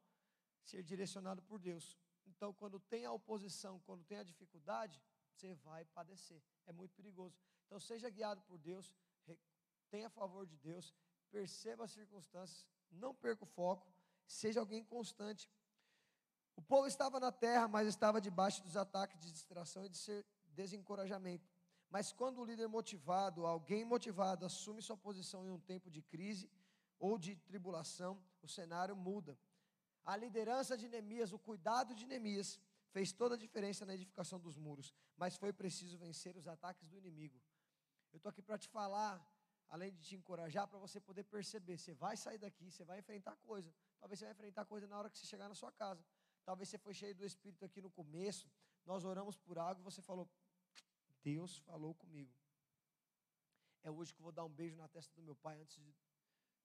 ser 0.65 0.83
direcionado 0.83 1.41
por 1.43 1.61
Deus. 1.61 1.97
Então, 2.27 2.53
quando 2.53 2.81
tem 2.81 3.07
a 3.07 3.13
oposição, 3.13 3.79
quando 3.87 4.03
tem 4.03 4.19
a 4.19 4.25
dificuldade, 4.25 5.01
você 5.33 5.55
vai 5.55 5.85
padecer. 5.85 6.43
É 6.67 6.73
muito 6.73 6.93
perigoso. 6.97 7.39
Então, 7.67 7.79
seja 7.79 8.11
guiado 8.11 8.43
por 8.43 8.59
Deus, 8.59 8.93
tenha 9.91 10.09
favor 10.09 10.47
de 10.47 10.57
Deus, 10.57 10.95
perceba 11.31 11.85
as 11.85 11.93
circunstâncias, 11.93 12.67
não 12.91 13.15
perca 13.15 13.45
o 13.45 13.47
foco, 13.47 13.87
seja 14.27 14.61
alguém 14.61 14.85
constante. 14.85 15.51
O 16.57 16.63
povo 16.63 16.87
estava 16.87 17.21
na 17.21 17.31
terra, 17.31 17.69
mas 17.69 17.87
estava 17.87 18.21
debaixo 18.21 18.63
dos 18.63 18.77
ataques 18.77 19.19
de 19.21 19.31
distração 19.33 19.85
e 19.85 19.89
de 19.89 20.25
desencorajamento. 20.49 21.49
Mas 21.91 22.13
quando 22.13 22.41
o 22.41 22.45
líder 22.45 22.69
motivado, 22.69 23.47
alguém 23.47 23.85
motivado, 23.85 24.45
assume 24.45 24.83
sua 24.83 24.97
posição 24.97 25.47
em 25.47 25.51
um 25.51 25.61
tempo 25.61 25.91
de 25.91 26.03
crise 26.03 26.51
ou 26.99 27.19
de 27.19 27.37
tribulação, 27.37 28.21
o 28.43 28.49
cenário 28.49 28.95
muda. 28.97 29.39
A 30.05 30.17
liderança 30.17 30.77
de 30.77 30.89
Neemias, 30.89 31.33
o 31.33 31.39
cuidado 31.39 31.95
de 31.95 32.07
Neemias, 32.07 32.61
fez 32.91 33.13
toda 33.13 33.35
a 33.35 33.39
diferença 33.39 33.87
na 33.87 33.95
edificação 33.95 34.39
dos 34.41 34.57
muros, 34.57 34.95
mas 35.17 35.37
foi 35.37 35.53
preciso 35.53 35.97
vencer 35.99 36.37
os 36.37 36.49
ataques 36.49 36.89
do 36.89 36.97
inimigo. 36.97 37.41
Eu 38.13 38.17
estou 38.17 38.31
aqui 38.31 38.43
para 38.43 38.59
te 38.59 38.69
falar, 38.69 39.15
além 39.69 39.93
de 39.93 40.03
te 40.03 40.17
encorajar, 40.17 40.67
para 40.67 40.79
você 40.79 41.01
poder 41.01 41.25
perceber: 41.25 41.77
você 41.77 41.95
vai 41.95 42.17
sair 42.17 42.39
daqui, 42.39 42.71
você 42.71 42.85
vai 42.85 42.99
enfrentar 42.99 43.37
coisa. 43.37 43.73
Talvez 43.99 44.19
você 44.19 44.25
vai 44.25 44.33
enfrentar 44.33 44.65
coisa 44.65 44.87
na 44.87 44.99
hora 44.99 45.11
que 45.11 45.19
você 45.19 45.27
chegar 45.27 45.49
na 45.49 45.55
sua 45.55 45.73
casa. 45.73 46.05
Talvez 46.45 46.69
você 46.69 46.79
foi 46.79 46.95
cheio 46.95 47.15
do 47.15 47.25
Espírito 47.25 47.65
aqui 47.65 47.81
no 47.81 47.91
começo, 47.91 48.51
nós 48.85 49.05
oramos 49.05 49.37
por 49.37 49.59
algo 49.59 49.81
e 49.81 49.85
você 49.85 50.01
falou: 50.01 50.29
Deus 51.23 51.59
falou 51.59 51.95
comigo. 51.95 52.33
É 53.83 53.91
hoje 53.91 54.13
que 54.13 54.21
eu 54.21 54.25
vou 54.25 54.33
dar 54.33 54.45
um 54.45 54.49
beijo 54.51 54.77
na 54.77 54.89
testa 54.89 55.15
do 55.15 55.23
meu 55.23 55.37
pai 55.37 55.61
antes 55.61 55.77
de, 55.77 55.95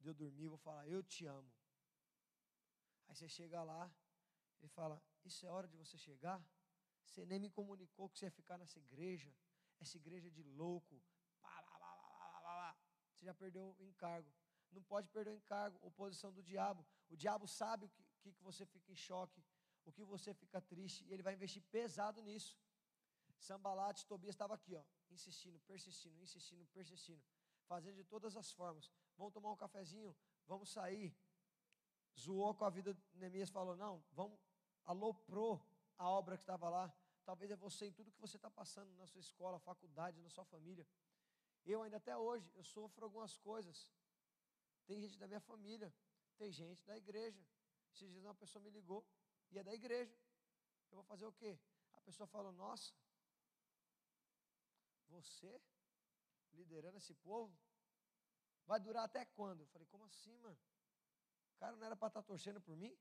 eu 0.06 0.14
dormir. 0.14 0.48
Vou 0.48 0.58
falar: 0.58 0.88
Eu 0.88 1.04
te 1.04 1.26
amo. 1.26 1.52
Aí 3.08 3.16
você 3.16 3.28
chega 3.28 3.64
lá, 3.64 3.94
ele 4.60 4.70
fala: 4.70 5.02
Isso 5.24 5.46
é 5.46 5.50
hora 5.50 5.68
de 5.68 5.76
você 5.76 5.98
chegar? 5.98 6.44
Você 7.06 7.26
nem 7.26 7.40
me 7.40 7.50
comunicou 7.50 8.10
que 8.10 8.18
você 8.18 8.26
ia 8.26 8.32
ficar 8.32 8.58
nessa 8.58 8.80
igreja, 8.80 9.32
essa 9.80 9.98
igreja 9.98 10.32
de 10.32 10.44
louco. 10.44 11.02
Você 13.24 13.28
já 13.28 13.34
perdeu 13.34 13.74
o 13.80 13.86
encargo. 13.86 14.30
Não 14.70 14.84
pode 14.84 15.08
perder 15.08 15.32
o 15.32 15.38
encargo, 15.38 15.80
oposição 15.82 16.34
do 16.34 16.44
diabo. 16.44 16.86
O 17.10 17.16
diabo 17.16 17.48
sabe 17.48 17.86
o 17.86 17.90
que, 18.20 18.34
que 18.34 18.44
você 18.44 18.66
fica 18.66 18.92
em 18.92 18.96
choque, 18.96 19.42
o 19.86 19.94
que 19.94 20.04
você 20.04 20.34
fica 20.34 20.60
triste, 20.60 21.06
e 21.06 21.14
ele 21.14 21.24
vai 21.24 21.34
investir 21.34 21.64
pesado 21.72 22.22
nisso. 22.22 22.58
Sambalate, 23.38 24.06
Tobias 24.06 24.36
estava 24.36 24.56
aqui, 24.56 24.76
ó, 24.76 24.84
insistindo, 25.10 25.58
persistindo, 25.62 26.22
insistindo, 26.22 26.66
persistindo, 26.74 27.24
fazendo 27.66 27.96
de 27.96 28.04
todas 28.04 28.36
as 28.36 28.52
formas. 28.52 28.92
Vamos 29.18 29.34
tomar 29.34 29.54
um 29.54 29.58
cafezinho, 29.58 30.14
vamos 30.46 30.70
sair. 30.70 31.16
Zoou 32.20 32.54
com 32.54 32.66
a 32.66 32.70
vida 32.70 32.94
de 32.94 33.02
Neemias, 33.14 33.50
falou: 33.50 33.78
não, 33.78 34.04
vamos, 34.12 34.38
aloprou 34.84 35.66
a 35.98 36.10
obra 36.10 36.36
que 36.36 36.44
estava 36.44 36.68
lá. 36.70 36.94
Talvez 37.24 37.50
é 37.52 37.56
você 37.56 37.86
em 37.86 37.94
tudo 37.94 38.12
que 38.12 38.20
você 38.20 38.36
está 38.36 38.52
passando 38.52 38.92
na 38.96 39.08
sua 39.08 39.22
escola, 39.22 39.58
faculdade, 39.60 40.20
na 40.20 40.30
sua 40.30 40.44
família. 40.44 40.86
Eu 41.66 41.82
ainda 41.82 41.98
até 41.98 42.16
hoje, 42.16 42.52
eu 42.56 42.64
sofro 42.64 43.06
algumas 43.06 43.38
coisas. 43.38 43.90
Tem 44.86 45.00
gente 45.00 45.18
da 45.18 45.28
minha 45.28 45.40
família, 45.40 45.94
tem 46.38 46.52
gente 46.52 46.84
da 46.86 46.98
igreja. 46.98 47.42
Esses 47.94 48.10
dias 48.10 48.24
uma 48.24 48.36
pessoa 48.36 48.62
me 48.62 48.70
ligou 48.70 49.06
e 49.52 49.60
é 49.60 49.64
da 49.64 49.74
igreja. 49.74 50.18
Eu 50.90 50.96
vou 50.96 51.04
fazer 51.04 51.26
o 51.26 51.32
quê? 51.32 51.58
A 51.94 52.02
pessoa 52.02 52.28
falou: 52.28 52.52
Nossa, 52.52 52.94
você 55.08 55.62
liderando 56.52 56.98
esse 56.98 57.14
povo? 57.14 57.56
Vai 58.66 58.80
durar 58.80 59.06
até 59.06 59.26
quando? 59.26 59.62
Eu 59.62 59.68
falei: 59.68 59.88
Como 59.88 60.04
assim, 60.06 60.38
mano? 60.40 60.58
O 61.56 61.60
cara 61.60 61.76
não 61.76 61.86
era 61.86 61.96
para 61.96 62.10
estar 62.10 62.22
tá 62.22 62.28
torcendo 62.28 62.60
por 62.60 62.76
mim? 62.76 62.98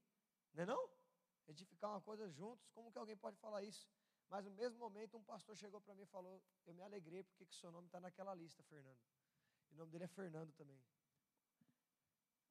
Não 0.53 0.63
é 0.63 0.67
não? 0.67 0.91
Edificar 1.49 1.91
uma 1.91 2.01
coisa 2.01 2.29
juntos, 2.29 2.69
como 2.69 2.93
que 2.93 2.99
alguém 2.99 3.17
pode 3.17 3.37
falar 3.39 3.63
isso? 3.63 3.89
Mas 4.33 4.47
no 4.47 4.51
mesmo 4.53 4.79
momento, 4.79 5.19
um 5.19 5.23
pastor 5.23 5.55
chegou 5.55 5.79
para 5.79 5.95
mim 5.95 6.05
e 6.05 6.07
falou: 6.07 6.43
Eu 6.65 6.73
me 6.73 6.83
alegrei 6.83 7.23
porque 7.23 7.45
que 7.45 7.55
seu 7.55 7.71
nome 7.71 7.87
está 7.89 8.01
naquela 8.01 8.35
lista, 8.35 8.63
Fernando. 8.63 8.99
E 9.71 9.75
o 9.75 9.77
nome 9.77 9.91
dele 9.93 10.05
é 10.05 10.09
Fernando 10.09 10.51
também. 10.55 10.83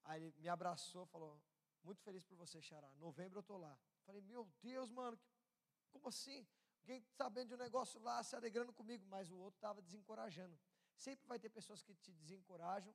Aí 0.04 0.22
ele 0.22 0.32
me 0.38 0.48
abraçou, 0.48 1.08
falou: 1.08 1.42
Muito 1.84 2.00
feliz 2.04 2.24
por 2.24 2.38
você, 2.38 2.62
Xará. 2.62 2.88
Novembro 2.98 3.40
eu 3.40 3.42
estou 3.42 3.58
lá. 3.58 3.76
Falei: 4.06 4.22
Meu 4.22 4.46
Deus, 4.62 4.92
mano, 4.92 5.20
como 5.90 6.08
assim? 6.08 6.48
Alguém 6.82 7.02
sabendo 7.16 7.48
de 7.48 7.56
um 7.56 7.58
negócio 7.58 8.00
lá, 8.00 8.22
se 8.22 8.36
alegrando 8.36 8.72
comigo, 8.72 9.04
mas 9.08 9.32
o 9.32 9.38
outro 9.38 9.58
estava 9.58 9.82
desencorajando. 9.82 10.56
Sempre 10.96 11.26
vai 11.28 11.40
ter 11.40 11.50
pessoas 11.50 11.82
que 11.82 11.96
te 11.96 12.12
desencorajam, 12.12 12.94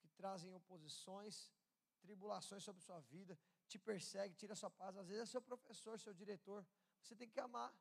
que 0.00 0.08
trazem 0.08 0.54
oposições, 0.54 1.52
tribulações 2.00 2.64
sobre 2.64 2.80
sua 2.80 3.00
vida, 3.00 3.38
te 3.68 3.78
persegue, 3.78 4.34
tira 4.34 4.54
sua 4.54 4.70
paz. 4.70 4.96
Às 4.96 5.06
vezes 5.06 5.24
é 5.24 5.26
seu 5.26 5.42
professor, 5.42 6.00
seu 6.00 6.14
diretor. 6.14 6.66
Você 7.02 7.14
tem 7.16 7.28
que 7.28 7.40
amar. 7.40 7.74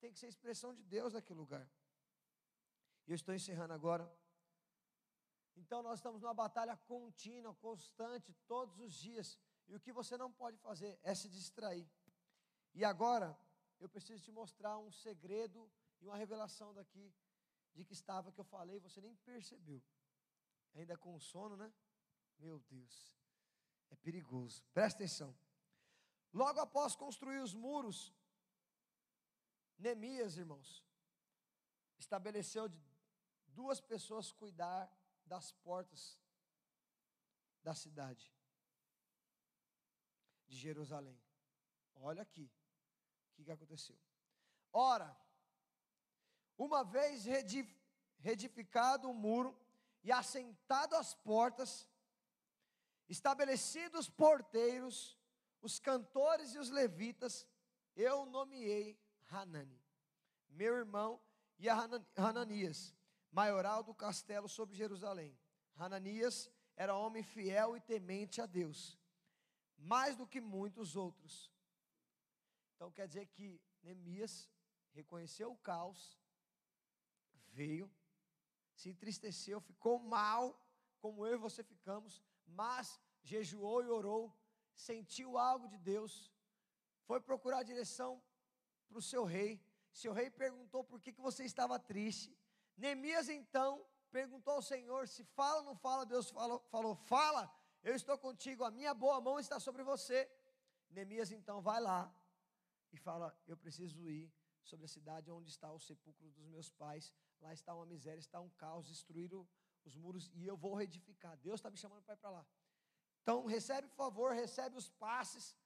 Tem 0.00 0.12
que 0.12 0.18
ser 0.18 0.28
expressão 0.28 0.74
de 0.74 0.82
Deus 0.82 1.12
naquele 1.12 1.38
lugar. 1.38 1.68
E 3.06 3.12
eu 3.12 3.14
estou 3.14 3.34
encerrando 3.34 3.72
agora. 3.72 4.10
Então 5.56 5.82
nós 5.82 5.98
estamos 5.98 6.22
numa 6.22 6.32
batalha 6.32 6.76
contínua, 6.76 7.54
constante, 7.54 8.32
todos 8.46 8.78
os 8.80 8.94
dias. 8.94 9.38
E 9.68 9.74
o 9.74 9.80
que 9.80 9.92
você 9.92 10.16
não 10.16 10.32
pode 10.32 10.56
fazer 10.58 10.98
é 11.02 11.14
se 11.14 11.28
distrair. 11.28 11.88
E 12.74 12.84
agora, 12.84 13.38
eu 13.78 13.88
preciso 13.88 14.22
te 14.22 14.32
mostrar 14.32 14.78
um 14.78 14.90
segredo 14.90 15.70
e 16.00 16.06
uma 16.06 16.16
revelação 16.16 16.72
daqui 16.72 17.12
de 17.74 17.84
que 17.84 17.92
estava 17.92 18.32
que 18.32 18.40
eu 18.40 18.44
falei, 18.44 18.80
você 18.80 19.00
nem 19.00 19.14
percebeu. 19.16 19.82
Ainda 20.74 20.96
com 20.96 21.18
sono, 21.18 21.56
né? 21.56 21.72
Meu 22.38 22.58
Deus. 22.60 23.14
É 23.90 23.96
perigoso. 23.96 24.64
Presta 24.72 24.98
atenção. 24.98 25.36
Logo 26.32 26.60
após 26.60 26.94
construir 26.94 27.40
os 27.40 27.54
muros, 27.54 28.14
Neemias, 29.80 30.36
irmãos, 30.36 30.84
estabeleceu 31.98 32.68
de 32.68 32.78
duas 33.48 33.80
pessoas 33.80 34.30
cuidar 34.30 34.92
das 35.24 35.52
portas 35.52 36.18
da 37.62 37.74
cidade 37.74 38.30
de 40.46 40.56
Jerusalém. 40.56 41.18
Olha 41.94 42.22
aqui 42.22 42.44
o 42.44 43.32
que, 43.34 43.44
que 43.44 43.50
aconteceu. 43.50 43.98
Ora, 44.70 45.16
uma 46.58 46.84
vez 46.84 47.24
redificado 48.18 49.08
o 49.08 49.14
muro 49.14 49.58
e 50.02 50.12
assentado 50.12 50.94
as 50.94 51.14
portas, 51.14 51.88
estabelecidos 53.08 54.00
os 54.00 54.08
porteiros, 54.10 55.18
os 55.62 55.78
cantores 55.78 56.54
e 56.54 56.58
os 56.58 56.68
levitas, 56.68 57.48
eu 57.96 58.26
nomeei 58.26 58.98
Hanani, 59.30 59.79
meu 60.50 60.76
irmão, 60.76 61.20
e 61.58 61.68
a 61.68 61.76
Hananias, 62.16 62.94
maioral 63.30 63.82
do 63.82 63.94
castelo 63.94 64.48
sobre 64.48 64.76
Jerusalém. 64.76 65.38
Hananias 65.76 66.50
era 66.76 66.96
homem 66.96 67.22
fiel 67.22 67.76
e 67.76 67.80
temente 67.80 68.40
a 68.40 68.46
Deus, 68.46 68.98
mais 69.76 70.16
do 70.16 70.26
que 70.26 70.40
muitos 70.40 70.96
outros. 70.96 71.50
Então 72.74 72.90
quer 72.90 73.06
dizer 73.06 73.26
que 73.26 73.60
Neemias 73.82 74.50
reconheceu 74.92 75.52
o 75.52 75.58
caos, 75.58 76.18
veio, 77.48 77.90
se 78.74 78.88
entristeceu, 78.88 79.60
ficou 79.60 79.98
mal, 79.98 80.58
como 81.00 81.26
eu 81.26 81.34
e 81.34 81.38
você 81.38 81.62
ficamos, 81.62 82.22
mas 82.46 83.00
jejuou 83.22 83.82
e 83.84 83.88
orou, 83.88 84.34
sentiu 84.74 85.36
algo 85.36 85.68
de 85.68 85.78
Deus, 85.78 86.32
foi 87.04 87.20
procurar 87.20 87.62
direção 87.62 88.22
para 88.88 88.98
o 88.98 89.02
seu 89.02 89.24
rei. 89.24 89.62
Seu 89.92 90.12
rei 90.12 90.30
perguntou 90.30 90.84
por 90.84 91.00
que, 91.00 91.12
que 91.12 91.20
você 91.20 91.44
estava 91.44 91.78
triste. 91.78 92.36
Neemias 92.76 93.28
então 93.28 93.84
perguntou 94.10 94.54
ao 94.54 94.62
Senhor 94.62 95.08
se 95.08 95.24
fala 95.24 95.58
ou 95.60 95.64
não 95.64 95.76
fala. 95.76 96.06
Deus 96.06 96.30
falou, 96.30 96.60
falou: 96.70 96.94
Fala, 96.94 97.52
eu 97.82 97.94
estou 97.94 98.18
contigo, 98.18 98.64
a 98.64 98.70
minha 98.70 98.94
boa 98.94 99.20
mão 99.20 99.38
está 99.38 99.58
sobre 99.58 99.82
você. 99.82 100.30
Neemias 100.90 101.30
então 101.30 101.60
vai 101.60 101.80
lá 101.80 102.12
e 102.92 102.96
fala: 102.96 103.36
Eu 103.46 103.56
preciso 103.56 104.08
ir 104.08 104.32
sobre 104.62 104.86
a 104.86 104.88
cidade 104.88 105.30
onde 105.30 105.50
está 105.50 105.70
o 105.72 105.78
sepulcro 105.78 106.30
dos 106.30 106.46
meus 106.46 106.70
pais. 106.70 107.12
Lá 107.40 107.52
está 107.52 107.74
uma 107.74 107.86
miséria, 107.86 108.20
está 108.20 108.40
um 108.40 108.50
caos, 108.50 108.88
destruíram 108.88 109.48
os 109.84 109.96
muros 109.96 110.30
e 110.34 110.46
eu 110.46 110.56
vou 110.56 110.74
reedificar. 110.74 111.36
Deus 111.38 111.60
está 111.60 111.70
me 111.70 111.76
chamando 111.76 112.02
para 112.02 112.14
ir 112.14 112.18
para 112.18 112.30
lá. 112.30 112.46
Então, 113.22 113.46
recebe 113.46 113.86
o 113.86 113.90
favor, 113.90 114.32
recebe 114.32 114.76
os 114.76 114.88
passes, 114.88 115.56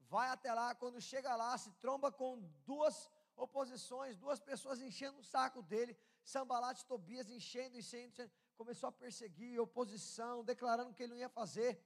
vai 0.00 0.28
até 0.28 0.52
lá, 0.52 0.74
quando 0.74 1.00
chega 1.00 1.34
lá, 1.34 1.56
se 1.58 1.70
tromba 1.72 2.12
com 2.12 2.40
duas 2.64 3.10
oposições, 3.36 4.16
duas 4.16 4.40
pessoas 4.40 4.80
enchendo 4.80 5.18
o 5.18 5.24
saco 5.24 5.62
dele, 5.62 5.96
Sambalat 6.24 6.80
e 6.80 6.86
Tobias 6.86 7.30
enchendo, 7.30 7.76
enchendo, 7.76 8.08
enchendo, 8.08 8.32
começou 8.56 8.88
a 8.88 8.92
perseguir, 8.92 9.60
oposição, 9.60 10.44
declarando 10.44 10.92
que 10.94 11.02
ele 11.02 11.12
não 11.12 11.18
ia 11.18 11.28
fazer, 11.28 11.80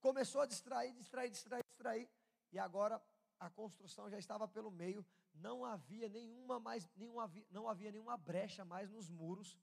começou 0.00 0.40
a 0.40 0.46
distrair, 0.46 0.92
distrair, 0.94 1.30
distrair, 1.30 1.64
distrair, 1.64 2.10
e 2.52 2.58
agora 2.58 3.00
a 3.38 3.48
construção 3.48 4.10
já 4.10 4.18
estava 4.18 4.48
pelo 4.48 4.70
meio, 4.70 5.04
não 5.34 5.64
havia 5.64 6.08
nenhuma 6.08 6.58
mais, 6.58 6.88
nenhuma, 6.96 7.30
não 7.50 7.68
havia 7.68 7.92
nenhuma 7.92 8.16
brecha 8.16 8.64
mais 8.64 8.90
nos 8.90 9.08
muros, 9.08 9.56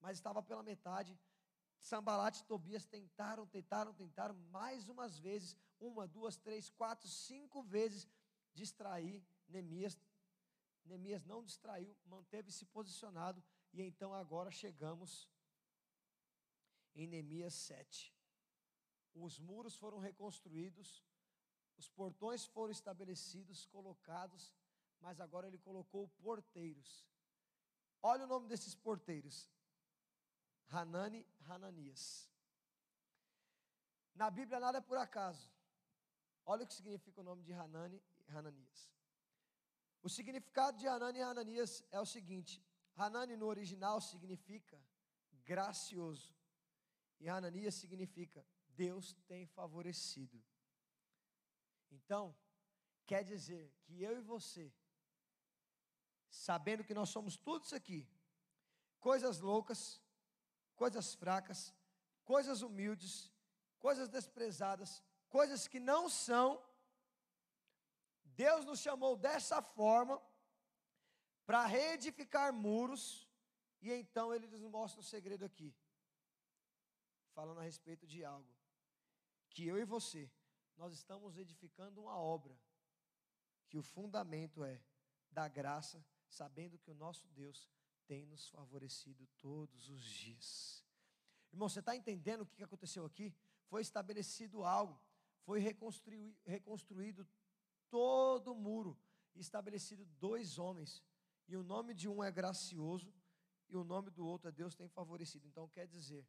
mas 0.00 0.16
estava 0.16 0.42
pela 0.42 0.62
metade. 0.62 1.18
Sambalat 1.78 2.38
e 2.38 2.44
Tobias 2.44 2.84
tentaram, 2.86 3.46
tentaram, 3.46 3.92
tentaram 3.92 4.34
mais 4.50 4.88
umas 4.88 5.18
vezes, 5.18 5.56
uma, 5.78 6.06
duas, 6.06 6.36
três, 6.36 6.70
quatro, 6.70 7.08
cinco 7.08 7.62
vezes, 7.62 8.08
distrair 8.54 9.24
Neemias. 9.48 9.98
Neemias 10.88 11.24
não 11.24 11.44
distraiu, 11.44 11.96
manteve-se 12.06 12.64
posicionado, 12.66 13.42
e 13.72 13.82
então 13.82 14.14
agora 14.14 14.50
chegamos 14.50 15.28
em 16.94 17.06
Neemias 17.06 17.54
7. 17.54 18.14
Os 19.14 19.38
muros 19.38 19.76
foram 19.76 19.98
reconstruídos, 19.98 21.04
os 21.76 21.88
portões 21.88 22.44
foram 22.46 22.72
estabelecidos, 22.72 23.66
colocados, 23.66 24.54
mas 25.00 25.20
agora 25.20 25.46
ele 25.46 25.58
colocou 25.58 26.08
porteiros. 26.08 27.06
Olha 28.02 28.24
o 28.24 28.28
nome 28.28 28.48
desses 28.48 28.74
porteiros: 28.74 29.48
Hanani, 30.70 31.26
Hananias. 31.48 32.28
Na 34.14 34.30
Bíblia 34.30 34.58
nada 34.58 34.78
é 34.78 34.80
por 34.80 34.98
acaso. 34.98 35.50
Olha 36.44 36.64
o 36.64 36.66
que 36.66 36.74
significa 36.74 37.20
o 37.20 37.24
nome 37.24 37.42
de 37.42 37.52
Hanani 37.52 38.02
e 38.26 38.30
Hananias. 38.32 38.97
O 40.02 40.08
significado 40.08 40.78
de 40.78 40.86
Hanani 40.86 41.18
e 41.18 41.22
Hananias 41.22 41.84
é 41.90 42.00
o 42.00 42.06
seguinte: 42.06 42.62
Hanani 42.96 43.36
no 43.36 43.46
original 43.46 44.00
significa 44.00 44.80
gracioso, 45.44 46.34
e 47.20 47.28
Hananias 47.28 47.74
significa 47.74 48.44
Deus 48.68 49.14
tem 49.26 49.46
favorecido. 49.46 50.42
Então, 51.90 52.36
quer 53.06 53.24
dizer 53.24 53.74
que 53.82 54.02
eu 54.02 54.16
e 54.18 54.20
você, 54.20 54.72
sabendo 56.28 56.84
que 56.84 56.94
nós 56.94 57.08
somos 57.08 57.36
todos 57.36 57.72
aqui, 57.72 58.06
coisas 59.00 59.40
loucas, 59.40 60.00
coisas 60.76 61.14
fracas, 61.14 61.74
coisas 62.24 62.62
humildes, 62.62 63.32
coisas 63.78 64.08
desprezadas, 64.08 65.02
coisas 65.28 65.66
que 65.66 65.80
não 65.80 66.08
são, 66.08 66.62
Deus 68.38 68.64
nos 68.64 68.78
chamou 68.78 69.16
dessa 69.16 69.60
forma 69.60 70.22
para 71.44 71.66
reedificar 71.66 72.52
muros, 72.52 73.28
e 73.80 73.90
então 73.92 74.32
ele 74.32 74.46
nos 74.46 74.62
mostra 74.62 75.00
o 75.00 75.02
segredo 75.02 75.44
aqui, 75.44 75.74
falando 77.34 77.58
a 77.58 77.64
respeito 77.64 78.06
de 78.06 78.24
algo 78.24 78.48
que 79.50 79.66
eu 79.66 79.76
e 79.76 79.84
você 79.84 80.30
nós 80.76 80.92
estamos 80.92 81.36
edificando 81.36 82.00
uma 82.00 82.16
obra 82.16 82.56
que 83.68 83.76
o 83.76 83.82
fundamento 83.82 84.62
é 84.62 84.80
da 85.32 85.48
graça, 85.48 86.06
sabendo 86.28 86.78
que 86.78 86.92
o 86.92 86.94
nosso 86.94 87.26
Deus 87.30 87.68
tem 88.06 88.24
nos 88.24 88.48
favorecido 88.50 89.26
todos 89.38 89.88
os 89.88 90.04
dias. 90.04 90.84
Irmão, 91.52 91.68
você 91.68 91.80
está 91.80 91.96
entendendo 91.96 92.42
o 92.42 92.46
que 92.46 92.62
aconteceu 92.62 93.04
aqui? 93.04 93.34
Foi 93.66 93.82
estabelecido 93.82 94.62
algo, 94.64 94.96
foi 95.42 95.58
reconstruído 95.58 97.26
todo 97.90 98.52
o 98.52 98.54
muro, 98.54 98.98
estabelecido 99.34 100.04
dois 100.18 100.58
homens, 100.58 101.02
e 101.46 101.56
o 101.56 101.62
nome 101.62 101.94
de 101.94 102.08
um 102.08 102.22
é 102.22 102.30
gracioso, 102.30 103.12
e 103.68 103.76
o 103.76 103.84
nome 103.84 104.10
do 104.10 104.26
outro 104.26 104.48
é 104.48 104.52
Deus 104.52 104.74
tem 104.74 104.88
favorecido. 104.88 105.46
Então 105.46 105.68
quer 105.68 105.86
dizer 105.86 106.26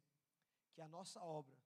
que 0.72 0.80
a 0.80 0.88
nossa 0.88 1.22
obra 1.22 1.60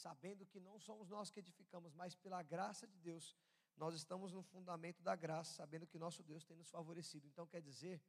sabendo 0.00 0.46
que 0.46 0.58
não 0.58 0.78
somos 0.78 1.08
nós 1.08 1.30
que 1.30 1.40
edificamos, 1.40 1.92
mas 1.94 2.14
pela 2.14 2.42
graça 2.42 2.86
de 2.86 2.98
Deus, 2.98 3.36
nós 3.76 3.94
estamos 3.94 4.32
no 4.32 4.42
fundamento 4.42 5.02
da 5.02 5.14
graça, 5.14 5.54
sabendo 5.54 5.86
que 5.86 5.98
nosso 5.98 6.22
Deus 6.22 6.44
tem 6.44 6.56
nos 6.56 6.70
favorecido. 6.70 7.26
Então 7.26 7.46
quer 7.46 7.60
dizer 7.60 8.02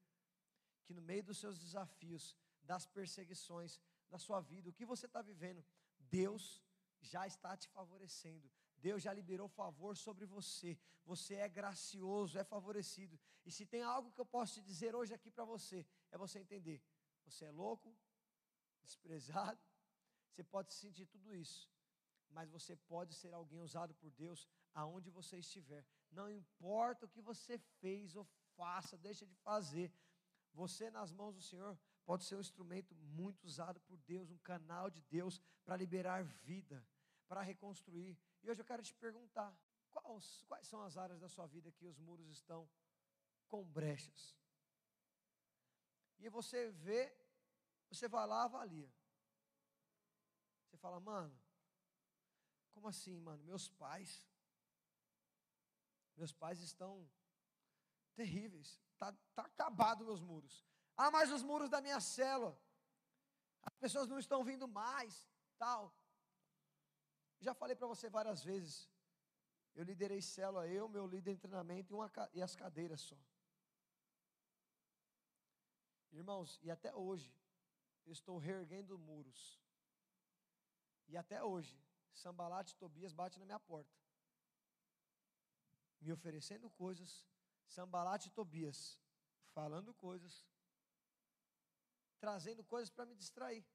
que 0.86 0.94
no 0.94 1.02
meio 1.02 1.24
dos 1.24 1.38
seus 1.38 1.60
desafios, 1.60 2.36
das 2.64 2.86
perseguições, 2.86 3.80
da 4.10 4.18
sua 4.18 4.40
vida, 4.40 4.70
o 4.70 4.74
que 4.74 4.86
você 4.86 5.06
está 5.06 5.22
vivendo, 5.22 5.64
Deus 6.00 6.62
já 7.02 7.26
está 7.26 7.56
te 7.58 7.68
favorecendo. 7.70 8.50
Deus 8.88 9.02
já 9.06 9.14
liberou 9.20 9.48
favor 9.48 9.94
sobre 9.96 10.26
você. 10.26 10.72
Você 11.06 11.36
é 11.36 11.50
gracioso, 11.60 12.38
é 12.38 12.44
favorecido. 12.44 13.20
E 13.46 13.52
se 13.52 13.66
tem 13.66 13.84
algo 13.84 14.12
que 14.12 14.22
eu 14.22 14.26
posso 14.26 14.56
te 14.56 14.62
dizer 14.62 14.96
hoje 14.96 15.14
aqui 15.14 15.30
para 15.32 15.46
você, 15.46 15.86
é 16.12 16.18
você 16.18 16.40
entender: 16.40 16.82
você 17.24 17.46
é 17.46 17.52
louco, 17.52 17.96
desprezado, 18.84 19.62
você 20.30 20.44
pode 20.44 20.74
sentir 20.74 21.06
tudo 21.06 21.34
isso, 21.36 21.70
mas 22.30 22.50
você 22.50 22.76
pode 22.76 23.14
ser 23.14 23.34
alguém 23.34 23.62
usado 23.62 23.94
por 23.96 24.12
Deus 24.12 24.48
aonde 24.74 25.10
você 25.10 25.38
estiver. 25.38 25.86
Não 26.12 26.30
importa 26.30 27.06
o 27.06 27.10
que 27.10 27.22
você 27.22 27.58
fez 27.80 28.16
ou 28.16 28.26
faça, 28.56 28.98
deixa 28.98 29.26
de 29.26 29.36
fazer. 29.36 29.94
Você 30.54 30.90
nas 30.90 31.12
mãos 31.12 31.36
do 31.36 31.42
Senhor 31.42 31.78
pode 32.06 32.24
ser 32.26 32.36
um 32.36 32.42
instrumento 32.42 32.96
muito 32.96 33.46
usado 33.46 33.80
por 33.82 33.98
Deus, 33.98 34.32
um 34.32 34.38
canal 34.40 34.90
de 34.90 35.02
Deus 35.04 35.42
para 35.64 35.78
liberar 35.78 36.24
vida, 36.24 36.86
para 37.28 37.42
reconstruir. 37.42 38.18
E 38.44 38.50
hoje 38.50 38.62
eu 38.62 38.66
quero 38.66 38.84
te 38.84 38.94
perguntar: 38.96 39.56
quais, 39.90 40.44
quais 40.48 40.68
são 40.68 40.82
as 40.82 40.98
áreas 40.98 41.20
da 41.20 41.30
sua 41.30 41.48
vida 41.48 41.72
que 41.72 41.86
os 41.86 41.98
muros 42.00 42.30
estão 42.30 42.70
com 43.48 43.64
brechas? 43.64 44.36
E 46.20 46.30
você 46.30 46.70
vê, 46.72 47.16
você 47.90 48.08
vai 48.08 48.26
lá, 48.28 48.44
avalia. 48.44 48.92
Você 50.66 50.78
fala, 50.78 51.00
mano, 51.00 51.38
como 52.74 52.88
assim, 52.88 53.20
mano? 53.20 53.44
Meus 53.44 53.68
pais, 53.70 54.28
meus 56.16 56.32
pais 56.32 56.62
estão 56.62 57.10
terríveis. 58.16 58.80
Tá, 58.98 59.12
tá 59.36 59.44
acabado 59.44 60.06
meus 60.06 60.22
muros. 60.22 60.66
Ah, 60.96 61.10
mas 61.10 61.32
os 61.32 61.42
muros 61.42 61.70
da 61.70 61.82
minha 61.82 62.00
célula, 62.00 62.56
as 63.64 63.76
pessoas 63.76 64.08
não 64.08 64.20
estão 64.20 64.44
vindo 64.44 64.68
mais, 64.68 65.28
tal. 65.58 65.94
Já 67.42 67.54
falei 67.54 67.76
para 67.76 67.88
você 67.88 68.10
várias 68.10 68.44
vezes. 68.44 68.90
Eu 69.74 69.84
liderei 69.84 70.22
célula, 70.22 70.68
eu, 70.68 70.88
meu 70.88 71.06
líder 71.08 71.34
de 71.36 71.42
treinamento 71.42 71.94
e, 71.94 71.96
uma, 71.96 72.12
e 72.34 72.42
as 72.42 72.56
cadeiras 72.56 73.02
só. 73.02 73.18
Irmãos, 76.12 76.60
e 76.62 76.70
até 76.70 76.94
hoje, 76.94 77.34
eu 78.06 78.12
estou 78.12 78.38
reerguendo 78.38 78.98
muros 78.98 79.62
e 81.12 81.18
até 81.18 81.44
hoje, 81.44 81.78
Sambalat 82.14 82.72
e 82.72 82.76
Tobias 82.76 83.12
bate 83.12 83.38
na 83.38 83.46
minha 83.46 83.60
porta. 83.60 83.94
Me 86.00 86.12
oferecendo 86.14 86.70
coisas, 86.70 87.28
Sambalat 87.68 88.26
e 88.26 88.30
Tobias 88.30 88.98
falando 89.54 89.94
coisas, 89.94 90.48
trazendo 92.18 92.64
coisas 92.64 92.90
para 92.90 93.06
me 93.06 93.14
distrair. 93.14 93.66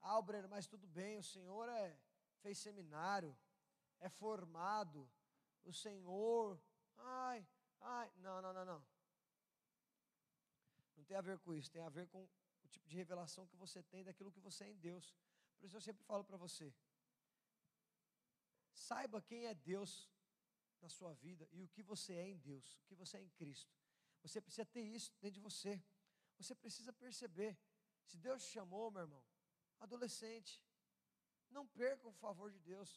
Ah, 0.00 0.18
Obreiro, 0.18 0.48
mas 0.48 0.66
tudo 0.66 0.88
bem, 0.88 1.18
o 1.18 1.22
Senhor 1.22 1.68
é, 1.68 2.00
fez 2.42 2.58
seminário, 2.58 3.36
é 3.98 4.08
formado, 4.08 5.08
o 5.64 5.72
Senhor, 5.72 6.60
ai, 6.96 7.46
ai, 7.80 8.12
não, 8.16 8.40
não, 8.42 8.52
não, 8.52 8.64
não. 8.64 8.84
Não 10.96 11.04
tem 11.04 11.16
a 11.16 11.20
ver 11.20 11.38
com 11.38 11.54
isso, 11.54 11.70
tem 11.70 11.82
a 11.82 11.88
ver 11.88 12.06
com 12.08 12.22
o 12.64 12.68
tipo 12.68 12.88
de 12.88 12.96
revelação 12.96 13.46
que 13.46 13.56
você 13.56 13.82
tem 13.82 14.04
daquilo 14.04 14.32
que 14.32 14.40
você 14.40 14.64
é 14.64 14.70
em 14.70 14.78
Deus. 14.78 15.14
Por 15.58 15.66
isso 15.66 15.76
eu 15.76 15.80
sempre 15.80 16.02
falo 16.04 16.24
para 16.24 16.36
você: 16.36 16.74
saiba 18.72 19.22
quem 19.22 19.46
é 19.46 19.54
Deus 19.54 20.10
na 20.80 20.88
sua 20.88 21.12
vida 21.14 21.46
e 21.52 21.62
o 21.62 21.68
que 21.68 21.82
você 21.82 22.14
é 22.14 22.28
em 22.28 22.38
Deus, 22.38 22.78
o 22.80 22.84
que 22.86 22.94
você 22.94 23.16
é 23.18 23.22
em 23.22 23.28
Cristo. 23.30 23.72
Você 24.22 24.40
precisa 24.40 24.64
ter 24.64 24.82
isso 24.82 25.12
dentro 25.20 25.34
de 25.34 25.40
você. 25.40 25.82
Você 26.36 26.54
precisa 26.54 26.92
perceber. 26.92 27.58
Se 28.06 28.16
Deus 28.16 28.42
te 28.42 28.50
chamou, 28.50 28.90
meu 28.90 29.02
irmão, 29.02 29.24
adolescente, 29.78 30.62
não 31.50 31.66
perca 31.66 32.08
o 32.08 32.12
favor 32.12 32.50
de 32.50 32.58
Deus. 32.60 32.88